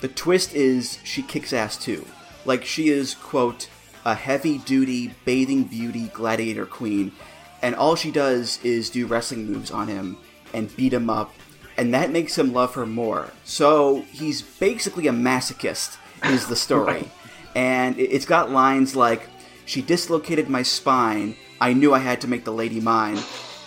the 0.00 0.08
twist 0.08 0.54
is 0.54 1.00
she 1.02 1.22
kicks 1.22 1.52
ass 1.52 1.76
too. 1.76 2.06
Like 2.44 2.64
she 2.64 2.90
is, 2.90 3.16
quote, 3.16 3.68
a 4.08 4.14
heavy 4.14 4.56
duty 4.56 5.14
bathing 5.26 5.64
beauty 5.64 6.08
gladiator 6.14 6.64
queen, 6.64 7.12
and 7.60 7.74
all 7.74 7.94
she 7.94 8.10
does 8.10 8.58
is 8.64 8.88
do 8.88 9.06
wrestling 9.06 9.46
moves 9.46 9.70
on 9.70 9.86
him 9.86 10.16
and 10.54 10.74
beat 10.76 10.94
him 10.94 11.10
up, 11.10 11.34
and 11.76 11.92
that 11.92 12.10
makes 12.10 12.38
him 12.38 12.54
love 12.54 12.74
her 12.74 12.86
more. 12.86 13.28
So 13.44 14.06
he's 14.10 14.40
basically 14.40 15.06
a 15.08 15.12
masochist, 15.12 15.98
is 16.24 16.46
the 16.46 16.56
story. 16.56 17.10
and 17.54 17.98
it's 17.98 18.24
got 18.24 18.50
lines 18.50 18.96
like, 18.96 19.28
She 19.66 19.82
dislocated 19.82 20.48
my 20.48 20.62
spine, 20.62 21.36
I 21.60 21.74
knew 21.74 21.92
I 21.92 21.98
had 21.98 22.22
to 22.22 22.28
make 22.28 22.46
the 22.46 22.52
lady 22.52 22.80
mine. 22.80 23.18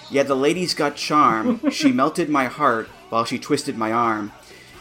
Yeah, 0.09 0.23
the 0.23 0.35
lady's 0.35 0.73
got 0.73 0.95
charm, 0.95 1.61
she 1.69 1.91
melted 1.91 2.29
my 2.29 2.45
heart 2.45 2.87
while 3.09 3.25
she 3.25 3.37
twisted 3.37 3.77
my 3.77 3.91
arm. 3.91 4.31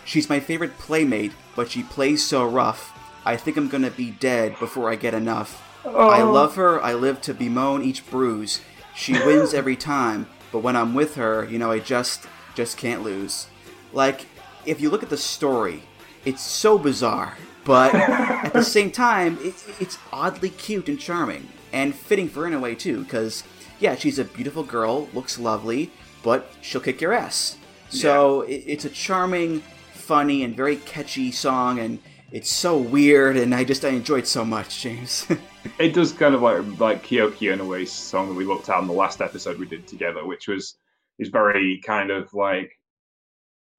She's 0.06 0.30
my 0.30 0.40
favorite 0.40 0.78
playmate, 0.78 1.32
but 1.54 1.70
she 1.70 1.82
plays 1.82 2.26
so 2.26 2.46
rough. 2.46 2.89
I 3.24 3.36
think 3.36 3.56
I'm 3.56 3.68
gonna 3.68 3.90
be 3.90 4.10
dead 4.10 4.58
before 4.58 4.90
I 4.90 4.96
get 4.96 5.14
enough. 5.14 5.62
Oh. 5.84 6.08
I 6.08 6.22
love 6.22 6.56
her, 6.56 6.82
I 6.82 6.94
live 6.94 7.20
to 7.22 7.34
bemoan 7.34 7.82
each 7.82 8.08
bruise. 8.10 8.60
She 8.94 9.12
wins 9.12 9.54
every 9.60 9.76
time, 9.76 10.26
but 10.52 10.60
when 10.60 10.76
I'm 10.76 10.94
with 10.94 11.14
her, 11.14 11.44
you 11.44 11.58
know, 11.58 11.70
I 11.70 11.78
just 11.78 12.26
just 12.54 12.76
can't 12.76 13.02
lose. 13.02 13.46
Like, 13.92 14.26
if 14.66 14.80
you 14.80 14.90
look 14.90 15.02
at 15.02 15.10
the 15.10 15.16
story, 15.16 15.82
it's 16.24 16.42
so 16.42 16.78
bizarre, 16.78 17.36
but 17.64 17.94
at 17.94 18.52
the 18.52 18.62
same 18.62 18.90
time, 18.90 19.38
it's, 19.40 19.66
it's 19.80 19.98
oddly 20.12 20.50
cute 20.50 20.88
and 20.88 20.98
charming, 20.98 21.48
and 21.72 21.94
fitting 21.94 22.28
for 22.28 22.42
Inoue 22.42 22.78
too, 22.78 23.04
because 23.04 23.44
yeah, 23.78 23.94
she's 23.94 24.18
a 24.18 24.24
beautiful 24.24 24.62
girl, 24.62 25.08
looks 25.14 25.38
lovely, 25.38 25.90
but 26.22 26.50
she'll 26.60 26.80
kick 26.80 27.00
your 27.00 27.12
ass. 27.12 27.56
So 27.88 28.44
yeah. 28.44 28.56
it, 28.56 28.64
it's 28.66 28.84
a 28.84 28.90
charming, 28.90 29.60
funny, 29.92 30.44
and 30.44 30.54
very 30.54 30.76
catchy 30.76 31.32
song, 31.32 31.78
and 31.78 31.98
it's 32.32 32.50
so 32.50 32.76
weird, 32.76 33.36
and 33.36 33.54
I 33.54 33.64
just 33.64 33.84
I 33.84 33.88
enjoy 33.88 34.18
it 34.18 34.26
so 34.26 34.44
much, 34.44 34.82
James. 34.82 35.26
it 35.78 35.92
does 35.92 36.12
kind 36.12 36.34
of 36.34 36.42
like 36.42 36.78
like 36.78 37.04
Kyoko 37.04 37.56
Inoue's 37.56 37.92
song 37.92 38.28
that 38.28 38.34
we 38.34 38.44
looked 38.44 38.68
at 38.68 38.80
in 38.80 38.86
the 38.86 38.92
last 38.92 39.20
episode 39.20 39.58
we 39.58 39.66
did 39.66 39.86
together, 39.86 40.24
which 40.24 40.48
was 40.48 40.76
is 41.18 41.28
very 41.28 41.80
kind 41.84 42.10
of 42.10 42.32
like 42.32 42.72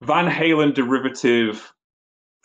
Van 0.02 0.30
Halen 0.30 0.73
derivative 0.73 1.72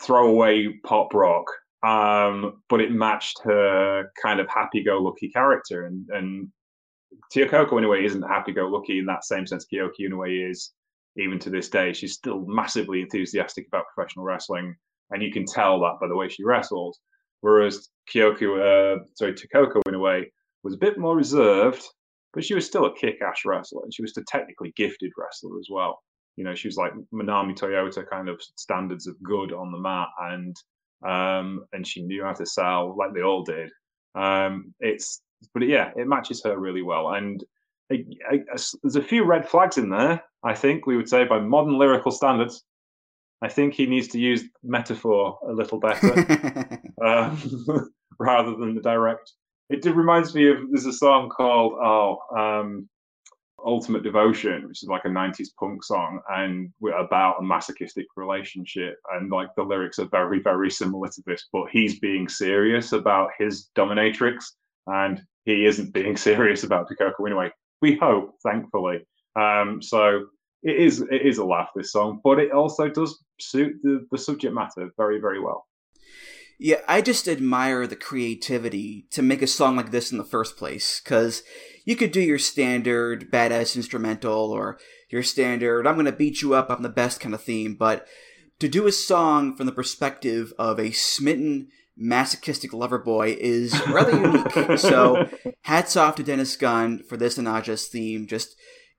throwaway 0.01 0.69
pop 0.85 1.13
rock. 1.15 1.47
Um, 1.83 2.63
but 2.69 2.81
it 2.81 2.91
matched 2.91 3.41
her 3.45 4.11
kind 4.21 4.41
of 4.41 4.49
happy-go-lucky 4.49 5.29
character, 5.31 5.87
and 5.87 6.09
and 6.11 6.49
Takako 7.35 7.73
Inoue 7.73 8.05
isn't 8.05 8.23
happy-go-lucky 8.23 8.99
in 8.99 9.07
that 9.07 9.25
same 9.25 9.47
sense. 9.47 9.67
Kyoko 9.73 9.91
Inoue 10.01 10.51
is, 10.51 10.73
even 11.17 11.39
to 11.41 11.51
this 11.51 11.69
day, 11.69 11.93
she's 11.93 12.15
still 12.15 12.45
massively 12.47 13.03
enthusiastic 13.03 13.67
about 13.69 13.85
professional 13.95 14.25
wrestling 14.25 14.77
and 15.11 15.23
you 15.23 15.33
can 15.33 15.45
tell 15.45 15.81
that 15.81 15.99
by 16.01 16.09
the 16.09 16.17
way 16.17 16.29
she 16.29 16.45
wrestles. 16.45 16.99
Whereas 17.41 17.89
Kyoko, 18.13 18.99
uh, 18.99 19.05
sorry, 19.15 19.35
Takako 19.35 19.81
way 19.99 20.33
was 20.63 20.75
a 20.75 20.79
bit 20.79 20.99
more 20.99 21.17
reserved, 21.17 21.83
but 22.33 22.45
she 22.45 22.55
was 22.55 22.67
still 22.67 22.87
a 22.87 22.95
kick-ass 22.95 23.43
wrestler, 23.45 23.83
and 23.85 23.95
she 23.95 24.03
was 24.03 24.17
a 24.17 24.25
technically 24.27 24.73
gifted 24.77 25.13
wrestler 25.17 25.59
as 25.59 25.69
well. 25.71 25.99
You 26.37 26.45
know, 26.45 26.55
she 26.55 26.69
was 26.69 26.77
like 26.77 26.93
Manami 27.15 27.57
Toyota 27.57 28.09
kind 28.09 28.29
of 28.29 28.41
standards 28.57 29.07
of 29.07 29.21
good 29.23 29.53
on 29.53 29.73
the 29.73 29.79
mat, 29.79 30.09
and 30.21 30.57
um, 31.07 31.65
and 31.73 31.87
she 31.87 32.03
knew 32.03 32.25
how 32.25 32.33
to 32.33 32.47
sell 32.47 32.97
like 32.97 33.15
they 33.15 33.23
all 33.23 33.43
did. 33.43 33.71
Um, 34.15 34.75
it's 34.81 35.23
but 35.55 35.67
yeah, 35.67 35.93
it 35.97 36.09
matches 36.09 36.43
her 36.45 36.59
really 36.59 36.83
well, 36.83 37.15
and 37.15 37.43
I, 37.91 38.05
I, 38.31 38.41
there's 38.83 38.97
a 38.97 39.03
few 39.03 39.25
red 39.25 39.49
flags 39.49 39.79
in 39.79 39.89
there. 39.89 40.23
I 40.43 40.55
think 40.55 40.87
we 40.87 40.97
would 40.97 41.09
say 41.09 41.25
by 41.25 41.39
modern 41.39 41.79
lyrical 41.79 42.11
standards. 42.11 42.65
I 43.43 43.49
think 43.49 43.75
he 43.75 43.87
needs 43.87 44.09
to 44.09 44.19
use 44.19 44.45
metaphor 44.63 45.39
a 45.47 45.53
little 45.53 45.79
better 45.79 46.79
uh, 47.05 47.37
rather 48.19 48.57
than 48.57 48.75
the 48.75 48.81
direct. 48.81 49.33
It 49.69 49.85
reminds 49.85 50.35
me 50.35 50.49
of 50.49 50.59
there's 50.71 50.87
a 50.87 50.93
song 50.93 51.29
called 51.29 51.73
oh 51.83 52.19
um, 52.37 52.89
Ultimate 53.65 54.05
Devotion, 54.05 54.69
which 54.69 54.83
is 54.83 54.89
like 54.89 55.05
a 55.05 55.09
90s 55.09 55.49
punk 55.59 55.83
song, 55.83 56.21
and 56.29 56.73
about 56.99 57.41
a 57.41 57.43
masochistic 57.43 58.07
relationship. 58.17 58.97
And 59.13 59.31
like 59.31 59.49
the 59.57 59.65
lyrics 59.65 59.99
are 59.99 60.09
very, 60.09 60.41
very 60.41 60.71
similar 60.71 61.09
to 61.09 61.23
this, 61.27 61.49
but 61.53 61.67
he's 61.71 61.99
being 61.99 62.29
serious 62.29 62.93
about 62.93 63.31
his 63.39 63.69
dominatrix, 63.77 64.45
and 64.87 65.21
he 65.45 65.67
isn't 65.67 65.93
being 65.93 66.17
serious 66.29 66.65
about 66.65 66.89
Takako 66.89 67.27
Anyway, 67.27 67.51
We 67.83 67.97
hope, 67.97 68.35
thankfully. 68.43 69.01
Um, 69.35 69.83
so 69.83 70.27
it 70.67 70.77
is 70.77 71.01
it 71.01 71.25
is 71.25 71.39
a 71.39 71.45
laugh 71.45 71.69
this 71.77 71.93
song, 71.93 72.21
but 72.25 72.41
it 72.41 72.51
also 72.51 72.89
does 72.89 73.23
suit 73.41 73.77
the, 73.83 74.05
the 74.11 74.19
subject 74.19 74.53
matter 74.53 74.91
very, 74.97 75.21
very 75.21 75.41
well. 75.41 75.67
Yeah, 76.59 76.81
I 76.89 77.03
just 77.03 77.29
admire 77.29 77.87
the 77.87 77.97
creativity 77.97 79.07
to 79.11 79.23
make 79.23 79.43
a 79.43 79.47
song 79.47 79.77
like 79.77 79.91
this 79.91 80.11
in 80.11 80.19
the 80.19 80.25
first 80.25 80.57
place, 80.57 81.01
because 81.05 81.43
you 81.85 81.95
could 81.95 82.11
do 82.11 82.21
your 82.21 82.39
standard 82.39 83.31
badass 83.31 83.77
instrumental 83.77 84.51
or 84.51 84.79
your 85.09 85.23
standard, 85.23 85.87
I'm 85.87 85.95
going 85.95 86.07
to 86.07 86.13
beat 86.13 86.43
you 86.43 86.55
up, 86.55 86.71
I'm 86.71 86.83
the 86.83 86.89
best 86.89 87.21
kind 87.21 87.35
of 87.35 87.43
theme, 87.43 87.77
but 87.77 88.07
to 88.59 88.69
do 88.69 88.87
a 88.87 88.93
song 88.93 89.55
from 89.55 89.67
the 89.67 89.73
perspective 89.73 90.53
of 90.59 90.81
a 90.81 90.91
smitten, 90.93 91.69
masochistic 91.97 92.73
lover 92.73 92.99
boy 92.99 93.37
is 93.39 93.79
rather 93.89 94.19
unique. 94.19 94.79
So, 94.79 95.29
hats 95.63 95.95
off 95.95 96.17
to 96.17 96.23
Dennis 96.23 96.57
Gunn 96.57 97.03
for 97.09 97.17
this 97.17 97.39
Anaja's 97.39 97.87
theme. 97.87 98.27
Just, 98.27 98.57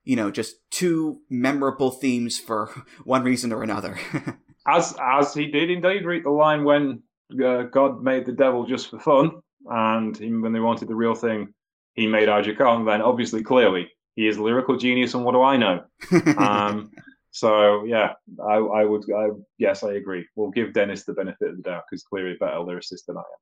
you 0.08 0.16
know, 0.16 0.32
just 0.32 0.56
two 0.72 1.20
memorable 1.30 1.92
themes 1.92 2.40
for 2.40 2.72
one 3.04 3.24
reason 3.24 3.52
or 3.52 3.62
another. 3.64 4.00
as 4.68 4.96
as 5.02 5.34
he 5.34 5.48
did 5.48 5.70
indeed 5.70 6.06
read 6.06 6.24
the 6.24 6.30
line 6.30 6.64
when 6.64 7.04
uh, 7.44 7.64
God 7.64 8.02
made 8.02 8.26
the 8.26 8.32
devil 8.32 8.66
just 8.66 8.90
for 8.90 9.00
fun, 9.00 9.32
and 9.66 10.20
even 10.22 10.42
when 10.42 10.54
they 10.54 10.62
wanted 10.62 10.88
the 10.88 10.96
real 10.96 11.16
thing, 11.16 11.54
he 11.94 12.08
made 12.08 12.30
Aja 12.30 12.56
Kong, 12.56 12.86
then 12.86 13.02
obviously, 13.02 13.44
clearly, 13.44 13.90
he 14.16 14.28
is 14.28 14.38
a 14.38 14.44
lyrical 14.44 14.78
genius, 14.78 15.14
and 15.14 15.26
what 15.26 15.34
do 15.34 15.42
I 15.42 15.58
know? 15.58 15.84
um, 16.38 16.90
so 17.32 17.84
yeah, 17.84 18.14
I, 18.42 18.56
I 18.56 18.86
would, 18.86 19.04
I, 19.14 19.30
yes, 19.58 19.84
I 19.84 19.94
agree. 19.94 20.26
We'll 20.36 20.52
give 20.52 20.74
Dennis 20.74 21.04
the 21.04 21.14
benefit 21.14 21.50
of 21.50 21.58
the 21.58 21.64
doubt 21.64 21.84
because 21.90 22.04
clearly 22.04 22.36
a 22.36 22.44
better 22.44 22.58
lyricist 22.58 23.06
than 23.08 23.18
I 23.18 23.22
am. 23.22 23.40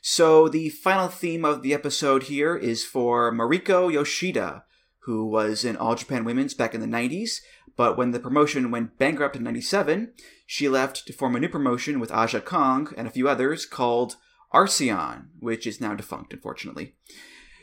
So 0.00 0.48
the 0.48 0.68
final 0.68 1.08
theme 1.08 1.44
of 1.44 1.62
the 1.62 1.74
episode 1.74 2.24
here 2.24 2.54
is 2.54 2.84
for 2.84 3.32
Mariko 3.32 3.92
Yoshida, 3.92 4.64
who 5.04 5.26
was 5.26 5.64
in 5.64 5.76
All 5.76 5.94
Japan 5.94 6.24
Women's 6.24 6.54
back 6.54 6.74
in 6.74 6.80
the 6.80 6.86
90s, 6.86 7.40
but 7.76 7.96
when 7.96 8.12
the 8.12 8.20
promotion 8.20 8.70
went 8.70 8.98
bankrupt 8.98 9.36
in 9.36 9.42
97, 9.42 10.12
she 10.46 10.68
left 10.68 11.06
to 11.06 11.12
form 11.12 11.36
a 11.36 11.40
new 11.40 11.48
promotion 11.48 12.00
with 12.00 12.12
Aja 12.12 12.40
Kong 12.40 12.92
and 12.96 13.06
a 13.06 13.10
few 13.10 13.28
others 13.28 13.66
called 13.66 14.16
Arsion, 14.52 15.30
which 15.40 15.66
is 15.66 15.80
now 15.80 15.94
defunct, 15.94 16.32
unfortunately. 16.32 16.94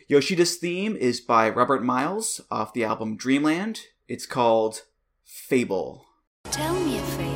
Yoshida's 0.08 0.58
theme 0.58 0.96
is 0.96 1.22
by 1.22 1.50
Robert 1.50 1.84
Miles 1.84 2.42
off 2.52 2.74
the 2.74 2.84
album 2.84 3.16
Dreamland. 3.16 3.80
It's 4.08 4.26
called 4.26 4.82
Fable. 5.24 6.06
Tell 6.52 6.74
me 6.82 7.00
a 7.00 7.02
fable. 7.02 7.31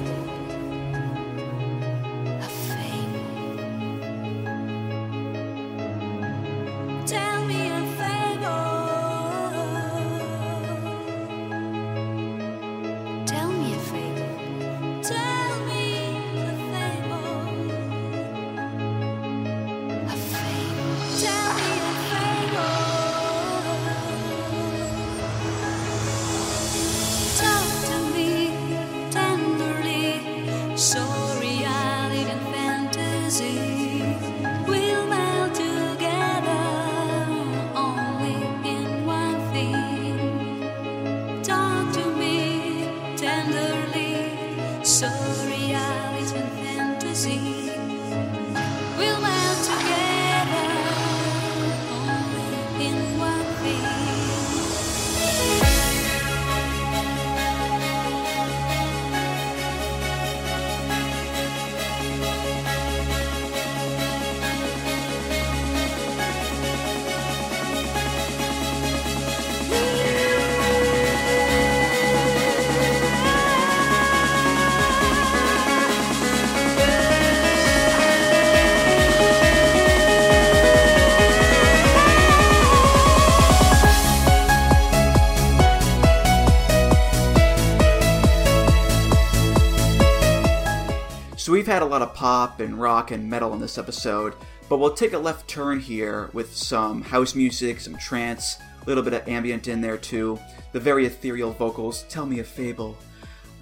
Lot 91.96 92.02
of 92.02 92.14
pop 92.14 92.60
and 92.60 92.78
rock 92.78 93.12
and 93.12 93.30
metal 93.30 93.54
in 93.54 93.60
this 93.62 93.78
episode, 93.78 94.34
but 94.68 94.80
we'll 94.80 94.94
take 94.94 95.14
a 95.14 95.18
left 95.18 95.48
turn 95.48 95.80
here 95.80 96.30
with 96.34 96.54
some 96.54 97.02
house 97.02 97.36
music, 97.36 97.80
some 97.80 97.96
trance, 97.96 98.58
a 98.82 98.86
little 98.86 99.02
bit 99.02 99.14
of 99.14 99.26
ambient 99.30 99.70
in 99.70 99.80
there 99.80 99.98
too. 99.98 100.38
The 100.74 100.80
very 100.82 101.06
ethereal 101.06 101.54
vocals, 101.54 102.04
Tell 102.10 102.26
Me 102.26 102.40
a 102.40 102.44
Fable. 102.44 102.98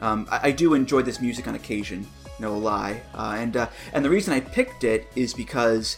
Um, 0.02 0.28
I, 0.32 0.48
I, 0.48 0.52
do 0.52 0.74
enjoy 0.74 1.04
this 1.04 1.22
music 1.22 1.48
on 1.48 1.54
occasion, 1.54 2.08
no 2.40 2.58
lie. 2.58 3.02
Uh, 3.14 3.36
and, 3.38 3.56
uh, 3.56 3.70
and 3.94 4.04
the 4.04 4.10
reason 4.10 4.34
I 4.34 4.40
picked 4.40 4.84
it 4.84 5.08
is 5.16 5.32
because 5.32 5.98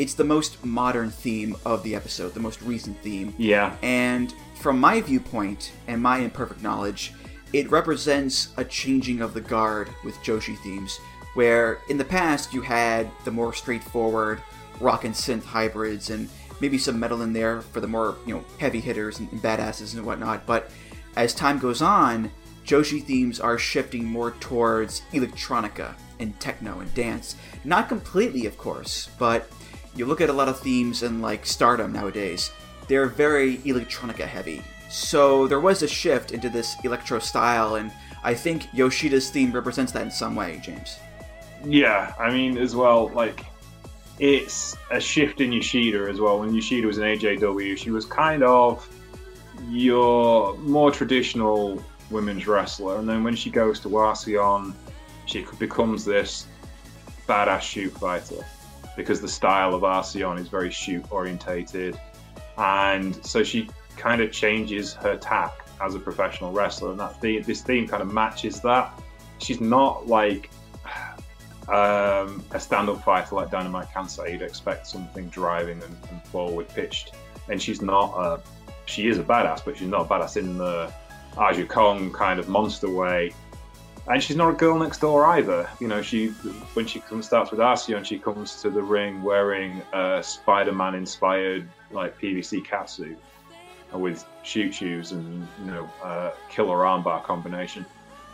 it's 0.00 0.14
the 0.14 0.24
most 0.24 0.64
modern 0.64 1.08
theme 1.08 1.54
of 1.64 1.84
the 1.84 1.94
episode, 1.94 2.34
the 2.34 2.40
most 2.40 2.60
recent 2.62 3.00
theme. 3.00 3.32
Yeah. 3.38 3.76
And 3.82 4.34
from 4.56 4.80
my 4.80 5.00
viewpoint 5.00 5.70
and 5.86 6.02
my 6.02 6.18
imperfect 6.18 6.64
knowledge, 6.64 7.12
it 7.52 7.70
represents 7.70 8.48
a 8.56 8.64
changing 8.64 9.20
of 9.20 9.34
the 9.34 9.40
guard 9.40 9.88
with 10.04 10.16
Joshi 10.16 10.58
themes 10.58 10.98
where 11.36 11.78
in 11.88 11.98
the 11.98 12.04
past 12.04 12.52
you 12.54 12.62
had 12.62 13.08
the 13.24 13.30
more 13.30 13.52
straightforward 13.52 14.40
rock 14.80 15.04
and 15.04 15.14
synth 15.14 15.44
hybrids 15.44 16.10
and 16.10 16.28
maybe 16.60 16.78
some 16.78 16.98
metal 16.98 17.20
in 17.20 17.32
there 17.32 17.60
for 17.60 17.80
the 17.80 17.86
more 17.86 18.16
you 18.26 18.34
know 18.34 18.44
heavy 18.58 18.80
hitters 18.80 19.20
and, 19.20 19.30
badasses 19.42 19.94
and 19.94 20.04
whatnot. 20.04 20.46
But 20.46 20.70
as 21.14 21.34
time 21.34 21.58
goes 21.58 21.82
on, 21.82 22.30
Joshi 22.64 23.02
themes 23.02 23.38
are 23.38 23.58
shifting 23.58 24.04
more 24.04 24.32
towards 24.32 25.02
electronica 25.12 25.94
and 26.18 26.38
techno 26.40 26.80
and 26.80 26.92
dance. 26.94 27.36
Not 27.64 27.88
completely, 27.88 28.46
of 28.46 28.56
course, 28.56 29.10
but 29.18 29.50
you 29.94 30.06
look 30.06 30.20
at 30.20 30.30
a 30.30 30.32
lot 30.32 30.48
of 30.48 30.58
themes 30.58 31.02
in 31.02 31.20
like 31.20 31.46
Stardom 31.46 31.92
nowadays, 31.92 32.50
they're 32.88 33.06
very 33.06 33.58
electronica 33.58 34.26
heavy. 34.26 34.62
So 34.88 35.46
there 35.46 35.60
was 35.60 35.82
a 35.82 35.88
shift 35.88 36.32
into 36.32 36.48
this 36.48 36.76
electro 36.82 37.18
style, 37.18 37.74
and 37.74 37.92
I 38.24 38.34
think 38.34 38.70
Yoshida's 38.72 39.30
theme 39.30 39.52
represents 39.52 39.92
that 39.92 40.02
in 40.02 40.10
some 40.10 40.34
way, 40.34 40.60
James. 40.62 40.96
Yeah, 41.64 42.14
I 42.18 42.30
mean, 42.30 42.58
as 42.58 42.76
well, 42.76 43.08
like 43.08 43.44
it's 44.18 44.76
a 44.90 45.00
shift 45.00 45.40
in 45.40 45.52
Yoshida 45.52 46.08
as 46.08 46.20
well. 46.20 46.40
When 46.40 46.54
Yoshida 46.54 46.86
was 46.86 46.98
in 46.98 47.04
AJW, 47.04 47.76
she 47.76 47.90
was 47.90 48.04
kind 48.04 48.42
of 48.42 48.88
your 49.68 50.56
more 50.58 50.90
traditional 50.90 51.82
women's 52.10 52.46
wrestler, 52.46 52.98
and 52.98 53.08
then 53.08 53.24
when 53.24 53.34
she 53.34 53.50
goes 53.50 53.80
to 53.80 53.96
Arsion, 53.96 54.74
she 55.26 55.44
becomes 55.58 56.04
this 56.04 56.46
badass 57.26 57.60
shoot 57.60 57.90
fighter 57.90 58.44
because 58.96 59.20
the 59.20 59.28
style 59.28 59.74
of 59.74 59.82
Arsion 59.82 60.38
is 60.38 60.48
very 60.48 60.70
shoot 60.70 61.04
orientated, 61.10 61.98
and 62.58 63.24
so 63.26 63.42
she 63.42 63.68
kind 63.96 64.20
of 64.20 64.30
changes 64.30 64.94
her 64.94 65.16
tack 65.16 65.66
as 65.82 65.94
a 65.94 65.98
professional 65.98 66.52
wrestler, 66.52 66.90
and 66.90 67.00
that 67.00 67.20
theme, 67.20 67.42
this 67.42 67.62
theme 67.62 67.86
kind 67.88 68.02
of 68.02 68.12
matches 68.12 68.60
that. 68.60 68.92
She's 69.38 69.60
not 69.60 70.06
like 70.06 70.50
um, 71.68 72.44
a 72.52 72.60
stand-up 72.60 73.02
fighter 73.02 73.34
like 73.34 73.50
Dynamite 73.50 73.88
Kansai, 73.88 74.32
you'd 74.32 74.42
expect 74.42 74.86
something 74.86 75.28
driving 75.28 75.82
and, 75.82 75.96
and 76.10 76.22
forward 76.24 76.68
pitched, 76.68 77.14
and 77.48 77.60
she's 77.60 77.82
not. 77.82 78.14
A, 78.16 78.40
she 78.86 79.08
is 79.08 79.18
a 79.18 79.24
badass, 79.24 79.64
but 79.64 79.76
she's 79.76 79.88
not 79.88 80.02
a 80.02 80.04
badass 80.04 80.36
in 80.36 80.58
the 80.58 80.92
Aja 81.36 81.66
Kong 81.66 82.12
kind 82.12 82.38
of 82.38 82.48
monster 82.48 82.88
way. 82.88 83.32
And 84.08 84.22
she's 84.22 84.36
not 84.36 84.50
a 84.50 84.52
girl 84.52 84.78
next 84.78 85.00
door 85.00 85.26
either. 85.26 85.68
You 85.80 85.88
know, 85.88 86.00
she 86.00 86.28
when 86.74 86.86
she 86.86 87.00
comes 87.00 87.26
starts 87.26 87.50
with 87.50 87.58
Arsion, 87.58 88.04
she 88.04 88.20
comes 88.20 88.62
to 88.62 88.70
the 88.70 88.80
ring 88.80 89.22
wearing 89.22 89.82
a 89.92 90.22
Spider-Man 90.22 90.94
inspired 90.94 91.68
like 91.90 92.16
PVC 92.20 92.64
catsuit 92.64 93.16
with 93.92 94.24
shoot 94.42 94.74
shoes 94.74 95.12
and 95.12 95.46
you 95.64 95.70
know 95.70 95.90
uh, 96.02 96.30
killer 96.48 96.78
armbar 96.78 97.22
combination. 97.24 97.84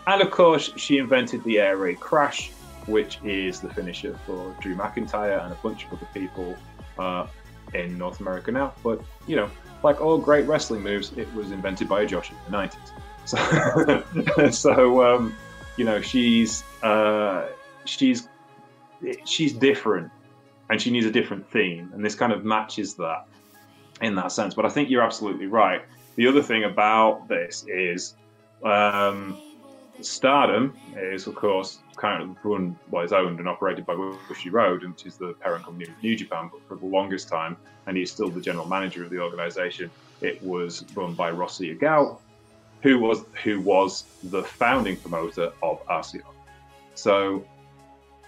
And 0.06 0.20
of 0.20 0.30
course, 0.30 0.70
she 0.76 0.98
invented 0.98 1.42
the 1.44 1.58
air 1.60 1.76
raid 1.76 2.00
crash, 2.00 2.50
which 2.86 3.18
is 3.24 3.60
the 3.60 3.72
finisher 3.72 4.18
for 4.26 4.54
Drew 4.60 4.74
McIntyre 4.74 5.42
and 5.42 5.52
a 5.52 5.56
bunch 5.56 5.84
of 5.84 5.92
other 5.94 6.08
people 6.12 6.56
uh, 6.98 7.26
in 7.74 7.96
North 7.96 8.20
America 8.20 8.52
now. 8.52 8.74
But 8.82 9.00
you 9.26 9.36
know, 9.36 9.50
like 9.82 10.00
all 10.00 10.18
great 10.18 10.46
wrestling 10.46 10.82
moves, 10.82 11.12
it 11.16 11.32
was 11.34 11.50
invented 11.50 11.88
by 11.88 12.02
a 12.02 12.06
Joshi 12.06 12.32
in 12.46 12.52
the 12.52 12.58
'90s. 12.58 12.76
So, 13.24 14.50
so 14.50 15.06
um, 15.06 15.36
you 15.76 15.84
know, 15.84 16.00
she's 16.00 16.64
uh, 16.82 17.46
she's 17.84 18.28
she's 19.24 19.52
different, 19.52 20.10
and 20.70 20.82
she 20.82 20.90
needs 20.90 21.06
a 21.06 21.10
different 21.10 21.48
theme, 21.48 21.92
and 21.94 22.04
this 22.04 22.16
kind 22.16 22.32
of 22.32 22.44
matches 22.44 22.94
that 22.94 23.26
in 24.00 24.16
that 24.16 24.32
sense. 24.32 24.54
But 24.54 24.66
I 24.66 24.70
think 24.70 24.90
you're 24.90 25.04
absolutely 25.04 25.46
right. 25.46 25.82
The 26.16 26.26
other 26.26 26.42
thing 26.42 26.64
about 26.64 27.28
this 27.28 27.64
is. 27.68 28.16
Um, 28.64 29.40
Stardom 30.00 30.76
is, 30.96 31.26
of 31.26 31.34
course, 31.34 31.78
of 32.02 32.36
run, 32.44 32.78
well, 32.90 33.04
is 33.04 33.12
owned 33.12 33.38
and 33.38 33.48
operated 33.48 33.86
by 33.86 33.94
Bushiroad, 33.94 34.88
which 34.88 35.06
is 35.06 35.16
the 35.16 35.34
parent 35.40 35.64
company 35.64 35.88
of 35.88 36.02
New 36.02 36.16
Japan. 36.16 36.50
But 36.50 36.66
for 36.66 36.76
the 36.76 36.86
longest 36.86 37.28
time, 37.28 37.56
and 37.86 37.96
he's 37.96 38.10
still 38.10 38.28
the 38.28 38.40
general 38.40 38.66
manager 38.66 39.04
of 39.04 39.10
the 39.10 39.20
organization, 39.20 39.90
it 40.20 40.42
was 40.42 40.84
run 40.94 41.14
by 41.14 41.30
Rossy 41.30 41.76
Ogawa, 41.76 42.18
who 42.82 42.98
was 42.98 43.24
who 43.42 43.60
was 43.60 44.04
the 44.24 44.42
founding 44.42 44.96
promoter 44.96 45.52
of 45.62 45.80
Arsion. 45.88 46.22
So 46.94 47.44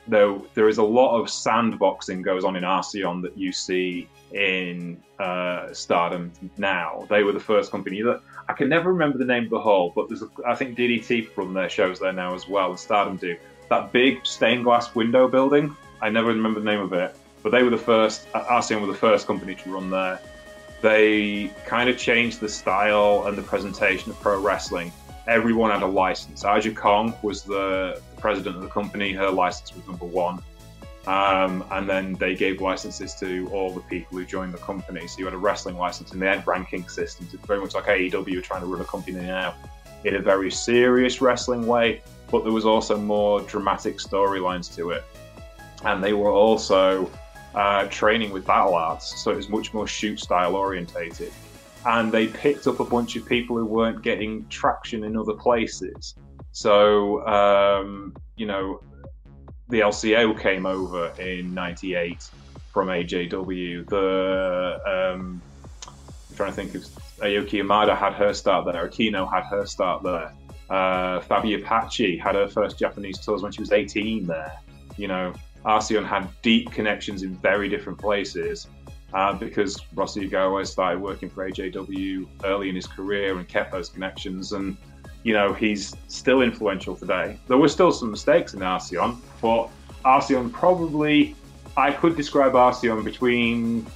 though 0.07 0.47
there 0.55 0.69
is 0.69 0.79
a 0.79 0.83
lot 0.83 1.19
of 1.19 1.27
sandboxing 1.27 2.23
goes 2.23 2.45
on 2.45 2.57
in 2.57 2.65
Arsion 2.65 3.23
that 3.23 3.37
you 3.39 3.53
see 3.53 4.09
in 4.33 5.01
uh, 5.19 5.73
Stardom 5.73 6.33
now. 6.59 7.07
They 7.09 7.23
were 7.23 7.33
the 7.33 7.41
first 7.41 7.71
company 7.71 8.03
that 8.03 8.21
I 8.49 8.53
can 8.53 8.69
never 8.69 8.93
remember 8.93 9.17
the 9.17 9.25
name 9.25 9.45
of 9.45 9.51
the 9.51 9.61
hall, 9.61 9.93
but 9.95 10.09
there's 10.09 10.23
a, 10.23 10.29
I 10.47 10.55
think 10.55 10.77
DDT 10.77 11.37
run 11.37 11.55
their 11.55 11.69
shows 11.69 12.01
there 12.01 12.13
now 12.13 12.35
as 12.35 12.49
well, 12.49 12.71
and 12.71 12.79
Stardom 12.79 13.17
do. 13.17 13.37
That 13.71 13.93
big 13.93 14.25
stained 14.27 14.65
glass 14.65 14.95
window 14.95 15.29
building, 15.29 15.77
I 16.01 16.11
never 16.11 16.29
remember 16.29 16.61
the 16.61 16.67
name 16.67 16.81
of 16.81 16.93
it, 16.93 17.17
but 17.43 17.51
they 17.51 17.63
were 17.63 17.71
the 17.71 17.79
first. 17.79 18.27
Arsion 18.35 18.81
were 18.81 18.87
the 18.87 18.95
first 18.95 19.27
company 19.27 19.55
to 19.55 19.73
run 19.73 19.91
there. 19.91 20.21
They 20.83 21.51
kind 21.65 21.89
of 21.89 21.97
changed 21.97 22.41
the 22.41 22.49
style 22.49 23.25
and 23.27 23.39
the 23.39 23.43
presentation 23.43 24.11
of 24.11 24.21
pro 24.21 24.39
wrestling. 24.41 24.93
Everyone 25.27 25.71
had 25.71 25.83
a 25.83 25.87
license. 25.87 26.45
Aja 26.45 26.73
Kong 26.75 27.15
was 27.23 27.43
the 27.43 28.03
president 28.19 28.57
of 28.57 28.63
the 28.63 28.69
company. 28.69 29.13
Her 29.13 29.31
license 29.31 29.75
was 29.75 29.87
number 29.87 30.05
one. 30.05 30.43
Um, 31.07 31.65
and 31.71 31.89
then 31.89 32.15
they 32.15 32.35
gave 32.35 32.61
licenses 32.61 33.15
to 33.17 33.49
all 33.53 33.71
the 33.71 33.81
people 33.81 34.19
who 34.19 34.25
joined 34.25 34.53
the 34.53 34.59
company. 34.59 35.07
So 35.07 35.19
you 35.19 35.25
had 35.27 35.35
a 35.35 35.39
wrestling 35.39 35.77
license, 35.77 36.13
and 36.13 36.21
they 36.21 36.27
had 36.27 36.47
ranking 36.47 36.89
systems. 36.89 37.33
It's 37.33 37.47
very 37.47 37.61
much 37.61 37.75
like 37.75 37.85
AEW 37.85 38.43
trying 38.43 38.61
to 38.61 38.67
run 38.67 38.81
a 38.81 38.85
company 38.85 39.21
now 39.21 39.55
in 40.05 40.17
a 40.17 40.21
very 40.21 40.51
serious 40.51 41.21
wrestling 41.21 41.67
way, 41.67 42.03
but 42.35 42.43
there 42.43 42.53
was 42.53 42.67
also 42.67 42.99
more 42.99 43.41
dramatic 43.43 43.99
storylines 43.99 44.75
to 44.75 44.91
it. 44.91 45.05
And 45.85 46.03
they 46.03 46.15
were 46.15 46.33
also 46.33 47.09
uh, 47.55 47.87
training 47.87 48.33
with 48.33 48.45
battle 48.45 48.75
arts, 48.75 49.23
so 49.23 49.31
it 49.31 49.37
was 49.37 49.49
much 49.49 49.73
more 49.73 49.87
shoot 49.87 50.19
style 50.19 50.57
orientated. 50.57 51.33
And 51.87 52.11
they 52.11 52.27
picked 52.27 52.67
up 52.67 52.81
a 52.81 52.85
bunch 52.85 53.15
of 53.15 53.25
people 53.25 53.57
who 53.57 53.65
weren't 53.65 54.03
getting 54.03 54.49
traction 54.49 55.05
in 55.05 55.17
other 55.17 55.35
places. 55.35 56.17
So, 56.51 57.25
um, 57.25 58.17
you 58.35 58.47
know, 58.47 58.81
the 59.69 59.79
LCO 59.79 60.37
came 60.41 60.67
over 60.67 61.13
in 61.21 61.55
'98 61.55 62.29
from 62.73 62.89
AJW. 62.89 63.89
The 63.89 65.15
um, 65.15 65.41
I'm 66.31 66.37
trying 66.37 66.51
to 66.51 66.57
think 66.57 66.75
of 66.75 66.83
Ayako 67.21 67.63
Hamada 67.63 67.97
had 67.97 68.15
her 68.15 68.35
start 68.35 68.65
there. 68.65 68.89
Akino 68.89 69.33
had 69.33 69.45
her 69.45 69.67
start 69.67 70.03
there. 70.03 70.33
Uh, 70.71 71.21
Fabi 71.21 71.61
Apache 71.61 72.17
had 72.17 72.35
her 72.35 72.49
first 72.49 72.79
Japanese 72.79 73.19
tours 73.19 73.43
when 73.43 73.53
she 73.53 73.61
was 73.61 73.73
18 73.73 74.27
there. 74.27 74.53
You 74.97 75.09
know, 75.09 75.35
Arsion 75.65 76.05
had 76.05 76.29
deep 76.43 76.71
connections 76.71 77.23
in 77.23 77.35
very 77.37 77.69
different 77.69 77.99
places 77.99 78.69
uh, 79.13 79.33
because 79.33 79.81
Rossy 79.95 80.29
Ogawa 80.29 80.67
started 80.67 81.01
working 81.01 81.31
for 81.31 81.49
AJW 81.49 82.27
early 82.45 82.69
in 82.69 82.75
his 82.75 82.87
career 82.87 83.37
and 83.37 83.47
kept 83.49 83.73
those 83.73 83.89
connections. 83.89 84.53
And 84.53 84.77
you 85.23 85.33
know, 85.33 85.53
he's 85.53 85.95
still 86.09 86.43
influential 86.43 86.95
today. 86.95 87.39
There 87.49 87.57
were 87.57 87.69
still 87.69 87.93
some 87.93 88.11
mistakes 88.11 88.55
in 88.55 88.63
Arsion, 88.63 89.17
but 89.41 89.71
Arsion 90.05 90.51
probably, 90.51 91.35
I 91.77 91.93
could 91.93 92.15
describe 92.15 92.55
Arsion 92.55 93.03
between 93.03 93.87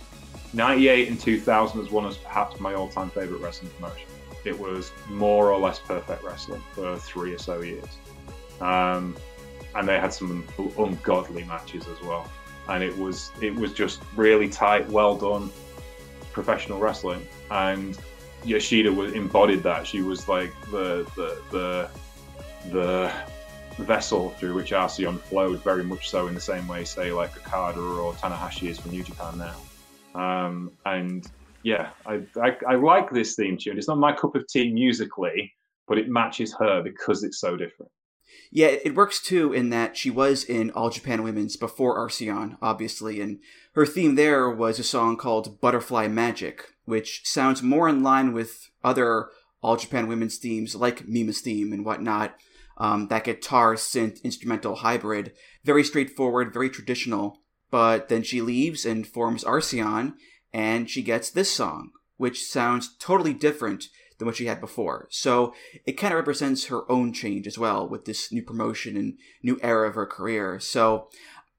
98 0.55 1.09
and 1.09 1.21
2000 1.21 1.81
as 1.81 1.91
one 1.91 2.07
of 2.07 2.23
perhaps 2.25 2.59
my 2.61 2.75
all 2.75 2.89
time 2.89 3.11
favourite 3.11 3.43
wrestling 3.43 3.71
promotion. 3.73 4.09
It 4.49 4.59
was 4.59 4.93
more 5.09 5.53
or 5.53 5.59
less 5.61 5.79
perfect 5.79 6.25
wrestling 6.25 6.63
for 6.73 6.97
three 6.97 7.35
or 7.35 7.39
so 7.39 7.61
years. 7.61 7.99
Um, 8.61 9.17
and 9.75 9.87
they 9.87 9.99
had 10.01 10.13
some 10.13 10.45
ungodly 10.79 11.45
matches 11.45 11.87
as 11.87 12.01
well. 12.03 12.31
And 12.69 12.83
it 12.83 12.97
was 12.97 13.31
it 13.41 13.55
was 13.55 13.73
just 13.73 14.01
really 14.17 14.49
tight, 14.49 14.89
well 14.89 15.17
done 15.17 15.51
professional 16.33 16.79
wrestling. 16.81 17.27
And 17.51 17.99
Yoshida 18.45 18.93
was 18.93 19.13
embodied 19.13 19.63
that. 19.65 19.87
She 19.87 20.01
was 20.03 20.29
like 20.29 20.53
the 20.71 21.07
the 21.17 21.31
the 21.51 21.91
the 22.71 23.13
vessel 23.85 24.31
through 24.31 24.55
which 24.55 24.73
Arsion 24.73 25.19
flowed, 25.19 25.63
very 25.63 25.85
much 25.85 26.09
so 26.09 26.27
in 26.27 26.35
the 26.35 26.41
same 26.41 26.67
way, 26.67 26.85
say 26.85 27.13
like 27.13 27.37
Okada 27.37 27.81
or 27.81 28.13
Tanahashi 28.15 28.69
is 28.69 28.79
for 28.79 28.89
New 28.89 29.05
Japan 29.05 29.39
now. 29.39 29.57
Um, 30.21 30.73
and 30.85 31.31
yeah, 31.69 31.91
I, 32.07 32.23
I, 32.43 32.57
I 32.67 32.75
like 32.77 33.11
this 33.11 33.35
theme 33.35 33.59
tune. 33.59 33.77
It's 33.77 33.89
not 33.89 33.99
my 33.99 34.15
cup 34.15 34.35
of 34.35 34.47
tea 34.49 34.73
musically, 34.73 35.53
but 35.87 35.99
it 35.99 36.09
matches 36.09 36.55
her 36.59 36.83
because 36.83 37.23
it's 37.23 37.39
so 37.39 37.59
different. 37.59 37.93
Yeah, 38.51 38.69
it 38.69 38.95
works 38.95 39.21
too 39.21 39.53
in 39.53 39.69
that 39.69 39.95
she 39.95 40.09
was 40.09 40.45
in 40.45 40.71
All 40.71 40.89
Japan 40.89 41.23
Women's 41.23 41.57
before 41.59 41.99
Arsion, 41.99 42.57
obviously, 42.63 43.21
and 43.21 43.41
her 43.75 43.85
theme 43.85 44.15
there 44.15 44.49
was 44.49 44.79
a 44.79 44.83
song 44.83 45.19
called 45.19 45.61
Butterfly 45.61 46.09
Magic, 46.09 46.65
which 46.87 47.21
sounds 47.25 47.63
more 47.63 47.87
in 47.87 48.03
line 48.03 48.33
with 48.33 48.71
other 48.83 49.29
All 49.63 49.77
Japan 49.77 50.09
Women's 50.09 50.39
themes 50.39 50.75
like 50.75 51.07
Mima's 51.07 51.43
theme 51.43 51.75
and 51.75 51.85
whatnot. 51.85 52.35
Um, 52.79 53.09
that 53.09 53.25
guitar 53.25 53.75
synth 53.75 54.23
instrumental 54.23 54.77
hybrid, 54.77 55.33
very 55.65 55.85
straightforward, 55.85 56.55
very 56.55 56.71
traditional. 56.71 57.41
But 57.71 58.09
then 58.09 58.23
she 58.23 58.41
leaves 58.41 58.87
and 58.87 59.07
forms 59.07 59.45
Arsion, 59.45 60.15
and 60.59 60.91
she 60.91 61.03
gets 61.03 61.31
this 61.31 61.53
song, 61.53 61.93
which 62.17 62.45
sounds 62.45 62.97
totally 62.99 63.33
different 63.33 63.85
than 64.19 64.27
what 64.27 64.35
she 64.35 64.47
had 64.47 64.61
before. 64.61 65.07
So 65.09 65.55
it 65.87 65.93
kind 65.93 66.13
of 66.13 66.19
represents 66.19 66.67
her 66.67 66.91
own 66.91 67.13
change 67.13 67.47
as 67.47 67.57
well 67.57 67.89
with 67.89 68.07
this 68.07 68.33
new 68.33 68.43
promotion 68.43 68.97
and 68.97 69.17
new 69.41 69.61
era 69.63 69.89
of 69.89 69.95
her 69.95 70.05
career. 70.05 70.59
So 70.59 71.11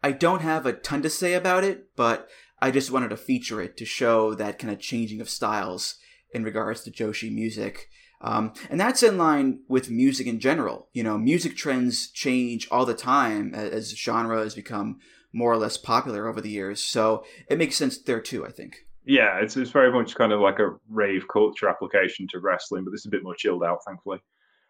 I 0.03 0.11
don't 0.11 0.41
have 0.41 0.65
a 0.65 0.73
ton 0.73 1.01
to 1.03 1.09
say 1.09 1.33
about 1.33 1.63
it, 1.63 1.95
but 1.95 2.27
I 2.61 2.71
just 2.71 2.91
wanted 2.91 3.11
to 3.11 3.15
feature 3.15 3.61
it 3.61 3.77
to 3.77 3.85
show 3.85 4.33
that 4.33 4.59
kind 4.59 4.73
of 4.73 4.81
changing 4.81 5.21
of 5.21 5.29
styles 5.29 5.95
in 6.33 6.43
regards 6.43 6.83
to 6.83 6.91
Joshi 6.91 7.33
music. 7.33 7.87
Um, 8.19 8.51
and 8.69 8.77
that's 8.77 9.01
in 9.01 9.17
line 9.17 9.61
with 9.69 9.89
music 9.89 10.27
in 10.27 10.41
general. 10.41 10.89
You 10.91 11.03
know, 11.03 11.17
music 11.17 11.55
trends 11.55 12.11
change 12.11 12.67
all 12.69 12.85
the 12.85 12.93
time 12.93 13.55
as, 13.55 13.71
as 13.71 13.97
genre 13.97 14.43
has 14.43 14.55
become 14.55 14.99
more 15.31 15.53
or 15.53 15.57
less 15.57 15.77
popular 15.77 16.27
over 16.27 16.41
the 16.41 16.49
years. 16.49 16.83
So 16.83 17.23
it 17.49 17.57
makes 17.57 17.77
sense 17.77 17.97
there 17.97 18.19
too, 18.19 18.45
I 18.45 18.51
think 18.51 18.75
yeah, 19.09 19.39
it's, 19.39 19.57
it's 19.57 19.71
very 19.71 19.91
much 19.91 20.13
kind 20.13 20.31
of 20.31 20.39
like 20.39 20.59
a 20.59 20.75
rave 20.87 21.27
culture 21.27 21.67
application 21.67 22.27
to 22.27 22.39
wrestling, 22.39 22.83
but 22.83 22.91
this 22.91 23.01
is 23.01 23.07
a 23.07 23.09
bit 23.09 23.23
more 23.23 23.33
chilled 23.35 23.63
out, 23.63 23.79
thankfully. 23.85 24.19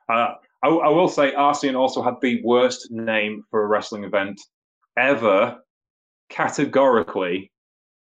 Uh, 0.07 0.35
I, 0.63 0.69
I, 0.69 0.89
will 0.89 1.09
say 1.09 1.33
Arsion 1.33 1.75
also 1.75 2.01
had 2.01 2.15
the 2.21 2.41
worst 2.41 2.89
name 2.89 3.43
for 3.51 3.61
a 3.61 3.67
wrestling 3.67 4.05
event 4.05 4.39
ever, 4.97 5.57
categorically, 6.29 7.51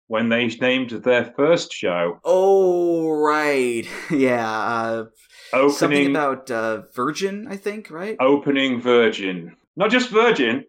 when 0.08 0.30
they 0.30 0.48
named 0.48 0.92
their 0.92 1.34
first 1.36 1.74
show. 1.74 2.20
Oh, 2.24 3.12
right. 3.12 3.86
Yeah. 4.10 4.50
Uh, 4.50 5.06
opening, 5.52 5.76
something 5.76 6.10
about 6.12 6.50
uh, 6.50 6.84
Virgin, 6.96 7.46
I 7.50 7.58
think, 7.58 7.92
right? 7.92 8.16
Opening 8.22 8.80
Virgin. 8.80 9.58
Not 9.76 9.92
just 9.92 10.10
Virgin, 10.10 10.64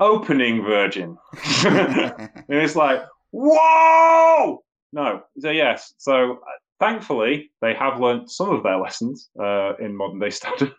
opening 0.00 0.64
Virgin. 0.64 1.16
and 1.64 2.28
it's 2.48 2.74
like, 2.74 3.02
whoa! 3.30 4.64
No. 4.96 5.20
So 5.38 5.50
yes. 5.50 5.92
So 5.98 6.32
uh, 6.32 6.58
thankfully, 6.80 7.50
they 7.60 7.74
have 7.74 8.00
learned 8.00 8.30
some 8.30 8.48
of 8.48 8.62
their 8.62 8.78
lessons 8.78 9.28
uh, 9.38 9.76
in 9.76 9.94
modern 9.94 10.18
day 10.18 10.30
standard. 10.40 10.74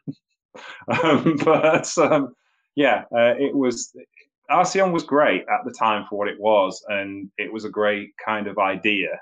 um, 1.04 1.38
but 1.46 1.96
um, 2.00 2.34
yeah, 2.76 3.04
uh, 3.16 3.36
it 3.38 3.56
was 3.56 3.96
Arsion 4.50 4.92
was 4.92 5.04
great 5.04 5.42
at 5.42 5.64
the 5.66 5.72
time 5.72 6.04
for 6.10 6.18
what 6.18 6.28
it 6.28 6.40
was, 6.40 6.84
and 6.88 7.30
it 7.38 7.54
was 7.54 7.64
a 7.64 7.70
great 7.70 8.10
kind 8.18 8.48
of 8.48 8.58
idea. 8.58 9.20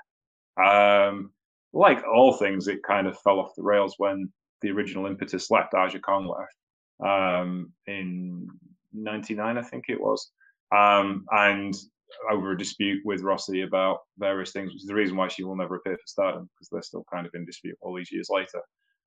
Um, 0.56 1.30
like 1.74 2.02
all 2.10 2.32
things, 2.32 2.66
it 2.66 2.82
kind 2.82 3.06
of 3.06 3.20
fell 3.20 3.38
off 3.38 3.54
the 3.54 3.62
rails 3.62 3.96
when 3.98 4.32
the 4.62 4.70
original 4.70 5.04
impetus 5.04 5.50
left, 5.50 5.74
Aja 5.74 5.98
Kong 5.98 6.26
left 6.26 6.56
um, 7.06 7.70
in 7.86 8.48
'99, 8.94 9.58
I 9.58 9.62
think 9.62 9.84
it 9.88 10.00
was, 10.00 10.30
um, 10.74 11.26
and 11.30 11.74
over 12.30 12.52
a 12.52 12.58
dispute 12.58 13.02
with 13.04 13.22
Rossy 13.22 13.66
about 13.66 14.00
various 14.18 14.52
things, 14.52 14.72
which 14.72 14.82
is 14.82 14.88
the 14.88 14.94
reason 14.94 15.16
why 15.16 15.28
she 15.28 15.44
will 15.44 15.56
never 15.56 15.76
appear 15.76 15.96
for 15.96 16.06
Stardom 16.06 16.48
because 16.54 16.68
they're 16.70 16.82
still 16.82 17.04
kind 17.12 17.26
of 17.26 17.34
in 17.34 17.44
dispute 17.44 17.76
all 17.80 17.94
these 17.94 18.12
years 18.12 18.28
later. 18.30 18.60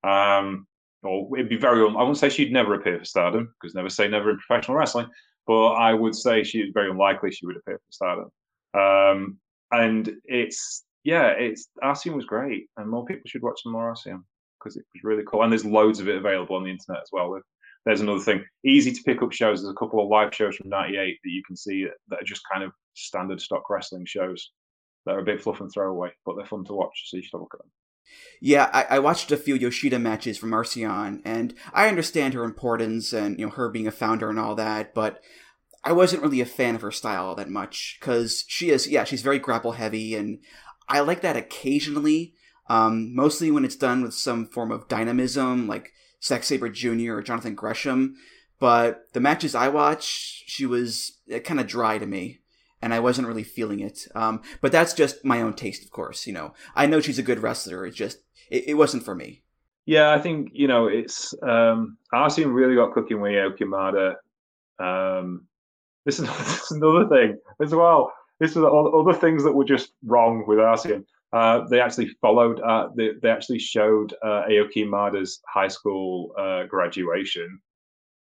Um, 0.04 0.68
or 1.04 1.30
it'd 1.38 1.50
be 1.50 1.58
very, 1.58 1.82
I 1.82 1.86
wouldn't 1.86 2.18
say 2.18 2.30
she'd 2.30 2.52
never 2.52 2.74
appear 2.76 3.00
for 3.00 3.06
Stardom 3.06 3.54
because 3.60 3.74
never 3.76 3.90
say 3.90 4.08
never 4.08 4.32
in 4.32 4.38
professional 4.38 4.78
wrestling, 4.78 5.08
but 5.48 5.72
I 5.74 5.94
would 5.94 6.16
say 6.16 6.44
she's 6.44 6.72
very 6.74 6.92
unlikely 6.92 7.32
she 7.32 7.46
would 7.46 7.58
appear 7.58 7.78
for 7.78 7.92
Stardom. 7.92 8.30
Um, 8.74 9.38
and 9.72 10.12
it's 10.26 10.84
yeah, 11.04 11.30
it's 11.30 11.70
Arsion 11.82 12.16
was 12.16 12.26
great, 12.26 12.68
and 12.78 12.90
more 12.90 13.06
people 13.06 13.24
should 13.26 13.42
watch 13.42 13.64
some 13.64 13.72
more 13.72 13.88
Arsion 13.90 14.24
because 14.60 14.76
it 14.76 14.86
was 14.94 15.04
really 15.04 15.24
cool. 15.26 15.44
And 15.44 15.52
there's 15.52 15.66
loads 15.66 16.00
of 16.00 16.10
it 16.10 16.18
available 16.18 16.56
on 16.56 16.64
the 16.64 16.72
internet 16.72 17.02
as 17.02 17.10
well. 17.12 17.40
There's 17.90 18.02
another 18.02 18.20
thing, 18.20 18.46
easy 18.64 18.92
to 18.92 19.02
pick 19.02 19.24
up 19.24 19.32
shows. 19.32 19.64
There's 19.64 19.72
a 19.72 19.80
couple 19.80 20.00
of 20.00 20.10
live 20.10 20.32
shows 20.32 20.58
from 20.58 20.70
'98 20.70 21.18
that 21.24 21.30
you 21.32 21.42
can 21.44 21.56
see 21.56 21.88
that 22.10 22.22
are 22.22 22.24
just 22.24 22.44
kind 22.48 22.64
of 22.64 22.72
standard 22.94 23.42
stock 23.42 23.68
wrestling 23.68 24.06
shows 24.06 24.52
that 25.08 25.16
are 25.16 25.22
a 25.22 25.26
bit 25.26 25.42
fluff 25.42 25.60
and 25.60 25.72
throwaway, 25.74 26.12
but 26.24 26.36
they're 26.38 26.46
fun 26.46 26.64
to 26.66 26.74
watch. 26.74 27.06
So 27.06 27.18
you 27.18 27.24
should 27.24 27.32
have 27.32 27.40
a 27.40 27.44
look 27.46 27.56
at 27.56 27.62
them. 27.62 27.72
Yeah, 28.42 28.70
I, 28.72 28.98
I, 28.98 29.00
watched 29.00 29.32
a 29.32 29.38
few 29.38 29.56
Yoshida 29.56 29.98
matches 29.98 30.38
from 30.38 30.54
Arsion, 30.54 31.24
and 31.26 31.56
I 31.74 31.88
understand 31.88 32.36
her 32.36 32.44
importance 32.44 33.12
and 33.12 33.40
you 33.40 33.48
know 33.48 33.52
her 33.54 33.70
being 33.70 33.88
a 33.88 33.92
founder 33.92 34.30
and 34.30 34.40
all 34.40 34.54
that, 34.54 34.94
but 34.94 35.20
I 35.84 35.92
wasn't 35.92 36.22
really 36.22 36.42
a 36.42 36.46
fan 36.46 36.76
of 36.76 36.82
her 36.82 36.92
style 36.92 37.26
all 37.26 37.36
that 37.36 37.50
much 37.50 37.98
because 38.00 38.46
she 38.48 38.70
is 38.70 38.88
yeah 38.88 39.04
she's 39.04 39.24
very 39.24 39.40
grapple 39.40 39.72
heavy, 39.72 40.14
and 40.14 40.44
I 40.88 41.00
like 41.00 41.22
that 41.22 41.38
occasionally, 41.38 42.36
um, 42.68 43.16
mostly 43.16 43.50
when 43.50 43.66
it's 43.66 43.76
done 43.76 44.04
with 44.04 44.14
some 44.14 44.46
form 44.46 44.72
of 44.72 44.88
dynamism 44.88 45.68
like 45.68 45.92
Zack 46.24 46.44
Sabre 46.44 46.70
Jr. 46.70 47.14
or 47.14 47.22
Jonathan 47.22 47.56
Gresham. 47.56 48.16
But 48.60 49.14
the 49.14 49.22
matches 49.22 49.56
I 49.56 49.70
watch, 49.70 50.44
she 50.48 50.66
was 50.66 51.20
kind 51.44 51.60
of 51.60 51.68
dry 51.68 51.98
to 51.98 52.06
me 52.06 52.40
and 52.82 52.94
I 52.94 53.00
wasn't 53.00 53.28
really 53.28 53.44
feeling 53.44 53.80
it. 53.80 54.08
Um, 54.16 54.42
but 54.62 54.72
that's 54.72 54.94
just 54.94 55.26
my 55.26 55.42
own 55.42 55.54
taste, 55.54 55.84
of 55.84 55.92
course. 55.92 56.28
You 56.28 56.34
know, 56.34 56.54
I 56.76 56.86
know 56.86 57.02
she's 57.02 57.20
a 57.20 57.24
good 57.24 57.40
wrestler. 57.40 57.86
It's 57.86 57.98
just 57.98 58.20
it, 58.50 58.70
it 58.70 58.74
wasn't 58.76 59.04
for 59.04 59.16
me. 59.16 59.44
Yeah, 59.86 60.12
I 60.12 60.20
think 60.20 60.50
you 60.54 60.68
know 60.68 60.88
it's 60.88 61.34
um, 61.42 61.98
Arsion 62.14 62.52
really 62.52 62.76
got 62.76 62.94
cooking 62.94 63.22
with 63.22 63.32
Okimata. 63.32 64.16
Um, 64.80 65.48
this 66.06 66.20
is, 66.20 66.28
this 66.38 66.64
is 66.64 66.72
another 66.72 67.08
thing 67.08 67.38
as 67.62 67.74
well. 67.74 68.14
This 68.40 68.52
is 68.52 68.58
all 68.58 69.02
other 69.02 69.18
things 69.18 69.44
that 69.44 69.52
were 69.52 69.66
just 69.66 69.92
wrong 70.06 70.46
with 70.48 70.60
Arsion. 70.60 71.06
Uh, 71.32 71.68
they 71.68 71.80
actually 71.80 72.10
followed. 72.22 72.60
Uh, 72.60 72.88
they, 72.96 73.12
they 73.22 73.30
actually 73.30 73.60
showed 73.60 74.14
uh, 74.24 74.44
Ayako 74.50 74.86
Hamada's 74.86 75.42
high 75.48 75.68
school 75.68 76.32
uh, 76.38 76.64
graduation, 76.64 77.60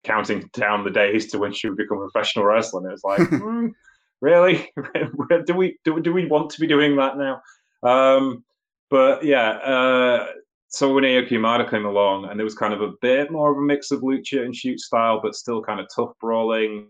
counting 0.05 0.49
down 0.53 0.85
the 0.85 0.91
days 0.91 1.31
to 1.33 1.39
when 1.39 1.53
she 1.53 1.69
would 1.69 1.79
become 1.79 1.99
a 1.99 2.09
professional 2.09 2.45
wrestler. 2.45 2.81
And 2.81 2.89
it 2.89 2.93
was 2.93 3.05
like, 3.05 3.21
mm, 3.31 3.71
really? 4.21 4.71
do 5.47 5.55
we 5.55 5.79
do, 5.85 6.01
do 6.01 6.13
we 6.13 6.27
want 6.27 6.51
to 6.51 6.61
be 6.61 6.67
doing 6.67 6.97
that 6.97 7.17
now? 7.19 7.43
Um, 7.83 8.45
but 8.91 9.25
yeah, 9.25 9.51
uh, 9.51 10.27
so 10.69 10.93
when 10.93 11.05
Ayako 11.05 11.31
Hamada 11.31 11.69
came 11.69 11.87
along, 11.87 12.27
and 12.27 12.39
there 12.39 12.45
was 12.45 12.55
kind 12.55 12.75
of 12.75 12.81
a 12.81 12.93
bit 13.01 13.31
more 13.31 13.51
of 13.51 13.59
a 13.59 13.61
mix 13.61 13.91
of 13.91 14.01
lucha 14.01 14.45
and 14.45 14.55
shoot 14.55 14.79
style, 14.79 15.21
but 15.21 15.35
still 15.35 15.63
kind 15.63 15.81
of 15.81 15.87
tough 15.95 16.13
brawling, 16.21 16.89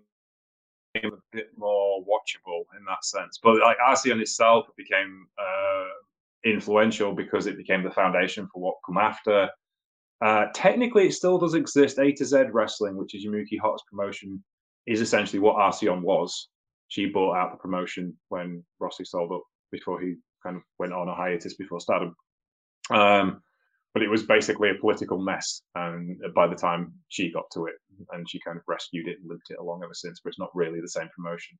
a 0.96 1.10
bit 1.32 1.50
more 1.56 2.02
watchable 2.02 2.64
in 2.78 2.84
that 2.86 3.04
sense. 3.04 3.38
But 3.42 3.60
like 3.60 3.76
Arsion 3.84 4.20
itself 4.20 4.66
became 4.76 5.26
uh, 5.38 5.88
influential 6.44 7.14
because 7.14 7.46
it 7.46 7.56
became 7.56 7.82
the 7.82 7.90
foundation 7.90 8.48
for 8.52 8.62
what 8.62 8.76
come 8.86 8.98
after. 8.98 9.48
Uh, 10.24 10.46
technically, 10.54 11.08
it 11.08 11.12
still 11.12 11.38
does 11.38 11.54
exist. 11.54 11.98
A 11.98 12.12
to 12.12 12.24
Z 12.24 12.44
Wrestling, 12.52 12.96
which 12.96 13.14
is 13.14 13.26
Yumiko 13.26 13.58
Hotta's 13.60 13.82
promotion, 13.90 14.42
is 14.86 15.00
essentially 15.00 15.40
what 15.40 15.56
Arsion 15.56 16.02
was 16.02 16.48
she 16.88 17.06
bought 17.06 17.36
out 17.36 17.50
the 17.50 17.58
promotion 17.58 18.16
when 18.28 18.62
Rossy 18.80 19.04
sold 19.04 19.32
up 19.32 19.42
before 19.72 20.00
he 20.00 20.14
kind 20.44 20.56
of 20.56 20.62
went 20.78 20.92
on 20.92 21.08
a 21.08 21.14
hiatus 21.14 21.54
before 21.54 21.80
Stardom. 21.80 22.14
Um, 22.90 23.42
but 23.94 24.02
it 24.02 24.10
was 24.10 24.24
basically 24.24 24.70
a 24.70 24.74
political 24.74 25.18
mess, 25.22 25.62
and 25.76 26.20
by 26.34 26.48
the 26.48 26.56
time 26.56 26.92
she 27.08 27.32
got 27.32 27.44
to 27.52 27.66
it, 27.66 27.76
and 28.10 28.28
she 28.28 28.40
kind 28.40 28.58
of 28.58 28.64
rescued 28.66 29.06
it 29.06 29.18
and 29.20 29.30
lived 29.30 29.46
it 29.50 29.58
along 29.60 29.82
ever 29.84 29.94
since. 29.94 30.20
But 30.22 30.30
it's 30.30 30.38
not 30.38 30.54
really 30.54 30.80
the 30.80 30.88
same 30.88 31.08
promotion. 31.14 31.56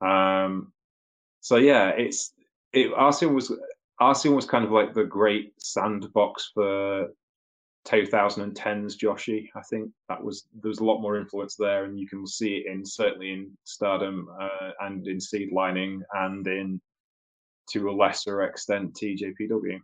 Um, 0.00 0.72
so 1.40 1.56
yeah, 1.56 1.88
it's 1.88 2.32
it. 2.72 2.96
Was 2.96 3.52
Arsion 4.00 4.34
was 4.34 4.46
kind 4.46 4.64
of 4.64 4.70
like 4.70 4.94
the 4.94 5.04
great 5.04 5.52
sandbox 5.58 6.52
for 6.54 7.08
2010s 7.86 8.96
Joshi. 8.96 9.48
I 9.56 9.62
think 9.68 9.90
that 10.08 10.22
was 10.22 10.46
there 10.62 10.68
was 10.68 10.78
a 10.78 10.84
lot 10.84 11.00
more 11.00 11.16
influence 11.16 11.56
there, 11.56 11.84
and 11.84 11.98
you 11.98 12.08
can 12.08 12.26
see 12.28 12.58
it 12.58 12.66
in 12.72 12.86
certainly 12.86 13.32
in 13.32 13.50
Stardom 13.64 14.28
uh, 14.40 14.70
and 14.80 15.06
in 15.08 15.18
SEAdLINNNG 15.18 16.02
and 16.14 16.46
in 16.46 16.80
to 17.70 17.90
a 17.90 17.92
lesser 17.92 18.42
extent 18.42 18.94
TJPW. 18.94 19.80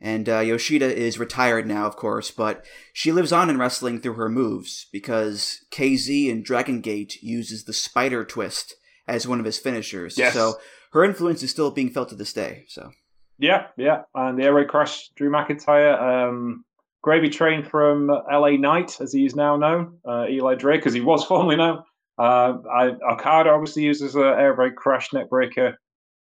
And 0.00 0.28
uh, 0.28 0.38
Yoshida 0.40 0.94
is 0.94 1.18
retired 1.18 1.66
now, 1.66 1.86
of 1.86 1.96
course, 1.96 2.30
but 2.30 2.64
she 2.92 3.10
lives 3.10 3.32
on 3.32 3.50
in 3.50 3.58
wrestling 3.58 4.00
through 4.00 4.14
her 4.14 4.28
moves 4.28 4.86
because 4.92 5.64
KZ 5.72 6.28
in 6.28 6.42
Dragon 6.42 6.80
Gate 6.80 7.20
uses 7.20 7.64
the 7.64 7.72
spider 7.72 8.24
twist 8.24 8.74
as 9.08 9.26
one 9.26 9.40
of 9.40 9.44
his 9.44 9.58
finishers. 9.58 10.16
Yes. 10.16 10.34
So 10.34 10.54
her 10.92 11.04
influence 11.04 11.42
is 11.42 11.50
still 11.50 11.72
being 11.72 11.90
felt 11.90 12.10
to 12.10 12.14
this 12.14 12.32
day. 12.32 12.64
So. 12.68 12.92
Yeah, 13.40 13.66
yeah, 13.76 14.02
and 14.14 14.38
the 14.38 14.44
air 14.44 14.54
raid 14.54 14.68
crash, 14.68 15.10
Drew 15.16 15.30
McIntyre. 15.30 16.00
Um, 16.00 16.64
Gravy 17.02 17.28
Train 17.28 17.62
from 17.62 18.08
LA 18.08 18.56
Knight, 18.56 19.00
as 19.00 19.12
he 19.12 19.24
is 19.24 19.36
now 19.36 19.56
known, 19.56 19.98
uh, 20.06 20.26
Eli 20.28 20.56
Drake, 20.56 20.86
as 20.86 20.92
he 20.92 21.00
was 21.00 21.24
formerly 21.28 21.56
known. 21.56 21.82
Uh, 22.18 22.58
I, 22.70 22.90
Okada 23.12 23.50
obviously 23.50 23.84
uses 23.84 24.16
an 24.16 24.22
air 24.22 24.54
raid 24.54 24.74
crash 24.74 25.10
neckbreaker 25.10 25.74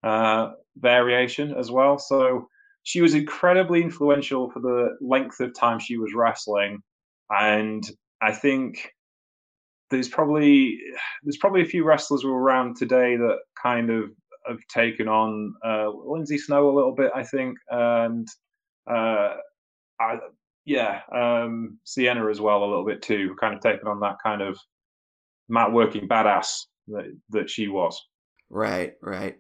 uh, 0.04 0.52
variation 0.78 1.54
as 1.54 1.70
well. 1.70 2.00
So 2.00 2.48
she 2.84 3.02
was 3.02 3.14
incredibly 3.14 3.82
influential 3.82 4.50
for 4.52 4.60
the 4.60 4.98
length 5.02 5.40
of 5.40 5.54
time 5.54 5.80
she 5.80 5.98
was 5.98 6.14
wrestling, 6.14 6.80
and 7.30 7.84
I 8.22 8.32
think 8.34 8.92
there's 9.90 10.10
probably 10.10 10.80
there's 11.24 11.38
probably 11.38 11.62
a 11.62 11.66
few 11.66 11.84
wrestlers 11.84 12.24
who 12.24 12.34
are 12.34 12.42
around 12.42 12.78
today 12.78 13.18
that 13.18 13.40
kind 13.62 13.90
of 13.90 14.12
have 14.48 14.60
taken 14.74 15.08
on 15.08 15.54
uh, 15.64 15.90
Lindsay 15.90 16.38
Snow 16.38 16.70
a 16.70 16.76
little 16.76 16.96
bit, 16.96 17.12
I 17.14 17.24
think, 17.24 17.58
and 17.70 18.28
uh, 18.90 19.36
I, 20.00 20.18
yeah, 20.66 21.02
um, 21.14 21.80
Sienna 21.84 22.28
as 22.30 22.42
well 22.42 22.64
a 22.64 22.70
little 22.70 22.86
bit 22.86 23.02
too, 23.02 23.36
kind 23.40 23.54
of 23.54 23.62
taken 23.62 23.88
on 23.88 24.00
that 24.00 24.18
kind 24.24 24.42
of 24.42 24.58
mat 25.50 25.72
working 25.72 26.08
badass 26.08 26.66
that 26.88 27.16
that 27.30 27.50
she 27.50 27.68
was. 27.68 28.02
Right, 28.50 28.94
right. 29.02 29.38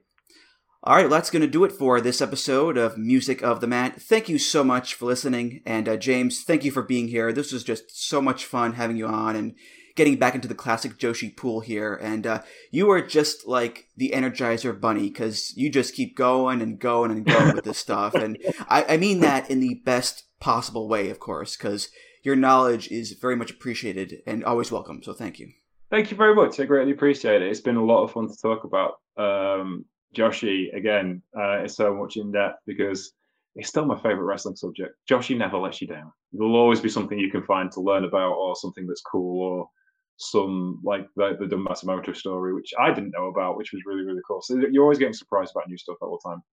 All 0.83 0.95
right, 0.95 1.03
well, 1.03 1.11
that's 1.11 1.29
going 1.29 1.43
to 1.43 1.47
do 1.47 1.63
it 1.63 1.71
for 1.71 2.01
this 2.01 2.21
episode 2.21 2.75
of 2.75 2.97
Music 2.97 3.43
of 3.43 3.61
the 3.61 3.67
Mat. 3.67 4.01
Thank 4.01 4.27
you 4.29 4.39
so 4.39 4.63
much 4.63 4.95
for 4.95 5.05
listening. 5.05 5.61
And 5.63 5.87
uh, 5.87 5.95
James, 5.95 6.41
thank 6.41 6.65
you 6.65 6.71
for 6.71 6.81
being 6.81 7.07
here. 7.07 7.31
This 7.31 7.51
was 7.51 7.63
just 7.63 7.91
so 7.91 8.19
much 8.19 8.45
fun 8.45 8.73
having 8.73 8.97
you 8.97 9.05
on 9.05 9.35
and 9.35 9.53
getting 9.95 10.17
back 10.17 10.33
into 10.33 10.47
the 10.47 10.55
classic 10.55 10.97
Joshi 10.97 11.37
pool 11.37 11.59
here. 11.59 11.93
And 11.93 12.25
uh, 12.25 12.41
you 12.71 12.89
are 12.89 12.99
just 12.99 13.47
like 13.47 13.89
the 13.95 14.09
Energizer 14.09 14.81
Bunny 14.81 15.11
because 15.11 15.55
you 15.55 15.69
just 15.69 15.93
keep 15.93 16.17
going 16.17 16.63
and 16.63 16.79
going 16.79 17.11
and 17.11 17.27
going 17.27 17.53
with 17.53 17.65
this 17.65 17.77
stuff. 17.77 18.15
And 18.15 18.39
I, 18.67 18.83
I 18.89 18.97
mean 18.97 19.19
that 19.19 19.51
in 19.51 19.59
the 19.59 19.83
best 19.85 20.23
possible 20.39 20.87
way, 20.89 21.11
of 21.11 21.19
course, 21.19 21.55
because 21.55 21.89
your 22.23 22.35
knowledge 22.35 22.89
is 22.89 23.11
very 23.11 23.35
much 23.35 23.51
appreciated 23.51 24.23
and 24.25 24.43
always 24.43 24.71
welcome. 24.71 25.03
So 25.03 25.13
thank 25.13 25.37
you. 25.37 25.51
Thank 25.91 26.09
you 26.09 26.17
very 26.17 26.33
much. 26.33 26.59
I 26.59 26.65
greatly 26.65 26.91
appreciate 26.91 27.43
it. 27.43 27.49
It's 27.49 27.61
been 27.61 27.75
a 27.75 27.85
lot 27.85 28.03
of 28.03 28.13
fun 28.13 28.29
to 28.29 28.35
talk 28.41 28.63
about. 28.63 28.95
Um, 29.15 29.85
Joshi, 30.15 30.75
again, 30.75 31.21
uh, 31.37 31.63
is 31.63 31.75
so 31.75 31.95
much 31.95 32.17
in 32.17 32.31
depth 32.31 32.59
because 32.65 33.13
it's 33.55 33.69
still 33.69 33.85
my 33.85 33.95
favorite 33.97 34.25
wrestling 34.25 34.55
subject. 34.55 34.95
Joshi 35.09 35.37
never 35.37 35.57
lets 35.57 35.81
you 35.81 35.87
down. 35.87 36.11
There'll 36.31 36.55
always 36.55 36.79
be 36.79 36.89
something 36.89 37.17
you 37.17 37.31
can 37.31 37.43
find 37.43 37.71
to 37.71 37.81
learn 37.81 38.05
about 38.05 38.33
or 38.33 38.55
something 38.55 38.87
that's 38.87 39.01
cool 39.01 39.41
or 39.41 39.69
some 40.17 40.79
like 40.83 41.07
the, 41.15 41.35
the 41.39 41.47
Dump 41.47 41.67
Matsumoto 41.67 42.15
story, 42.15 42.53
which 42.53 42.73
I 42.79 42.93
didn't 42.93 43.11
know 43.11 43.27
about, 43.27 43.57
which 43.57 43.73
was 43.73 43.81
really, 43.85 44.03
really 44.03 44.21
cool. 44.27 44.41
So 44.41 44.61
you're 44.71 44.83
always 44.83 44.99
getting 44.99 45.13
surprised 45.13 45.51
about 45.55 45.67
new 45.67 45.77
stuff 45.77 45.97
all 46.01 46.19
the 46.23 46.29
time. 46.29 46.43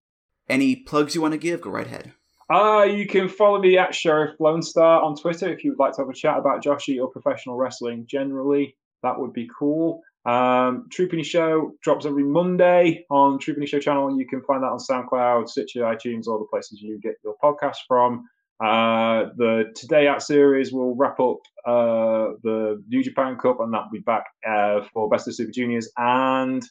Any 0.49 0.77
plugs 0.77 1.15
you 1.15 1.21
want 1.21 1.33
to 1.33 1.39
give? 1.39 1.61
Go 1.61 1.71
right 1.71 1.87
ahead. 1.87 2.13
Uh, 2.51 2.85
you 2.85 3.07
can 3.07 3.29
follow 3.29 3.61
me 3.61 3.77
at 3.77 3.95
Sheriff 3.95 4.35
Lone 4.41 4.63
Star 4.63 5.03
on 5.03 5.15
Twitter 5.15 5.53
if 5.53 5.63
you 5.63 5.73
would 5.73 5.79
like 5.79 5.93
to 5.95 6.01
have 6.01 6.09
a 6.09 6.15
chat 6.15 6.39
about 6.39 6.65
Joshi 6.65 6.99
or 7.01 7.11
professional 7.11 7.57
wrestling 7.57 8.07
generally. 8.09 8.75
That 9.03 9.19
would 9.21 9.35
be 9.35 9.51
cool. 9.57 10.01
Um, 10.25 10.89
Truepenny 10.91 11.25
Show 11.25 11.73
drops 11.83 12.05
every 12.05 12.25
Monday 12.25 13.07
on 13.11 13.39
Truepenny 13.39 13.67
Show 13.67 13.79
channel. 13.79 14.19
You 14.19 14.27
can 14.27 14.43
find 14.43 14.63
that 14.63 14.69
on 14.69 14.79
SoundCloud, 14.79 15.49
Stitcher, 15.49 15.83
iTunes, 15.83 16.27
all 16.27 16.39
the 16.39 16.47
places 16.51 16.83
you 16.83 16.99
get 17.01 17.15
your 17.25 17.35
podcast 17.43 17.77
from. 17.87 18.25
Uh, 18.61 19.31
the 19.37 19.73
Today 19.77 20.09
At 20.09 20.21
series 20.21 20.73
will 20.73 20.97
wrap 20.97 21.21
up 21.21 21.39
uh, 21.65 22.35
the 22.43 22.83
New 22.89 23.03
Japan 23.05 23.37
Cup, 23.37 23.61
and 23.61 23.73
that'll 23.73 23.91
be 23.91 24.01
back 24.01 24.25
uh, 24.47 24.81
for 24.93 25.09
Best 25.09 25.29
of 25.29 25.35
Super 25.35 25.53
Juniors. 25.53 25.91
And 25.97 26.63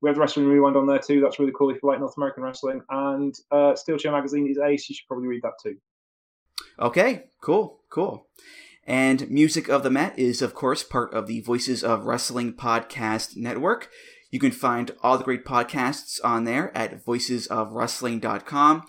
we 0.00 0.08
have 0.08 0.16
the 0.16 0.20
Wrestling 0.20 0.46
Rewind 0.46 0.76
on 0.76 0.86
there 0.86 0.98
too. 0.98 1.20
That's 1.20 1.38
really 1.38 1.52
cool 1.56 1.70
if 1.70 1.78
you 1.82 1.88
like 1.88 2.00
North 2.00 2.16
American 2.16 2.42
wrestling. 2.42 2.80
And 2.90 3.34
uh, 3.50 3.74
Steel 3.74 3.98
Chair 3.98 4.12
Magazine 4.12 4.48
is 4.50 4.58
ace. 4.58 4.88
You 4.88 4.94
should 4.94 5.06
probably 5.06 5.28
read 5.28 5.42
that 5.42 5.54
too. 5.62 5.76
Okay, 6.78 7.24
cool, 7.40 7.80
cool. 7.90 8.26
And 8.86 9.30
Music 9.30 9.68
of 9.68 9.82
the 9.82 9.90
Mat 9.90 10.18
is, 10.18 10.42
of 10.42 10.54
course, 10.54 10.82
part 10.82 11.14
of 11.14 11.26
the 11.26 11.40
Voices 11.40 11.82
of 11.82 12.04
Wrestling 12.04 12.52
podcast 12.52 13.36
network. 13.36 13.88
You 14.30 14.38
can 14.38 14.50
find 14.50 14.90
all 15.02 15.16
the 15.16 15.24
great 15.24 15.44
podcasts 15.44 16.18
on 16.22 16.44
there 16.44 16.76
at 16.76 17.04
voicesofwrestling.com. 17.04 18.82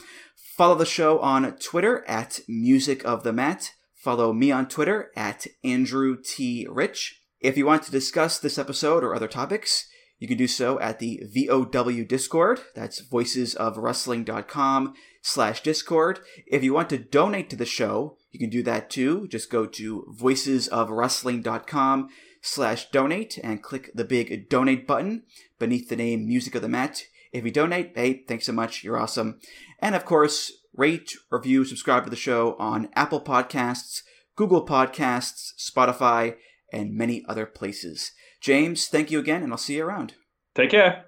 Follow 0.57 0.75
the 0.75 0.85
show 0.85 1.19
on 1.19 1.55
Twitter 1.57 2.03
at 2.07 2.39
Music 2.47 3.05
of 3.05 3.23
the 3.23 3.31
Mat. 3.31 3.71
Follow 3.93 4.33
me 4.33 4.51
on 4.51 4.67
Twitter 4.67 5.11
at 5.15 5.47
Andrew 5.63 6.17
T. 6.21 6.67
Rich. 6.69 7.21
If 7.39 7.57
you 7.57 7.65
want 7.65 7.83
to 7.83 7.91
discuss 7.91 8.39
this 8.39 8.57
episode 8.57 9.03
or 9.03 9.13
other 9.15 9.27
topics, 9.27 9.87
you 10.17 10.27
can 10.27 10.37
do 10.37 10.47
so 10.47 10.79
at 10.79 10.99
the 10.99 11.21
VOW 11.33 12.03
Discord. 12.07 12.61
That's 12.73 13.01
voicesofwrestling.com 13.07 14.93
slash 15.25 15.63
Discord. 15.63 16.19
If 16.45 16.63
you 16.63 16.71
want 16.71 16.89
to 16.91 16.99
donate 16.99 17.49
to 17.49 17.55
the 17.55 17.65
show, 17.65 18.17
you 18.31 18.39
can 18.39 18.51
do 18.51 18.61
that 18.61 18.91
too. 18.91 19.27
Just 19.27 19.49
go 19.49 19.65
to 19.65 20.05
voicesofwrestling.com 20.21 22.09
slash 22.41 22.91
donate 22.91 23.39
and 23.43 23.63
click 23.63 23.89
the 23.95 24.05
big 24.05 24.47
donate 24.49 24.85
button 24.85 25.23
beneath 25.57 25.89
the 25.89 25.95
name 25.95 26.27
Music 26.27 26.53
of 26.53 26.61
the 26.61 26.69
Mat. 26.69 27.05
If 27.33 27.43
you 27.43 27.49
donate, 27.49 27.93
hey, 27.95 28.23
thanks 28.27 28.45
so 28.45 28.53
much. 28.53 28.83
You're 28.83 28.99
awesome. 28.99 29.39
And 29.79 29.95
of 29.95 30.05
course, 30.05 30.51
rate, 30.75 31.13
review, 31.31 31.65
subscribe 31.65 32.03
to 32.03 32.11
the 32.11 32.15
show 32.15 32.55
on 32.59 32.89
Apple 32.93 33.19
Podcasts, 33.21 34.03
Google 34.35 34.63
Podcasts, 34.63 35.53
Spotify, 35.59 36.35
and 36.71 36.93
many 36.93 37.25
other 37.27 37.47
places. 37.47 38.11
James, 38.41 38.87
thank 38.87 39.09
you 39.09 39.17
again, 39.17 39.41
and 39.41 39.51
I'll 39.51 39.57
see 39.57 39.77
you 39.77 39.85
around. 39.85 40.13
Take 40.53 40.69
care. 40.69 41.05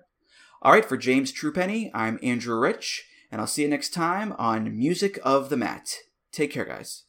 All 0.63 0.71
right, 0.71 0.83
for 0.83 0.97
James 0.97 1.31
Truepenny, 1.31 1.91
I'm 1.93 2.17
Andrew 2.23 2.59
Rich, 2.59 3.06
and 3.31 3.41
I'll 3.41 3.47
see 3.47 3.63
you 3.63 3.67
next 3.67 3.93
time 3.93 4.33
on 4.37 4.77
Music 4.77 5.19
of 5.23 5.49
the 5.49 5.57
Mat. 5.57 5.95
Take 6.31 6.51
care, 6.51 6.65
guys. 6.65 7.03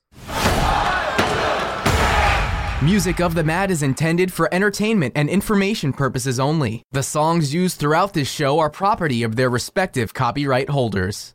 Music 2.83 3.21
of 3.21 3.35
the 3.35 3.43
Mat 3.45 3.71
is 3.71 3.83
intended 3.83 4.33
for 4.33 4.49
entertainment 4.55 5.13
and 5.17 5.29
information 5.29 5.93
purposes 5.93 6.39
only. 6.39 6.83
The 6.93 7.03
songs 7.03 7.53
used 7.53 7.79
throughout 7.79 8.15
this 8.15 8.31
show 8.31 8.61
are 8.61 8.71
property 8.71 9.25
of 9.25 9.35
their 9.35 9.51
respective 9.51 10.15
copyright 10.15 10.71
holders. 10.71 11.35